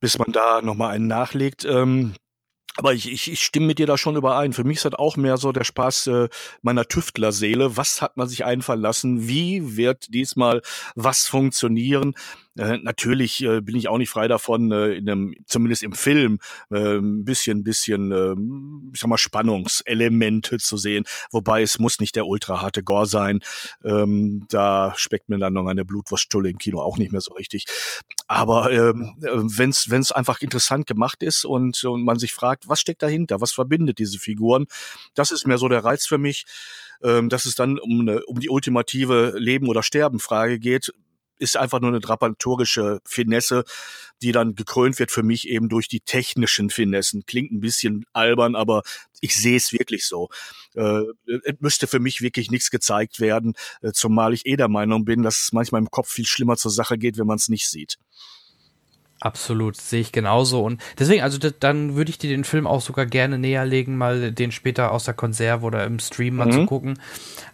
bis 0.00 0.18
man 0.18 0.32
da 0.32 0.62
nochmal 0.62 0.94
einen 0.94 1.06
nachlegt. 1.06 1.64
Ähm, 1.64 2.14
aber 2.78 2.94
ich, 2.94 3.10
ich, 3.10 3.32
ich 3.32 3.42
stimme 3.42 3.66
mit 3.66 3.80
dir 3.80 3.86
da 3.86 3.98
schon 3.98 4.14
überein. 4.14 4.52
Für 4.52 4.62
mich 4.62 4.76
ist 4.76 4.84
das 4.84 4.94
auch 4.94 5.16
mehr 5.16 5.36
so 5.36 5.50
der 5.50 5.64
Spaß 5.64 6.06
äh, 6.06 6.28
meiner 6.62 6.86
Tüftlerseele. 6.86 7.76
Was 7.76 8.00
hat 8.00 8.16
man 8.16 8.28
sich 8.28 8.44
einfallen 8.44 8.80
lassen? 8.80 9.26
Wie 9.26 9.76
wird 9.76 10.14
diesmal 10.14 10.62
was 10.94 11.26
funktionieren? 11.26 12.14
Äh, 12.58 12.78
natürlich 12.78 13.42
äh, 13.42 13.60
bin 13.60 13.76
ich 13.76 13.88
auch 13.88 13.98
nicht 13.98 14.10
frei 14.10 14.28
davon, 14.28 14.72
äh, 14.72 14.94
in 14.94 15.08
einem, 15.08 15.34
zumindest 15.46 15.82
im 15.82 15.92
Film, 15.92 16.38
äh, 16.70 16.96
ein 16.98 17.24
bisschen, 17.24 17.62
bisschen, 17.62 18.12
äh, 18.12 18.34
ich 18.92 19.00
sag 19.00 19.08
mal, 19.08 19.18
Spannungselemente 19.18 20.58
zu 20.58 20.76
sehen. 20.76 21.04
Wobei 21.30 21.62
es 21.62 21.78
muss 21.78 22.00
nicht 22.00 22.16
der 22.16 22.26
ultraharte 22.26 22.82
Gore 22.82 23.06
sein. 23.06 23.40
Ähm, 23.84 24.46
da 24.48 24.92
speckt 24.96 25.28
mir 25.28 25.38
dann 25.38 25.52
noch 25.52 25.66
eine 25.66 25.84
Blutwurststulle 25.84 26.50
im 26.50 26.58
Kino 26.58 26.80
auch 26.80 26.98
nicht 26.98 27.12
mehr 27.12 27.20
so 27.20 27.34
richtig. 27.34 27.64
Aber 28.26 28.70
ähm, 28.72 29.14
äh, 29.22 29.28
wenn 29.32 29.70
es 29.70 30.12
einfach 30.12 30.40
interessant 30.40 30.86
gemacht 30.86 31.22
ist 31.22 31.44
und, 31.44 31.82
und 31.84 32.04
man 32.04 32.18
sich 32.18 32.34
fragt, 32.34 32.68
was 32.68 32.80
steckt 32.80 33.02
dahinter, 33.02 33.40
was 33.40 33.52
verbindet 33.52 33.98
diese 33.98 34.18
Figuren, 34.18 34.66
das 35.14 35.30
ist 35.30 35.46
mehr 35.46 35.58
so 35.58 35.68
der 35.68 35.84
Reiz 35.84 36.06
für 36.06 36.18
mich 36.18 36.44
ähm, 37.02 37.28
dass 37.28 37.44
es 37.44 37.54
dann 37.54 37.78
um, 37.78 38.00
eine, 38.00 38.24
um 38.24 38.40
die 38.40 38.50
ultimative 38.50 39.34
Leben- 39.36 39.68
oder 39.68 39.84
Sterben-Frage 39.84 40.58
geht 40.58 40.92
ist 41.38 41.56
einfach 41.56 41.80
nur 41.80 41.90
eine 41.90 42.00
dramaturgische 42.00 43.00
Finesse, 43.04 43.64
die 44.22 44.32
dann 44.32 44.54
gekrönt 44.54 44.98
wird 44.98 45.10
für 45.10 45.22
mich 45.22 45.48
eben 45.48 45.68
durch 45.68 45.88
die 45.88 46.00
technischen 46.00 46.70
Finessen. 46.70 47.24
Klingt 47.26 47.52
ein 47.52 47.60
bisschen 47.60 48.04
albern, 48.12 48.56
aber 48.56 48.82
ich 49.20 49.36
sehe 49.36 49.56
es 49.56 49.72
wirklich 49.72 50.06
so. 50.06 50.28
Äh, 50.74 51.02
es 51.44 51.54
müsste 51.60 51.86
für 51.86 52.00
mich 52.00 52.20
wirklich 52.20 52.50
nichts 52.50 52.70
gezeigt 52.70 53.20
werden, 53.20 53.54
äh, 53.82 53.92
zumal 53.92 54.34
ich 54.34 54.46
eh 54.46 54.56
der 54.56 54.68
Meinung 54.68 55.04
bin, 55.04 55.22
dass 55.22 55.42
es 55.42 55.52
manchmal 55.52 55.80
im 55.80 55.90
Kopf 55.90 56.10
viel 56.10 56.26
schlimmer 56.26 56.56
zur 56.56 56.70
Sache 56.70 56.98
geht, 56.98 57.18
wenn 57.18 57.26
man 57.26 57.36
es 57.36 57.48
nicht 57.48 57.68
sieht. 57.68 57.98
Absolut, 59.20 59.76
sehe 59.76 60.00
ich 60.00 60.12
genauso. 60.12 60.62
Und 60.62 60.80
deswegen, 60.98 61.22
also 61.22 61.38
dann 61.38 61.96
würde 61.96 62.10
ich 62.10 62.18
dir 62.18 62.30
den 62.30 62.44
Film 62.44 62.66
auch 62.66 62.80
sogar 62.80 63.06
gerne 63.06 63.38
näher 63.38 63.64
legen, 63.66 63.96
mal 63.96 64.32
den 64.32 64.52
später 64.52 64.92
aus 64.92 65.04
der 65.04 65.14
Konserve 65.14 65.66
oder 65.66 65.84
im 65.84 65.98
Stream 65.98 66.36
mal 66.36 66.46
mhm. 66.46 66.52
zu 66.52 66.66
gucken. 66.66 66.98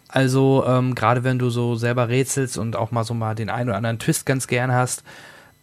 Also 0.09 0.65
ähm, 0.67 0.95
gerade 0.95 1.25
wenn 1.25 1.39
du 1.39 1.51
so 1.51 1.75
selber 1.75 2.09
rätselst 2.09 2.59
und 2.59 2.77
auch 2.77 2.91
mal 2.91 3.05
so 3.05 3.15
mal 3.15 3.35
den 3.35 3.51
einen 3.51 3.71
oder 3.71 3.79
anderen 3.79 3.99
Twist 3.99 4.27
ganz 4.27 4.47
gern 4.47 4.73
hast, 4.73 5.03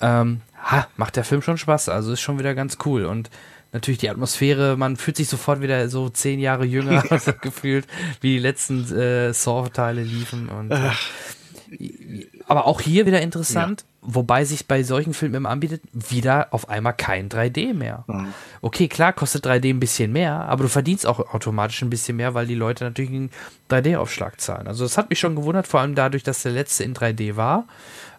ähm, 0.01 0.41
ha, 0.61 0.87
macht 0.97 1.15
der 1.15 1.23
Film 1.23 1.41
schon 1.41 1.57
Spaß. 1.57 1.89
Also 1.89 2.13
ist 2.13 2.21
schon 2.21 2.39
wieder 2.39 2.55
ganz 2.55 2.79
cool. 2.85 3.05
Und 3.05 3.29
natürlich 3.71 3.99
die 3.99 4.09
Atmosphäre, 4.09 4.75
man 4.77 4.97
fühlt 4.97 5.17
sich 5.17 5.29
sofort 5.29 5.61
wieder 5.61 5.87
so 5.87 6.09
zehn 6.09 6.39
Jahre 6.39 6.65
jünger 6.65 7.01
gefühlt, 7.41 7.87
wie 8.19 8.33
die 8.33 8.39
letzten 8.39 8.91
äh, 8.91 9.33
Saw-Teile 9.33 10.01
liefen. 10.01 10.49
Und, 10.49 10.71
äh, 10.71 12.25
aber 12.47 12.65
auch 12.65 12.81
hier 12.81 13.05
wieder 13.05 13.21
interessant, 13.21 13.81
ja. 13.81 13.87
Wobei 14.01 14.45
sich 14.45 14.67
bei 14.67 14.83
solchen 14.83 15.13
Filmen 15.13 15.35
immer 15.35 15.49
anbietet, 15.49 15.83
wieder 15.93 16.47
auf 16.51 16.69
einmal 16.69 16.93
kein 16.93 17.29
3D 17.29 17.73
mehr. 17.73 18.03
Mhm. 18.07 18.33
Okay, 18.61 18.87
klar, 18.87 19.13
kostet 19.13 19.45
3D 19.45 19.69
ein 19.69 19.79
bisschen 19.79 20.11
mehr, 20.11 20.33
aber 20.33 20.63
du 20.63 20.69
verdienst 20.69 21.05
auch 21.05 21.19
automatisch 21.33 21.81
ein 21.81 21.89
bisschen 21.89 22.17
mehr, 22.17 22.33
weil 22.33 22.47
die 22.47 22.55
Leute 22.55 22.83
natürlich 22.83 23.11
einen 23.11 23.31
3D-Aufschlag 23.69 24.41
zahlen. 24.41 24.67
Also 24.67 24.83
das 24.83 24.97
hat 24.97 25.09
mich 25.09 25.19
schon 25.19 25.35
gewundert, 25.35 25.67
vor 25.67 25.81
allem 25.81 25.95
dadurch, 25.95 26.23
dass 26.23 26.41
der 26.41 26.51
letzte 26.51 26.83
in 26.83 26.95
3D 26.95 27.35
war, 27.35 27.67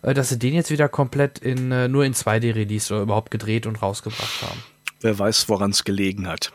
äh, 0.03 0.15
dass 0.15 0.29
sie 0.29 0.39
den 0.39 0.55
jetzt 0.55 0.71
wieder 0.71 0.89
komplett 0.89 1.39
in, 1.41 1.73
äh, 1.73 1.89
nur 1.89 2.05
in 2.05 2.15
2D 2.15 2.55
released 2.55 2.93
oder 2.93 3.03
überhaupt 3.03 3.31
gedreht 3.31 3.67
und 3.67 3.83
rausgebracht 3.83 4.43
haben. 4.43 4.63
Wer 5.01 5.19
weiß, 5.19 5.49
woran 5.49 5.73
es 5.73 5.83
gelegen 5.83 6.29
hat. 6.29 6.53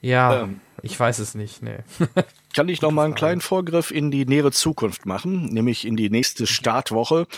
Ja, 0.00 0.42
ähm, 0.42 0.60
ich 0.82 0.98
weiß 0.98 1.18
es 1.18 1.34
nicht, 1.34 1.62
nee. 1.62 1.78
kann 2.58 2.68
ich 2.68 2.82
noch 2.82 2.90
mal 2.90 3.04
einen 3.04 3.14
kleinen 3.14 3.40
Vorgriff 3.40 3.92
in 3.92 4.10
die 4.10 4.26
nähere 4.26 4.50
Zukunft 4.50 5.06
machen, 5.06 5.44
nämlich 5.44 5.86
in 5.86 5.94
die 5.94 6.10
nächste 6.10 6.44
Startwoche. 6.44 7.28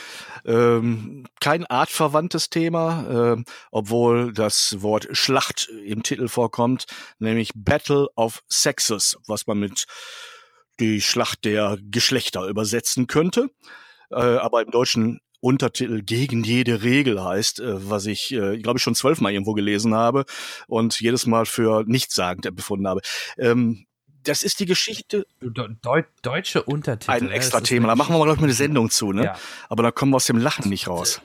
Ähm, 0.46 1.26
kein 1.40 1.66
artverwandtes 1.66 2.48
Thema, 2.48 3.36
äh, 3.36 3.44
obwohl 3.70 4.32
das 4.32 4.80
Wort 4.80 5.08
Schlacht 5.12 5.68
im 5.84 6.02
Titel 6.02 6.26
vorkommt, 6.28 6.86
nämlich 7.18 7.50
Battle 7.54 8.08
of 8.16 8.42
Sexes, 8.48 9.18
was 9.26 9.46
man 9.46 9.58
mit 9.58 9.84
die 10.80 11.02
Schlacht 11.02 11.44
der 11.44 11.76
Geschlechter 11.82 12.46
übersetzen 12.46 13.06
könnte. 13.06 13.50
Äh, 14.10 14.14
aber 14.14 14.62
im 14.62 14.70
Deutschen 14.70 15.20
Untertitel 15.40 16.00
gegen 16.00 16.44
jede 16.44 16.82
Regel 16.82 17.22
heißt, 17.22 17.60
äh, 17.60 17.90
was 17.90 18.06
ich, 18.06 18.32
äh, 18.32 18.56
glaube 18.56 18.78
ich, 18.78 18.82
schon 18.82 18.94
zwölfmal 18.94 19.32
irgendwo 19.32 19.52
gelesen 19.52 19.94
habe 19.94 20.24
und 20.66 20.98
jedes 20.98 21.26
Mal 21.26 21.44
für 21.44 21.84
nichtssagend 21.86 22.56
befunden 22.56 22.88
habe. 22.88 23.02
Ähm, 23.36 23.84
das 24.24 24.42
ist 24.42 24.60
die 24.60 24.66
Geschichte. 24.66 25.26
Deu 25.40 26.02
deutsche 26.22 26.62
Untertitel. 26.62 27.10
Ein 27.10 27.30
extra 27.30 27.60
Thema. 27.60 27.88
Da 27.88 27.96
machen 27.96 28.14
wir 28.14 28.18
mal, 28.18 28.24
glaube 28.24 28.36
ich, 28.36 28.40
mal 28.40 28.46
eine 28.46 28.54
Sendung 28.54 28.90
zu, 28.90 29.12
ne? 29.12 29.24
Ja. 29.24 29.38
Aber 29.68 29.82
da 29.82 29.90
kommen 29.90 30.12
wir 30.12 30.16
aus 30.16 30.26
dem 30.26 30.38
Lachen 30.38 30.68
nicht 30.68 30.88
raus. 30.88 31.20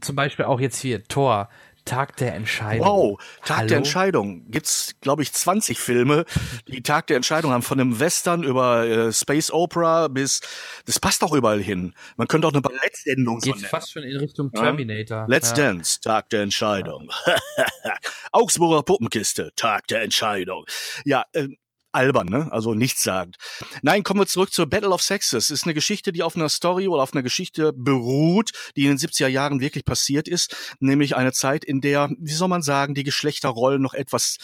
Zum 0.00 0.14
Beispiel 0.16 0.44
auch 0.44 0.60
jetzt 0.60 0.80
hier 0.80 1.02
Thor, 1.04 1.48
Tag 1.84 2.16
der 2.16 2.34
Entscheidung. 2.34 2.86
Wow, 2.86 3.18
Tag 3.44 3.58
Hallo? 3.58 3.68
der 3.68 3.76
Entscheidung. 3.78 4.50
Gibt's, 4.50 4.94
glaube 5.00 5.22
ich, 5.22 5.32
20 5.32 5.78
Filme, 5.78 6.24
die 6.66 6.82
Tag 6.82 7.08
der 7.08 7.16
Entscheidung 7.16 7.52
haben. 7.52 7.62
Von 7.62 7.78
einem 7.78 8.00
Western 8.00 8.42
über 8.42 8.86
äh, 8.86 9.12
Space 9.12 9.50
Opera 9.50 10.08
bis, 10.08 10.40
das 10.86 10.98
passt 10.98 11.22
doch 11.22 11.34
überall 11.34 11.60
hin. 11.60 11.94
Man 12.16 12.26
könnte 12.26 12.46
auch 12.46 12.52
eine 12.52 12.62
Ballettsendung 12.62 13.40
Geht 13.40 13.58
fast 13.66 13.92
schon 13.92 14.02
in 14.02 14.16
Richtung 14.16 14.50
Ja. 14.54 14.62
Terminator. 14.62 15.26
Let's 15.28 15.50
ja. 15.50 15.56
Dance, 15.56 16.00
Tag 16.00 16.30
der 16.30 16.42
Entscheidung. 16.42 17.10
Augsburger 18.32 18.82
Puppenkiste, 18.82 19.52
Tag 19.54 19.86
der 19.88 20.02
Entscheidung. 20.02 20.64
Ja, 21.04 21.24
äh, 21.32 21.48
albern, 21.94 22.28
ne? 22.28 22.48
Also 22.50 22.74
nichtssagend. 22.74 23.36
Nein, 23.82 24.02
kommen 24.02 24.20
wir 24.20 24.26
zurück 24.26 24.52
zur 24.52 24.66
Battle 24.66 24.90
of 24.90 25.02
Sexes. 25.02 25.50
Ist 25.50 25.64
eine 25.64 25.74
Geschichte, 25.74 26.12
die 26.12 26.22
auf 26.22 26.36
einer 26.36 26.48
Story 26.48 26.88
oder 26.88 27.02
auf 27.02 27.12
einer 27.12 27.22
Geschichte 27.22 27.72
beruht, 27.72 28.52
die 28.76 28.84
in 28.84 28.96
den 28.96 28.98
70er 28.98 29.28
Jahren 29.28 29.60
wirklich 29.60 29.84
passiert 29.84 30.28
ist. 30.28 30.56
Nämlich 30.80 31.16
eine 31.16 31.32
Zeit, 31.32 31.64
in 31.64 31.80
der, 31.80 32.10
wie 32.18 32.32
soll 32.32 32.48
man 32.48 32.62
sagen, 32.62 32.94
die 32.94 33.04
Geschlechterrollen 33.04 33.82
noch 33.82 33.94
etwas 33.94 34.38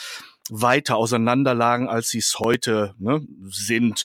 weiter 0.48 0.97
auseinanderlagen, 0.97 1.89
als 1.89 2.10
sie 2.10 2.18
es 2.18 2.39
heute 2.39 2.94
ne, 2.98 3.27
sind. 3.48 4.05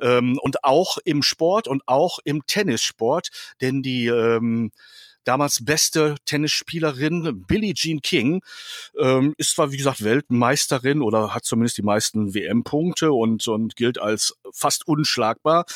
Ähm, 0.00 0.38
und 0.40 0.64
auch 0.64 0.98
im 1.04 1.22
Sport 1.22 1.68
und 1.68 1.82
auch 1.86 2.18
im 2.24 2.46
Tennissport, 2.46 3.28
denn 3.60 3.82
die 3.82 4.06
ähm, 4.06 4.72
damals 5.24 5.64
beste 5.64 6.16
Tennisspielerin 6.24 7.44
Billie 7.46 7.74
Jean 7.74 8.00
King 8.00 8.42
ähm, 8.98 9.34
ist 9.36 9.52
zwar 9.52 9.72
wie 9.72 9.76
gesagt 9.76 10.02
Weltmeisterin 10.04 11.02
oder 11.02 11.34
hat 11.34 11.44
zumindest 11.44 11.78
die 11.78 11.82
meisten 11.82 12.34
WM-Punkte 12.34 13.12
und 13.12 13.46
und 13.48 13.76
gilt 13.76 13.98
als 13.98 14.36
fast 14.52 14.86
unschlagbar, 14.86 15.66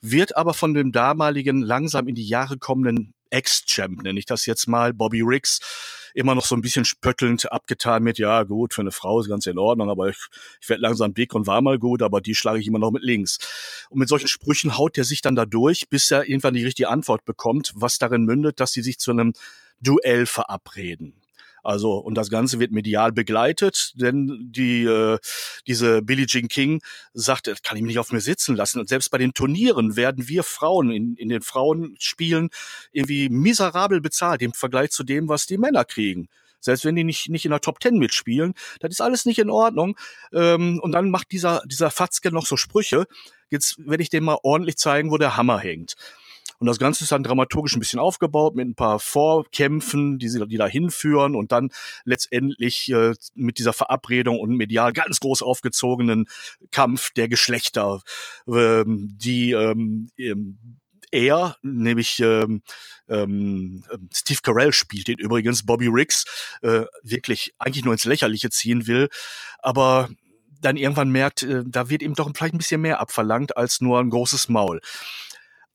wird 0.00 0.36
aber 0.36 0.54
von 0.54 0.74
dem 0.74 0.92
damaligen 0.92 1.62
langsam 1.62 2.08
in 2.08 2.14
die 2.14 2.26
Jahre 2.26 2.58
kommenden 2.58 3.14
Ex-Champ, 3.30 4.02
nenne 4.02 4.18
ich 4.18 4.26
das 4.26 4.46
jetzt 4.46 4.66
mal, 4.66 4.92
Bobby 4.92 5.22
Riggs, 5.22 5.60
immer 6.14 6.34
noch 6.34 6.46
so 6.46 6.54
ein 6.54 6.62
bisschen 6.62 6.84
spöttelnd 6.84 7.52
abgetan 7.52 8.02
mit, 8.02 8.18
ja 8.18 8.42
gut, 8.44 8.72
für 8.72 8.80
eine 8.80 8.90
Frau 8.90 9.20
ist 9.20 9.28
ganz 9.28 9.46
in 9.46 9.58
Ordnung, 9.58 9.90
aber 9.90 10.08
ich, 10.08 10.18
ich 10.60 10.68
werde 10.68 10.82
langsam 10.82 11.12
dick 11.12 11.34
und 11.34 11.46
war 11.46 11.60
mal 11.60 11.78
gut, 11.78 12.02
aber 12.02 12.20
die 12.20 12.34
schlage 12.34 12.58
ich 12.58 12.66
immer 12.66 12.78
noch 12.78 12.90
mit 12.90 13.02
links. 13.02 13.38
Und 13.90 13.98
mit 13.98 14.08
solchen 14.08 14.28
Sprüchen 14.28 14.78
haut 14.78 14.96
er 14.96 15.04
sich 15.04 15.20
dann 15.20 15.36
da 15.36 15.44
durch, 15.44 15.88
bis 15.90 16.10
er 16.10 16.26
irgendwann 16.28 16.54
die 16.54 16.64
richtige 16.64 16.88
Antwort 16.88 17.24
bekommt, 17.24 17.72
was 17.74 17.98
darin 17.98 18.24
mündet, 18.24 18.60
dass 18.60 18.72
sie 18.72 18.82
sich 18.82 18.98
zu 18.98 19.10
einem 19.10 19.34
Duell 19.80 20.24
verabreden. 20.24 21.20
Also, 21.66 21.94
und 21.94 22.14
das 22.14 22.30
Ganze 22.30 22.60
wird 22.60 22.70
medial 22.70 23.10
begleitet, 23.10 23.92
denn 23.96 24.52
die, 24.52 24.84
äh, 24.84 25.18
diese 25.66 26.00
Billie 26.00 26.26
Jean 26.26 26.46
King 26.46 26.80
sagt, 27.12 27.48
das 27.48 27.60
kann 27.62 27.76
ich 27.76 27.82
mich 27.82 27.88
nicht 27.88 27.98
auf 27.98 28.12
mir 28.12 28.20
sitzen 28.20 28.54
lassen. 28.54 28.78
Und 28.78 28.88
selbst 28.88 29.10
bei 29.10 29.18
den 29.18 29.34
Turnieren 29.34 29.96
werden 29.96 30.28
wir 30.28 30.44
Frauen 30.44 30.92
in, 30.92 31.16
in 31.16 31.28
den 31.28 31.42
Frauenspielen 31.42 32.50
irgendwie 32.92 33.28
miserabel 33.30 34.00
bezahlt 34.00 34.42
im 34.42 34.52
Vergleich 34.52 34.90
zu 34.90 35.02
dem, 35.02 35.28
was 35.28 35.46
die 35.46 35.58
Männer 35.58 35.84
kriegen. 35.84 36.28
Selbst 36.60 36.84
wenn 36.84 36.94
die 36.94 37.02
nicht, 37.02 37.30
nicht 37.30 37.44
in 37.44 37.50
der 37.50 37.60
Top 37.60 37.80
Ten 37.80 37.98
mitspielen, 37.98 38.54
das 38.78 38.92
ist 38.92 39.00
alles 39.00 39.26
nicht 39.26 39.40
in 39.40 39.50
Ordnung. 39.50 39.98
Ähm, 40.32 40.78
und 40.80 40.92
dann 40.92 41.10
macht 41.10 41.32
dieser, 41.32 41.62
dieser 41.66 41.90
Fatzke 41.90 42.30
noch 42.30 42.46
so 42.46 42.56
Sprüche. 42.56 43.06
Jetzt 43.50 43.76
werde 43.78 44.04
ich 44.04 44.10
dem 44.10 44.22
mal 44.22 44.38
ordentlich 44.44 44.76
zeigen, 44.76 45.10
wo 45.10 45.18
der 45.18 45.36
Hammer 45.36 45.58
hängt. 45.58 45.96
Und 46.58 46.66
das 46.66 46.78
Ganze 46.78 47.04
ist 47.04 47.12
dann 47.12 47.22
dramaturgisch 47.22 47.76
ein 47.76 47.80
bisschen 47.80 48.00
aufgebaut 48.00 48.54
mit 48.54 48.66
ein 48.66 48.74
paar 48.74 48.98
Vorkämpfen, 48.98 50.18
die, 50.18 50.28
sie, 50.28 50.46
die 50.46 50.56
da 50.56 50.66
hinführen 50.66 51.34
und 51.34 51.52
dann 51.52 51.70
letztendlich 52.04 52.90
äh, 52.90 53.14
mit 53.34 53.58
dieser 53.58 53.72
Verabredung 53.72 54.38
und 54.38 54.56
medial 54.56 54.92
ganz 54.92 55.20
groß 55.20 55.42
aufgezogenen 55.42 56.26
Kampf 56.70 57.10
der 57.12 57.28
Geschlechter, 57.28 58.00
ähm, 58.48 59.16
die 59.18 59.52
ähm, 59.52 60.10
er, 61.10 61.56
nämlich 61.62 62.20
ähm, 62.20 62.62
ähm, 63.08 63.84
Steve 64.12 64.40
Carell 64.42 64.72
spielt 64.72 65.08
den 65.08 65.18
übrigens, 65.18 65.64
Bobby 65.64 65.86
Riggs, 65.88 66.24
äh, 66.62 66.84
wirklich 67.02 67.54
eigentlich 67.58 67.84
nur 67.84 67.94
ins 67.94 68.04
Lächerliche 68.04 68.50
ziehen 68.50 68.86
will, 68.86 69.08
aber 69.60 70.08
dann 70.60 70.76
irgendwann 70.76 71.10
merkt, 71.10 71.42
äh, 71.42 71.62
da 71.66 71.88
wird 71.88 72.02
ihm 72.02 72.14
doch 72.14 72.30
vielleicht 72.34 72.54
ein 72.54 72.58
bisschen 72.58 72.80
mehr 72.80 73.00
abverlangt 73.00 73.56
als 73.56 73.80
nur 73.80 74.00
ein 74.00 74.10
großes 74.10 74.48
Maul. 74.48 74.80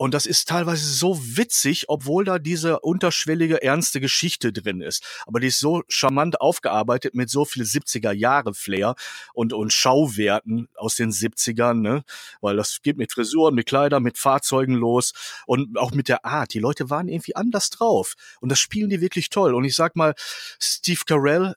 Und 0.02 0.16
das 0.16 0.26
ist 0.26 0.50
teilweise 0.50 0.92
so 0.92 1.20
witzig, 1.38 1.86
obwohl 1.88 2.26
da 2.26 2.40
diese 2.40 2.80
unterschwellige, 2.80 3.62
ernste 3.62 4.02
Geschichte 4.02 4.52
drin 4.52 4.82
ist. 4.82 5.06
Aber 5.28 5.40
die 5.40 5.46
ist 5.46 5.60
so 5.60 5.84
charmant 5.90 6.42
aufgearbeitet 6.42 7.14
mit 7.14 7.30
so 7.30 7.46
viel 7.46 7.62
70er-Jahre-Flair 7.62 8.96
und, 9.36 9.54
und 9.54 9.72
Schauwerten 9.72 10.70
aus 10.76 10.96
den 10.96 11.12
70ern, 11.12 11.82
ne? 11.82 12.04
Weil 12.42 12.56
das 12.56 12.82
geht 12.82 12.98
mit 12.98 13.12
Frisuren, 13.12 13.54
mit 13.54 13.68
Kleidern, 13.68 14.02
mit 14.02 14.18
Fahrzeugen 14.18 14.74
los 14.74 15.14
und 15.46 15.78
auch 15.78 15.92
mit 15.92 16.08
der 16.08 16.26
Art. 16.26 16.56
Die 16.56 16.60
Leute 16.60 16.90
waren 16.90 17.08
irgendwie 17.08 17.36
anders 17.36 17.70
drauf. 17.70 18.16
Und 18.40 18.50
das 18.50 18.60
spielen 18.60 18.90
die 18.90 19.02
wirklich 19.02 19.30
toll. 19.30 19.54
Und 19.54 19.66
ich 19.66 19.76
sag 19.76 19.96
mal, 19.96 20.16
Steve 20.60 21.02
Carell, 21.06 21.54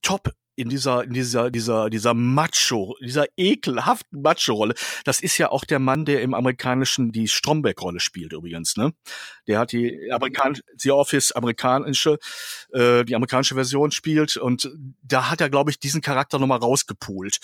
top 0.00 0.32
in 0.58 0.68
dieser, 0.68 1.04
in 1.04 1.12
dieser, 1.12 1.50
dieser, 1.50 1.88
dieser 1.88 2.14
Macho, 2.14 2.96
dieser 3.00 3.26
ekelhaften 3.36 4.22
Macho-Rolle. 4.22 4.74
Das 5.04 5.20
ist 5.20 5.38
ja 5.38 5.50
auch 5.50 5.64
der 5.64 5.78
Mann, 5.78 6.04
der 6.04 6.20
im 6.22 6.34
amerikanischen 6.34 7.12
die 7.12 7.28
Stromberg-Rolle 7.28 8.00
spielt 8.00 8.32
übrigens, 8.32 8.76
ne? 8.76 8.92
Der 9.46 9.60
hat 9.60 9.70
die 9.70 10.10
amerikanische, 10.10 10.62
The 10.76 10.90
Office 10.90 11.30
amerikanische, 11.30 12.18
äh, 12.72 13.04
die 13.04 13.14
amerikanische 13.14 13.54
Version 13.54 13.92
spielt 13.92 14.36
und 14.36 14.68
da 15.02 15.30
hat 15.30 15.40
er, 15.40 15.48
glaube 15.48 15.70
ich, 15.70 15.78
diesen 15.78 16.00
Charakter 16.00 16.40
nochmal 16.40 16.58
rausgepult. 16.58 17.38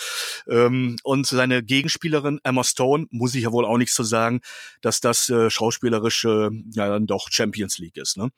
Ähm, 0.49 0.97
und 1.05 1.27
seine 1.27 1.63
Gegenspielerin 1.63 2.41
Emma 2.43 2.65
Stone, 2.65 3.07
muss 3.11 3.37
ich 3.37 3.45
ja 3.45 3.53
wohl 3.53 3.65
auch 3.65 3.79
nichts 3.79 3.95
zu 3.95 4.03
sagen, 4.03 4.41
dass 4.81 5.01
das 5.01 5.29
äh, 5.29 5.51
schauspielerische, 5.51 6.51
ja 6.73 6.89
dann 6.89 7.07
doch 7.07 7.29
Champions 7.31 7.79
League 7.79 7.97
ist, 7.97 8.17
ne? 8.17 8.31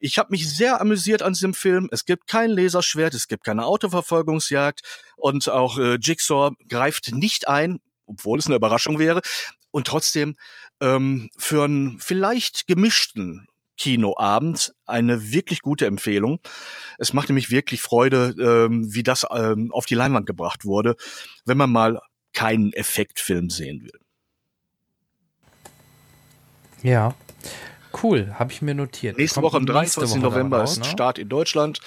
Ich 0.00 0.18
habe 0.18 0.30
mich 0.30 0.48
sehr 0.48 0.80
amüsiert 0.80 1.22
an 1.22 1.32
diesem 1.32 1.54
Film. 1.54 1.88
Es 1.90 2.04
gibt 2.04 2.26
kein 2.26 2.50
Laserschwert, 2.50 3.14
es 3.14 3.28
gibt 3.28 3.44
keine 3.44 3.64
Autoverfolgungsjagd 3.64 4.82
und 5.16 5.48
auch 5.48 5.78
äh, 5.78 5.96
Jigsaw 6.00 6.54
greift 6.68 7.12
nicht 7.12 7.48
ein, 7.48 7.80
obwohl 8.06 8.38
es 8.38 8.46
eine 8.46 8.56
Überraschung 8.56 8.98
wäre. 8.98 9.20
Und 9.70 9.86
trotzdem 9.86 10.36
ähm, 10.80 11.30
für 11.36 11.64
einen 11.64 11.98
vielleicht 11.98 12.66
gemischten 12.66 13.46
Kinoabend 13.76 14.74
eine 14.86 15.32
wirklich 15.32 15.60
gute 15.60 15.86
Empfehlung. 15.86 16.40
Es 16.98 17.12
macht 17.12 17.28
nämlich 17.28 17.50
wirklich 17.50 17.82
Freude, 17.82 18.34
ähm, 18.40 18.94
wie 18.94 19.02
das 19.02 19.26
ähm, 19.30 19.70
auf 19.72 19.86
die 19.86 19.94
Leinwand 19.94 20.26
gebracht 20.26 20.64
wurde, 20.64 20.96
wenn 21.44 21.58
man 21.58 21.70
mal 21.70 22.00
keinen 22.32 22.72
Effektfilm 22.72 23.50
sehen 23.50 23.82
will. 23.82 24.00
Ja. 26.82 27.14
Cool, 28.02 28.34
habe 28.34 28.52
ich 28.52 28.62
mir 28.62 28.74
notiert. 28.74 29.18
Nächste 29.18 29.40
Kommt 29.40 29.52
Woche 29.52 29.56
am 29.58 29.64
nächste 29.64 30.00
23. 30.00 30.10
Woche 30.10 30.20
November 30.20 30.58
raus, 30.58 30.72
ist 30.72 30.78
ne? 30.78 30.84
Start 30.84 31.18
in 31.18 31.28
Deutschland. 31.28 31.80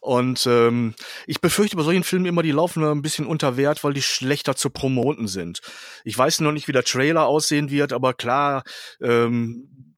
Und 0.00 0.48
ähm, 0.48 0.94
ich 1.28 1.40
befürchte 1.40 1.76
bei 1.76 1.84
solchen 1.84 2.02
Filmen 2.02 2.26
immer, 2.26 2.42
die 2.42 2.50
laufen 2.50 2.82
ein 2.82 3.02
bisschen 3.02 3.24
unter 3.24 3.56
Wert, 3.56 3.84
weil 3.84 3.92
die 3.92 4.02
schlechter 4.02 4.56
zu 4.56 4.68
promoten 4.68 5.28
sind. 5.28 5.60
Ich 6.04 6.18
weiß 6.18 6.40
noch 6.40 6.50
nicht, 6.50 6.66
wie 6.66 6.72
der 6.72 6.82
Trailer 6.82 7.26
aussehen 7.26 7.70
wird, 7.70 7.92
aber 7.92 8.12
klar, 8.12 8.64
ähm, 9.00 9.91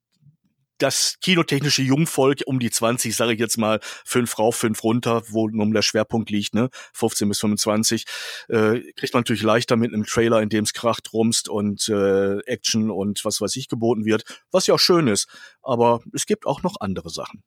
das 0.85 1.17
kinotechnische 1.23 1.83
Jungvolk 1.83 2.43
um 2.45 2.59
die 2.59 2.71
20, 2.71 3.17
sage 3.17 3.33
ich 3.33 3.41
jetzt 3.41 3.57
mal, 3.57 3.81
fünf 4.05 4.39
rauf, 4.39 4.57
fünf 4.57 4.85
runter, 4.85 5.23
wo 5.29 5.49
nun 5.49 5.73
der 5.73 5.81
Schwerpunkt 5.81 6.29
liegt, 6.29 6.55
ne, 6.55 6.69
15 6.93 7.27
bis 7.29 7.41
25, 7.41 8.05
äh, 8.49 8.81
kriegt 8.93 9.15
man 9.15 9.21
natürlich 9.21 9.43
leichter 9.43 9.77
mit 9.77 9.95
einem 9.95 10.05
Trailer, 10.05 10.43
in 10.43 10.51
dem 10.51 10.65
es 10.65 10.75
kracht, 10.75 11.13
rumst 11.15 11.49
und 11.49 11.89
äh, 11.89 12.39
Action 12.41 12.91
und 12.91 13.25
was 13.25 13.41
weiß 13.41 13.57
ich 13.57 13.69
geboten 13.69 14.05
wird, 14.05 14.25
was 14.51 14.67
ja 14.67 14.75
auch 14.75 14.79
schön 14.79 15.07
ist. 15.09 15.27
Aber 15.63 16.03
es 16.13 16.27
gibt 16.27 16.45
auch 16.45 16.63
noch 16.63 16.77
andere 16.81 17.09
Sachen. 17.09 17.43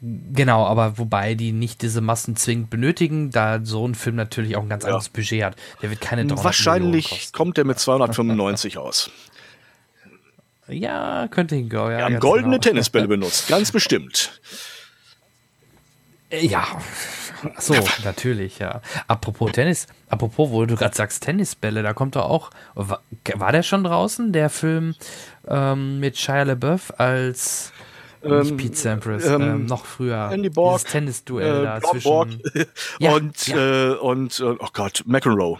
Genau, 0.00 0.64
aber 0.64 0.96
wobei 0.96 1.34
die 1.34 1.52
nicht 1.52 1.82
diese 1.82 2.00
Massen 2.00 2.34
zwingend 2.34 2.70
benötigen, 2.70 3.30
da 3.30 3.60
so 3.62 3.86
ein 3.86 3.94
Film 3.94 4.16
natürlich 4.16 4.56
auch 4.56 4.62
ein 4.62 4.68
ganz 4.70 4.84
anderes 4.84 5.10
Budget 5.10 5.42
hat. 5.42 5.56
Der 5.82 5.90
wird 5.90 6.00
keine 6.00 6.22
300 6.22 6.28
Millionen 6.28 6.44
Wahrscheinlich 6.44 7.32
kommt 7.32 7.58
der 7.58 7.66
mit 7.66 7.78
295 7.78 8.78
aus. 8.78 9.10
Ja, 10.70 11.28
könnte 11.28 11.56
hinkommen. 11.56 11.92
Ja, 11.92 11.98
Wir 11.98 12.04
haben 12.04 12.20
goldene 12.20 12.56
genau. 12.56 12.70
Tennisbälle 12.70 13.08
benutzt, 13.08 13.48
ganz 13.48 13.72
bestimmt. 13.72 14.40
Äh, 16.30 16.46
Ja, 16.46 16.66
so, 17.58 17.74
natürlich, 18.04 18.58
ja. 18.58 18.80
Apropos 19.08 19.52
Tennis, 19.52 19.86
apropos, 20.08 20.50
wo 20.50 20.64
du 20.66 20.76
gerade 20.76 20.94
sagst 20.94 21.22
Tennisbälle, 21.22 21.82
da 21.82 21.92
kommt 21.92 22.16
doch 22.16 22.28
auch, 22.28 22.50
war, 22.74 23.02
war 23.34 23.52
der 23.52 23.62
schon 23.62 23.84
draußen, 23.84 24.32
der 24.32 24.50
Film 24.50 24.94
ähm, 25.48 26.00
mit 26.00 26.18
Shia 26.18 26.42
LaBeouf 26.42 26.98
als 27.00 27.72
nicht 28.22 28.50
Ähm, 28.50 28.56
Pete 28.58 28.76
Sampras, 28.76 29.24
ähm, 29.24 29.40
ähm, 29.40 29.64
noch 29.66 29.86
früher, 29.86 30.30
Andy 30.30 30.50
Borg, 30.50 30.76
dieses 30.78 30.92
Tennisduell 30.92 31.60
äh, 31.60 31.64
da 31.64 31.78
Bob 31.78 31.90
zwischen 31.90 32.08
Borg 32.10 32.28
Ja, 33.00 33.12
und 33.14 33.46
ja. 33.46 33.92
Äh, 33.92 33.94
und 33.94 34.38
äh, 34.40 34.42
oh 34.44 34.68
Gott, 34.74 35.02
McEnroe. 35.06 35.58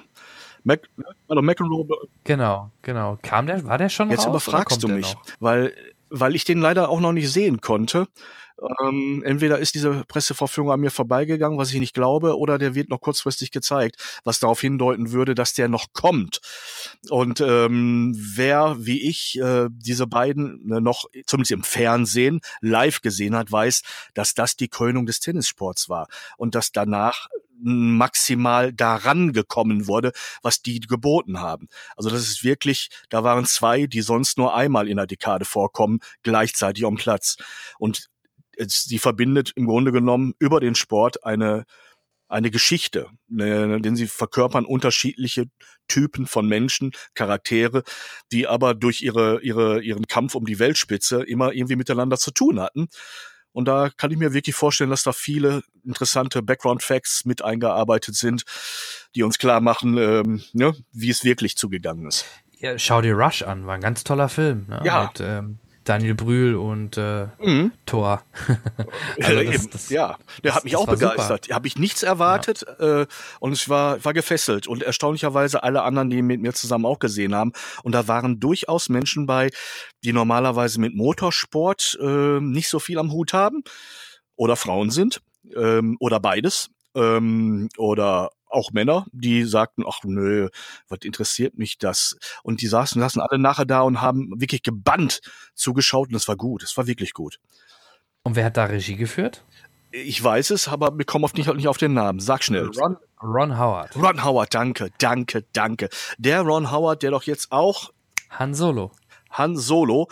Mac, 0.65 0.89
also 1.29 1.43
McEnroe 1.43 1.87
Genau, 2.25 2.71
genau. 2.83 3.19
Kam 3.23 3.47
der, 3.47 3.65
war 3.65 3.79
der 3.79 3.89
schon 3.89 4.11
Jetzt 4.11 4.21
raus? 4.21 4.29
überfragst 4.29 4.83
du 4.83 4.89
mich, 4.89 5.17
weil 5.39 5.75
weil 6.11 6.35
ich 6.35 6.45
den 6.45 6.61
leider 6.61 6.89
auch 6.89 7.01
noch 7.01 7.13
nicht 7.13 7.31
sehen 7.31 7.61
konnte. 7.61 8.09
Ähm, 8.83 9.23
entweder 9.25 9.59
ist 9.59 9.75
diese 9.75 10.05
Presseverfügung 10.07 10.71
an 10.71 10.81
mir 10.81 10.91
vorbeigegangen, 10.91 11.59
was 11.59 11.73
ich 11.73 11.81
nicht 11.81 11.95
glaube, 11.95 12.37
oder 12.37 12.59
der 12.59 12.75
wird 12.75 12.91
noch 12.91 13.01
kurzfristig 13.01 13.53
gezeigt, 13.53 14.21
was 14.25 14.39
darauf 14.39 14.61
hindeuten 14.61 15.13
würde, 15.13 15.35
dass 15.35 15.55
der 15.55 15.69
noch 15.69 15.93
kommt. 15.95 16.41
Und 17.09 17.41
ähm, 17.41 18.15
wer 18.15 18.77
wie 18.79 19.09
ich 19.09 19.39
äh, 19.41 19.69
diese 19.71 20.07
beiden 20.07 20.71
äh, 20.71 20.81
noch, 20.81 21.07
zumindest 21.27 21.53
im 21.53 21.63
Fernsehen, 21.63 22.41
live 22.61 23.01
gesehen 23.01 23.35
hat, 23.35 23.51
weiß, 23.51 23.83
dass 24.13 24.35
das 24.35 24.57
die 24.57 24.69
Krönung 24.69 25.07
des 25.07 25.21
Tennissports 25.21 25.89
war 25.89 26.09
und 26.37 26.55
dass 26.55 26.73
danach 26.73 27.29
maximal 27.63 28.73
daran 28.73 29.33
gekommen 29.33 29.87
wurde, 29.87 30.13
was 30.43 30.63
die 30.63 30.81
geboten 30.81 31.41
haben. 31.41 31.69
Also 31.97 32.11
das 32.11 32.23
ist 32.23 32.45
wirklich, 32.45 32.89
da 33.09 33.25
waren 33.25 33.45
zwei, 33.45 33.87
die 33.87 34.03
sonst 34.03 34.39
nur 34.39 34.55
einmal 34.55 34.89
in 34.89 34.97
der 34.97 35.07
Dekade 35.07 35.45
vorkommen, 35.45 36.01
gleichzeitig 36.23 36.85
am 36.85 36.97
Platz. 36.97 37.37
Und 37.79 38.09
sie 38.59 38.99
verbindet 38.99 39.53
im 39.57 39.67
Grunde 39.67 39.93
genommen 39.93 40.35
über 40.39 40.61
den 40.61 40.75
Sport 40.75 41.25
eine 41.25 41.65
eine 42.31 42.51
Geschichte, 42.51 43.09
ne, 43.29 43.81
denn 43.81 43.97
sie 43.97 44.07
verkörpern 44.07 44.65
unterschiedliche 44.65 45.47
Typen 45.89 46.27
von 46.27 46.47
Menschen, 46.47 46.93
Charaktere, 47.15 47.83
die 48.31 48.47
aber 48.47 48.75
durch 48.75 49.03
ihre, 49.03 49.41
ihre, 49.43 49.83
ihren 49.83 50.07
Kampf 50.07 50.37
um 50.37 50.47
die 50.47 50.61
Weltspitze 50.61 51.23
immer 51.25 51.53
irgendwie 51.53 51.77
miteinander 51.77 52.17
zu 52.17 52.31
tun 52.31 52.61
hatten. 52.61 52.87
Und 53.53 53.67
da 53.67 53.91
kann 53.97 54.11
ich 54.11 54.19
mir 54.19 54.33
wirklich 54.33 54.55
vorstellen, 54.55 54.91
dass 54.91 55.03
da 55.03 55.13
viele 55.13 55.63
interessante 55.85 56.43
Background-Facts 56.43 57.25
mit 57.25 57.43
eingearbeitet 57.43 58.15
sind, 58.15 58.45
die 59.15 59.23
uns 59.23 59.39
klar 59.39 59.61
machen, 59.61 59.99
ähm, 59.99 60.43
ne, 60.53 60.75
wie 60.93 61.11
es 61.11 61.25
wirklich 61.25 61.57
zugegangen 61.57 62.07
ist. 62.07 62.27
Ja, 62.59 62.79
schau 62.79 63.01
dir 63.01 63.15
Rush 63.15 63.43
an, 63.43 63.67
war 63.67 63.75
ein 63.75 63.81
ganz 63.81 64.05
toller 64.05 64.29
Film. 64.29 64.67
Ne? 64.69 64.81
Ja. 64.85 65.11
Mit, 65.13 65.21
ähm, 65.21 65.59
Daniel 65.91 66.15
Brühl 66.15 66.55
und 66.55 66.97
äh, 66.97 67.27
Mhm. 67.41 67.73
Thor. 67.85 68.23
Also 69.23 69.43
das- 69.43 69.71
das- 69.71 69.91
ja, 69.91 70.17
der 70.45 70.55
hat 70.55 70.63
mich 70.65 70.73
das 70.75 70.81
auch 70.83 70.87
begeistert. 70.87 71.49
Habe 71.51 71.67
ich 71.67 71.77
nichts 71.77 72.03
erwartet 72.05 72.65
äh, 72.79 73.07
und 73.41 73.53
ich 73.53 73.69
war, 73.69 74.05
war 74.05 74.13
gefesselt. 74.15 74.67
Und 74.69 74.83
erstaunlicherweise 74.85 75.63
alle 75.65 75.83
anderen, 75.83 76.09
die 76.11 76.23
mit 76.23 76.41
mir 76.41 76.53
zusammen 76.53 76.87
auch 76.87 77.01
gesehen 77.01 77.35
haben. 77.35 77.53
Und 77.83 77.93
da 77.93 78.07
waren 78.09 78.39
durchaus 78.39 78.89
Menschen 78.89 79.27
bei, 79.27 79.51
die 80.05 80.13
normalerweise 80.13 80.81
mit 80.81 80.95
Motorsport 80.95 81.99
äh, 82.01 82.41
nicht 82.41 82.69
so 82.69 82.79
viel 82.79 82.99
am 82.99 83.11
Hut 83.11 83.33
haben 83.33 83.63
oder 84.37 84.55
Frauen 84.57 84.91
sind 84.91 85.21
ähm, 85.57 85.97
oder 85.99 86.21
beides 86.21 86.71
ähm, 86.95 87.69
oder 87.77 88.31
auch 88.51 88.73
Männer, 88.73 89.07
die 89.13 89.45
sagten, 89.45 89.85
ach 89.87 90.01
nö, 90.05 90.49
was 90.89 91.01
interessiert 91.03 91.59
mich 91.59 91.79
das? 91.79 92.17
Und 92.43 92.61
die 92.61 92.67
saßen, 92.67 93.01
saßen 93.01 93.21
alle 93.21 93.39
nachher 93.39 93.67
da 93.67 93.83
und 93.83 94.01
haben 94.01 94.41
wirklich 94.41 94.63
gebannt 94.63 95.21
zugeschaut 95.55 96.09
und 96.09 96.15
es 96.15 96.29
war 96.29 96.37
gut, 96.37 96.63
es 96.63 96.77
war 96.77 96.87
wirklich 96.87 97.13
gut. 97.13 97.39
Und 98.23 98.37
wer 98.37 98.45
hat 98.45 98.57
da 98.57 98.65
Regie 98.65 98.97
geführt? 98.97 99.45
Ich 99.93 100.23
weiß 100.23 100.51
es, 100.51 100.69
aber 100.69 100.97
wir 100.97 101.05
kommen 101.05 101.25
auf 101.25 101.35
nicht, 101.35 101.53
nicht 101.53 101.69
auf 101.69 101.79
den 101.79 101.95
Namen. 101.95 102.21
Sag 102.21 102.45
schnell. 102.45 102.71
Ron, 102.79 102.97
Ron 103.23 103.59
Howard. 103.59 103.97
Ron 103.97 104.23
Howard, 104.25 104.55
danke, 104.55 104.91
danke, 104.99 105.45
danke. 105.53 105.89
Der 106.19 106.43
Ron 106.43 106.71
Howard, 106.71 107.03
der 107.03 107.11
doch 107.11 107.25
jetzt 107.25 107.51
auch 107.51 107.91
Han 108.31 108.55
Solo. 108.55 108.93
Han 109.31 109.57
Solo. 109.57 110.09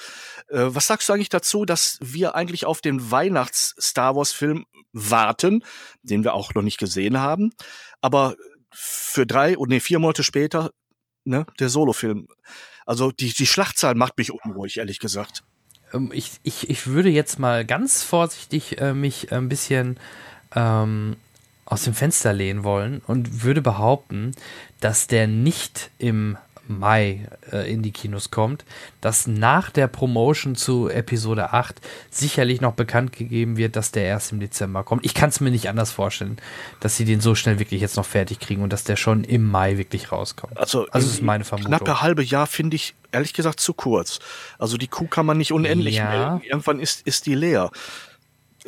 Äh, 0.48 0.66
was 0.68 0.86
sagst 0.86 1.08
du 1.08 1.12
eigentlich 1.12 1.28
dazu, 1.28 1.64
dass 1.64 1.98
wir 2.00 2.34
eigentlich 2.34 2.64
auf 2.64 2.80
den 2.80 3.10
Weihnachts-Star 3.10 4.16
Wars-Film 4.16 4.66
warten, 4.92 5.64
den 6.02 6.24
wir 6.24 6.34
auch 6.34 6.54
noch 6.54 6.62
nicht 6.62 6.78
gesehen 6.78 7.18
haben, 7.18 7.52
aber 8.00 8.36
für 8.70 9.26
drei 9.26 9.58
oder 9.58 9.70
nee, 9.70 9.80
vier 9.80 9.98
Monate 9.98 10.22
später, 10.22 10.70
ne, 11.24 11.46
der 11.58 11.68
Solo-Film. 11.68 12.28
Also 12.86 13.10
die, 13.10 13.32
die 13.32 13.46
Schlachtzahl 13.46 13.94
macht 13.94 14.16
mich 14.18 14.32
unruhig, 14.32 14.78
ehrlich 14.78 14.98
gesagt. 14.98 15.42
Ähm, 15.92 16.10
ich, 16.12 16.32
ich, 16.42 16.70
ich 16.70 16.86
würde 16.86 17.10
jetzt 17.10 17.38
mal 17.38 17.64
ganz 17.64 18.02
vorsichtig 18.02 18.80
äh, 18.80 18.94
mich 18.94 19.32
ein 19.32 19.48
bisschen 19.48 19.98
ähm, 20.54 21.16
aus 21.64 21.84
dem 21.84 21.94
Fenster 21.94 22.32
lehnen 22.32 22.64
wollen 22.64 23.02
und 23.06 23.42
würde 23.42 23.60
behaupten, 23.60 24.32
dass 24.80 25.06
der 25.06 25.26
nicht 25.26 25.90
im 25.98 26.38
Mai 26.68 27.28
äh, 27.52 27.70
in 27.72 27.82
die 27.82 27.90
Kinos 27.92 28.30
kommt, 28.30 28.64
dass 29.00 29.26
nach 29.26 29.70
der 29.70 29.86
Promotion 29.88 30.54
zu 30.56 30.88
Episode 30.88 31.52
8 31.52 31.80
sicherlich 32.10 32.60
noch 32.60 32.74
bekannt 32.74 33.12
gegeben 33.12 33.56
wird, 33.56 33.76
dass 33.76 33.90
der 33.92 34.04
erst 34.04 34.32
im 34.32 34.40
Dezember 34.40 34.84
kommt. 34.84 35.04
Ich 35.04 35.14
kann 35.14 35.30
es 35.30 35.40
mir 35.40 35.50
nicht 35.50 35.68
anders 35.68 35.90
vorstellen, 35.92 36.36
dass 36.80 36.96
sie 36.96 37.04
den 37.04 37.20
so 37.20 37.34
schnell 37.34 37.58
wirklich 37.58 37.80
jetzt 37.80 37.96
noch 37.96 38.06
fertig 38.06 38.40
kriegen 38.40 38.62
und 38.62 38.72
dass 38.72 38.84
der 38.84 38.96
schon 38.96 39.24
im 39.24 39.48
Mai 39.50 39.78
wirklich 39.78 40.12
rauskommt. 40.12 40.56
Also, 40.58 40.86
also 40.90 40.90
das 40.92 41.04
ist 41.06 41.22
meine 41.22 41.44
Vermutung. 41.44 41.70
Knappe 41.74 42.00
halbe 42.02 42.22
Jahr 42.22 42.46
finde 42.46 42.76
ich 42.76 42.94
ehrlich 43.12 43.32
gesagt 43.32 43.60
zu 43.60 43.72
kurz. 43.74 44.18
Also 44.58 44.76
die 44.76 44.88
Kuh 44.88 45.06
kann 45.06 45.26
man 45.26 45.38
nicht 45.38 45.52
unendlich 45.52 45.96
Ja. 45.96 46.10
melken. 46.10 46.42
Irgendwann 46.48 46.80
ist, 46.80 47.06
ist 47.06 47.26
die 47.26 47.34
leer. 47.34 47.70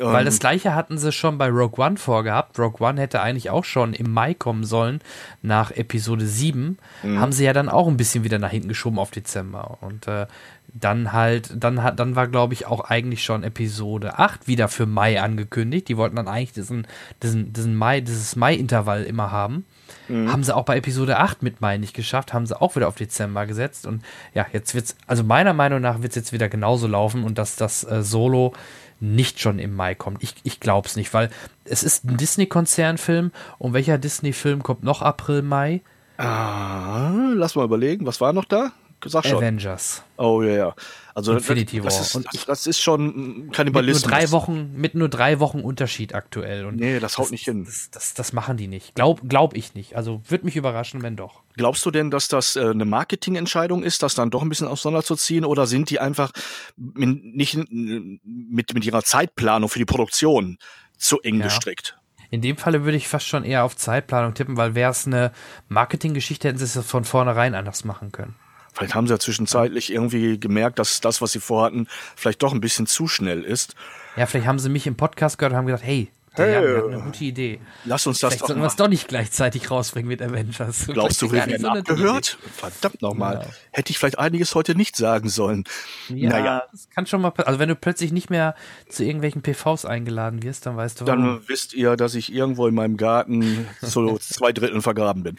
Weil 0.01 0.21
Ähm, 0.21 0.25
das 0.25 0.39
gleiche 0.39 0.73
hatten 0.73 0.97
sie 0.97 1.11
schon 1.11 1.37
bei 1.37 1.47
Rogue 1.49 1.83
One 1.83 1.97
vorgehabt. 1.97 2.57
Rogue 2.57 2.85
One 2.85 2.99
hätte 2.99 3.21
eigentlich 3.21 3.49
auch 3.49 3.65
schon 3.65 3.93
im 3.93 4.11
Mai 4.11 4.33
kommen 4.33 4.63
sollen, 4.63 4.99
nach 5.41 5.71
Episode 5.71 6.25
7. 6.25 6.77
Mhm. 7.03 7.19
Haben 7.19 7.31
sie 7.31 7.45
ja 7.45 7.53
dann 7.53 7.69
auch 7.69 7.87
ein 7.87 7.97
bisschen 7.97 8.23
wieder 8.23 8.39
nach 8.39 8.51
hinten 8.51 8.69
geschoben 8.69 8.99
auf 8.99 9.11
Dezember. 9.11 9.77
Und 9.81 10.07
äh, 10.07 10.25
dann 10.73 11.11
halt, 11.11 11.51
dann 11.55 11.83
hat, 11.83 11.99
dann 11.99 12.15
war, 12.15 12.27
glaube 12.27 12.53
ich, 12.53 12.65
auch 12.65 12.81
eigentlich 12.81 13.23
schon 13.23 13.43
Episode 13.43 14.17
8 14.19 14.47
wieder 14.47 14.67
für 14.69 14.85
Mai 14.85 15.21
angekündigt. 15.21 15.87
Die 15.89 15.97
wollten 15.97 16.15
dann 16.15 16.27
eigentlich 16.27 16.53
diesen, 16.53 16.87
diesen, 17.21 17.51
diesen 17.53 17.75
Mai, 17.75 18.01
dieses 18.01 18.35
Mai-Intervall 18.35 19.03
immer 19.03 19.31
haben. 19.31 19.65
Mhm. 20.07 20.31
Haben 20.31 20.43
sie 20.43 20.55
auch 20.55 20.63
bei 20.63 20.77
Episode 20.77 21.17
8 21.17 21.43
mit 21.43 21.61
Mai 21.61 21.77
nicht 21.77 21.93
geschafft, 21.93 22.33
haben 22.33 22.45
sie 22.45 22.59
auch 22.59 22.75
wieder 22.75 22.87
auf 22.87 22.95
Dezember 22.95 23.45
gesetzt. 23.45 23.85
Und 23.85 24.03
ja, 24.33 24.45
jetzt 24.53 24.73
wird's, 24.73 24.95
also 25.07 25.23
meiner 25.23 25.53
Meinung 25.53 25.81
nach 25.81 26.01
wird 26.01 26.11
es 26.11 26.15
jetzt 26.15 26.33
wieder 26.33 26.47
genauso 26.47 26.87
laufen 26.87 27.23
und 27.23 27.37
dass 27.37 27.57
das 27.57 27.83
äh, 27.83 28.01
Solo 28.01 28.53
nicht 29.01 29.39
schon 29.39 29.59
im 29.59 29.75
Mai 29.75 29.95
kommt. 29.95 30.23
Ich, 30.23 30.35
ich 30.43 30.59
glaube 30.59 30.87
es 30.87 30.95
nicht, 30.95 31.13
weil 31.13 31.29
es 31.65 31.83
ist 31.83 32.05
ein 32.05 32.17
Disney-Konzernfilm 32.17 33.31
und 33.57 33.73
welcher 33.73 33.97
Disney-Film 33.97 34.63
kommt 34.63 34.83
noch 34.83 35.01
April, 35.01 35.41
Mai? 35.41 35.81
Ah, 36.17 37.11
lass 37.33 37.55
mal 37.55 37.65
überlegen, 37.65 38.05
was 38.05 38.21
war 38.21 38.31
noch 38.31 38.45
da? 38.45 38.71
Sag 39.03 39.25
schon. 39.25 39.37
Avengers. 39.37 40.03
Oh 40.17 40.43
ja, 40.43 40.53
ja. 40.53 40.75
Also 41.13 41.33
Infinity 41.33 41.81
das, 41.81 41.95
War. 41.95 42.01
ist, 42.01 42.15
Und 42.15 42.25
das, 42.33 42.45
das 42.45 42.67
ist 42.67 42.79
schon 42.79 43.05
mm, 43.05 43.07
Mit 43.07 43.37
nur, 43.45 43.51
Kannibalismus. 43.51 44.03
drei 44.03 44.31
Wochen, 44.31 44.71
mit 44.75 44.95
nur 44.95 45.09
drei 45.09 45.39
Wochen 45.39 45.59
Unterschied 45.61 46.15
aktuell. 46.15 46.65
Und 46.65 46.77
Nee, 46.77 46.99
das 46.99 47.17
haut 47.17 47.31
nicht 47.31 47.43
hin. 47.45 47.65
Das, 47.65 47.89
das, 47.91 48.13
das 48.13 48.33
machen 48.33 48.55
die 48.57 48.67
nicht. 48.67 48.95
Glaub, 48.95 49.27
glaub 49.27 49.55
ich 49.55 49.73
nicht. 49.73 49.95
Also 49.95 50.21
würde 50.29 50.45
mich 50.45 50.55
überraschen, 50.55 51.01
wenn 51.03 51.15
doch. 51.15 51.41
Glaubst 51.57 51.85
du 51.85 51.91
denn, 51.91 52.11
dass 52.11 52.27
das 52.29 52.55
äh, 52.55 52.61
eine 52.69 52.85
Marketingentscheidung 52.85 53.83
ist, 53.83 54.03
das 54.03 54.15
dann 54.15 54.29
doch 54.29 54.41
ein 54.41 54.49
bisschen 54.49 54.67
auseinanderzuziehen? 54.67 55.43
Oder 55.43 55.67
sind 55.67 55.89
die 55.89 55.99
einfach 55.99 56.31
min- 56.77 57.31
nicht 57.35 57.57
mit, 57.71 58.73
mit 58.73 58.85
ihrer 58.85 59.03
Zeitplanung 59.03 59.69
für 59.69 59.79
die 59.79 59.85
Produktion 59.85 60.57
zu 60.97 61.19
eng 61.21 61.39
Ja. 61.39 61.45
gestrickt? 61.45 61.97
In 62.29 62.39
dem 62.41 62.55
Falle 62.55 62.85
würde 62.85 62.95
ich 62.95 63.09
fast 63.09 63.27
schon 63.27 63.43
eher 63.43 63.65
auf 63.65 63.75
Zeitplanung 63.75 64.33
tippen, 64.33 64.55
weil 64.55 64.73
wäre 64.75 64.91
es 64.91 65.05
eine 65.05 65.33
Marketinggeschichte, 65.67 66.47
hätten 66.47 66.57
sie 66.59 66.63
es 66.79 66.85
von 66.85 67.03
vornherein 67.03 67.55
anders 67.55 67.83
machen 67.83 68.13
können. 68.13 68.35
Vielleicht 68.81 68.95
haben 68.95 69.05
sie 69.05 69.13
ja 69.13 69.19
zwischenzeitlich 69.19 69.93
irgendwie 69.93 70.39
gemerkt, 70.39 70.79
dass 70.79 71.01
das, 71.01 71.21
was 71.21 71.33
sie 71.33 71.39
vorhatten, 71.39 71.87
vielleicht 72.15 72.41
doch 72.41 72.51
ein 72.51 72.61
bisschen 72.61 72.87
zu 72.87 73.07
schnell 73.07 73.43
ist. 73.43 73.75
Ja, 74.17 74.25
vielleicht 74.25 74.47
haben 74.47 74.57
sie 74.57 74.69
mich 74.69 74.87
im 74.87 74.95
Podcast 74.95 75.37
gehört 75.37 75.53
und 75.53 75.57
haben 75.57 75.65
gesagt, 75.67 75.83
hey, 75.83 76.09
Hey, 76.33 76.53
Jan, 76.53 76.63
wir 76.63 76.77
haben 76.77 76.93
eine 76.93 77.01
gute 77.01 77.25
Idee. 77.25 77.59
Lass 77.83 78.07
uns 78.07 78.19
das 78.19 78.29
Vielleicht 78.29 78.43
doch 78.43 78.47
sollten 78.47 78.61
wir 78.61 78.67
es 78.67 78.77
doch 78.77 78.87
nicht 78.87 79.09
gleichzeitig 79.09 79.69
rausbringen 79.69 80.07
mit 80.07 80.21
Avengers. 80.21 80.87
Glaubst 80.93 81.21
du, 81.21 81.29
wir 81.29 81.45
werden 81.45 81.59
so 81.59 81.67
abgehört? 81.67 82.37
Verdammt 82.55 83.01
nochmal. 83.01 83.39
Genau. 83.39 83.49
Hätte 83.71 83.91
ich 83.91 83.99
vielleicht 83.99 84.17
einiges 84.17 84.55
heute 84.55 84.73
nicht 84.73 84.95
sagen 84.95 85.27
sollen. 85.27 85.65
Ja, 86.07 86.29
naja, 86.29 86.63
das 86.71 86.89
kann 86.89 87.05
schon 87.05 87.21
mal 87.21 87.31
passieren. 87.31 87.47
Also 87.49 87.59
wenn 87.59 87.67
du 87.67 87.75
plötzlich 87.75 88.13
nicht 88.13 88.29
mehr 88.29 88.55
zu 88.87 89.03
irgendwelchen 89.03 89.41
PVs 89.41 89.83
eingeladen 89.83 90.41
wirst, 90.41 90.65
dann 90.65 90.77
weißt 90.77 91.01
du 91.01 91.07
warum. 91.07 91.21
dann 91.21 91.49
wisst 91.49 91.73
ihr, 91.73 91.97
dass 91.97 92.15
ich 92.15 92.33
irgendwo 92.33 92.65
in 92.65 92.75
meinem 92.75 92.95
Garten 92.95 93.67
zu 93.85 94.17
zwei 94.21 94.53
Dritteln 94.53 94.81
vergraben 94.81 95.23
bin. 95.23 95.35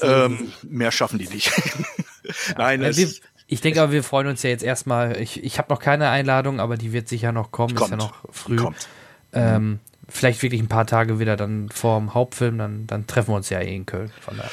Ähm, 0.00 0.52
mehr 0.62 0.90
schaffen 0.90 1.18
die 1.18 1.28
nicht. 1.28 1.52
Nein, 2.56 2.82
Ja, 2.82 2.88
es, 2.88 2.96
wir, 2.96 3.08
ich 3.46 3.60
denke 3.60 3.82
aber, 3.82 3.92
wir 3.92 4.02
freuen 4.02 4.26
uns 4.26 4.42
ja 4.42 4.50
jetzt 4.50 4.64
erstmal. 4.64 5.20
Ich, 5.20 5.42
ich 5.42 5.58
habe 5.58 5.72
noch 5.72 5.80
keine 5.80 6.08
Einladung, 6.08 6.60
aber 6.60 6.76
die 6.76 6.92
wird 6.92 7.08
sicher 7.08 7.32
noch 7.32 7.52
kommen. 7.52 7.74
Kommt. 7.74 7.92
Ist 7.92 7.98
ja 8.00 8.06
noch 8.08 8.14
früh. 8.30 8.56
Kommt. 8.56 8.88
Ähm, 9.32 9.80
vielleicht 10.08 10.42
wirklich 10.42 10.60
ein 10.60 10.68
paar 10.68 10.86
Tage 10.86 11.18
wieder 11.18 11.36
dann 11.36 11.68
vor 11.68 11.98
dem 11.98 12.14
Hauptfilm, 12.14 12.58
dann, 12.58 12.86
dann 12.86 13.06
treffen 13.06 13.32
wir 13.32 13.36
uns 13.36 13.50
ja 13.50 13.60
eh 13.60 13.74
in 13.74 13.86
Köln. 13.86 14.12
Von 14.20 14.36
daher. 14.36 14.50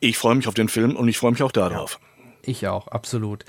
ich 0.00 0.18
freue 0.18 0.34
mich 0.34 0.46
auf 0.48 0.54
den 0.54 0.68
Film 0.68 0.96
und 0.96 1.08
ich 1.08 1.18
freue 1.18 1.32
mich 1.32 1.42
auch 1.42 1.52
darauf. 1.52 1.98
Ich 2.46 2.68
auch, 2.68 2.88
absolut. 2.88 3.44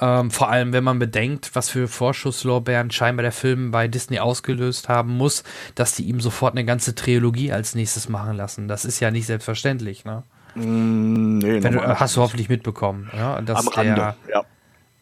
Ähm, 0.00 0.32
vor 0.32 0.50
allem, 0.50 0.72
wenn 0.72 0.82
man 0.82 0.98
bedenkt, 0.98 1.54
was 1.54 1.70
für 1.70 1.86
Vorschusslorbeeren 1.86 2.90
scheinbar 2.90 3.22
der 3.22 3.32
Film 3.32 3.70
bei 3.70 3.86
Disney 3.86 4.18
ausgelöst 4.18 4.88
haben 4.88 5.16
muss, 5.16 5.44
dass 5.76 5.94
die 5.94 6.04
ihm 6.04 6.20
sofort 6.20 6.54
eine 6.54 6.64
ganze 6.64 6.94
Trilogie 6.96 7.52
als 7.52 7.76
nächstes 7.76 8.08
machen 8.08 8.36
lassen. 8.36 8.66
Das 8.66 8.84
ist 8.84 8.98
ja 9.00 9.12
nicht 9.12 9.26
selbstverständlich, 9.26 10.04
ne? 10.04 10.24
Mm, 10.54 11.38
nee, 11.38 11.62
Wenn 11.62 11.72
du, 11.72 11.78
nochmal. 11.78 12.00
hast 12.00 12.16
du 12.16 12.20
hoffentlich 12.20 12.48
mitbekommen, 12.48 13.10
ja? 13.16 13.40
Dass 13.40 13.66
Am 13.66 13.68
Rande, 13.68 13.94
der, 13.94 14.16
ja. 14.34 14.44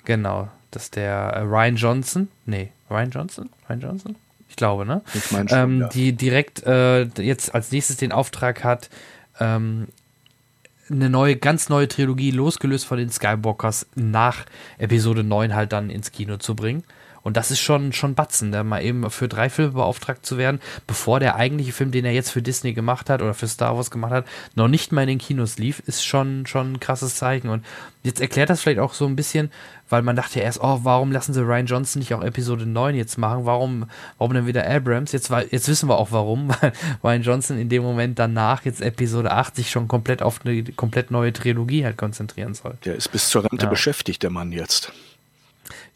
Genau, 0.05 0.48
dass 0.70 0.90
der 0.90 1.12
äh, 1.12 1.40
Ryan 1.40 1.77
Johnson, 1.77 2.28
nee, 2.47 2.70
Ryan 2.90 3.10
Johnson? 3.10 3.51
Ryan 3.68 3.81
Johnson? 3.81 4.16
Ich 4.48 4.56
glaube, 4.56 4.85
ne? 4.85 5.02
Ich 5.14 5.31
meine 5.31 5.48
schon, 5.48 5.59
ähm, 5.59 5.81
ja. 5.82 5.89
Die 5.89 6.12
direkt 6.12 6.64
äh, 6.64 7.05
jetzt 7.05 7.55
als 7.55 7.70
nächstes 7.70 7.97
den 7.98 8.12
Auftrag 8.12 8.64
hat, 8.64 8.90
ähm, 9.39 9.89
eine 10.90 11.09
neue, 11.09 11.36
ganz 11.36 11.68
neue 11.68 11.86
Trilogie, 11.86 12.32
losgelöst 12.32 12.85
von 12.85 12.98
den 12.98 13.10
Skywalkers, 13.10 13.86
nach 13.94 14.44
Episode 14.78 15.22
9 15.22 15.55
halt 15.55 15.72
dann 15.72 15.89
ins 15.89 16.10
Kino 16.10 16.36
zu 16.36 16.56
bringen. 16.56 16.82
Und 17.22 17.36
das 17.36 17.51
ist 17.51 17.60
schon, 17.60 17.92
schon 17.92 18.14
Batzen, 18.14 18.52
da 18.52 18.64
mal 18.64 18.82
eben 18.82 19.09
für 19.10 19.28
drei 19.28 19.51
Filme 19.51 19.72
beauftragt 19.72 20.24
zu 20.24 20.38
werden, 20.38 20.60
bevor 20.86 21.20
der 21.20 21.36
eigentliche 21.36 21.72
Film, 21.72 21.90
den 21.90 22.05
er 22.05 22.12
jetzt 22.12 22.30
für 22.30 22.42
Disney 22.42 22.72
gemacht 22.72 23.10
hat 23.10 23.22
oder 23.22 23.34
für 23.34 23.48
Star 23.48 23.76
Wars 23.76 23.90
gemacht 23.90 24.12
hat, 24.12 24.26
noch 24.55 24.68
nicht 24.68 24.92
mal 24.92 25.02
in 25.02 25.09
den 25.09 25.18
Kinos 25.18 25.59
lief, 25.59 25.80
ist 25.80 26.05
schon, 26.05 26.47
schon 26.47 26.72
ein 26.72 26.80
krasses 26.80 27.16
Zeichen. 27.16 27.48
Und 27.48 27.64
jetzt 28.02 28.20
erklärt 28.20 28.51
das 28.51 28.62
vielleicht 28.62 28.80
auch 28.80 28.94
so 28.94 29.06
ein 29.06 29.16
bisschen, 29.16 29.51
weil 29.88 30.02
man 30.02 30.16
dachte 30.16 30.40
erst, 30.40 30.60
oh, 30.62 30.80
warum 30.82 31.12
lassen 31.12 31.34
sie 31.34 31.44
Ryan 31.44 31.66
Johnson 31.66 32.01
nicht 32.01 32.14
auch 32.14 32.22
Episode 32.22 32.64
9 32.64 32.94
jetzt 32.94 33.18
machen? 33.18 33.44
Warum, 33.44 33.86
warum 34.18 34.34
denn 34.34 34.47
wieder 34.47 34.66
Abrams? 34.68 35.12
Jetzt, 35.12 35.30
jetzt 35.51 35.68
wissen 35.68 35.88
wir 35.88 35.98
auch 35.98 36.12
warum, 36.12 36.51
weil 36.60 36.72
Ryan 37.02 37.22
Johnson 37.22 37.59
in 37.59 37.68
dem 37.68 37.82
Moment 37.82 38.18
danach 38.18 38.64
jetzt 38.64 38.80
Episode 38.80 39.30
8 39.32 39.56
sich 39.56 39.70
schon 39.70 39.88
komplett 39.88 40.22
auf 40.22 40.40
eine 40.44 40.62
komplett 40.62 41.10
neue 41.10 41.32
Trilogie 41.32 41.84
halt 41.84 41.98
konzentrieren 41.98 42.55
soll. 42.55 42.78
Der 42.84 42.97
ist 42.97 43.09
bis 43.09 43.28
zur 43.28 43.44
Rente 43.44 43.66
ja. 43.66 43.70
beschäftigt, 43.70 44.22
der 44.22 44.30
Mann 44.30 44.52
jetzt. 44.52 44.92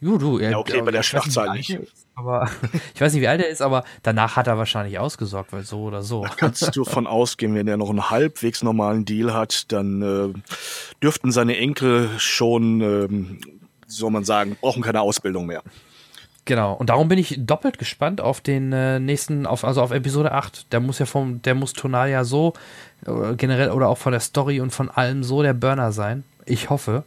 Jo, 0.05 0.19
du, 0.19 0.39
er, 0.39 0.51
ja, 0.51 0.59
okay, 0.59 0.83
bei 0.83 0.91
der 0.91 1.03
Schlachtzeit 1.03 1.55
nicht. 1.55 1.79
Aber 2.15 2.47
ich 2.95 3.01
weiß 3.01 3.15
nicht, 3.15 3.23
wie 3.23 3.29
alt 3.29 3.41
er 3.41 3.49
ist, 3.49 3.63
aber 3.63 3.85
danach 4.03 4.37
hat 4.37 4.47
er 4.47 4.59
wahrscheinlich 4.59 4.99
ausgesorgt, 4.99 5.51
weil 5.55 5.63
so 5.63 5.85
oder 5.85 6.03
so. 6.03 6.25
Da 6.25 6.35
kannst 6.37 6.77
du 6.77 6.85
von 6.85 7.07
ausgehen, 7.07 7.55
wenn 7.55 7.67
er 7.67 7.79
noch 7.79 7.89
einen 7.89 8.11
halbwegs 8.11 8.63
normalen 8.63 9.07
Deal 9.07 9.33
hat, 9.33 9.73
dann 9.73 10.03
äh, 10.03 10.39
dürften 11.03 11.33
seine 11.33 11.57
Enkel 11.57 12.11
schon, 12.19 12.83
ähm, 12.83 13.39
soll 13.87 14.11
man 14.11 14.25
sagen, 14.25 14.59
brauchen 14.61 14.83
keine 14.83 15.01
Ausbildung 15.01 15.47
mehr. 15.47 15.63
Genau, 16.45 16.75
und 16.75 16.91
darum 16.91 17.09
bin 17.09 17.19
ich 17.19 17.37
doppelt 17.39 17.79
gespannt 17.79 18.21
auf 18.21 18.43
den 18.43 18.75
äh, 18.75 19.01
nächsten, 19.01 19.47
auf, 19.47 19.65
also 19.65 19.81
auf 19.81 19.91
Episode 19.91 20.33
8. 20.33 20.71
Der 20.71 20.81
muss 20.81 20.99
ja 20.99 21.07
vom, 21.07 21.41
der 21.41 21.55
muss 21.55 21.73
tonal 21.73 22.11
ja 22.11 22.25
so, 22.25 22.53
äh, 23.07 23.37
generell 23.37 23.71
oder 23.71 23.89
auch 23.89 23.97
von 23.97 24.13
der 24.13 24.21
Story 24.21 24.61
und 24.61 24.71
von 24.71 24.91
allem 24.91 25.25
so 25.25 25.43
der 25.43 25.55
Burner 25.55 25.93
sein. 25.93 26.25
Ich 26.45 26.69
hoffe 26.69 27.05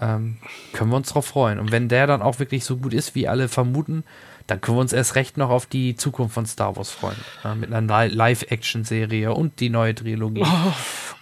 ähm, 0.00 0.38
können 0.72 0.90
wir 0.90 0.96
uns 0.96 1.08
darauf 1.08 1.26
freuen. 1.26 1.58
Und 1.58 1.72
wenn 1.72 1.88
der 1.88 2.06
dann 2.06 2.22
auch 2.22 2.38
wirklich 2.38 2.64
so 2.64 2.76
gut 2.76 2.94
ist, 2.94 3.14
wie 3.14 3.28
alle 3.28 3.48
vermuten, 3.48 4.04
dann 4.46 4.60
können 4.60 4.78
wir 4.78 4.80
uns 4.80 4.92
erst 4.92 5.14
recht 5.14 5.36
noch 5.36 5.50
auf 5.50 5.66
die 5.66 5.94
Zukunft 5.94 6.34
von 6.34 6.44
Star 6.44 6.76
Wars 6.76 6.90
freuen. 6.90 7.16
Ja, 7.44 7.54
mit 7.54 7.72
einer 7.72 8.08
Live-Action-Serie 8.08 9.32
und 9.32 9.60
die 9.60 9.70
neue 9.70 9.94
Trilogie. 9.94 10.42
Oh. 10.44 10.72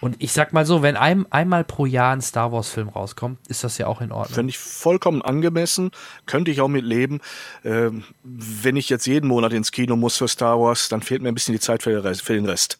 Und 0.01 0.15
ich 0.19 0.31
sag 0.31 0.53
mal 0.53 0.65
so, 0.65 0.81
wenn 0.81 0.95
ein, 0.95 1.31
einmal 1.31 1.63
pro 1.63 1.85
Jahr 1.85 2.13
ein 2.13 2.21
Star 2.21 2.51
Wars-Film 2.51 2.89
rauskommt, 2.89 3.39
ist 3.47 3.63
das 3.63 3.77
ja 3.77 3.87
auch 3.87 4.01
in 4.01 4.11
Ordnung. 4.11 4.33
Finde 4.33 4.49
ich 4.49 4.57
vollkommen 4.57 5.21
angemessen, 5.21 5.91
könnte 6.25 6.49
ich 6.51 6.61
auch 6.61 6.69
mit 6.69 6.85
leben. 6.85 7.19
Ähm, 7.63 8.03
wenn 8.23 8.77
ich 8.77 8.89
jetzt 8.89 9.05
jeden 9.05 9.27
Monat 9.27 9.53
ins 9.53 9.71
Kino 9.71 9.95
muss 9.95 10.17
für 10.17 10.27
Star 10.27 10.59
Wars, 10.59 10.89
dann 10.89 11.01
fehlt 11.01 11.21
mir 11.21 11.27
ein 11.27 11.35
bisschen 11.35 11.53
die 11.53 11.59
Zeit 11.59 11.83
für 11.83 11.91
den 11.91 12.45
Rest. 12.45 12.79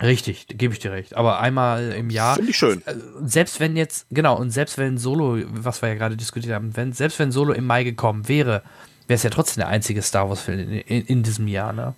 Richtig, 0.00 0.46
gebe 0.48 0.74
ich 0.74 0.80
dir 0.80 0.92
recht. 0.92 1.16
Aber 1.16 1.40
einmal 1.40 1.92
im 1.92 2.10
Jahr. 2.10 2.34
Finde 2.34 2.50
ich 2.50 2.56
schön. 2.58 2.82
Äh, 2.86 2.94
selbst 3.24 3.60
wenn 3.60 3.76
jetzt, 3.76 4.06
genau, 4.10 4.36
und 4.36 4.50
selbst 4.50 4.76
wenn 4.76 4.98
Solo, 4.98 5.38
was 5.48 5.80
wir 5.80 5.88
ja 5.88 5.94
gerade 5.94 6.16
diskutiert 6.16 6.54
haben, 6.54 6.76
wenn, 6.76 6.92
selbst 6.92 7.18
wenn 7.18 7.32
Solo 7.32 7.54
im 7.54 7.64
Mai 7.64 7.82
gekommen 7.82 8.28
wäre, 8.28 8.62
wäre 9.06 9.16
es 9.16 9.22
ja 9.22 9.30
trotzdem 9.30 9.62
der 9.62 9.68
einzige 9.68 10.02
Star 10.02 10.28
Wars-Film 10.28 10.58
in, 10.58 10.70
in, 10.80 11.06
in, 11.06 11.22
diesem 11.22 11.48
Jahr, 11.48 11.72
ne? 11.72 11.94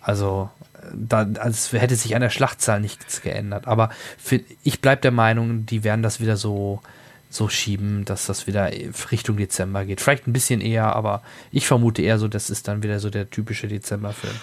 Also, 0.00 0.48
da, 0.94 1.28
als 1.38 1.72
hätte 1.72 1.94
sich 1.94 2.14
an 2.14 2.22
der 2.22 2.30
Schlachtzahl 2.30 2.80
nichts 2.80 3.20
geändert. 3.20 3.68
Aber 3.68 3.90
für, 4.16 4.40
ich 4.62 4.80
bleibe 4.80 5.02
der 5.02 5.10
Meinung, 5.10 5.66
die 5.66 5.84
werden 5.84 6.02
das 6.02 6.20
wieder 6.20 6.38
so, 6.38 6.80
so 7.28 7.50
schieben, 7.50 8.06
dass 8.06 8.24
das 8.24 8.46
wieder 8.46 8.70
Richtung 9.10 9.36
Dezember 9.36 9.84
geht. 9.84 10.00
Vielleicht 10.00 10.26
ein 10.26 10.32
bisschen 10.32 10.62
eher, 10.62 10.96
aber 10.96 11.22
ich 11.52 11.66
vermute 11.66 12.00
eher 12.00 12.18
so, 12.18 12.28
das 12.28 12.48
ist 12.48 12.66
dann 12.66 12.82
wieder 12.82 12.98
so 12.98 13.10
der 13.10 13.28
typische 13.28 13.68
Dezemberfilm 13.68 14.34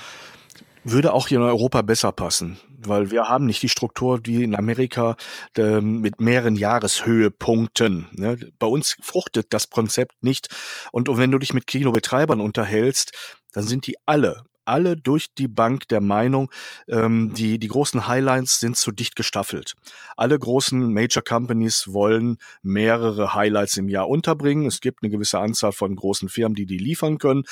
würde 0.91 1.14
auch 1.14 1.28
hier 1.28 1.40
in 1.40 1.44
Europa 1.44 1.82
besser 1.82 2.12
passen, 2.12 2.58
weil 2.78 3.12
wir 3.12 3.28
haben 3.28 3.45
nicht 3.45 3.62
die 3.64 3.70
Struktur 3.70 4.22
wie 4.24 4.44
in 4.44 4.56
Amerika 4.56 5.16
äh, 5.58 5.82
mit 5.82 6.22
mehreren 6.22 6.56
Jahreshöhepunkten. 6.56 8.08
Ne? 8.12 8.38
Bei 8.60 8.68
uns 8.68 8.98
fruchtet 9.02 9.48
das 9.54 9.70
Konzept 9.70 10.24
nicht. 10.24 10.49
Und, 10.91 11.10
und 11.10 11.18
wenn 11.18 11.32
du 11.32 11.40
dich 11.40 11.54
mit 11.54 11.68
Kinobetreibern 11.68 12.40
unterhältst, 12.40 13.12
dann 13.54 13.64
sind 13.64 13.88
die 13.88 13.95
alle 14.06 14.44
alle 14.68 14.98
durch 14.98 15.34
die 15.34 15.48
Bank 15.48 15.88
der 15.88 16.02
Meinung, 16.02 16.52
ähm, 16.88 17.34
die, 17.34 17.58
die 17.58 17.68
großen 17.68 18.08
Highlights 18.08 18.60
sind 18.60 18.76
zu 18.76 18.91
dicht 18.91 19.16
gestaffelt. 19.16 19.76
Alle 20.18 20.38
großen 20.38 20.94
Major 20.94 21.24
Companies 21.24 21.94
wollen 21.94 22.38
mehrere 22.62 23.34
Highlights 23.34 23.78
im 23.78 23.88
Jahr 23.88 24.10
unterbringen. 24.10 24.66
Es 24.66 24.82
gibt 24.82 25.04
eine 25.04 25.10
gewisse 25.10 25.40
Anzahl 25.40 25.72
von 25.72 25.95
großen 25.95 26.30
Firmen, 26.30 26.56
die 26.56 26.66
die 26.66 26.78
liefern 26.78 27.18
können. 27.18 27.44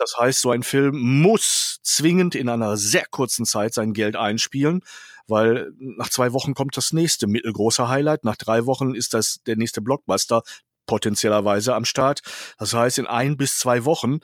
Das 0.00 0.16
heißt, 0.18 0.40
so 0.40 0.50
ein 0.50 0.62
Film 0.62 0.98
muss 0.98 1.78
zwingend 1.82 2.34
in 2.34 2.48
einer 2.48 2.78
sehr 2.78 3.04
kurzen 3.10 3.44
Zeit 3.44 3.74
sein 3.74 3.92
Geld 3.92 4.16
einspielen, 4.16 4.80
weil 5.28 5.72
nach 5.78 6.08
zwei 6.08 6.32
Wochen 6.32 6.54
kommt 6.54 6.74
das 6.78 6.94
nächste 6.94 7.26
mittelgroße 7.26 7.86
Highlight, 7.86 8.24
nach 8.24 8.36
drei 8.36 8.64
Wochen 8.64 8.94
ist 8.94 9.12
das 9.12 9.40
der 9.46 9.56
nächste 9.56 9.82
Blockbuster 9.82 10.42
potenziellerweise 10.86 11.74
am 11.74 11.84
Start. 11.84 12.20
Das 12.58 12.72
heißt, 12.72 12.96
in 12.96 13.06
ein 13.06 13.36
bis 13.36 13.58
zwei 13.58 13.84
Wochen 13.84 14.20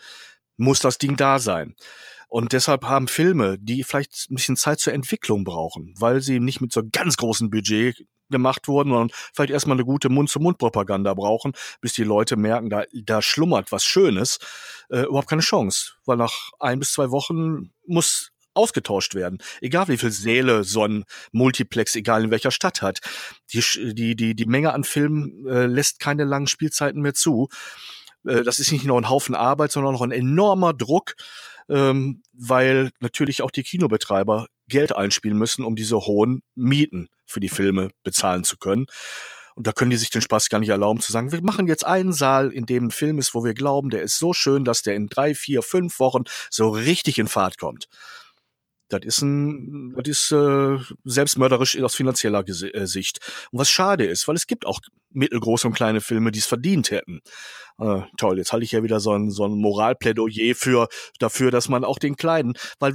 muss 0.56 0.80
das 0.80 0.96
Ding 0.96 1.16
da 1.18 1.38
sein. 1.38 1.76
Und 2.28 2.54
deshalb 2.54 2.84
haben 2.84 3.06
Filme, 3.06 3.58
die 3.58 3.84
vielleicht 3.84 4.30
ein 4.30 4.36
bisschen 4.36 4.56
Zeit 4.56 4.80
zur 4.80 4.94
Entwicklung 4.94 5.44
brauchen, 5.44 5.94
weil 5.98 6.22
sie 6.22 6.40
nicht 6.40 6.62
mit 6.62 6.72
so 6.72 6.82
ganz 6.90 7.18
großen 7.18 7.50
Budget 7.50 8.06
gemacht 8.30 8.68
wurden, 8.68 8.90
sondern 8.90 9.10
vielleicht 9.34 9.52
erstmal 9.52 9.76
eine 9.76 9.84
gute 9.84 10.08
Mund-zu-Mund-Propaganda 10.08 11.14
brauchen, 11.14 11.52
bis 11.80 11.92
die 11.94 12.04
Leute 12.04 12.36
merken, 12.36 12.70
da, 12.70 12.84
da 12.92 13.22
schlummert 13.22 13.72
was 13.72 13.84
Schönes, 13.84 14.38
äh, 14.90 15.02
überhaupt 15.02 15.28
keine 15.28 15.42
Chance. 15.42 15.92
Weil 16.04 16.16
nach 16.16 16.50
ein 16.58 16.78
bis 16.78 16.92
zwei 16.92 17.10
Wochen 17.10 17.72
muss 17.86 18.32
ausgetauscht 18.56 19.14
werden. 19.14 19.38
Egal 19.60 19.88
wie 19.88 19.98
viel 19.98 20.10
Säle 20.10 20.64
so 20.64 20.84
ein 20.84 21.04
Multiplex, 21.30 21.94
egal 21.94 22.24
in 22.24 22.30
welcher 22.30 22.50
Stadt 22.50 22.82
hat. 22.82 23.00
Die, 23.52 23.62
die, 23.94 24.16
die, 24.16 24.34
die 24.34 24.46
Menge 24.46 24.72
an 24.72 24.84
Filmen 24.84 25.46
äh, 25.46 25.66
lässt 25.66 26.00
keine 26.00 26.24
langen 26.24 26.46
Spielzeiten 26.46 27.02
mehr 27.02 27.14
zu. 27.14 27.48
Äh, 28.26 28.42
das 28.42 28.58
ist 28.58 28.72
nicht 28.72 28.84
nur 28.84 28.98
ein 28.98 29.10
Haufen 29.10 29.34
Arbeit, 29.34 29.72
sondern 29.72 29.94
auch 29.94 30.02
ein 30.02 30.10
enormer 30.10 30.72
Druck, 30.72 31.14
ähm, 31.68 32.22
weil 32.32 32.90
natürlich 33.00 33.42
auch 33.42 33.50
die 33.50 33.62
Kinobetreiber 33.62 34.46
Geld 34.68 34.96
einspielen 34.96 35.38
müssen, 35.38 35.64
um 35.64 35.76
diese 35.76 35.98
hohen 35.98 36.42
Mieten 36.54 37.08
für 37.26 37.40
die 37.40 37.48
Filme 37.48 37.90
bezahlen 38.02 38.44
zu 38.44 38.56
können. 38.56 38.86
Und 39.54 39.66
da 39.66 39.72
können 39.72 39.90
die 39.90 39.96
sich 39.96 40.10
den 40.10 40.20
Spaß 40.20 40.50
gar 40.50 40.58
nicht 40.58 40.68
erlauben 40.68 41.00
zu 41.00 41.12
sagen, 41.12 41.32
wir 41.32 41.42
machen 41.42 41.66
jetzt 41.66 41.86
einen 41.86 42.12
Saal, 42.12 42.52
in 42.52 42.66
dem 42.66 42.86
ein 42.86 42.90
Film 42.90 43.18
ist, 43.18 43.34
wo 43.34 43.42
wir 43.42 43.54
glauben, 43.54 43.88
der 43.88 44.02
ist 44.02 44.18
so 44.18 44.34
schön, 44.34 44.64
dass 44.64 44.82
der 44.82 44.94
in 44.94 45.06
drei, 45.06 45.34
vier, 45.34 45.62
fünf 45.62 45.98
Wochen 45.98 46.24
so 46.50 46.68
richtig 46.68 47.18
in 47.18 47.26
Fahrt 47.26 47.58
kommt. 47.58 47.88
Das 48.88 49.00
ist 49.04 49.22
ein, 49.22 49.94
das 49.96 50.08
ist 50.08 50.32
äh, 50.32 50.78
selbstmörderisch 51.04 51.80
aus 51.80 51.96
finanzieller 51.96 52.44
äh, 52.48 52.86
Sicht. 52.86 53.18
Und 53.50 53.58
was 53.58 53.68
schade 53.68 54.04
ist, 54.04 54.28
weil 54.28 54.36
es 54.36 54.46
gibt 54.46 54.66
auch 54.66 54.78
mittelgroße 55.10 55.66
und 55.66 55.74
kleine 55.74 56.00
Filme, 56.00 56.30
die 56.30 56.38
es 56.38 56.46
verdient 56.46 56.90
hätten. 56.90 57.20
Äh, 57.78 58.02
toll, 58.16 58.38
jetzt 58.38 58.52
halte 58.52 58.64
ich 58.64 58.72
ja 58.72 58.82
wieder 58.82 59.00
so 59.00 59.12
ein, 59.12 59.30
so 59.30 59.44
ein 59.44 59.58
Moralplädoyer 59.58 60.54
für 60.54 60.88
dafür, 61.18 61.50
dass 61.50 61.68
man 61.68 61.84
auch 61.84 61.98
den 61.98 62.16
kleinen, 62.16 62.54
weil 62.78 62.94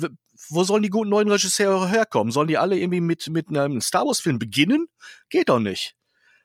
wo 0.49 0.63
sollen 0.63 0.83
die 0.83 0.89
guten 0.89 1.09
neuen 1.09 1.29
Regisseure 1.29 1.89
herkommen? 1.89 2.31
Sollen 2.31 2.47
die 2.47 2.57
alle 2.57 2.77
irgendwie 2.77 3.01
mit, 3.01 3.27
mit 3.29 3.49
einem 3.49 3.81
Star 3.81 4.05
Wars-Film 4.05 4.39
beginnen? 4.39 4.87
Geht 5.29 5.49
doch 5.49 5.59
nicht. 5.59 5.95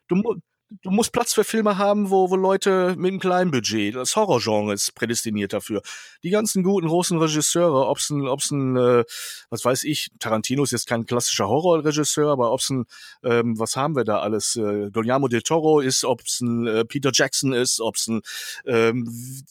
Du, 0.09 0.23
du 0.71 0.91
musst 0.91 1.13
Platz 1.13 1.33
für 1.33 1.45
Filme 1.45 1.79
haben, 1.79 2.11
wo, 2.11 2.31
wo 2.31 2.37
Leute 2.37 2.95
mit 2.97 3.11
einem 3.11 3.21
kleinen 3.21 3.51
Budget, 3.51 3.95
das 3.95 4.17
Horrorgenre 4.17 4.75
ist 4.75 4.95
prädestiniert 4.95 5.53
dafür. 5.53 5.83
Die 6.23 6.31
ganzen 6.31 6.63
guten 6.63 6.89
großen 6.89 7.19
Regisseure, 7.19 7.89
ob's 7.89 8.11
ein, 8.11 8.27
ob's 8.27 8.51
ein, 8.51 8.77
äh, 8.77 9.05
was 9.49 9.65
weiß 9.65 9.85
ich, 9.85 10.09
Tarantino 10.19 10.65
ist 10.65 10.73
jetzt 10.73 10.87
kein 10.87 11.07
klassischer 11.07 11.49
Horrorregisseur, 11.49 12.31
aber 12.33 12.53
ob's 12.53 12.71
ein, 12.71 12.87
ähm, 13.23 13.59
was 13.59 13.77
haben 13.77 13.95
wir 13.95 14.05
da 14.05 14.19
alles? 14.21 14.57
Äh, 14.57 14.91
Guillermo 14.91 15.29
del 15.29 15.43
Toro 15.43 15.81
ist, 15.81 16.05
ob's 16.05 16.41
ein 16.41 16.67
äh, 16.67 16.85
Peter 16.85 17.11
Jackson 17.13 17.53
ist, 17.53 17.81
ob's 17.81 18.09
ein, 18.09 18.23
ähm, 18.67 19.45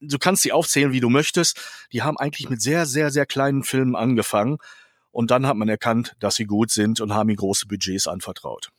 du 0.00 0.18
kannst 0.18 0.42
sie 0.42 0.52
aufzählen, 0.52 0.92
wie 0.92 1.00
du 1.00 1.08
möchtest. 1.08 1.58
Die 1.92 2.02
haben 2.02 2.18
eigentlich 2.18 2.50
mit 2.50 2.60
sehr, 2.60 2.86
sehr, 2.86 3.10
sehr 3.10 3.26
kleinen 3.26 3.64
Filmen 3.64 3.96
angefangen. 3.96 4.58
Und 5.10 5.30
dann 5.30 5.46
hat 5.46 5.56
man 5.56 5.68
erkannt, 5.68 6.14
dass 6.20 6.36
sie 6.36 6.44
gut 6.44 6.70
sind 6.70 7.00
und 7.00 7.14
haben 7.14 7.30
ihnen 7.30 7.38
große 7.38 7.66
Budgets 7.66 8.06
anvertraut 8.06 8.70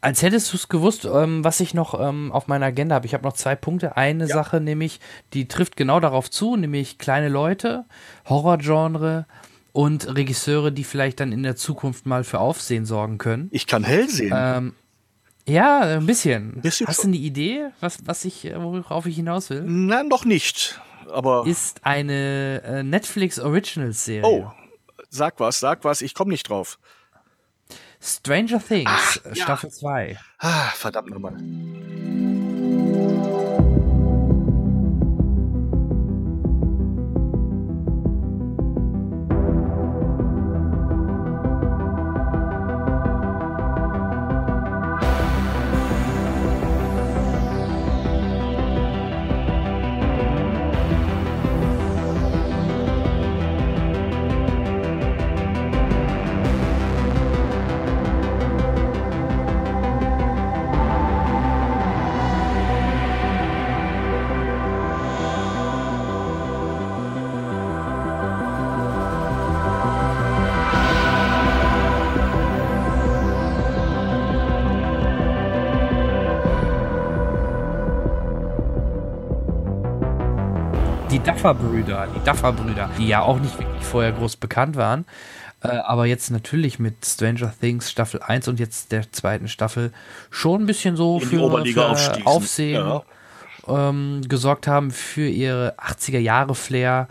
als 0.00 0.22
hättest 0.22 0.52
du 0.52 0.56
es 0.56 0.68
gewusst, 0.68 1.04
ähm, 1.04 1.42
was 1.44 1.60
ich 1.60 1.74
noch 1.74 1.98
ähm, 1.98 2.30
auf 2.32 2.46
meiner 2.46 2.66
Agenda 2.66 2.94
habe. 2.94 3.06
Ich 3.06 3.14
habe 3.14 3.24
noch 3.24 3.32
zwei 3.32 3.56
Punkte. 3.56 3.96
Eine 3.96 4.26
ja. 4.26 4.34
Sache, 4.34 4.60
nämlich, 4.60 5.00
die 5.32 5.48
trifft 5.48 5.76
genau 5.76 5.98
darauf 6.00 6.30
zu, 6.30 6.56
nämlich 6.56 6.98
kleine 6.98 7.28
Leute, 7.28 7.84
Horrorgenre 8.28 9.26
und 9.72 10.14
Regisseure, 10.14 10.72
die 10.72 10.84
vielleicht 10.84 11.20
dann 11.20 11.32
in 11.32 11.42
der 11.42 11.56
Zukunft 11.56 12.06
mal 12.06 12.24
für 12.24 12.38
Aufsehen 12.38 12.86
sorgen 12.86 13.18
können. 13.18 13.48
Ich 13.50 13.66
kann 13.66 13.84
hell 13.84 14.08
sehen. 14.08 14.32
Ähm, 14.34 14.74
ja, 15.46 15.80
ein 15.80 16.06
bisschen. 16.06 16.60
bisschen 16.60 16.86
Hast 16.86 17.04
du 17.04 17.08
eine 17.08 17.16
Idee, 17.16 17.68
was, 17.80 17.98
was 18.04 18.24
ich, 18.24 18.52
worauf 18.54 19.06
ich 19.06 19.16
hinaus 19.16 19.50
will? 19.50 19.62
Nein, 19.62 20.08
noch 20.08 20.24
nicht. 20.24 20.80
Aber. 21.10 21.46
Ist 21.46 21.84
eine 21.84 22.62
äh, 22.64 22.82
Netflix 22.82 23.38
Originals 23.40 24.04
Serie. 24.04 24.28
Oh, 24.28 24.52
sag 25.08 25.40
was, 25.40 25.58
sag 25.58 25.84
was, 25.84 26.02
ich 26.02 26.14
komme 26.14 26.30
nicht 26.30 26.48
drauf. 26.48 26.78
Stranger 28.00 28.60
Things, 28.60 28.88
Ach, 28.90 29.16
ja. 29.24 29.34
Staffel 29.34 29.70
2. 29.70 30.18
Ah, 30.38 30.70
verdammt 30.74 31.10
nochmal. 31.10 31.36
Duffer-Brüder, 81.42 82.08
die 82.16 82.24
Duffer-Brüder, 82.28 82.90
die 82.98 83.06
ja 83.06 83.22
auch 83.22 83.38
nicht 83.38 83.56
wirklich 83.60 83.84
vorher 83.84 84.10
groß 84.10 84.36
bekannt 84.38 84.74
waren. 84.74 85.04
Äh, 85.62 85.68
aber 85.68 86.04
jetzt 86.06 86.32
natürlich 86.32 86.80
mit 86.80 87.06
Stranger 87.06 87.54
Things 87.60 87.92
Staffel 87.92 88.20
1 88.20 88.48
und 88.48 88.58
jetzt 88.58 88.90
der 88.90 89.10
zweiten 89.12 89.46
Staffel 89.46 89.92
schon 90.30 90.62
ein 90.62 90.66
bisschen 90.66 90.96
so 90.96 91.20
für, 91.20 91.40
Oberliga 91.40 91.94
für. 91.94 92.26
Aufsehen 92.26 92.74
Ja. 92.84 93.02
ähm, 93.68 94.22
gesorgt 94.28 94.66
haben 94.66 94.90
für 94.90 95.28
ihre 95.28 95.76
80er 95.78 96.18
Jahre 96.18 96.56
Flair. 96.56 97.06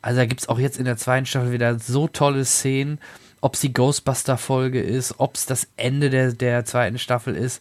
Also 0.00 0.18
da 0.20 0.26
gibt 0.26 0.42
es 0.42 0.48
auch 0.48 0.60
jetzt 0.60 0.78
in 0.78 0.84
der 0.84 0.96
zweiten 0.96 1.26
Staffel 1.26 1.50
wieder 1.50 1.76
so 1.80 2.06
tolle 2.06 2.44
Szenen. 2.44 3.00
Ob 3.40 3.54
es 3.54 3.60
die 3.62 3.72
Ghostbuster-Folge 3.72 4.80
ist, 4.80 5.16
ob 5.18 5.34
es 5.34 5.46
das 5.46 5.66
Ende 5.76 6.08
der, 6.08 6.32
der 6.34 6.64
zweiten 6.64 6.98
Staffel 6.98 7.34
ist. 7.34 7.60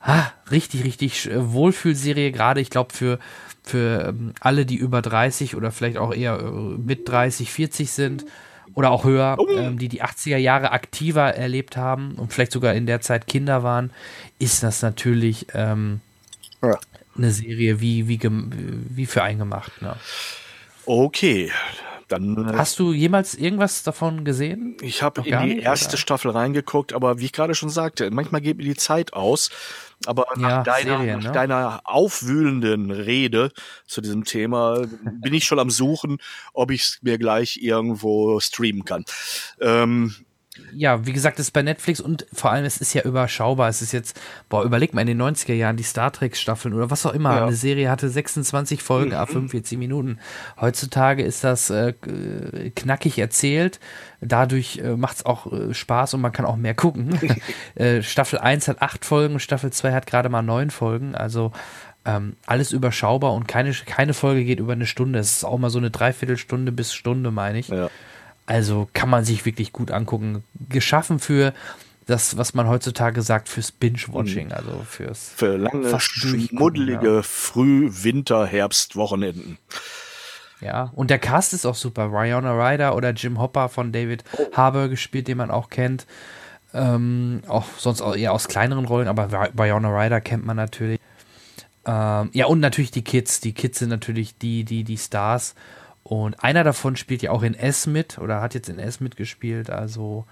Ah, 0.00 0.26
richtig, 0.50 0.84
richtig 0.84 1.30
äh, 1.30 1.52
Wohlfühlserie, 1.52 2.30
gerade 2.30 2.60
ich 2.60 2.68
glaube 2.68 2.92
für, 2.92 3.18
für 3.66 4.08
ähm, 4.08 4.32
alle, 4.40 4.64
die 4.64 4.76
über 4.76 5.02
30 5.02 5.56
oder 5.56 5.70
vielleicht 5.70 5.98
auch 5.98 6.14
eher 6.14 6.38
äh, 6.38 6.50
mit 6.50 7.08
30, 7.08 7.50
40 7.50 7.90
sind 7.90 8.24
oder 8.74 8.90
auch 8.90 9.04
höher, 9.04 9.36
ähm, 9.50 9.78
die 9.78 9.88
die 9.88 10.02
80er 10.02 10.36
Jahre 10.36 10.70
aktiver 10.72 11.34
erlebt 11.34 11.76
haben 11.76 12.14
und 12.14 12.32
vielleicht 12.32 12.52
sogar 12.52 12.74
in 12.74 12.86
der 12.86 13.00
Zeit 13.00 13.26
Kinder 13.26 13.62
waren, 13.62 13.90
ist 14.38 14.62
das 14.62 14.82
natürlich 14.82 15.46
ähm, 15.54 16.00
eine 17.16 17.30
Serie 17.30 17.80
wie, 17.80 18.08
wie, 18.08 18.20
wie 18.22 19.06
für 19.06 19.22
eingemacht. 19.22 19.82
Ne? 19.82 19.96
Okay, 20.84 21.50
dann. 22.08 22.48
äh, 22.48 22.56
Hast 22.56 22.78
du 22.78 22.92
jemals 22.92 23.34
irgendwas 23.34 23.82
davon 23.82 24.24
gesehen? 24.24 24.76
Ich 24.80 25.02
habe 25.02 25.22
in 25.22 25.38
die 25.40 25.54
nicht, 25.56 25.64
erste 25.64 25.88
oder? 25.90 25.96
Staffel 25.98 26.30
reingeguckt, 26.30 26.92
aber 26.92 27.18
wie 27.18 27.26
ich 27.26 27.32
gerade 27.32 27.54
schon 27.54 27.70
sagte, 27.70 28.10
manchmal 28.10 28.40
geht 28.40 28.56
mir 28.58 28.64
die 28.64 28.76
Zeit 28.76 29.12
aus. 29.12 29.50
Aber 30.04 30.26
nach, 30.36 30.40
Ja, 30.48 30.62
deiner, 30.62 30.98
Serien, 30.98 31.20
ne? 31.20 31.32
deiner 31.32 31.80
aufwühlenden 31.84 32.90
Rede 32.90 33.50
zu 33.86 34.00
diesem 34.00 34.24
Thema 34.24 34.84
bin 35.22 35.32
ich 35.32 35.44
schon 35.44 35.58
am 35.58 35.70
Suchen, 35.70 36.18
ob 36.52 36.70
ich 36.70 36.82
es 36.82 36.98
mir 37.02 37.16
gleich 37.18 37.56
irgendwo 37.62 38.38
streamen 38.40 38.84
kann. 38.84 39.04
Ähm, 39.60 40.14
ja, 40.74 41.06
wie 41.06 41.12
gesagt, 41.12 41.38
es 41.38 41.46
ist 41.46 41.50
bei 41.52 41.62
Netflix 41.62 42.00
und 42.00 42.26
vor 42.32 42.50
allem, 42.50 42.64
es 42.64 42.78
ist 42.78 42.92
ja 42.94 43.02
überschaubar. 43.02 43.68
Es 43.68 43.82
ist 43.82 43.92
jetzt, 43.92 44.20
boah, 44.48 44.62
überleg 44.64 44.94
mal 44.94 45.00
in 45.02 45.06
den 45.06 45.22
90er 45.22 45.54
Jahren 45.54 45.76
die 45.76 45.82
Star 45.82 46.12
Trek-Staffeln 46.12 46.74
oder 46.74 46.90
was 46.90 47.06
auch 47.06 47.12
immer. 47.14 47.34
Ja. 47.36 47.46
Eine 47.46 47.56
Serie 47.56 47.90
hatte 47.90 48.08
26 48.08 48.82
Folgen, 48.82 49.10
Mhm. 49.10 49.16
a 49.16 49.26
45 49.26 49.78
Minuten. 49.78 50.18
Heutzutage 50.60 51.22
ist 51.22 51.44
das 51.44 51.70
äh, 51.70 51.92
k- 51.94 52.70
knackig 52.74 53.18
erzählt. 53.18 53.80
Dadurch 54.20 54.78
äh, 54.78 54.96
macht 54.96 55.16
es 55.18 55.26
auch 55.26 55.52
äh, 55.52 55.74
Spaß 55.74 56.14
und 56.14 56.20
man 56.20 56.32
kann 56.32 56.44
auch 56.46 56.56
mehr 56.56 56.74
gucken. 56.74 57.18
äh, 57.74 58.02
Staffel 58.02 58.38
1 58.38 58.68
hat 58.68 58.82
acht 58.82 59.04
Folgen, 59.04 59.38
Staffel 59.40 59.72
2 59.72 59.92
hat 59.92 60.06
gerade 60.06 60.28
mal 60.28 60.42
neun 60.42 60.70
Folgen. 60.70 61.14
Also 61.14 61.52
ähm, 62.04 62.36
alles 62.46 62.72
überschaubar 62.72 63.32
und 63.32 63.48
keine, 63.48 63.72
keine 63.72 64.14
Folge 64.14 64.44
geht 64.44 64.60
über 64.60 64.72
eine 64.74 64.86
Stunde. 64.86 65.18
Es 65.18 65.32
ist 65.38 65.44
auch 65.44 65.58
mal 65.58 65.70
so 65.70 65.78
eine 65.78 65.90
Dreiviertelstunde 65.90 66.70
bis 66.72 66.94
Stunde, 66.94 67.30
meine 67.30 67.58
ich. 67.58 67.70
Also 68.46 68.88
kann 68.92 69.10
man 69.10 69.24
sich 69.24 69.44
wirklich 69.44 69.72
gut 69.72 69.90
angucken. 69.90 70.44
Geschaffen 70.68 71.18
für 71.18 71.52
das, 72.06 72.36
was 72.36 72.54
man 72.54 72.68
heutzutage 72.68 73.20
sagt, 73.22 73.48
fürs 73.48 73.72
Binge-Watching, 73.72 74.52
also 74.52 74.84
fürs 74.88 75.32
für 75.34 75.56
lange, 75.56 75.98
schmuddelige 75.98 77.24
Früh-, 77.24 77.90
Winter-, 77.90 78.46
Herbst-Wochenenden. 78.46 79.58
Ja, 80.60 80.92
und 80.94 81.10
der 81.10 81.18
Cast 81.18 81.52
ist 81.52 81.66
auch 81.66 81.74
super. 81.74 82.06
Ryona 82.12 82.52
Ryder 82.52 82.94
oder 82.94 83.10
Jim 83.10 83.40
Hopper 83.40 83.68
von 83.68 83.90
David 83.92 84.24
Harbour 84.52 84.88
gespielt, 84.88 85.26
den 85.28 85.38
man 85.38 85.50
auch 85.50 85.68
kennt. 85.68 86.06
Ähm, 86.72 87.42
auch 87.48 87.66
sonst 87.76 88.00
eher 88.00 88.32
aus 88.32 88.48
kleineren 88.48 88.84
Rollen, 88.84 89.08
aber 89.08 89.24
Ry- 89.32 89.50
Ryona 89.58 89.88
Ryder 89.88 90.20
kennt 90.20 90.46
man 90.46 90.56
natürlich. 90.56 91.00
Ähm, 91.84 92.30
ja, 92.32 92.46
und 92.46 92.60
natürlich 92.60 92.90
die 92.90 93.02
Kids. 93.02 93.40
Die 93.40 93.52
Kids 93.52 93.80
sind 93.80 93.88
natürlich 93.88 94.38
die, 94.38 94.64
die, 94.64 94.84
die 94.84 94.96
Stars. 94.96 95.54
Und 96.08 96.42
einer 96.44 96.62
davon 96.64 96.96
spielt 96.96 97.22
ja 97.22 97.30
auch 97.32 97.42
in 97.42 97.54
S 97.54 97.86
mit 97.86 98.18
oder 98.18 98.40
hat 98.40 98.54
jetzt 98.54 98.68
in 98.68 98.78
S 98.78 99.00
mitgespielt. 99.00 99.70
Also 99.70 100.24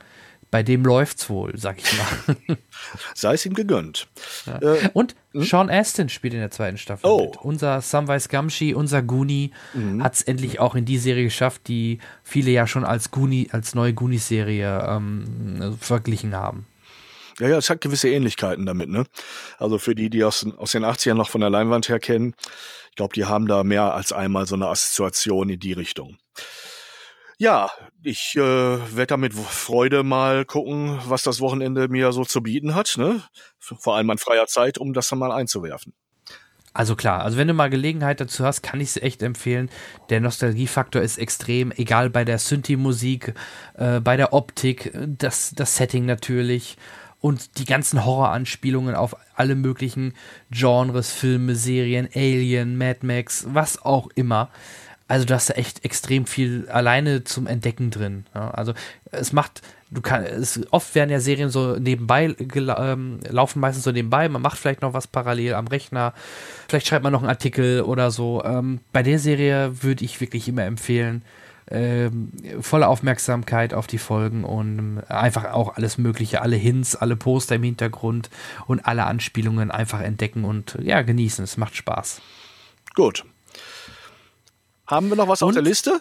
bei 0.50 0.62
dem 0.62 0.84
läuft's 0.84 1.28
wohl, 1.28 1.52
sag 1.58 1.78
ich 1.78 1.98
mal. 1.98 2.36
Sei 3.14 3.34
es 3.34 3.44
ihm 3.44 3.54
gegönnt. 3.54 4.06
Ja. 4.46 4.60
Äh, 4.62 4.88
Und 4.92 5.16
Sean 5.32 5.68
Astin 5.68 6.08
spielt 6.08 6.32
in 6.34 6.38
der 6.38 6.52
zweiten 6.52 6.78
Staffel 6.78 7.10
Oh. 7.10 7.24
mit. 7.24 7.36
Unser 7.38 7.80
Samwise 7.80 8.28
Gamgee, 8.28 8.72
unser 8.72 9.02
Goonie, 9.02 9.50
hat 9.98 10.14
es 10.14 10.22
endlich 10.22 10.60
auch 10.60 10.76
in 10.76 10.84
die 10.84 10.98
Serie 10.98 11.24
geschafft, 11.24 11.62
die 11.66 11.98
viele 12.22 12.52
ja 12.52 12.68
schon 12.68 12.84
als 12.84 13.10
Goonie, 13.10 13.48
als 13.50 13.74
neue 13.74 13.94
Goonies-Serie 13.94 14.86
ähm, 14.88 15.76
verglichen 15.80 16.36
haben. 16.36 16.66
Ja, 17.40 17.48
ja, 17.48 17.58
es 17.58 17.68
hat 17.68 17.80
gewisse 17.80 18.08
Ähnlichkeiten 18.08 18.64
damit, 18.64 18.88
ne? 18.88 19.04
Also 19.58 19.78
für 19.78 19.94
die, 19.94 20.08
die 20.08 20.22
aus, 20.22 20.46
aus 20.56 20.72
den 20.72 20.84
80ern 20.84 21.14
noch 21.14 21.30
von 21.30 21.40
der 21.40 21.50
Leinwand 21.50 21.88
her 21.88 21.98
kennen, 21.98 22.34
ich 22.90 22.96
glaube, 22.96 23.14
die 23.14 23.24
haben 23.24 23.48
da 23.48 23.64
mehr 23.64 23.94
als 23.94 24.12
einmal 24.12 24.46
so 24.46 24.54
eine 24.54 24.68
Assoziation 24.68 25.48
in 25.48 25.58
die 25.58 25.72
Richtung. 25.72 26.16
Ja, 27.38 27.70
ich 28.04 28.36
äh, 28.36 28.40
werde 28.40 29.06
da 29.08 29.16
mit 29.16 29.34
Freude 29.34 30.04
mal 30.04 30.44
gucken, 30.44 31.00
was 31.06 31.24
das 31.24 31.40
Wochenende 31.40 31.88
mir 31.88 32.12
so 32.12 32.24
zu 32.24 32.40
bieten 32.40 32.76
hat, 32.76 32.94
ne? 32.96 33.22
Vor 33.58 33.96
allem 33.96 34.10
an 34.10 34.18
freier 34.18 34.46
Zeit, 34.46 34.78
um 34.78 34.92
das 34.92 35.08
dann 35.08 35.18
mal 35.18 35.32
einzuwerfen. 35.32 35.92
Also 36.76 36.96
klar, 36.96 37.22
also 37.22 37.36
wenn 37.36 37.46
du 37.46 37.54
mal 37.54 37.70
Gelegenheit 37.70 38.20
dazu 38.20 38.44
hast, 38.44 38.62
kann 38.62 38.80
ich 38.80 38.88
es 38.88 38.96
echt 38.96 39.22
empfehlen. 39.22 39.70
Der 40.10 40.20
Nostalgiefaktor 40.20 41.02
ist 41.02 41.18
extrem, 41.18 41.70
egal 41.72 42.10
bei 42.10 42.24
der 42.24 42.38
Synthi-Musik, 42.38 43.34
äh, 43.74 44.00
bei 44.00 44.16
der 44.16 44.32
Optik, 44.32 44.92
das, 45.06 45.52
das 45.54 45.76
Setting 45.76 46.04
natürlich 46.04 46.76
und 47.24 47.56
die 47.56 47.64
ganzen 47.64 48.04
Horroranspielungen 48.04 48.94
auf 48.94 49.16
alle 49.34 49.54
möglichen 49.54 50.12
Genres, 50.50 51.10
Filme, 51.10 51.54
Serien, 51.54 52.06
Alien, 52.14 52.76
Mad 52.76 52.98
Max, 53.00 53.46
was 53.48 53.80
auch 53.80 54.10
immer. 54.14 54.50
Also 55.08 55.24
da 55.24 55.36
hast 55.36 55.48
du 55.48 55.56
echt 55.56 55.86
extrem 55.86 56.26
viel 56.26 56.68
alleine 56.68 57.24
zum 57.24 57.46
Entdecken 57.46 57.90
drin. 57.90 58.26
Ja, 58.34 58.50
also 58.50 58.74
es 59.10 59.32
macht, 59.32 59.62
du 59.90 60.02
kannst, 60.02 60.70
oft 60.70 60.94
werden 60.94 61.08
ja 61.08 61.18
Serien 61.18 61.48
so 61.48 61.76
nebenbei 61.76 62.36
ähm, 62.38 63.20
laufen 63.26 63.58
meistens 63.58 63.84
so 63.84 63.90
nebenbei. 63.90 64.28
Man 64.28 64.42
macht 64.42 64.58
vielleicht 64.58 64.82
noch 64.82 64.92
was 64.92 65.06
parallel 65.06 65.54
am 65.54 65.66
Rechner. 65.66 66.12
Vielleicht 66.68 66.88
schreibt 66.88 67.04
man 67.04 67.12
noch 67.14 67.22
einen 67.22 67.30
Artikel 67.30 67.80
oder 67.80 68.10
so. 68.10 68.44
Ähm, 68.44 68.80
bei 68.92 69.02
der 69.02 69.18
Serie 69.18 69.82
würde 69.82 70.04
ich 70.04 70.20
wirklich 70.20 70.46
immer 70.46 70.64
empfehlen, 70.64 71.22
ähm, 71.70 72.32
volle 72.60 72.88
Aufmerksamkeit 72.88 73.74
auf 73.74 73.86
die 73.86 73.98
Folgen 73.98 74.44
und 74.44 74.78
ähm, 74.78 75.02
einfach 75.08 75.52
auch 75.52 75.76
alles 75.76 75.98
Mögliche, 75.98 76.42
alle 76.42 76.56
Hints, 76.56 76.96
alle 76.96 77.16
Poster 77.16 77.56
im 77.56 77.62
Hintergrund 77.62 78.30
und 78.66 78.86
alle 78.86 79.04
Anspielungen 79.04 79.70
einfach 79.70 80.00
entdecken 80.00 80.44
und 80.44 80.78
ja, 80.82 81.02
genießen. 81.02 81.44
Es 81.44 81.56
macht 81.56 81.76
Spaß. 81.76 82.20
Gut. 82.94 83.24
Haben 84.86 85.08
wir 85.08 85.16
noch 85.16 85.28
was 85.28 85.42
auf 85.42 85.52
der 85.52 85.62
Liste? 85.62 86.00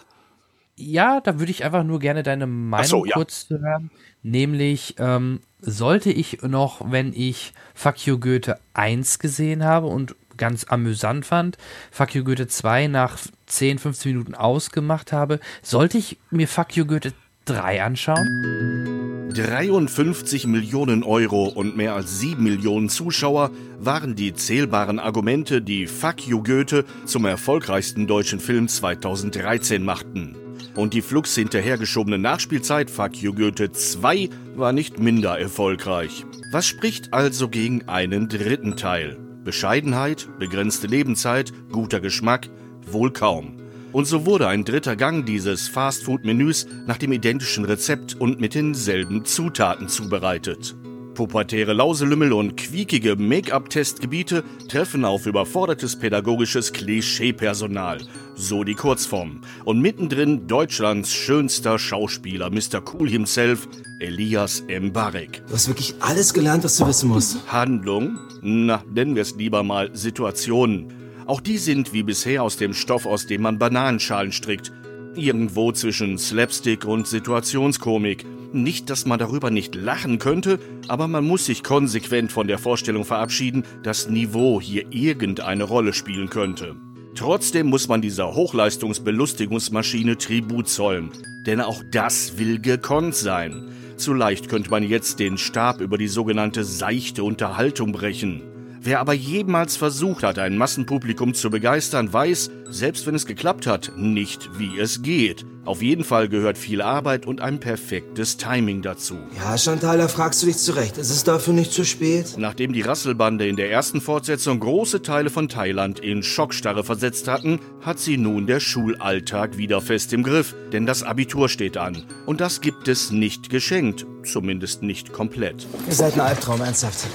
Ja, 0.76 1.20
da 1.20 1.38
würde 1.38 1.52
ich 1.52 1.64
einfach 1.64 1.84
nur 1.84 2.00
gerne 2.00 2.22
deine 2.22 2.46
Meinung 2.46 2.86
so, 2.86 3.04
ja. 3.04 3.14
kurz 3.14 3.46
hören. 3.48 3.90
Nämlich, 4.22 4.96
ähm, 4.98 5.40
sollte 5.66 6.10
ich 6.10 6.42
noch, 6.42 6.90
wenn 6.90 7.12
ich 7.12 7.52
Fuck 7.74 8.06
You 8.06 8.18
Goethe 8.18 8.58
1 8.74 9.18
gesehen 9.18 9.64
habe 9.64 9.86
und 9.86 10.14
ganz 10.36 10.64
amüsant 10.64 11.26
fand, 11.26 11.58
Fuck 11.90 12.14
You 12.14 12.24
Goethe 12.24 12.46
2 12.46 12.88
nach 12.88 13.18
10, 13.46 13.78
15 13.78 14.12
Minuten 14.12 14.34
ausgemacht 14.34 15.12
habe, 15.12 15.40
sollte 15.62 15.98
ich 15.98 16.18
mir 16.30 16.48
Fuck 16.48 16.76
You 16.76 16.86
Goethe 16.86 17.12
3 17.46 17.82
anschauen? 17.82 19.30
53 19.34 20.46
Millionen 20.46 21.02
Euro 21.02 21.46
und 21.46 21.76
mehr 21.76 21.94
als 21.94 22.20
7 22.20 22.42
Millionen 22.42 22.88
Zuschauer 22.88 23.50
waren 23.78 24.14
die 24.14 24.32
zählbaren 24.32 25.00
Argumente, 25.00 25.60
die 25.60 25.86
Fuck 25.86 26.26
You 26.26 26.42
Goethe 26.42 26.84
zum 27.04 27.24
erfolgreichsten 27.24 28.06
deutschen 28.06 28.38
Film 28.38 28.68
2013 28.68 29.84
machten. 29.84 30.36
Und 30.76 30.94
die 30.94 31.02
flugs 31.02 31.34
hinterhergeschobene 31.34 32.18
Nachspielzeit 32.18 32.90
Fuck 32.90 33.16
You 33.16 33.34
Goethe 33.34 33.72
2 33.72 34.30
war 34.54 34.72
nicht 34.72 34.98
minder 34.98 35.38
erfolgreich. 35.38 36.24
Was 36.52 36.66
spricht 36.66 37.12
also 37.12 37.48
gegen 37.48 37.88
einen 37.88 38.28
dritten 38.28 38.76
Teil? 38.76 39.23
Bescheidenheit, 39.44 40.28
begrenzte 40.38 40.86
Lebenszeit, 40.86 41.52
guter 41.70 42.00
Geschmack? 42.00 42.48
Wohl 42.86 43.12
kaum. 43.12 43.60
Und 43.92 44.06
so 44.06 44.26
wurde 44.26 44.48
ein 44.48 44.64
dritter 44.64 44.96
Gang 44.96 45.24
dieses 45.24 45.68
Fastfood-Menüs 45.68 46.66
nach 46.86 46.96
dem 46.96 47.12
identischen 47.12 47.64
Rezept 47.64 48.14
und 48.14 48.40
mit 48.40 48.54
denselben 48.54 49.24
Zutaten 49.24 49.88
zubereitet. 49.88 50.74
Pubertäre 51.14 51.72
Lauselümmel 51.72 52.32
und 52.32 52.56
quiekige 52.56 53.16
Make-up-Testgebiete 53.16 54.42
treffen 54.68 55.04
auf 55.04 55.26
überfordertes 55.26 55.96
pädagogisches 55.96 56.72
Klischee-Personal. 56.72 58.02
So 58.34 58.64
die 58.64 58.74
Kurzform. 58.74 59.40
Und 59.64 59.80
mittendrin 59.80 60.46
Deutschlands 60.48 61.12
schönster 61.12 61.78
Schauspieler, 61.78 62.50
Mr. 62.50 62.82
Cool 62.92 63.08
himself, 63.08 63.68
Elias 64.00 64.64
Mbarek. 64.68 65.46
Du 65.46 65.54
hast 65.54 65.68
wirklich 65.68 65.94
alles 66.00 66.34
gelernt, 66.34 66.64
was 66.64 66.76
du 66.76 66.86
wissen 66.86 67.08
musst. 67.08 67.38
Handlung? 67.46 68.18
Na, 68.42 68.82
nennen 68.92 69.14
wir 69.14 69.22
es 69.22 69.36
lieber 69.36 69.62
mal 69.62 69.90
Situationen. 69.96 70.92
Auch 71.26 71.40
die 71.40 71.58
sind 71.58 71.92
wie 71.92 72.02
bisher 72.02 72.42
aus 72.42 72.56
dem 72.56 72.74
Stoff, 72.74 73.06
aus 73.06 73.26
dem 73.26 73.42
man 73.42 73.58
Bananenschalen 73.58 74.32
strickt. 74.32 74.72
Irgendwo 75.16 75.72
zwischen 75.72 76.18
Slapstick 76.18 76.84
und 76.84 77.06
Situationskomik. 77.06 78.24
Nicht, 78.52 78.90
dass 78.90 79.06
man 79.06 79.18
darüber 79.18 79.50
nicht 79.50 79.74
lachen 79.74 80.18
könnte, 80.18 80.58
aber 80.88 81.08
man 81.08 81.24
muss 81.24 81.46
sich 81.46 81.62
konsequent 81.62 82.32
von 82.32 82.46
der 82.46 82.58
Vorstellung 82.58 83.04
verabschieden, 83.04 83.64
dass 83.82 84.08
Niveau 84.08 84.60
hier 84.60 84.86
irgendeine 84.90 85.64
Rolle 85.64 85.92
spielen 85.92 86.30
könnte. 86.30 86.76
Trotzdem 87.14 87.68
muss 87.68 87.86
man 87.86 88.02
dieser 88.02 88.34
Hochleistungsbelustigungsmaschine 88.34 90.18
Tribut 90.18 90.68
zollen. 90.68 91.10
Denn 91.46 91.60
auch 91.60 91.82
das 91.92 92.38
will 92.38 92.60
gekonnt 92.60 93.14
sein. 93.14 93.70
Zu 93.96 94.14
leicht 94.14 94.48
könnte 94.48 94.70
man 94.70 94.82
jetzt 94.82 95.20
den 95.20 95.38
Stab 95.38 95.80
über 95.80 95.96
die 95.96 96.08
sogenannte 96.08 96.64
seichte 96.64 97.22
Unterhaltung 97.22 97.92
brechen. 97.92 98.42
Wer 98.86 99.00
aber 99.00 99.14
jemals 99.14 99.78
versucht 99.78 100.22
hat, 100.22 100.38
ein 100.38 100.58
Massenpublikum 100.58 101.32
zu 101.32 101.48
begeistern, 101.48 102.12
weiß, 102.12 102.50
selbst 102.68 103.06
wenn 103.06 103.14
es 103.14 103.24
geklappt 103.24 103.66
hat, 103.66 103.92
nicht, 103.96 104.58
wie 104.58 104.78
es 104.78 105.00
geht. 105.00 105.46
Auf 105.64 105.80
jeden 105.80 106.04
Fall 106.04 106.28
gehört 106.28 106.58
viel 106.58 106.82
Arbeit 106.82 107.24
und 107.24 107.40
ein 107.40 107.60
perfektes 107.60 108.36
Timing 108.36 108.82
dazu. 108.82 109.16
Ja, 109.38 109.56
Chantal, 109.56 109.96
da 109.96 110.08
fragst 110.08 110.42
du 110.42 110.46
dich 110.46 110.58
zurecht. 110.58 110.98
Ist 110.98 111.08
es 111.08 111.24
dafür 111.24 111.54
nicht 111.54 111.72
zu 111.72 111.86
spät? 111.86 112.34
Nachdem 112.36 112.74
die 112.74 112.82
Rasselbande 112.82 113.48
in 113.48 113.56
der 113.56 113.70
ersten 113.70 114.02
Fortsetzung 114.02 114.60
große 114.60 115.00
Teile 115.00 115.30
von 115.30 115.48
Thailand 115.48 116.00
in 116.00 116.22
Schockstarre 116.22 116.84
versetzt 116.84 117.26
hatten, 117.26 117.60
hat 117.80 117.98
sie 117.98 118.18
nun 118.18 118.46
der 118.46 118.60
Schulalltag 118.60 119.56
wieder 119.56 119.80
fest 119.80 120.12
im 120.12 120.22
Griff, 120.22 120.54
denn 120.74 120.84
das 120.84 121.02
Abitur 121.02 121.48
steht 121.48 121.78
an. 121.78 122.04
Und 122.26 122.42
das 122.42 122.60
gibt 122.60 122.86
es 122.88 123.10
nicht 123.10 123.48
geschenkt, 123.48 124.04
zumindest 124.24 124.82
nicht 124.82 125.14
komplett. 125.14 125.66
Ihr 125.88 125.94
seid 125.94 126.12
ein 126.12 126.20
Albtraum, 126.20 126.60
ernsthaft. 126.60 127.06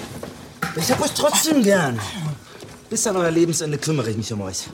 Ich 0.76 0.92
hab 0.92 1.02
euch 1.02 1.12
trotzdem 1.12 1.64
gern. 1.64 2.00
Bis 2.90 3.06
an 3.08 3.16
euer 3.16 3.32
Lebensende 3.32 3.78
kümmere 3.78 4.12
ich 4.12 4.18
mich 4.18 4.32
um 4.34 4.42
euch. 4.42 4.68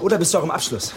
Oder 0.00 0.18
bis 0.18 0.30
zu 0.30 0.38
eurem 0.38 0.50
Abschluss. 0.50 0.94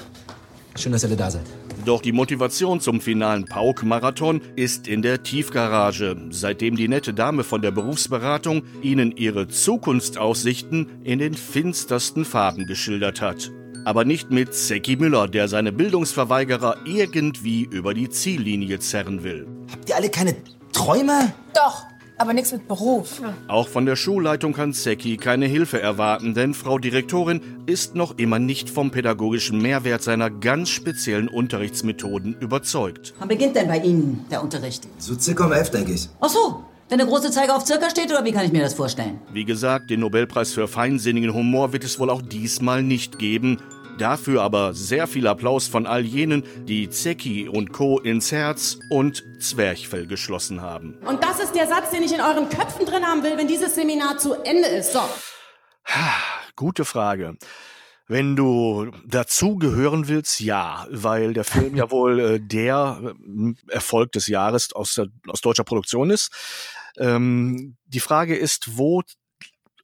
Schön, 0.76 0.92
dass 0.92 1.04
ihr 1.04 1.08
alle 1.08 1.18
da 1.18 1.32
seid. 1.32 1.46
Doch 1.86 2.02
die 2.02 2.12
Motivation 2.12 2.80
zum 2.80 3.02
finalen 3.02 3.46
Pauk-Marathon 3.46 4.42
ist 4.56 4.88
in 4.88 5.02
der 5.02 5.24
Tiefgarage, 5.24 6.16
seitdem 6.30 6.76
die 6.76 6.88
nette 6.88 7.14
Dame 7.14 7.44
von 7.44 7.62
der 7.62 7.72
Berufsberatung 7.72 8.64
ihnen 8.82 9.12
ihre 9.16 9.48
Zukunftsaussichten 9.48 11.04
in 11.04 11.20
den 11.20 11.34
finstersten 11.34 12.26
Farben 12.26 12.66
geschildert 12.66 13.22
hat. 13.22 13.52
Aber 13.86 14.04
nicht 14.04 14.30
mit 14.30 14.54
Zeki 14.54 14.98
Müller, 14.98 15.28
der 15.28 15.48
seine 15.48 15.72
Bildungsverweigerer 15.72 16.78
irgendwie 16.86 17.64
über 17.64 17.94
die 17.94 18.10
Ziellinie 18.10 18.80
zerren 18.80 19.24
will. 19.24 19.48
Habt 19.72 19.90
ihr 19.90 19.96
alle 19.96 20.10
keine 20.10 20.36
Träume? 20.74 21.34
Doch, 21.54 21.86
aber 22.20 22.34
nichts 22.34 22.52
mit 22.52 22.68
Beruf. 22.68 23.22
Auch 23.48 23.68
von 23.68 23.86
der 23.86 23.96
Schulleitung 23.96 24.54
kann 24.54 24.74
Zeki 24.74 25.18
keine 25.18 25.46
Hilfe 25.46 25.82
erwarten, 25.82 26.34
denn 26.34 26.54
Frau 26.54 26.78
Direktorin 26.78 27.42
ist 27.66 27.96
noch 27.96 28.18
immer 28.18 28.40
nicht 28.40 28.70
vom 28.70 28.92
pädagogischen 28.92 29.62
Mehrwert 29.62 30.04
seiner 30.04 30.30
ganz 30.30 30.70
speziellen 30.70 31.30
Unterrichtsmethoden 31.30 32.36
überzeugt. 32.40 33.14
Wann 33.20 33.30
beginnt 33.30 33.56
denn 33.56 33.68
bei 33.68 33.78
Ihnen 33.78 34.26
der 34.30 34.44
Unterricht? 34.44 34.88
So 34.98 35.18
circa 35.18 35.46
um 35.46 35.54
elf, 35.54 35.72
denke 35.72 35.94
ich. 35.94 36.10
Ach 36.20 36.30
so, 36.30 36.64
wenn 36.90 36.98
der 36.98 37.08
große 37.08 37.32
Zeiger 37.32 37.56
auf 37.56 37.66
circa 37.66 37.90
steht, 37.90 38.12
oder 38.12 38.26
wie 38.26 38.32
kann 38.32 38.46
ich 38.46 38.52
mir 38.52 38.64
das 38.64 38.74
vorstellen? 38.74 39.20
Wie 39.32 39.46
gesagt, 39.46 39.90
den 39.90 40.02
Nobelpreis 40.02 40.54
für 40.54 40.68
feinsinnigen 40.68 41.34
Humor 41.34 41.72
wird 41.72 41.84
es 41.84 42.00
wohl 42.00 42.10
auch 42.10 42.22
diesmal 42.22 42.84
nicht 42.84 43.20
geben. 43.20 43.60
Dafür 44.00 44.44
aber 44.44 44.74
sehr 44.74 45.08
viel 45.08 45.28
Applaus 45.28 45.68
von 45.68 45.86
all 45.86 46.06
jenen, 46.06 46.46
die 46.66 46.90
Zeki 46.90 47.50
und 47.50 47.74
Co. 47.74 48.00
ins 48.00 48.32
Herz 48.32 48.80
und 48.90 49.26
Zwerchfell 49.42 50.08
geschlossen 50.08 50.62
haben. 50.62 50.98
Und 51.06 51.22
das 51.22 51.42
ist 51.42 51.54
der 51.54 51.68
Satz, 51.68 51.90
den 51.92 52.04
ich 52.04 52.14
in 52.14 52.22
euren 52.22 52.48
Köpfen 52.48 52.86
drin 52.86 53.06
haben 53.06 53.24
will, 53.24 53.36
wenn 53.36 53.50
dieses 53.50 53.76
Seminar 53.76 54.18
zu 54.18 54.36
Ende 54.46 54.70
ist. 54.70 54.94
So. 54.94 55.02
Gute 56.56 56.86
Frage. 56.86 57.36
Wenn 58.08 58.38
du 58.38 58.90
dazu 59.06 59.58
gehören 59.58 60.08
willst, 60.08 60.40
ja, 60.40 60.88
weil 60.90 61.34
der 61.34 61.44
Film 61.44 61.76
ja 61.76 61.92
wohl 61.92 62.20
äh, 62.22 62.40
der 62.40 63.02
äh, 63.04 63.54
Erfolg 63.68 64.14
des 64.14 64.28
Jahres 64.28 64.72
aus, 64.72 64.94
der, 64.94 65.08
aus 65.28 65.42
deutscher 65.42 65.66
Produktion 65.66 66.10
ist. 66.10 66.32
Ähm, 66.98 67.76
die 67.86 68.00
Frage 68.00 68.38
ist, 68.38 68.78
wo 68.78 69.04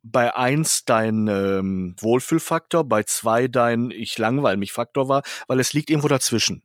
bei 0.05 0.35
eins 0.35 0.85
dein 0.85 1.27
ähm, 1.27 1.95
Wohlfühlfaktor, 1.99 2.83
bei 2.83 3.03
zwei 3.03 3.47
dein 3.47 3.91
Ich 3.91 4.17
langweil 4.17 4.57
mich 4.57 4.71
Faktor 4.71 5.09
war, 5.09 5.23
weil 5.47 5.59
es 5.59 5.73
liegt 5.73 5.89
irgendwo 5.89 6.07
dazwischen. 6.07 6.63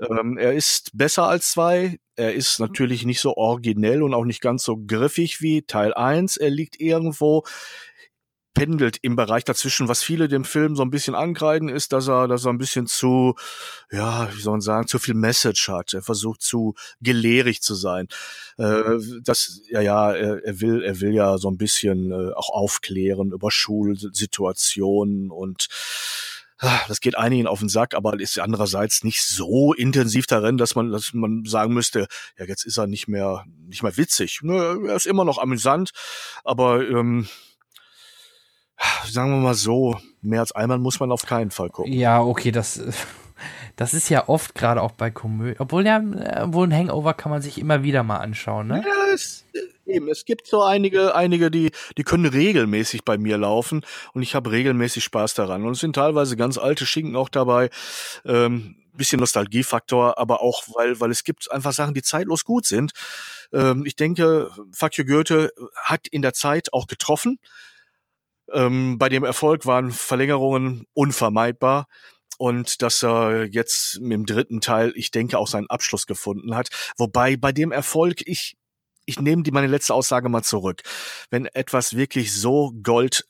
Ähm, 0.00 0.36
er 0.38 0.52
ist 0.52 0.90
besser 0.96 1.24
als 1.24 1.52
zwei. 1.52 1.98
Er 2.16 2.34
ist 2.34 2.58
natürlich 2.58 3.04
nicht 3.04 3.20
so 3.20 3.36
originell 3.36 4.02
und 4.02 4.14
auch 4.14 4.24
nicht 4.24 4.40
ganz 4.40 4.64
so 4.64 4.76
griffig 4.76 5.40
wie 5.40 5.62
Teil 5.62 5.94
eins. 5.94 6.36
Er 6.36 6.50
liegt 6.50 6.80
irgendwo 6.80 7.44
pendelt 8.54 8.98
im 9.02 9.16
Bereich 9.16 9.44
dazwischen, 9.44 9.88
was 9.88 10.02
viele 10.02 10.28
dem 10.28 10.44
Film 10.44 10.76
so 10.76 10.82
ein 10.82 10.90
bisschen 10.90 11.14
ankreiden, 11.14 11.68
ist, 11.68 11.92
dass 11.92 12.08
er, 12.08 12.28
dass 12.28 12.44
er 12.44 12.52
ein 12.52 12.58
bisschen 12.58 12.86
zu, 12.86 13.34
ja, 13.90 14.28
wie 14.34 14.40
soll 14.40 14.54
man 14.54 14.60
sagen, 14.60 14.88
zu 14.88 14.98
viel 14.98 15.14
Message 15.14 15.68
hat. 15.68 15.94
Er 15.94 16.02
versucht 16.02 16.42
zu 16.42 16.74
gelehrig 17.00 17.62
zu 17.62 17.74
sein. 17.74 18.08
Äh, 18.58 18.98
das, 19.22 19.60
ja, 19.68 19.80
ja, 19.80 20.12
er, 20.12 20.44
er 20.44 20.60
will, 20.60 20.82
er 20.82 21.00
will 21.00 21.14
ja 21.14 21.38
so 21.38 21.48
ein 21.48 21.58
bisschen 21.58 22.10
äh, 22.10 22.32
auch 22.34 22.50
aufklären 22.50 23.32
über 23.32 23.50
Schulsituationen 23.50 25.30
und 25.30 25.68
ah, 26.58 26.80
das 26.88 27.00
geht 27.00 27.16
einigen 27.16 27.46
auf 27.46 27.60
den 27.60 27.68
Sack, 27.68 27.94
aber 27.94 28.18
ist 28.18 28.38
andererseits 28.38 29.04
nicht 29.04 29.22
so 29.22 29.72
intensiv 29.72 30.26
darin, 30.26 30.58
dass 30.58 30.74
man, 30.74 30.90
dass 30.90 31.12
man 31.12 31.44
sagen 31.44 31.72
müsste, 31.72 32.06
ja, 32.38 32.44
jetzt 32.44 32.64
ist 32.64 32.78
er 32.78 32.86
nicht 32.86 33.08
mehr, 33.08 33.44
nicht 33.66 33.82
mehr 33.82 33.96
witzig. 33.96 34.40
Ne, 34.42 34.78
er 34.86 34.96
ist 34.96 35.06
immer 35.06 35.24
noch 35.24 35.38
amüsant, 35.38 35.90
aber 36.44 36.86
ähm, 36.86 37.28
sagen 39.06 39.30
wir 39.30 39.38
mal 39.38 39.54
so, 39.54 39.98
mehr 40.22 40.40
als 40.40 40.52
einmal 40.52 40.78
muss 40.78 41.00
man 41.00 41.12
auf 41.12 41.26
keinen 41.26 41.50
Fall 41.50 41.70
gucken. 41.70 41.92
Ja, 41.92 42.20
okay, 42.22 42.50
das, 42.50 42.82
das 43.76 43.94
ist 43.94 44.08
ja 44.08 44.28
oft 44.28 44.54
gerade 44.54 44.82
auch 44.82 44.92
bei 44.92 45.10
Komödien. 45.10 45.56
Obwohl 45.58 45.86
ja, 45.86 46.02
wohl 46.52 46.66
ein 46.66 46.74
Hangover 46.74 47.14
kann 47.14 47.30
man 47.30 47.42
sich 47.42 47.58
immer 47.58 47.82
wieder 47.82 48.02
mal 48.02 48.18
anschauen, 48.18 48.68
ne? 48.68 48.82
Ja, 48.86 49.14
es, 49.14 49.44
eben. 49.90 50.08
Es 50.08 50.24
gibt 50.24 50.46
so 50.46 50.62
einige, 50.62 51.14
einige, 51.14 51.50
die, 51.50 51.70
die 51.96 52.04
können 52.04 52.26
regelmäßig 52.26 53.04
bei 53.04 53.18
mir 53.18 53.36
laufen 53.36 53.84
und 54.14 54.22
ich 54.22 54.34
habe 54.34 54.50
regelmäßig 54.50 55.04
Spaß 55.04 55.34
daran. 55.34 55.64
Und 55.64 55.72
es 55.72 55.80
sind 55.80 55.94
teilweise 55.94 56.36
ganz 56.36 56.56
alte 56.56 56.86
Schinken 56.86 57.16
auch 57.16 57.28
dabei. 57.28 57.70
Ähm, 58.24 58.76
bisschen 58.92 59.20
Nostalgiefaktor, 59.20 60.18
aber 60.18 60.42
auch, 60.42 60.62
weil, 60.74 61.00
weil 61.00 61.10
es 61.10 61.24
gibt 61.24 61.50
einfach 61.50 61.72
Sachen, 61.72 61.94
die 61.94 62.02
zeitlos 62.02 62.44
gut 62.44 62.66
sind. 62.66 62.92
Ähm, 63.52 63.84
ich 63.86 63.96
denke, 63.96 64.50
you 64.92 65.04
Goethe 65.04 65.52
hat 65.76 66.06
in 66.08 66.22
der 66.22 66.34
Zeit 66.34 66.72
auch 66.72 66.86
getroffen. 66.86 67.38
Ähm, 68.52 68.98
bei 68.98 69.08
dem 69.08 69.24
Erfolg 69.24 69.66
waren 69.66 69.90
Verlängerungen 69.90 70.86
unvermeidbar. 70.94 71.86
Und 72.38 72.80
dass 72.80 73.02
er 73.02 73.44
jetzt 73.50 73.96
im 73.96 74.24
dritten 74.24 74.62
Teil, 74.62 74.92
ich 74.96 75.10
denke, 75.10 75.38
auch 75.38 75.46
seinen 75.46 75.68
Abschluss 75.68 76.06
gefunden 76.06 76.54
hat. 76.54 76.68
Wobei 76.96 77.36
bei 77.36 77.52
dem 77.52 77.70
Erfolg, 77.70 78.22
ich, 78.24 78.56
ich 79.04 79.20
nehme 79.20 79.42
die 79.42 79.50
meine 79.50 79.66
letzte 79.66 79.92
Aussage 79.92 80.30
mal 80.30 80.42
zurück. 80.42 80.80
Wenn 81.28 81.44
etwas 81.46 81.96
wirklich 81.96 82.32
so 82.32 82.72
Gold 82.82 83.26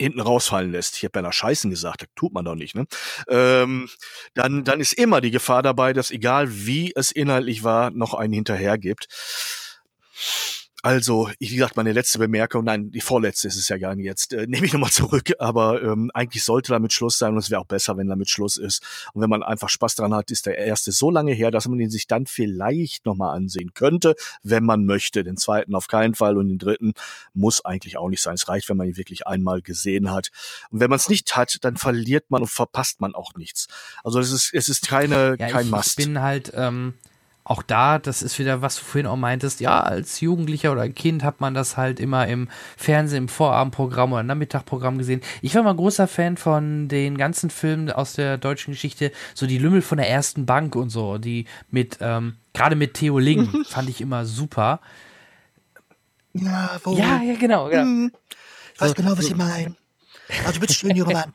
hinten 0.00 0.20
rausfallen 0.20 0.72
lässt, 0.72 0.96
ich 0.96 1.04
habe 1.04 1.18
ja 1.18 1.22
nach 1.22 1.34
Scheißen 1.34 1.70
gesagt, 1.70 2.02
das 2.02 2.08
tut 2.16 2.32
man 2.32 2.44
doch 2.44 2.54
nicht, 2.54 2.74
ne? 2.74 2.86
Ähm, 3.28 3.90
dann, 4.34 4.64
dann 4.64 4.80
ist 4.80 4.94
immer 4.94 5.20
die 5.20 5.30
Gefahr 5.30 5.62
dabei, 5.62 5.92
dass 5.92 6.10
egal 6.10 6.46
wie 6.50 6.92
es 6.96 7.12
inhaltlich 7.12 7.62
war, 7.62 7.90
noch 7.90 8.14
einen 8.14 8.32
hinterher 8.32 8.78
gibt. 8.78 9.06
Also, 10.84 11.30
wie 11.38 11.46
gesagt, 11.46 11.76
meine 11.76 11.92
letzte 11.92 12.18
Bemerkung, 12.18 12.64
nein, 12.64 12.90
die 12.90 13.00
vorletzte 13.00 13.46
ist 13.46 13.54
es 13.54 13.68
ja 13.68 13.78
gar 13.78 13.94
nicht 13.94 14.04
jetzt, 14.04 14.32
äh, 14.32 14.48
nehme 14.48 14.66
ich 14.66 14.72
nochmal 14.72 14.90
zurück, 14.90 15.30
aber 15.38 15.80
ähm, 15.80 16.10
eigentlich 16.12 16.42
sollte 16.42 16.72
damit 16.72 16.92
Schluss 16.92 17.18
sein 17.18 17.34
und 17.34 17.38
es 17.38 17.50
wäre 17.50 17.60
auch 17.60 17.66
besser, 17.66 17.96
wenn 17.96 18.08
damit 18.08 18.28
Schluss 18.28 18.56
ist. 18.56 18.82
Und 19.14 19.22
wenn 19.22 19.30
man 19.30 19.44
einfach 19.44 19.68
Spaß 19.68 19.94
dran 19.94 20.12
hat, 20.12 20.32
ist 20.32 20.46
der 20.46 20.58
erste 20.58 20.90
so 20.90 21.12
lange 21.12 21.34
her, 21.34 21.52
dass 21.52 21.68
man 21.68 21.78
ihn 21.78 21.88
sich 21.88 22.08
dann 22.08 22.26
vielleicht 22.26 23.06
nochmal 23.06 23.36
ansehen 23.36 23.74
könnte, 23.74 24.16
wenn 24.42 24.64
man 24.64 24.84
möchte. 24.84 25.22
Den 25.22 25.36
zweiten 25.36 25.76
auf 25.76 25.86
keinen 25.86 26.16
Fall 26.16 26.36
und 26.36 26.48
den 26.48 26.58
dritten 26.58 26.94
muss 27.32 27.64
eigentlich 27.64 27.96
auch 27.96 28.08
nicht 28.08 28.20
sein. 28.20 28.34
Es 28.34 28.48
reicht, 28.48 28.68
wenn 28.68 28.76
man 28.76 28.88
ihn 28.88 28.96
wirklich 28.96 29.24
einmal 29.24 29.62
gesehen 29.62 30.10
hat. 30.10 30.30
Und 30.70 30.80
wenn 30.80 30.90
man 30.90 30.96
es 30.96 31.08
nicht 31.08 31.36
hat, 31.36 31.58
dann 31.62 31.76
verliert 31.76 32.28
man 32.32 32.42
und 32.42 32.50
verpasst 32.50 33.00
man 33.00 33.14
auch 33.14 33.34
nichts. 33.34 33.68
Also 34.02 34.18
es 34.18 34.32
ist, 34.32 34.52
es 34.52 34.68
ist 34.68 34.88
keine, 34.88 35.36
ja, 35.38 35.48
kein 35.48 35.66
ich, 35.66 35.70
Must. 35.70 35.90
Ich 36.00 36.06
bin 36.06 36.20
halt, 36.20 36.50
ähm, 36.56 36.94
auch 37.44 37.62
da, 37.62 37.98
das 37.98 38.22
ist 38.22 38.38
wieder, 38.38 38.62
was 38.62 38.76
du 38.76 38.84
vorhin 38.84 39.06
auch 39.06 39.16
meintest, 39.16 39.60
ja, 39.60 39.80
als 39.80 40.20
Jugendlicher 40.20 40.70
oder 40.72 40.88
Kind 40.88 41.24
hat 41.24 41.40
man 41.40 41.54
das 41.54 41.76
halt 41.76 41.98
immer 41.98 42.28
im 42.28 42.48
Fernsehen, 42.76 43.24
im 43.24 43.28
Vorabendprogramm 43.28 44.12
oder 44.12 44.22
Nachmittagprogramm 44.22 44.96
gesehen. 44.98 45.20
Ich 45.40 45.54
war 45.56 45.62
mal 45.64 45.74
großer 45.74 46.06
Fan 46.06 46.36
von 46.36 46.86
den 46.88 47.18
ganzen 47.18 47.50
Filmen 47.50 47.90
aus 47.90 48.12
der 48.12 48.38
deutschen 48.38 48.72
Geschichte, 48.74 49.10
so 49.34 49.46
die 49.46 49.58
Lümmel 49.58 49.82
von 49.82 49.98
der 49.98 50.08
ersten 50.08 50.46
Bank 50.46 50.76
und 50.76 50.90
so, 50.90 51.18
die 51.18 51.46
mit, 51.70 51.98
ähm, 52.00 52.36
gerade 52.54 52.76
mit 52.76 52.94
Theo 52.94 53.18
Ling, 53.18 53.64
fand 53.68 53.88
ich 53.88 54.00
immer 54.00 54.24
super. 54.24 54.80
Ja, 56.34 56.80
wo? 56.84 56.96
Ja, 56.96 57.22
ja, 57.22 57.34
genau. 57.34 57.68
genau. 57.68 57.82
Hm, 57.82 58.12
ich 58.74 58.80
weiß 58.80 58.88
So, 58.90 58.94
genau, 58.94 59.10
was 59.12 59.18
so- 59.18 59.28
Sie 59.28 59.34
meinen. 59.34 59.76
Also 60.46 60.60
bitte 60.60 60.72
schön, 60.74 60.96
junger 60.96 61.12
Mann, 61.12 61.32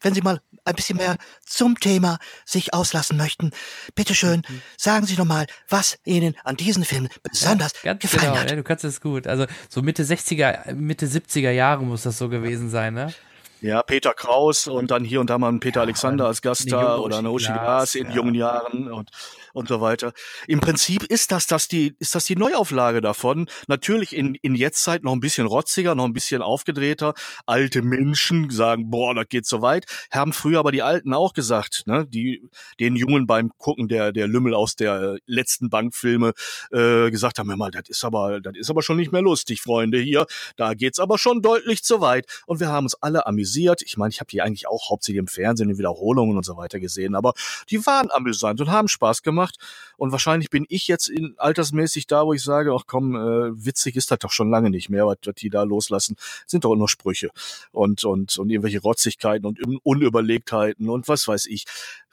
wenn 0.00 0.14
Sie 0.14 0.22
mal 0.22 0.40
ein 0.68 0.74
bisschen 0.74 0.96
mehr 0.98 1.16
zum 1.44 1.78
Thema 1.80 2.18
sich 2.44 2.74
auslassen 2.74 3.16
möchten, 3.16 3.50
bitte 3.94 4.14
schön, 4.14 4.42
sagen 4.76 5.06
Sie 5.06 5.16
doch 5.16 5.24
mal, 5.24 5.46
was 5.68 5.98
Ihnen 6.04 6.36
an 6.44 6.56
diesen 6.56 6.84
Filmen 6.84 7.08
besonders 7.22 7.72
Ganz 7.82 8.00
gefallen 8.00 8.32
genau, 8.32 8.36
hat. 8.36 8.50
ja, 8.50 8.56
du 8.56 8.62
kannst 8.62 8.84
es 8.84 9.00
gut. 9.00 9.26
Also 9.26 9.46
so 9.68 9.82
Mitte 9.82 10.04
60er, 10.04 10.74
Mitte 10.74 11.06
70er 11.06 11.50
Jahre 11.50 11.84
muss 11.84 12.02
das 12.02 12.18
so 12.18 12.28
gewesen 12.28 12.70
sein, 12.70 12.94
ne? 12.94 13.12
Ja, 13.60 13.82
Peter 13.82 14.14
Kraus 14.14 14.66
und 14.66 14.90
dann 14.90 15.04
hier 15.04 15.20
und 15.20 15.30
da 15.30 15.38
mal 15.38 15.48
ein 15.48 15.60
Peter 15.60 15.80
Alexander 15.80 16.26
als 16.26 16.42
Gaststar 16.42 16.94
eine 16.94 17.02
oder 17.02 17.18
eine 17.18 17.30
Glas, 17.30 17.46
Glas 17.46 17.94
in 17.94 18.08
ja. 18.08 18.14
jungen 18.14 18.34
Jahren 18.34 18.92
und 18.92 19.10
und 19.58 19.68
so 19.68 19.80
weiter. 19.80 20.12
Im 20.46 20.60
Prinzip 20.60 21.02
ist 21.04 21.32
das, 21.32 21.46
das 21.46 21.68
die, 21.68 21.94
ist 21.98 22.14
das 22.14 22.24
die 22.26 22.36
Neuauflage 22.36 23.00
davon. 23.00 23.48
Natürlich 23.66 24.14
in, 24.14 24.36
in 24.36 24.54
Jetztzeit 24.54 25.02
noch 25.02 25.12
ein 25.12 25.20
bisschen 25.20 25.46
rotziger, 25.46 25.94
noch 25.94 26.04
ein 26.04 26.12
bisschen 26.12 26.42
aufgedrehter. 26.42 27.14
Alte 27.44 27.82
Menschen 27.82 28.50
sagen, 28.50 28.90
boah, 28.90 29.14
das 29.14 29.28
geht 29.28 29.46
so 29.46 29.60
weit. 29.60 29.86
Haben 30.10 30.32
früher 30.32 30.60
aber 30.60 30.70
die 30.70 30.82
Alten 30.82 31.12
auch 31.12 31.32
gesagt, 31.32 31.84
ne, 31.86 32.06
die, 32.06 32.48
den 32.78 32.94
Jungen 32.94 33.26
beim 33.26 33.50
Gucken 33.58 33.88
der, 33.88 34.12
der 34.12 34.28
Lümmel 34.28 34.54
aus 34.54 34.76
der 34.76 35.18
letzten 35.26 35.70
Bankfilme, 35.70 36.34
äh, 36.70 37.10
gesagt 37.10 37.38
haben, 37.38 37.50
hör 37.50 37.56
mal, 37.56 37.70
das 37.72 37.88
ist 37.88 38.04
aber, 38.04 38.40
das 38.40 38.56
ist 38.56 38.70
aber 38.70 38.82
schon 38.82 38.96
nicht 38.96 39.10
mehr 39.10 39.22
lustig, 39.22 39.60
Freunde, 39.60 39.98
hier. 39.98 40.26
Da 40.56 40.74
geht's 40.74 41.00
aber 41.00 41.18
schon 41.18 41.42
deutlich 41.42 41.82
zu 41.82 42.00
weit. 42.00 42.26
Und 42.46 42.60
wir 42.60 42.68
haben 42.68 42.84
uns 42.84 42.94
alle 43.02 43.26
amüsiert. 43.26 43.47
Ich 43.56 43.96
meine, 43.96 44.10
ich 44.10 44.20
habe 44.20 44.30
die 44.30 44.42
eigentlich 44.42 44.68
auch 44.68 44.90
hauptsächlich 44.90 45.18
im 45.18 45.26
Fernsehen 45.26 45.70
in 45.70 45.78
Wiederholungen 45.78 46.36
und 46.36 46.44
so 46.44 46.56
weiter 46.56 46.80
gesehen, 46.80 47.14
aber 47.14 47.34
die 47.70 47.84
waren 47.86 48.10
amüsant 48.10 48.60
und 48.60 48.70
haben 48.70 48.88
Spaß 48.88 49.22
gemacht. 49.22 49.56
Und 49.96 50.12
wahrscheinlich 50.12 50.50
bin 50.50 50.66
ich 50.68 50.88
jetzt 50.88 51.08
in, 51.08 51.34
altersmäßig 51.38 52.06
da, 52.06 52.26
wo 52.26 52.32
ich 52.32 52.42
sage, 52.42 52.74
ach 52.74 52.84
komm, 52.86 53.16
äh, 53.16 53.64
witzig 53.64 53.96
ist 53.96 54.10
das 54.10 54.18
doch 54.18 54.30
schon 54.30 54.50
lange 54.50 54.70
nicht 54.70 54.88
mehr, 54.88 55.06
was, 55.06 55.18
was 55.24 55.34
die 55.34 55.50
da 55.50 55.62
loslassen. 55.62 56.16
Sind 56.46 56.64
doch 56.64 56.74
nur 56.74 56.88
Sprüche 56.88 57.30
und, 57.72 58.04
und, 58.04 58.38
und 58.38 58.50
irgendwelche 58.50 58.80
Rotzigkeiten 58.80 59.46
und 59.46 59.60
Unüberlegtheiten 59.82 60.88
und 60.88 61.08
was 61.08 61.26
weiß 61.26 61.46
ich. 61.46 61.64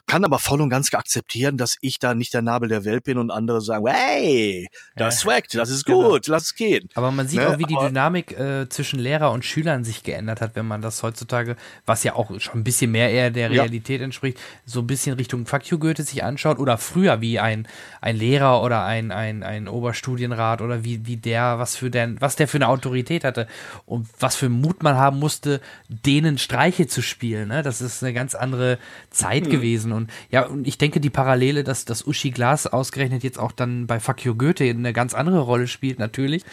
Kann 0.07 0.23
aber 0.23 0.37
voll 0.37 0.61
und 0.61 0.69
ganz 0.69 0.93
akzeptieren, 0.93 1.57
dass 1.57 1.77
ich 1.81 1.97
da 1.97 2.13
nicht 2.13 2.33
der 2.33 2.43
Nabel 2.43 2.69
der 2.69 2.85
Welt 2.85 3.03
bin 3.05 3.17
und 3.17 3.31
andere 3.31 3.59
sagen, 3.59 3.87
hey, 3.87 4.67
das 4.95 5.21
swaggt, 5.21 5.55
das 5.55 5.69
ist 5.71 5.83
gut, 5.85 6.27
lass 6.27 6.43
es 6.43 6.55
gehen. 6.55 6.89
Aber 6.93 7.09
man 7.11 7.27
sieht 7.27 7.39
Ne, 7.39 7.49
auch, 7.49 7.57
wie 7.57 7.63
die 7.63 7.75
aber- 7.75 7.87
Dynamik 7.87 8.37
äh, 8.39 8.69
zwischen 8.69 8.99
Lehrer 8.99 9.31
und 9.31 9.43
Schülern 9.45 9.83
sich 9.83 10.03
geändert 10.03 10.41
hat, 10.41 10.55
wenn 10.55 10.67
man 10.67 10.81
das 10.83 11.01
heutzutage, 11.01 11.55
was 11.87 12.03
ja 12.03 12.13
auch 12.15 12.39
schon 12.39 12.59
ein 12.59 12.63
bisschen 12.63 12.91
mehr 12.91 13.09
eher 13.11 13.31
der 13.31 13.49
Ja. 13.51 13.63
Realität 13.63 13.99
entspricht, 14.01 14.37
so 14.65 14.81
ein 14.81 14.87
bisschen 14.87 15.15
Richtung 15.15 15.47
Fuck 15.47 15.65
you 15.71 15.79
Goethe 15.79 16.03
sich 16.03 16.23
anschaut 16.23 16.59
oder 16.59 16.77
früher 16.77 17.19
wie 17.21 17.39
ein, 17.39 17.67
ein 17.99 18.15
Lehrer 18.15 18.61
oder 18.61 18.85
ein, 18.85 19.11
ein, 19.11 19.41
ein 19.41 19.67
Oberstudienrat 19.67 20.61
oder 20.61 20.83
wie, 20.83 21.07
wie 21.07 21.17
der, 21.17 21.57
was 21.57 21.75
für 21.75 21.89
der, 21.89 22.21
was 22.21 22.35
der 22.35 22.47
für 22.47 22.57
eine 22.57 22.67
Autorität 22.67 23.23
hatte 23.23 23.47
und 23.87 24.07
was 24.19 24.35
für 24.35 24.49
Mut 24.49 24.83
man 24.83 24.95
haben 24.97 25.17
musste, 25.17 25.61
denen 25.89 26.37
Streiche 26.37 26.85
zu 26.85 27.01
spielen. 27.01 27.47
Ne? 27.47 27.63
Das 27.63 27.81
ist 27.81 28.03
eine 28.03 28.13
ganz 28.13 28.35
andere 28.35 28.77
Zeit 29.09 29.45
Mhm. 29.45 29.49
gewesen. 29.49 29.94
Und 29.95 30.09
ja, 30.29 30.45
und 30.45 30.67
ich 30.67 30.77
denke, 30.77 30.99
die 30.99 31.09
Parallele, 31.09 31.63
dass 31.63 31.85
das 31.85 32.05
Uschi 32.05 32.29
Glas 32.31 32.67
ausgerechnet 32.67 33.23
jetzt 33.23 33.39
auch 33.39 33.51
dann 33.51 33.87
bei 33.87 33.99
Fuck 33.99 34.23
You 34.25 34.35
Goethe 34.35 34.63
eine 34.65 34.93
ganz 34.93 35.13
andere 35.13 35.39
Rolle 35.39 35.67
spielt, 35.67 35.97
natürlich, 35.97 36.43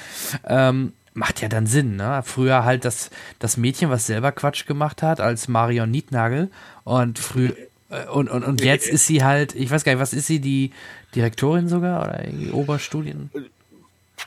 ähm, 0.47 0.93
macht 1.15 1.43
ja 1.43 1.49
dann 1.49 1.67
Sinn. 1.67 1.97
Ne? 1.97 2.23
Früher 2.25 2.65
halt 2.65 2.85
das, 2.85 3.11
das 3.39 3.57
Mädchen, 3.59 3.91
was 3.91 4.07
selber 4.07 4.33
Quatsch 4.33 4.67
gemacht 4.67 5.03
hat, 5.03 5.21
als 5.21 5.49
Marion 5.49 5.91
Nietnagel. 5.91 6.51
Und 6.85 7.19
früh 7.19 7.51
äh, 7.91 8.07
und, 8.09 8.31
und, 8.31 8.43
und 8.45 8.63
jetzt 8.65 8.89
ist 8.89 9.07
sie 9.07 9.23
halt, 9.23 9.55
ich 9.55 9.71
weiß 9.71 9.85
gar 9.85 9.93
nicht, 9.93 10.01
was 10.01 10.15
ist 10.15 10.27
sie, 10.27 10.41
die 10.41 10.71
Direktorin 11.15 11.69
sogar 11.69 12.03
oder 12.05 12.25
irgendwie 12.25 12.51
Oberstudien? 12.51 13.31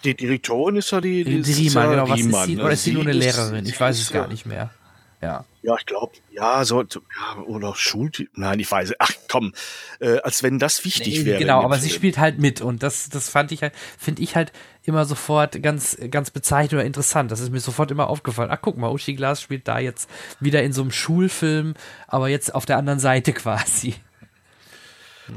Die 0.03 0.13
Direktorin 0.13 0.75
ist 0.75 0.91
ja 0.91 1.01
die, 1.01 1.23
Die, 1.23 1.37
ist 1.37 1.57
Riemann, 1.57 1.89
genau. 1.89 2.09
Was 2.09 2.19
ist 2.19 2.25
Riemann, 2.27 2.45
sie? 2.47 2.55
ne? 2.55 2.63
Oder 2.63 2.73
ist 2.73 2.83
sie 2.83 2.91
nur 2.93 3.01
eine 3.03 3.11
ist- 3.11 3.17
Lehrerin? 3.23 3.65
Ich 3.65 3.79
weiß 3.79 3.97
ist, 3.97 4.03
es 4.03 4.11
gar 4.11 4.25
äh, 4.25 4.31
nicht 4.31 4.45
mehr. 4.45 4.69
Ja. 5.25 5.45
Ja, 5.63 5.75
ich 5.79 5.85
glaube, 5.87 6.13
ja, 6.31 6.63
so, 6.63 6.83
ja, 6.83 7.41
oder 7.47 7.73
Schultyp. 7.75 8.29
Nein, 8.35 8.59
ich 8.59 8.69
weiß. 8.69 8.93
Ach 8.99 9.11
komm, 9.27 9.53
äh, 9.99 10.19
als 10.19 10.43
wenn 10.43 10.59
das 10.59 10.85
wichtig 10.85 11.19
Nee, 11.19 11.25
wäre. 11.25 11.39
Genau, 11.39 11.63
aber 11.63 11.79
sie 11.79 11.89
Film. 11.89 11.95
spielt 11.97 12.17
halt 12.19 12.37
mit 12.37 12.61
und 12.61 12.83
das, 12.83 13.09
das 13.09 13.29
fand 13.29 13.51
ich 13.51 13.63
halt, 13.63 13.73
finde 13.97 14.21
ich 14.21 14.35
halt 14.35 14.51
immer 14.83 15.05
sofort 15.05 15.63
ganz, 15.63 15.97
ganz 16.11 16.29
bezeichnend 16.29 16.73
oder 16.73 16.85
interessant. 16.85 17.31
Das 17.31 17.39
ist 17.39 17.51
mir 17.51 17.59
sofort 17.59 17.89
immer 17.89 18.07
aufgefallen. 18.09 18.51
Ach, 18.51 18.59
guck 18.61 18.77
mal, 18.77 18.91
Uschi 18.91 19.15
Glas 19.15 19.41
spielt 19.41 19.67
da 19.67 19.79
jetzt 19.79 20.07
wieder 20.39 20.61
in 20.61 20.71
so 20.71 20.83
einem 20.83 20.91
Schulfilm, 20.91 21.73
aber 22.07 22.29
jetzt 22.29 22.53
auf 22.53 22.67
der 22.67 22.77
anderen 22.77 22.99
Seite 22.99 23.33
quasi. 23.33 23.95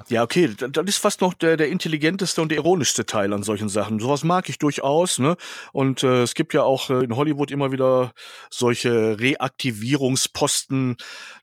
Ja, 0.09 0.23
okay, 0.23 0.51
das 0.57 0.71
das 0.73 0.87
ist 0.87 0.99
fast 0.99 1.21
noch 1.21 1.35
der, 1.35 1.57
der 1.57 1.69
intelligenteste 1.69 2.43
und 2.43 2.51
der 2.51 2.59
ironischste 2.59 3.07
Teil 3.07 3.33
an 3.33 3.43
solchen 3.43 3.69
Sachen. 3.69 3.99
Sowas 4.01 4.23
mag 4.23 4.49
ich 4.49 4.59
durchaus, 4.59 5.19
ne? 5.19 5.37
Und 5.73 6.03
äh, 6.03 6.23
es 6.23 6.35
gibt 6.35 6.53
ja 6.55 6.63
auch 6.63 6.91
äh, 6.91 7.05
in 7.05 7.17
Hollywood 7.17 7.51
immer 7.51 7.73
wieder 7.73 8.13
solche 8.51 9.19
Reaktivierungsposten, 9.19 10.97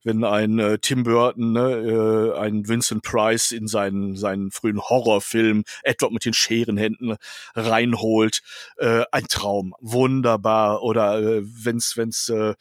wenn 0.03 0.23
ein 0.23 0.59
äh, 0.59 0.77
Tim 0.79 1.03
Burton, 1.03 1.53
ne, 1.53 2.33
äh, 2.35 2.39
ein 2.39 2.67
Vincent 2.67 3.03
Price 3.03 3.51
in 3.51 3.67
seinen, 3.67 4.15
seinen 4.15 4.51
frühen 4.51 4.79
Horrorfilm 4.79 5.63
Edward 5.83 6.11
mit 6.11 6.25
den 6.25 6.33
Scherenhänden 6.33 7.15
reinholt. 7.55 8.41
Äh, 8.77 9.05
ein 9.11 9.27
Traum, 9.27 9.73
wunderbar. 9.79 10.83
Oder 10.83 11.19
äh, 11.19 11.41
wenn's, 11.43 11.97
wenn's, 11.97 12.29
äh, 12.29 12.53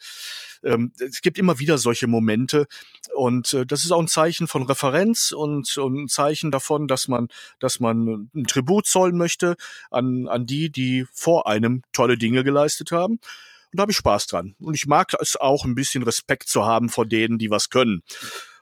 ähm, 0.65 0.91
es 0.99 1.21
gibt 1.21 1.37
immer 1.37 1.59
wieder 1.59 1.77
solche 1.77 2.07
Momente 2.07 2.67
und 3.13 3.53
äh, 3.53 3.65
das 3.65 3.85
ist 3.85 3.91
auch 3.91 3.99
ein 3.99 4.07
Zeichen 4.07 4.47
von 4.47 4.63
Referenz 4.63 5.31
und, 5.31 5.77
und 5.77 5.95
ein 5.95 6.07
Zeichen 6.07 6.51
davon, 6.51 6.87
dass 6.87 7.07
man, 7.07 7.29
dass 7.59 7.79
man 7.79 8.29
ein 8.35 8.45
Tribut 8.45 8.87
zollen 8.87 9.17
möchte 9.17 9.55
an, 9.91 10.27
an 10.27 10.45
die, 10.45 10.69
die 10.71 11.05
vor 11.13 11.47
einem 11.47 11.83
tolle 11.93 12.17
Dinge 12.17 12.43
geleistet 12.43 12.91
haben. 12.91 13.13
Und 13.13 13.79
da 13.79 13.81
habe 13.81 13.91
ich 13.91 13.97
Spaß 13.97 14.27
dran. 14.27 14.55
Und 14.59 14.73
ich 14.73 14.87
mag 14.87 15.11
es 15.19 15.35
auch 15.35 15.65
ein 15.65 15.75
bisschen 15.75 16.03
Respekt 16.03 16.49
zu 16.49 16.65
haben 16.65 16.89
vor 16.89 17.05
denen, 17.05 17.37
die 17.37 17.49
was 17.49 17.69
können. 17.69 18.01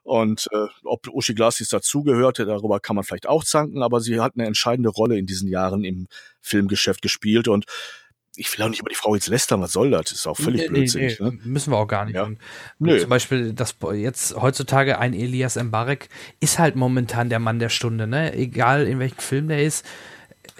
Und 0.03 0.49
äh, 0.51 0.67
ob 0.83 1.07
Uschi 1.07 1.33
Glas 1.33 1.59
jetzt 1.59 1.71
dazugehörte, 1.71 2.45
darüber 2.45 2.81
kann 2.81 2.97
man 2.97 3.05
vielleicht 3.05 3.27
auch 3.27 3.45
zanken, 3.45 3.81
aber 3.81 4.01
sie 4.01 4.19
hat 4.19 4.33
eine 4.35 4.45
entscheidende 4.45 4.89
Rolle 4.89 5.17
in 5.17 5.25
diesen 5.25 5.47
Jahren 5.47 5.85
im 5.85 6.07
Filmgeschäft 6.41 7.01
gespielt 7.01 7.47
und 7.47 7.65
ich 8.35 8.55
will 8.57 8.65
auch 8.65 8.69
nicht 8.69 8.79
über 8.79 8.89
die 8.89 8.95
Frau 8.95 9.13
jetzt 9.15 9.27
lästern, 9.27 9.61
was 9.61 9.71
soll 9.73 9.91
das? 9.91 10.11
Ist 10.11 10.25
auch 10.27 10.35
völlig 10.37 10.61
Nee, 10.61 10.67
nee, 10.67 10.73
blödsinnig. 10.79 11.19
nee, 11.19 11.25
Ne? 11.29 11.39
Müssen 11.43 11.71
wir 11.71 11.77
auch 11.77 11.87
gar 11.87 12.05
nicht. 12.05 12.15
Ja. 12.15 12.23
Und 12.23 12.39
Nö. 12.79 12.99
Zum 12.99 13.09
Beispiel, 13.09 13.53
das 13.53 13.75
jetzt 13.93 14.35
heutzutage 14.35 14.97
ein 14.99 15.13
Elias 15.13 15.55
Mbarek 15.55 16.09
ist 16.39 16.57
halt 16.59 16.75
momentan 16.75 17.29
der 17.29 17.39
Mann 17.39 17.59
der 17.59 17.69
Stunde, 17.69 18.07
ne? 18.07 18.33
Egal 18.33 18.87
in 18.87 18.99
welchem 18.99 19.19
Film 19.19 19.47
der 19.49 19.63
ist, 19.63 19.85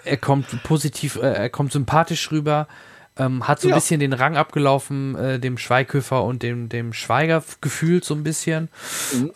er 0.04 0.16
kommt 0.16 0.62
positiv, 0.62 1.16
äh, 1.16 1.20
er 1.32 1.50
kommt 1.50 1.72
sympathisch 1.72 2.30
rüber, 2.30 2.68
ähm, 3.16 3.46
hat 3.48 3.60
so 3.60 3.68
ein 3.68 3.70
Ja. 3.70 3.76
bisschen 3.76 4.00
den 4.00 4.12
Rang 4.12 4.36
abgelaufen, 4.36 5.14
äh, 5.16 5.38
dem 5.40 5.56
Schweighöfer 5.58 6.22
und 6.24 6.42
dem, 6.42 6.68
dem 6.68 6.92
Schweiger 6.92 7.42
gefühlt 7.60 8.04
so 8.04 8.14
ein 8.14 8.22
bisschen. 8.24 8.68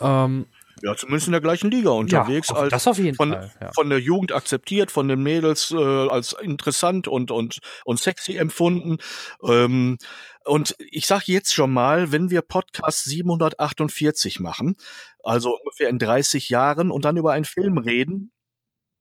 Ähm, 0.00 0.46
Ja, 0.82 0.94
zumindest 0.96 1.26
in 1.28 1.32
der 1.32 1.40
gleichen 1.40 1.70
Liga 1.70 1.90
unterwegs. 1.90 2.50
auf- 2.50 2.58
als 2.58 2.70
das 2.70 2.86
auf 2.86 2.98
jeden 2.98 3.14
von, 3.16 3.32
Fall, 3.32 3.52
ja. 3.60 3.72
Von 3.72 3.90
der 3.90 4.00
Jugend 4.00 4.32
akzeptiert, 4.32 4.90
von 4.90 5.08
den 5.08 5.22
Mädels 5.22 5.70
äh, 5.70 5.76
als 6.08 6.32
interessant 6.32 7.08
und, 7.08 7.30
und, 7.30 7.58
und 7.84 8.00
sexy 8.00 8.36
empfunden. 8.36 8.98
Ähm, 9.42 9.98
und 10.44 10.74
ich 10.78 11.06
sage 11.06 11.24
jetzt 11.26 11.52
schon 11.52 11.72
mal, 11.72 12.12
wenn 12.12 12.30
wir 12.30 12.42
Podcast 12.42 13.04
748 13.04 14.40
machen, 14.40 14.76
also 15.22 15.56
ungefähr 15.58 15.88
in 15.88 15.98
30 15.98 16.48
Jahren 16.48 16.90
und 16.90 17.04
dann 17.04 17.16
über 17.16 17.32
einen 17.32 17.44
Film 17.44 17.78
reden, 17.78 18.32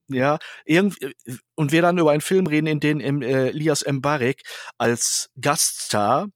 ja, 0.09 0.39
irgendwie, 0.65 1.13
und 1.55 1.71
wir 1.71 1.81
dann 1.81 1.97
über 1.97 2.11
einen 2.11 2.21
Film 2.21 2.47
reden, 2.47 2.67
in 2.67 2.79
dem 2.79 2.99
äh, 3.21 3.49
Elias 3.49 3.85
Mbarek 3.85 4.41
als 4.77 5.29
Gaststar 5.39 6.27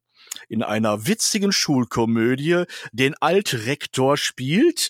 in 0.49 0.63
einer 0.63 1.07
witzigen 1.07 1.51
Schulkomödie 1.51 2.63
den 2.91 3.15
Altrektor 3.19 4.17
spielt, 4.17 4.89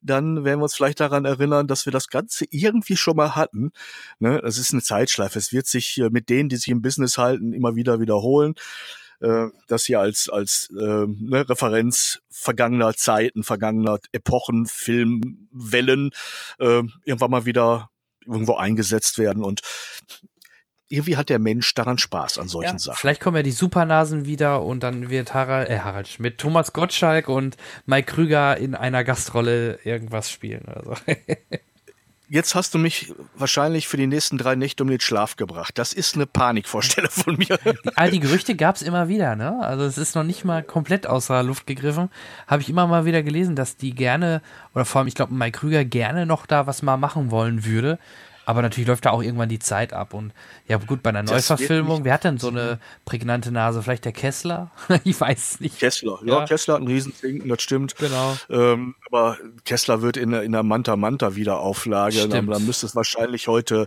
dann 0.00 0.44
werden 0.44 0.60
wir 0.60 0.64
uns 0.64 0.74
vielleicht 0.74 1.00
daran 1.00 1.24
erinnern, 1.24 1.66
dass 1.66 1.86
wir 1.86 1.92
das 1.92 2.08
Ganze 2.08 2.46
irgendwie 2.50 2.96
schon 2.96 3.16
mal 3.16 3.34
hatten. 3.36 3.70
Ne? 4.18 4.40
Das 4.42 4.58
ist 4.58 4.72
eine 4.72 4.82
Zeitschleife. 4.82 5.38
Es 5.38 5.52
wird 5.52 5.66
sich 5.66 5.98
äh, 5.98 6.10
mit 6.10 6.28
denen, 6.28 6.48
die 6.48 6.56
sich 6.56 6.68
im 6.68 6.82
Business 6.82 7.18
halten, 7.18 7.52
immer 7.52 7.76
wieder 7.76 8.00
wiederholen. 8.00 8.54
Äh, 9.20 9.46
das 9.66 9.84
hier 9.84 10.00
als, 10.00 10.28
als 10.28 10.68
äh, 10.78 11.06
ne, 11.06 11.48
Referenz 11.48 12.20
vergangener 12.30 12.94
Zeiten, 12.94 13.42
vergangener 13.42 13.98
Epochen, 14.12 14.66
Filmwellen 14.66 16.10
äh, 16.58 16.82
irgendwann 17.04 17.30
mal 17.30 17.44
wieder 17.44 17.90
irgendwo 18.24 18.54
eingesetzt 18.54 19.18
werden. 19.18 19.42
Und 19.42 19.62
irgendwie 20.88 21.16
hat 21.16 21.28
der 21.28 21.38
Mensch 21.38 21.74
daran 21.74 21.98
Spaß 21.98 22.38
an 22.38 22.48
solchen 22.48 22.72
Ja, 22.72 22.78
Sachen. 22.78 22.96
Vielleicht 22.98 23.20
kommen 23.20 23.36
ja 23.36 23.42
die 23.42 23.50
Supernasen 23.50 24.24
wieder 24.24 24.62
und 24.62 24.82
dann 24.82 25.10
wird 25.10 25.34
Harald, 25.34 25.68
äh, 25.68 25.80
Harald 25.80 26.08
Schmidt, 26.08 26.38
Thomas 26.38 26.72
Gottschalk 26.72 27.28
und 27.28 27.56
Mike 27.86 28.12
Krüger 28.12 28.56
in 28.56 28.74
einer 28.74 29.04
Gastrolle 29.04 29.78
irgendwas 29.84 30.30
spielen 30.30 30.62
oder 30.62 30.82
so. 30.84 30.94
Jetzt 32.30 32.54
hast 32.54 32.74
du 32.74 32.78
mich 32.78 33.14
wahrscheinlich 33.36 33.88
für 33.88 33.96
die 33.96 34.06
nächsten 34.06 34.36
drei 34.36 34.54
Nächte 34.54 34.82
um 34.82 34.90
den 34.90 35.00
Schlaf 35.00 35.36
gebracht. 35.36 35.78
Das 35.78 35.94
ist 35.94 36.14
eine 36.14 36.26
Panikvorstellung 36.26 37.10
von 37.10 37.38
mir. 37.38 37.58
All 37.96 38.10
die 38.10 38.20
Gerüchte 38.20 38.54
gab 38.54 38.76
es 38.76 38.82
immer 38.82 39.08
wieder, 39.08 39.34
ne? 39.34 39.58
Also 39.62 39.84
es 39.84 39.96
ist 39.96 40.14
noch 40.14 40.24
nicht 40.24 40.44
mal 40.44 40.62
komplett 40.62 41.06
außer 41.06 41.42
Luft 41.42 41.66
gegriffen. 41.66 42.10
Habe 42.46 42.60
ich 42.60 42.68
immer 42.68 42.86
mal 42.86 43.06
wieder 43.06 43.22
gelesen, 43.22 43.56
dass 43.56 43.78
die 43.78 43.94
gerne, 43.94 44.42
oder 44.74 44.84
vor 44.84 44.98
allem, 44.98 45.08
ich 45.08 45.14
glaube, 45.14 45.32
Mike 45.32 45.58
Krüger 45.60 45.86
gerne 45.86 46.26
noch 46.26 46.44
da 46.44 46.66
was 46.66 46.82
mal 46.82 46.98
machen 46.98 47.30
wollen 47.30 47.64
würde. 47.64 47.98
Aber 48.48 48.62
natürlich 48.62 48.88
läuft 48.88 49.04
da 49.04 49.10
auch 49.10 49.22
irgendwann 49.22 49.50
die 49.50 49.58
Zeit 49.58 49.92
ab. 49.92 50.14
Und 50.14 50.32
ja, 50.68 50.78
gut, 50.78 51.02
bei 51.02 51.10
einer 51.10 51.22
Neuverfilmung, 51.22 52.04
wer 52.04 52.14
hat 52.14 52.24
denn 52.24 52.38
so 52.38 52.48
eine 52.48 52.78
prägnante 53.04 53.52
Nase? 53.52 53.82
Vielleicht 53.82 54.06
der 54.06 54.12
Kessler? 54.12 54.70
ich 55.04 55.20
weiß 55.20 55.52
es 55.52 55.60
nicht. 55.60 55.78
Kessler, 55.78 56.18
ja, 56.24 56.38
Ja. 56.38 56.46
Kessler 56.46 56.74
hat 56.74 56.80
einen 56.80 56.88
Riesenzinken, 56.88 57.46
das 57.46 57.60
stimmt. 57.60 57.96
Genau. 57.96 58.38
Ähm, 58.48 58.94
aber 59.10 59.36
Kessler 59.64 60.02
wird 60.02 60.16
in, 60.16 60.30
der- 60.30 60.42
in 60.42 60.52
der 60.52 60.62
Manta 60.62 60.96
Manta 60.96 61.34
Wiederauflage. 61.34 62.12
Stimmt. 62.18 62.34
Dann, 62.34 62.46
dann 62.46 62.66
müsste 62.66 62.86
es 62.86 62.94
wahrscheinlich 62.94 63.48
heute, 63.48 63.86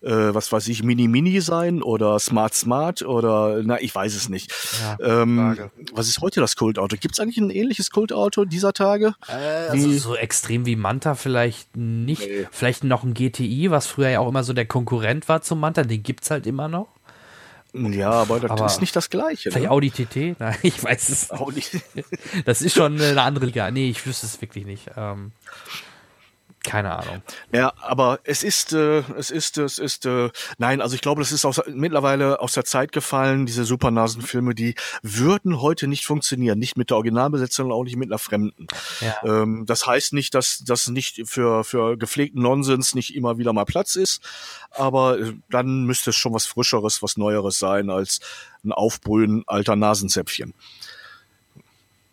äh, 0.00 0.10
was 0.10 0.50
weiß 0.50 0.68
ich, 0.68 0.82
Mini 0.82 1.08
Mini 1.08 1.40
sein 1.40 1.82
oder 1.82 2.18
Smart 2.18 2.54
Smart 2.54 3.02
oder 3.02 3.62
na, 3.62 3.80
ich 3.80 3.94
weiß 3.94 4.14
es 4.14 4.28
nicht. 4.28 4.52
Ja, 5.00 5.22
ähm, 5.22 5.70
was 5.92 6.08
ist 6.08 6.20
heute 6.20 6.40
das 6.40 6.56
Kultauto? 6.56 6.96
Gibt 6.98 7.14
es 7.14 7.20
eigentlich 7.20 7.38
ein 7.38 7.50
ähnliches 7.50 7.90
Kultauto 7.90 8.44
dieser 8.44 8.72
Tage? 8.72 9.14
Also 9.28 9.90
Wie- 9.90 9.98
so 9.98 10.16
extrem 10.16 10.66
wie 10.66 10.76
Manta 10.76 11.14
vielleicht 11.14 11.76
nicht. 11.76 12.28
Vielleicht 12.50 12.84
noch 12.84 13.04
ein 13.04 13.14
GTI, 13.14 13.70
was 13.70 13.86
früher 13.86 14.08
ja 14.08 14.20
auch 14.20 14.28
immer 14.28 14.44
so 14.44 14.52
der 14.52 14.66
Konkurrent 14.66 15.28
war 15.28 15.42
zum 15.42 15.60
Manta. 15.60 15.82
Den 15.82 16.02
gibt's 16.02 16.30
halt 16.30 16.46
immer 16.46 16.68
noch. 16.68 16.88
Ja, 17.74 18.10
aber 18.10 18.40
das 18.40 18.50
Aber 18.50 18.66
ist 18.66 18.80
nicht 18.80 18.94
das 18.94 19.08
Gleiche. 19.08 19.50
Vielleicht 19.50 19.64
ne? 19.64 19.70
Audi 19.70 19.90
TT? 19.90 20.36
Nein, 20.38 20.58
ich 20.62 20.82
weiß 20.82 21.08
es. 21.08 21.30
Audi. 21.30 21.64
Das 22.44 22.60
ist 22.60 22.74
schon 22.74 23.00
eine 23.00 23.22
andere 23.22 23.46
Liga. 23.46 23.70
Nee, 23.70 23.88
ich 23.88 24.06
wüsste 24.06 24.26
es 24.26 24.40
wirklich 24.40 24.66
nicht. 24.66 24.90
Ähm, 24.96 25.32
keine 26.64 26.96
Ahnung. 26.96 27.22
Ja, 27.52 27.72
aber 27.80 28.20
es 28.24 28.42
ist, 28.42 28.72
äh, 28.72 29.02
es 29.16 29.30
ist, 29.30 29.58
es 29.58 29.78
ist, 29.78 30.06
äh, 30.06 30.30
nein, 30.58 30.80
also 30.80 30.94
ich 30.94 31.00
glaube, 31.00 31.20
das 31.20 31.32
ist 31.32 31.44
aus, 31.44 31.60
mittlerweile 31.68 32.40
aus 32.40 32.52
der 32.52 32.64
Zeit 32.64 32.92
gefallen, 32.92 33.46
diese 33.46 33.64
Supernasenfilme, 33.64 34.54
die 34.54 34.74
würden 35.02 35.60
heute 35.60 35.88
nicht 35.88 36.04
funktionieren, 36.06 36.58
nicht 36.58 36.76
mit 36.76 36.90
der 36.90 36.96
Originalbesetzung 36.96 37.66
und 37.66 37.72
auch 37.72 37.84
nicht 37.84 37.96
mit 37.96 38.10
einer 38.10 38.18
Fremden. 38.18 38.66
Ja. 39.00 39.42
Ähm, 39.42 39.64
das 39.66 39.86
heißt 39.86 40.12
nicht, 40.12 40.34
dass 40.34 40.62
das 40.64 40.88
nicht 40.88 41.22
für, 41.28 41.64
für 41.64 41.96
gepflegten 41.96 42.42
Nonsens 42.42 42.94
nicht 42.94 43.14
immer 43.14 43.38
wieder 43.38 43.52
mal 43.52 43.64
Platz 43.64 43.96
ist, 43.96 44.22
aber 44.70 45.18
äh, 45.18 45.32
dann 45.50 45.84
müsste 45.84 46.10
es 46.10 46.16
schon 46.16 46.34
was 46.34 46.46
Frischeres, 46.46 47.02
was 47.02 47.16
Neueres 47.16 47.58
sein 47.58 47.90
als 47.90 48.20
ein 48.64 48.72
Aufbrühen 48.72 49.42
alter 49.46 49.76
Nasenzäpfchen. 49.76 50.54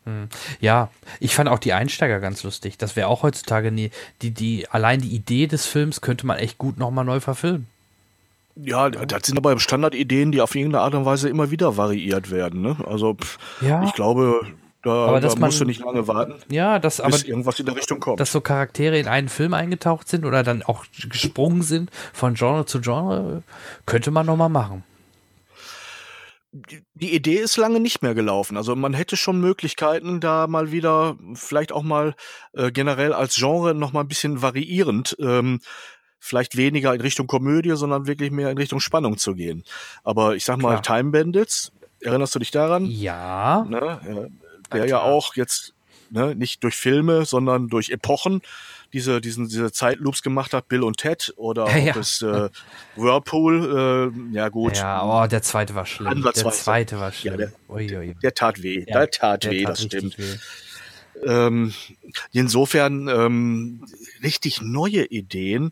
Hm. 0.10 0.30
Ja, 0.60 0.90
ich 1.20 1.36
fand 1.36 1.50
auch 1.50 1.60
die 1.60 1.74
Einsteiger 1.74 2.20
ganz 2.20 2.44
lustig. 2.44 2.78
Das 2.78 2.96
wäre 2.96 3.08
auch 3.08 3.24
heutzutage 3.24 3.72
nie, 3.72 3.92
die, 4.22 4.32
die, 4.32 4.68
allein 4.70 5.02
die 5.02 5.10
Idee 5.16 5.48
des 5.48 5.66
Films 5.66 6.02
könnte 6.02 6.26
man 6.26 6.38
echt 6.38 6.58
gut 6.58 6.78
nochmal 6.78 7.06
neu 7.06 7.20
verfilmen. 7.20 7.68
Ja, 8.56 8.90
das 8.90 9.28
sind 9.28 9.38
aber 9.38 9.58
Standardideen, 9.60 10.32
die 10.34 10.42
auf 10.42 10.54
irgendeine 10.56 10.84
Art 10.84 10.94
und 10.94 11.06
Weise 11.06 11.30
immer 11.30 11.50
wieder 11.52 11.78
variiert 11.78 12.30
werden. 12.30 12.62
Ne? 12.62 12.76
Also 12.86 13.14
pff, 13.14 13.38
Ja. 13.62 13.84
ich 13.86 13.94
glaube, 13.94 14.42
da, 14.84 14.92
Aber 15.06 15.14
da 15.22 15.28
dass 15.28 15.38
man- 15.38 15.48
musst 15.50 15.62
du 15.62 15.66
nicht 15.66 15.82
lange 15.84 16.08
warten, 16.10 16.34
Ja, 16.50 16.80
das 16.80 17.00
aber 17.00 17.12
bis 17.12 17.24
irgendwas 17.24 17.60
in 17.60 17.66
der 17.68 17.76
Richtung 17.76 18.00
kommt. 18.02 18.20
dass 18.20 18.32
so 18.34 18.42
Charaktere 18.42 18.98
in 19.00 19.08
einen 19.08 19.30
Film 19.30 19.54
eingetaucht 19.54 20.10
sind 20.10 20.26
oder 20.26 20.44
dann 20.44 20.64
auch 20.64 20.86
gesprungen 21.10 21.62
sind 21.62 21.90
von 22.12 22.34
Genre 22.34 22.66
zu 22.66 22.82
Genre, 22.82 23.44
könnte 23.86 24.12
man 24.12 24.26
nochmal 24.26 24.50
machen. 24.50 24.84
Die 26.52 27.14
Idee 27.14 27.38
ist 27.38 27.58
lange 27.58 27.80
nicht 27.80 28.02
mehr 28.02 28.16
gelaufen. 28.16 28.58
Also 28.58 28.76
man 28.76 28.94
hätte 28.94 29.18
schon 29.18 29.40
Möglichkeiten, 29.40 30.20
da 30.20 30.48
mal 30.48 30.72
wieder, 30.72 31.18
vielleicht 31.36 31.72
auch 31.72 31.84
mal 31.84 32.16
äh, 32.54 32.72
generell 32.72 33.14
als 33.14 33.36
Genre 33.36 33.76
noch 33.76 33.94
mal 33.94 34.02
ein 34.02 34.08
bisschen 34.08 34.42
variierend, 34.42 35.16
ähm, 35.20 35.60
vielleicht 36.20 36.58
weniger 36.58 36.94
in 36.94 37.02
Richtung 37.02 37.28
Komödie, 37.28 37.76
sondern 37.76 38.08
wirklich 38.08 38.32
mehr 38.32 38.50
in 38.50 38.58
Richtung 38.58 38.80
Spannung 38.80 39.18
zu 39.18 39.36
gehen. 39.36 39.64
Aber 40.04 40.36
ich 40.36 40.44
sag 40.44 40.58
mal, 40.58 40.82
Time 40.82 41.12
Bandits, 41.12 41.72
erinnerst 42.02 42.36
du 42.36 42.40
dich 42.40 42.52
daran? 42.52 42.86
Ja. 42.86 43.66
Ne, 43.70 44.30
äh, 44.72 44.76
der 44.76 44.88
ja 44.88 45.02
auch 45.02 45.36
jetzt 45.36 45.74
ne, 46.10 46.36
nicht 46.36 46.64
durch 46.64 46.76
Filme, 46.76 47.26
sondern 47.26 47.68
durch 47.68 47.90
Epochen 47.90 48.42
diese, 48.94 49.22
diesen, 49.22 49.48
diese 49.48 49.72
Zeitloops 49.72 50.22
gemacht 50.22 50.54
hat, 50.54 50.68
Bill 50.68 50.84
und 50.84 50.98
Ted 50.98 51.34
oder 51.38 51.70
Ja, 51.78 51.92
ob 51.92 52.02
es 52.02 52.22
äh, 52.22 52.50
Whirlpool, 52.96 54.12
äh, 54.32 54.36
ja 54.36 54.50
gut. 54.50 54.78
Ja, 54.78 55.04
oh, 55.04 55.28
der 55.28 55.42
zweite 55.42 55.76
war 55.76 55.86
schlimm. 55.86 56.06
Der 56.06 56.18
Ansatzweise. 56.18 56.64
zweite 56.64 57.00
war 57.00 57.12
schlimm. 57.12 57.34
Ja, 57.34 57.38
der, 57.38 57.52
Ui, 57.68 57.96
ui. 57.96 58.16
der 58.22 58.34
tat 58.34 58.62
weh. 58.62 58.86
Ja, 58.88 59.00
der 59.00 59.12
tat 59.12 59.44
der 59.44 59.52
weh, 59.52 59.64
tat 59.64 59.72
das 59.72 59.84
stimmt. 59.84 60.18
weh. 60.18 60.38
Ähm, 61.26 61.74
insofern 62.32 63.08
ähm, 63.10 63.86
richtig 64.24 64.62
neue 64.62 65.06
Ideen, 65.06 65.72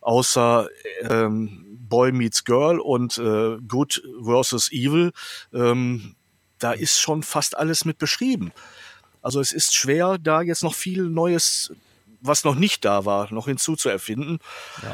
außer 0.00 0.68
ähm, 1.08 1.64
Boy 1.88 2.12
Meets 2.12 2.44
Girl 2.44 2.78
und 2.78 3.18
äh, 3.18 3.56
Good 3.66 4.02
versus 4.24 4.70
Evil. 4.72 5.12
Ähm, 5.52 6.14
da 6.58 6.72
ist 6.72 7.00
schon 7.00 7.22
fast 7.22 7.56
alles 7.58 7.84
mit 7.84 7.98
beschrieben. 7.98 8.52
Also 9.22 9.40
es 9.40 9.52
ist 9.52 9.74
schwer, 9.74 10.18
da 10.18 10.42
jetzt 10.42 10.62
noch 10.62 10.74
viel 10.74 11.02
Neues, 11.04 11.72
was 12.24 12.44
noch 12.44 12.54
nicht 12.54 12.84
da 12.84 13.04
war, 13.04 13.32
noch 13.32 13.46
hinzuzuerfinden. 13.46 14.38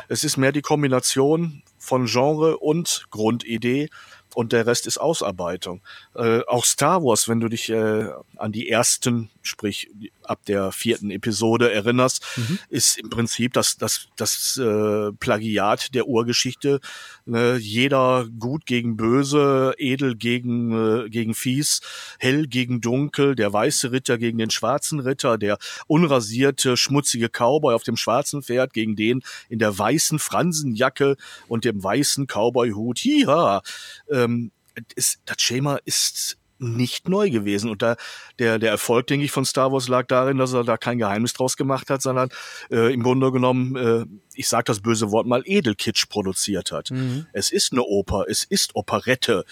Es 0.09 0.24
ist 0.24 0.36
mehr 0.36 0.52
die 0.52 0.62
Kombination 0.62 1.62
von 1.78 2.07
Genre 2.07 2.59
und 2.59 3.07
Grundidee 3.11 3.89
und 4.35 4.52
der 4.52 4.66
Rest 4.66 4.86
ist 4.86 4.98
Ausarbeitung. 4.98 5.81
Äh, 6.15 6.40
auch 6.47 6.65
Star 6.65 7.02
Wars, 7.02 7.28
wenn 7.28 7.40
du 7.40 7.48
dich 7.48 7.70
äh, 7.70 8.09
an 8.36 8.52
die 8.52 8.69
ersten, 8.69 9.31
sprich 9.43 9.90
ab 10.23 10.44
der 10.47 10.70
vierten 10.70 11.11
Episode 11.11 11.73
erinnerst, 11.73 12.24
ist 12.69 12.98
im 12.98 13.11
Prinzip 13.11 13.52
das, 13.52 13.77
das, 13.77 14.07
das 14.16 14.57
äh, 14.59 15.12
Plagiat 15.12 15.94
der 15.94 16.07
Urgeschichte. 16.07 16.81
Ne? 17.27 17.57
Jeder 17.57 18.27
gut 18.39 18.66
gegen 18.66 18.97
böse, 18.97 19.74
edel 19.78 20.15
gegen, 20.15 20.73
äh, 21.05 21.09
gegen 21.09 21.35
fies, 21.35 21.81
hell 22.19 22.47
gegen 22.47 22.81
dunkel, 22.81 23.35
der 23.35 23.52
weiße 23.52 23.93
Ritter 23.93 24.19
gegen 24.19 24.39
den 24.39 24.51
schwarzen 24.51 25.01
Ritter, 25.01 25.36
der 25.36 25.59
unrasierte, 25.86 26.77
schmutzige 26.77 27.28
Cowboy 27.28 27.74
auf 27.74 27.82
dem 27.82 27.97
schwarzen 27.97 28.43
Pferd 28.43 28.73
gegen 28.73 28.94
den 28.97 29.23
in 29.48 29.59
der 29.59 29.77
weißen 29.77 30.19
Fransenjacke 30.19 31.16
und 31.48 31.65
dem 31.65 31.82
weißen 31.82 32.27
Cowboyhut. 32.27 32.98
Hiha! 32.98 33.62
Ähm, 34.25 34.53
ist, 34.95 35.21
das 35.27 35.43
Schema 35.43 35.79
ist 35.85 36.39
nicht 36.61 37.09
neu 37.09 37.31
gewesen. 37.31 37.71
Und 37.71 37.83
da 37.83 37.97
der, 38.39 38.59
der 38.59 38.71
Erfolg, 38.71 39.07
denke 39.07 39.25
ich, 39.25 39.33
von 39.33 39.45
Star 39.45 39.73
Wars 39.73 39.89
lag 39.89 40.07
darin, 40.07 40.39
dass 40.39 40.53
er 40.53 40.65
da 40.65 40.77
kein 40.77 40.99
Geheimnis 40.99 41.33
draus 41.33 41.57
gemacht 41.57 41.91
hat, 41.91 42.03
sondern 42.03 42.29
äh, 42.71 42.93
im 42.93 43.03
Grunde 43.03 43.33
genommen, 43.33 43.77
äh, 43.77 44.05
ich 44.35 44.49
sag 44.49 44.67
das 44.67 44.81
böse 44.81 45.11
Wort 45.11 45.27
mal, 45.27 45.43
Edelkitsch 45.45 46.09
produziert 46.09 46.71
hat. 46.71 46.91
Mhm. 46.91 47.27
Es 47.33 47.51
ist 47.51 47.73
eine 47.73 47.83
Oper, 47.83 48.27
es 48.29 48.45
ist 48.45 48.77
Operette. 48.77 49.45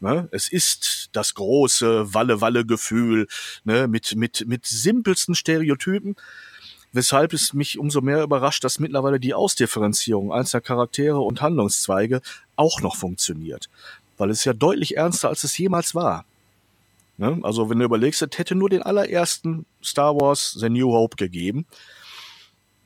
Ne? 0.00 0.28
Es 0.32 0.50
ist 0.50 1.10
das 1.12 1.34
große 1.34 2.12
Walle-Walle-Gefühl 2.12 3.26
ne? 3.64 3.86
mit, 3.86 4.16
mit, 4.16 4.44
mit 4.46 4.66
simpelsten 4.66 5.34
Stereotypen. 5.34 6.16
Weshalb 6.92 7.32
es 7.32 7.52
mich 7.52 7.76
umso 7.78 8.02
mehr 8.02 8.22
überrascht, 8.22 8.62
dass 8.62 8.78
mittlerweile 8.78 9.18
die 9.18 9.34
Ausdifferenzierung 9.34 10.32
einzelner 10.32 10.60
Charaktere 10.60 11.18
und 11.18 11.42
Handlungszweige 11.42 12.20
auch 12.54 12.82
noch 12.82 12.94
funktioniert. 12.94 13.68
Weil 14.16 14.30
es 14.30 14.38
ist 14.38 14.44
ja 14.44 14.52
deutlich 14.52 14.96
ernster, 14.96 15.28
als 15.28 15.44
es 15.44 15.56
jemals 15.58 15.94
war. 15.94 16.24
Ne? 17.16 17.38
Also 17.42 17.70
wenn 17.70 17.78
du 17.78 17.84
überlegst, 17.84 18.22
es 18.22 18.38
hätte 18.38 18.54
nur 18.54 18.70
den 18.70 18.82
allerersten 18.82 19.66
Star 19.82 20.14
Wars 20.16 20.52
The 20.58 20.68
New 20.68 20.92
Hope 20.92 21.16
gegeben. 21.16 21.66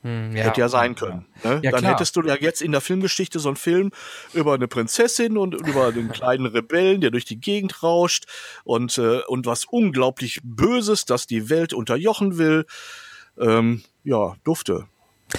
Hm, 0.01 0.31
Hätte 0.31 0.61
ja 0.61 0.69
sein 0.69 0.95
können. 0.95 1.25
Ne? 1.43 1.59
Ja, 1.61 1.71
Dann 1.71 1.81
klar. 1.81 1.93
hättest 1.93 2.15
du 2.15 2.21
ja 2.21 2.35
jetzt 2.35 2.61
in 2.61 2.71
der 2.71 2.79
Filmgeschichte 2.79 3.39
so 3.39 3.49
einen 3.49 3.57
Film 3.57 3.91
über 4.33 4.53
eine 4.53 4.69
Prinzessin 4.69 5.37
und 5.37 5.55
über 5.55 5.87
einen 5.87 6.09
kleinen 6.09 6.45
Rebellen, 6.45 7.01
der 7.01 7.11
durch 7.11 7.25
die 7.25 7.39
Gegend 7.39 7.83
rauscht 7.83 8.25
und, 8.63 8.97
äh, 8.97 9.19
und 9.27 9.45
was 9.45 9.65
unglaublich 9.65 10.39
Böses, 10.43 11.03
das 11.03 11.27
die 11.27 11.49
Welt 11.49 11.73
unterjochen 11.73 12.37
will. 12.37 12.65
Ähm, 13.37 13.83
ja, 14.05 14.35
dufte. 14.45 14.85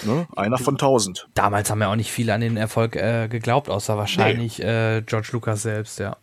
Ne? 0.05 0.27
Einer 0.37 0.59
von 0.59 0.79
tausend. 0.79 1.29
Damals 1.35 1.71
haben 1.71 1.81
ja 1.81 1.91
auch 1.91 1.97
nicht 1.97 2.11
viele 2.11 2.35
an 2.35 2.41
den 2.41 2.57
Erfolg 2.57 2.97
äh, 2.97 3.29
geglaubt, 3.29 3.69
außer 3.69 3.97
wahrscheinlich 3.97 4.63
äh, 4.63 5.03
George 5.05 5.29
Lucas 5.33 5.63
selbst, 5.63 5.99
ja. 5.99 6.17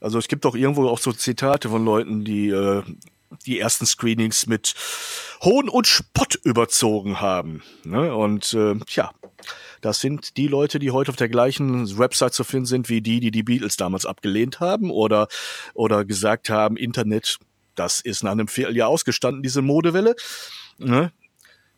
Also 0.00 0.18
es 0.18 0.28
gibt 0.28 0.44
doch 0.44 0.54
irgendwo 0.54 0.88
auch 0.88 0.98
so 0.98 1.12
Zitate 1.12 1.68
von 1.68 1.84
Leuten, 1.84 2.24
die 2.24 2.48
äh, 2.48 2.82
die 3.44 3.58
ersten 3.58 3.86
Screenings 3.86 4.46
mit 4.46 4.74
Hohn 5.42 5.68
und 5.68 5.86
Spott 5.86 6.36
überzogen 6.42 7.20
haben. 7.20 7.62
Ne? 7.84 8.14
Und 8.14 8.54
äh, 8.54 8.74
tja, 8.86 9.10
das 9.80 10.00
sind 10.00 10.36
die 10.36 10.48
Leute, 10.48 10.78
die 10.78 10.90
heute 10.90 11.10
auf 11.10 11.16
der 11.16 11.28
gleichen 11.28 11.98
Website 11.98 12.34
zu 12.34 12.44
finden 12.44 12.66
sind 12.66 12.88
wie 12.88 13.02
die, 13.02 13.20
die 13.20 13.30
die 13.30 13.42
Beatles 13.42 13.76
damals 13.76 14.06
abgelehnt 14.06 14.60
haben 14.60 14.90
oder 14.90 15.28
oder 15.74 16.04
gesagt 16.04 16.50
haben, 16.50 16.76
Internet, 16.76 17.38
das 17.74 18.00
ist 18.00 18.22
nach 18.22 18.32
einem 18.32 18.48
Vierteljahr 18.48 18.88
ausgestanden, 18.88 19.42
diese 19.42 19.62
Modewelle. 19.62 20.16
Ne? 20.78 21.12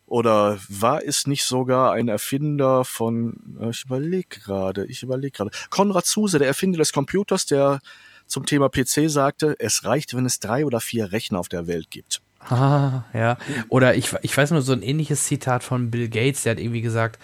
Oder 0.09 0.57
war 0.67 1.03
es 1.05 1.27
nicht 1.27 1.43
sogar 1.43 1.93
ein 1.93 2.07
Erfinder 2.07 2.83
von, 2.83 3.57
äh, 3.61 3.69
ich 3.69 3.85
überlege 3.85 4.39
gerade, 4.39 4.85
ich 4.87 5.03
überlege 5.03 5.31
gerade, 5.31 5.51
Konrad 5.69 6.07
Zuse, 6.07 6.39
der 6.39 6.47
Erfinder 6.47 6.79
des 6.79 6.91
Computers, 6.91 7.45
der 7.45 7.79
zum 8.25 8.45
Thema 8.45 8.69
PC 8.69 9.07
sagte, 9.07 9.55
es 9.59 9.85
reicht, 9.85 10.15
wenn 10.15 10.25
es 10.25 10.39
drei 10.39 10.65
oder 10.65 10.79
vier 10.79 11.11
Rechner 11.11 11.39
auf 11.39 11.47
der 11.47 11.67
Welt 11.67 11.91
gibt. 11.91 12.21
Ah, 12.39 13.03
ja. 13.13 13.37
Oder 13.69 13.95
ich, 13.95 14.13
ich 14.23 14.35
weiß 14.35 14.51
nur 14.51 14.63
so 14.63 14.73
ein 14.73 14.81
ähnliches 14.81 15.25
Zitat 15.25 15.63
von 15.63 15.91
Bill 15.91 16.09
Gates, 16.09 16.43
der 16.43 16.51
hat 16.51 16.59
irgendwie 16.59 16.81
gesagt, 16.81 17.19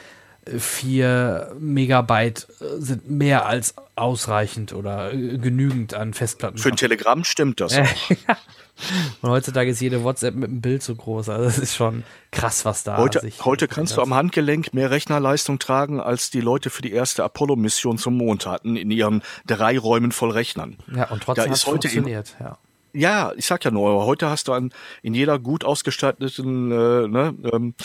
äh, 0.46 0.60
vier 0.60 1.56
Megabyte 1.60 2.48
äh, 2.62 2.80
sind 2.80 3.10
mehr 3.10 3.46
als 3.46 3.76
ausreichend 3.96 4.74
oder 4.74 5.14
äh, 5.14 5.38
genügend 5.38 5.94
an 5.94 6.14
Festplatten. 6.14 6.58
Für 6.58 6.70
ein 6.70 6.76
Telegramm 6.76 7.24
stimmt 7.24 7.60
das 7.62 7.78
auch. 7.78 7.86
Und 9.22 9.30
heutzutage 9.30 9.70
ist 9.70 9.80
jede 9.80 10.04
WhatsApp 10.04 10.36
mit 10.36 10.50
einem 10.50 10.60
Bild 10.60 10.84
so 10.84 10.96
groß. 10.96 11.30
Also 11.30 11.46
es 11.48 11.58
ist 11.58 11.76
schon 11.76 12.04
krass, 12.32 12.66
was 12.66 12.84
da 12.84 12.98
Heute, 12.98 13.22
heute 13.46 13.70
kannst 13.70 13.96
du 13.96 14.02
am 14.02 14.14
Handgelenk 14.14 14.74
mehr 14.74 14.92
Rechnerleistung 14.92 15.60
tragen, 15.60 16.02
als 16.02 16.30
die 16.30 16.42
Leute 16.42 16.70
für 16.70 16.82
die 16.82 16.92
erste 16.92 17.24
Apollo-Mission 17.24 17.98
zum 17.98 18.18
Mond 18.18 18.46
hatten, 18.46 18.76
in 18.76 18.92
ihren 18.92 19.22
drei 19.48 19.80
Räumen 19.80 20.12
voll 20.12 20.32
Rechnern. 20.32 20.76
Ja, 20.94 21.10
und 21.10 21.24
trotzdem 21.24 21.54
ist 21.54 21.66
heute 21.68 21.88
in- 21.88 21.94
funktioniert, 21.94 22.36
ja. 22.42 22.58
Ja, 22.92 23.34
ich 23.36 23.46
sag 23.46 23.64
ja 23.66 23.72
nur, 23.72 24.06
heute 24.06 24.30
hast 24.30 24.48
du 24.48 24.54
an, 24.54 24.72
in 25.02 25.14
jeder 25.14 25.38
gut 25.38 25.66
ausgestatteten 25.66 26.72
äh, 26.72 27.08
ne, 27.08 27.34
ähm, 27.52 27.76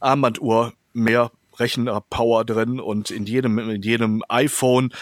Armbanduhr 0.00 0.72
mehr 0.92 1.30
Rechnerpower 1.60 2.44
drin 2.44 2.80
und 2.80 3.10
in 3.10 3.26
jedem, 3.26 3.58
in 3.58 3.82
jedem 3.82 4.24
iPhone. 4.28 4.92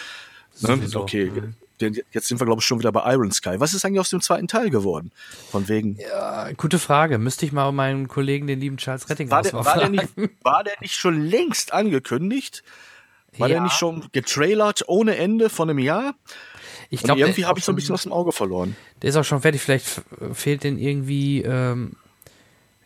Ne? 0.61 0.79
Okay, 0.93 1.31
mhm. 1.31 1.95
jetzt 2.11 2.27
sind 2.27 2.39
wir, 2.39 2.45
glaube 2.45 2.59
ich, 2.59 2.65
schon 2.65 2.79
wieder 2.79 2.91
bei 2.91 3.13
Iron 3.13 3.31
Sky. 3.31 3.55
Was 3.59 3.73
ist 3.73 3.85
eigentlich 3.85 4.01
aus 4.01 4.09
dem 4.09 4.21
zweiten 4.21 4.47
Teil 4.47 4.69
geworden? 4.69 5.11
Von 5.49 5.67
wegen. 5.69 5.97
Ja, 5.97 6.51
gute 6.53 6.79
Frage. 6.79 7.17
Müsste 7.17 7.45
ich 7.45 7.51
mal 7.51 7.71
meinen 7.71 8.07
Kollegen, 8.07 8.47
den 8.47 8.59
lieben 8.59 8.77
Charles 8.77 9.09
Retting, 9.09 9.31
war 9.31 9.41
der, 9.41 9.53
war, 9.53 9.77
der 9.77 9.89
nicht, 9.89 10.07
war 10.43 10.63
der 10.63 10.73
nicht 10.81 10.95
schon 10.95 11.21
längst 11.21 11.73
angekündigt? 11.73 12.63
War 13.37 13.47
ja. 13.47 13.55
der 13.55 13.63
nicht 13.63 13.77
schon 13.77 14.07
getrailert 14.11 14.83
ohne 14.87 15.15
Ende 15.15 15.49
von 15.49 15.69
einem 15.69 15.79
Jahr? 15.79 16.15
Ich 16.89 17.03
glaube, 17.03 17.21
irgendwie 17.21 17.45
habe 17.45 17.59
ich 17.59 17.65
so 17.65 17.71
ein 17.71 17.75
bisschen 17.75 17.93
aus 17.93 18.03
dem 18.03 18.11
Auge 18.11 18.31
verloren. 18.31 18.75
Der 19.01 19.11
ist 19.11 19.15
auch 19.15 19.23
schon 19.23 19.41
fertig. 19.41 19.61
Vielleicht 19.61 20.01
fehlt 20.33 20.63
den 20.63 20.79
irgendwie. 20.79 21.43
Ähm, 21.43 21.95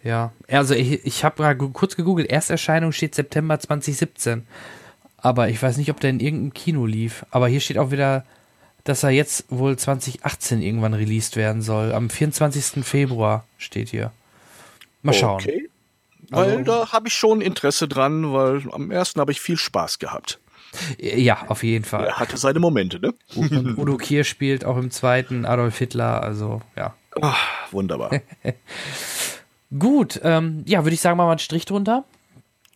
ja, 0.03 0.31
also 0.49 0.73
ich, 0.73 1.05
ich 1.05 1.23
habe 1.23 1.41
mal 1.41 1.55
kurz 1.55 1.95
gegoogelt. 1.95 2.29
Ersterscheinung 2.29 2.91
steht 2.91 3.15
September 3.15 3.59
2017. 3.59 4.45
Aber 5.17 5.47
ich 5.47 5.61
weiß 5.61 5.77
nicht, 5.77 5.89
ob 5.89 5.99
der 6.01 6.09
in 6.09 6.19
irgendeinem 6.19 6.53
Kino 6.53 6.85
lief. 6.85 7.25
Aber 7.31 7.47
hier 7.47 7.61
steht 7.61 7.77
auch 7.77 7.91
wieder, 7.91 8.25
dass 8.83 9.03
er 9.03 9.11
jetzt 9.11 9.45
wohl 9.49 9.77
2018 9.77 10.61
irgendwann 10.61 10.93
released 10.93 11.37
werden 11.37 11.61
soll. 11.61 11.93
Am 11.93 12.09
24. 12.09 12.83
Februar 12.85 13.45
steht 13.57 13.89
hier. 13.89 14.11
Mal 15.01 15.13
schauen. 15.13 15.41
Okay. 15.41 15.69
Weil 16.29 16.51
also, 16.51 16.63
da 16.63 16.91
habe 16.91 17.07
ich 17.07 17.13
schon 17.13 17.41
Interesse 17.41 17.87
dran, 17.87 18.33
weil 18.33 18.63
am 18.71 18.91
ersten 18.91 19.19
habe 19.19 19.31
ich 19.31 19.39
viel 19.39 19.57
Spaß 19.57 19.99
gehabt. 19.99 20.39
Ja, 20.99 21.45
auf 21.47 21.63
jeden 21.63 21.85
Fall. 21.85 22.05
Er 22.07 22.19
hatte 22.19 22.37
seine 22.37 22.59
Momente, 22.59 22.99
ne? 22.99 23.13
Und 23.35 23.77
Udo 23.77 23.97
Kier 23.97 24.23
spielt 24.23 24.65
auch 24.65 24.77
im 24.77 24.89
zweiten 24.89 25.45
Adolf 25.45 25.77
Hitler, 25.77 26.23
also 26.23 26.61
ja. 26.75 26.95
Ach, 27.21 27.71
wunderbar. 27.71 28.11
Gut, 29.77 30.19
ähm, 30.23 30.63
ja, 30.65 30.83
würde 30.83 30.93
ich 30.93 31.01
sagen, 31.01 31.17
machen 31.17 31.27
wir 31.27 31.31
einen 31.31 31.39
Strich 31.39 31.65
drunter. 31.65 32.03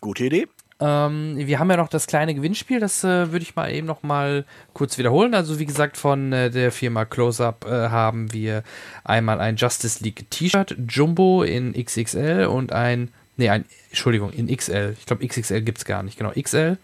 Gute 0.02 0.26
Idee. 0.26 0.48
Ähm, 0.80 1.36
wir 1.38 1.58
haben 1.58 1.72
ja 1.72 1.78
noch 1.78 1.90
das 1.90 2.06
kleine 2.06 2.36
Gewinnspiel, 2.36 2.80
das 2.80 3.04
äh, 3.04 3.32
würde 3.32 3.44
ich 3.44 3.56
mal 3.56 3.74
eben 3.74 3.88
noch 3.88 4.04
mal 4.04 4.46
kurz 4.74 4.98
wiederholen. 4.98 5.34
Also 5.34 5.58
wie 5.58 5.66
gesagt, 5.66 5.98
von 5.98 6.32
äh, 6.34 6.52
der 6.52 6.72
Firma 6.72 7.06
Close-Up 7.06 7.66
äh, 7.66 7.90
haben 7.90 8.32
wir 8.32 8.64
einmal 9.04 9.40
ein 9.40 9.56
Justice 9.56 10.04
League 10.04 10.30
T-Shirt 10.30 10.76
Jumbo 10.88 11.44
in 11.44 11.74
XXL 11.74 12.46
und 12.46 12.74
ein 12.74 13.12
Nee, 13.40 13.50
ein, 13.50 13.66
Entschuldigung, 13.90 14.32
in 14.32 14.48
XL. 14.48 14.96
Ich 14.98 15.06
glaube, 15.06 15.26
XXL 15.26 15.62
gibt 15.62 15.78
es 15.78 15.86
gar 15.86 16.02
nicht. 16.02 16.18
Genau, 16.18 16.32
XL. 16.32 16.80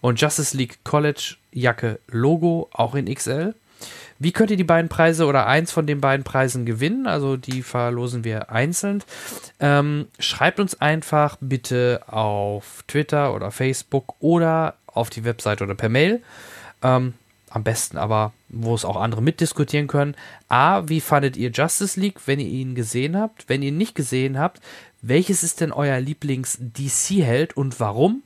Und 0.00 0.20
Justice 0.20 0.56
League 0.56 0.78
College 0.84 1.34
Jacke 1.52 1.98
Logo 2.06 2.68
auch 2.72 2.94
in 2.94 3.12
XL. 3.12 3.56
Wie 4.18 4.32
könnt 4.32 4.50
ihr 4.50 4.56
die 4.56 4.64
beiden 4.64 4.88
Preise 4.88 5.26
oder 5.26 5.46
eins 5.46 5.72
von 5.72 5.86
den 5.86 6.00
beiden 6.00 6.24
Preisen 6.24 6.66
gewinnen? 6.66 7.06
Also 7.06 7.36
die 7.36 7.62
verlosen 7.62 8.24
wir 8.24 8.50
einzeln. 8.50 9.02
Ähm, 9.60 10.06
schreibt 10.18 10.60
uns 10.60 10.80
einfach 10.80 11.36
bitte 11.40 12.02
auf 12.06 12.84
Twitter 12.88 13.34
oder 13.34 13.50
Facebook 13.50 14.14
oder 14.20 14.74
auf 14.86 15.10
die 15.10 15.24
Website 15.24 15.62
oder 15.62 15.74
per 15.74 15.88
Mail. 15.88 16.22
Ähm, 16.82 17.14
am 17.50 17.62
besten 17.62 17.96
aber, 17.96 18.32
wo 18.48 18.74
es 18.74 18.84
auch 18.84 18.96
andere 18.96 19.22
mitdiskutieren 19.22 19.86
können. 19.86 20.14
A, 20.48 20.82
wie 20.88 21.00
fandet 21.00 21.36
ihr 21.36 21.50
Justice 21.50 21.98
League, 21.98 22.20
wenn 22.26 22.40
ihr 22.40 22.48
ihn 22.48 22.74
gesehen 22.74 23.16
habt? 23.16 23.48
Wenn 23.48 23.62
ihr 23.62 23.68
ihn 23.68 23.78
nicht 23.78 23.94
gesehen 23.94 24.38
habt, 24.38 24.60
welches 25.00 25.42
ist 25.42 25.60
denn 25.60 25.72
euer 25.72 25.98
Lieblings-DC-Held 26.00 27.56
und 27.56 27.80
warum? 27.80 28.22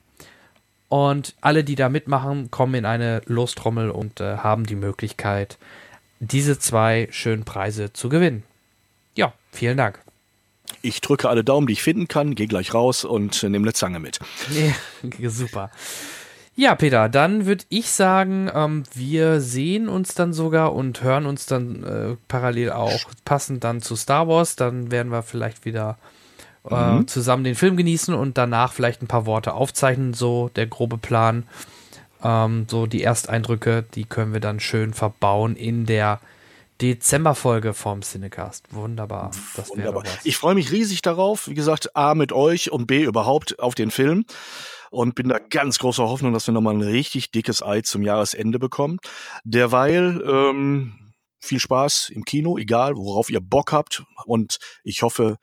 Und 0.90 1.36
alle, 1.40 1.62
die 1.62 1.76
da 1.76 1.88
mitmachen, 1.88 2.50
kommen 2.50 2.74
in 2.74 2.84
eine 2.84 3.22
Lostrommel 3.26 3.90
und 3.90 4.20
äh, 4.20 4.38
haben 4.38 4.66
die 4.66 4.74
Möglichkeit, 4.74 5.56
diese 6.18 6.58
zwei 6.58 7.06
schönen 7.12 7.44
Preise 7.44 7.92
zu 7.92 8.08
gewinnen. 8.08 8.42
Ja, 9.14 9.32
vielen 9.52 9.76
Dank. 9.76 10.00
Ich 10.82 11.00
drücke 11.00 11.28
alle 11.28 11.44
Daumen, 11.44 11.68
die 11.68 11.74
ich 11.74 11.82
finden 11.82 12.08
kann, 12.08 12.34
gehe 12.34 12.48
gleich 12.48 12.74
raus 12.74 13.04
und 13.04 13.40
nehme 13.44 13.58
eine 13.64 13.72
Zange 13.72 14.00
mit. 14.00 14.18
Ja, 14.50 15.28
super. 15.30 15.70
Ja, 16.56 16.74
Peter, 16.74 17.08
dann 17.08 17.46
würde 17.46 17.64
ich 17.68 17.88
sagen, 17.90 18.50
ähm, 18.52 18.82
wir 18.92 19.40
sehen 19.40 19.88
uns 19.88 20.14
dann 20.14 20.32
sogar 20.32 20.74
und 20.74 21.02
hören 21.02 21.24
uns 21.24 21.46
dann 21.46 21.84
äh, 21.84 22.16
parallel 22.26 22.72
auch 22.72 23.00
passend 23.24 23.62
dann 23.62 23.80
zu 23.80 23.94
Star 23.94 24.26
Wars. 24.26 24.56
Dann 24.56 24.90
werden 24.90 25.12
wir 25.12 25.22
vielleicht 25.22 25.64
wieder 25.64 25.98
äh, 26.68 26.92
mhm. 26.92 27.08
zusammen 27.08 27.44
den 27.44 27.54
Film 27.54 27.76
genießen 27.76 28.14
und 28.14 28.36
danach 28.36 28.72
vielleicht 28.72 29.02
ein 29.02 29.08
paar 29.08 29.26
Worte 29.26 29.54
aufzeichnen, 29.54 30.14
so 30.14 30.50
der 30.56 30.66
grobe 30.66 30.98
Plan. 30.98 31.44
Ähm, 32.22 32.66
so 32.68 32.86
die 32.86 33.02
Ersteindrücke, 33.02 33.84
die 33.94 34.04
können 34.04 34.32
wir 34.32 34.40
dann 34.40 34.60
schön 34.60 34.92
verbauen 34.92 35.56
in 35.56 35.86
der 35.86 36.20
Dezemberfolge 36.80 37.74
vom 37.74 38.02
Cinecast. 38.02 38.66
Wunderbar. 38.70 39.30
Das 39.56 39.70
Wunderbar. 39.70 40.02
Ich 40.24 40.36
freue 40.36 40.54
mich 40.54 40.72
riesig 40.72 41.02
darauf. 41.02 41.46
Wie 41.46 41.54
gesagt, 41.54 41.94
A 41.94 42.14
mit 42.14 42.32
euch 42.32 42.72
und 42.72 42.86
B 42.86 43.04
überhaupt 43.04 43.58
auf 43.58 43.74
den 43.74 43.90
Film. 43.90 44.24
Und 44.90 45.14
bin 45.14 45.28
da 45.28 45.38
ganz 45.38 45.78
großer 45.78 46.02
Hoffnung, 46.02 46.32
dass 46.32 46.48
wir 46.48 46.54
nochmal 46.54 46.74
ein 46.74 46.82
richtig 46.82 47.30
dickes 47.30 47.62
Ei 47.62 47.82
zum 47.82 48.02
Jahresende 48.02 48.58
bekommen. 48.58 48.98
Derweil 49.44 50.20
ähm, 50.26 51.12
viel 51.38 51.60
Spaß 51.60 52.10
im 52.10 52.24
Kino, 52.24 52.58
egal 52.58 52.96
worauf 52.96 53.30
ihr 53.30 53.40
Bock 53.40 53.72
habt. 53.72 54.02
Und 54.24 54.58
ich 54.82 55.02
hoffe, 55.02 55.36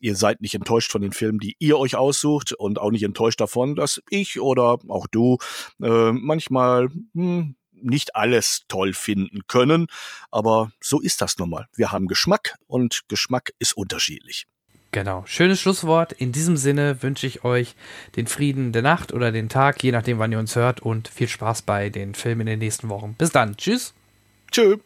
ihr 0.00 0.16
seid 0.16 0.40
nicht 0.40 0.54
enttäuscht 0.54 0.90
von 0.90 1.02
den 1.02 1.12
Filmen, 1.12 1.38
die 1.38 1.56
ihr 1.58 1.78
euch 1.78 1.96
aussucht 1.96 2.52
und 2.52 2.78
auch 2.78 2.90
nicht 2.90 3.02
enttäuscht 3.02 3.40
davon, 3.40 3.76
dass 3.76 4.02
ich 4.10 4.40
oder 4.40 4.78
auch 4.88 5.06
du 5.06 5.38
äh, 5.82 6.12
manchmal 6.12 6.88
hm, 7.14 7.54
nicht 7.82 8.16
alles 8.16 8.64
toll 8.68 8.92
finden 8.92 9.40
können. 9.46 9.86
Aber 10.30 10.72
so 10.80 11.00
ist 11.00 11.20
das 11.20 11.38
nun 11.38 11.50
mal. 11.50 11.68
Wir 11.74 11.92
haben 11.92 12.06
Geschmack 12.08 12.56
und 12.66 13.02
Geschmack 13.08 13.52
ist 13.58 13.76
unterschiedlich. 13.76 14.46
Genau, 14.92 15.22
schönes 15.24 15.60
Schlusswort. 15.60 16.12
In 16.12 16.32
diesem 16.32 16.56
Sinne 16.56 17.00
wünsche 17.02 17.26
ich 17.26 17.44
euch 17.44 17.76
den 18.16 18.26
Frieden 18.26 18.72
der 18.72 18.82
Nacht 18.82 19.12
oder 19.12 19.30
den 19.30 19.48
Tag, 19.48 19.82
je 19.84 19.92
nachdem, 19.92 20.18
wann 20.18 20.32
ihr 20.32 20.40
uns 20.40 20.56
hört 20.56 20.80
und 20.80 21.06
viel 21.06 21.28
Spaß 21.28 21.62
bei 21.62 21.90
den 21.90 22.14
Filmen 22.14 22.42
in 22.42 22.46
den 22.46 22.58
nächsten 22.58 22.88
Wochen. 22.88 23.14
Bis 23.16 23.30
dann. 23.30 23.56
Tschüss. 23.56 23.94
Tschüss. 24.50 24.78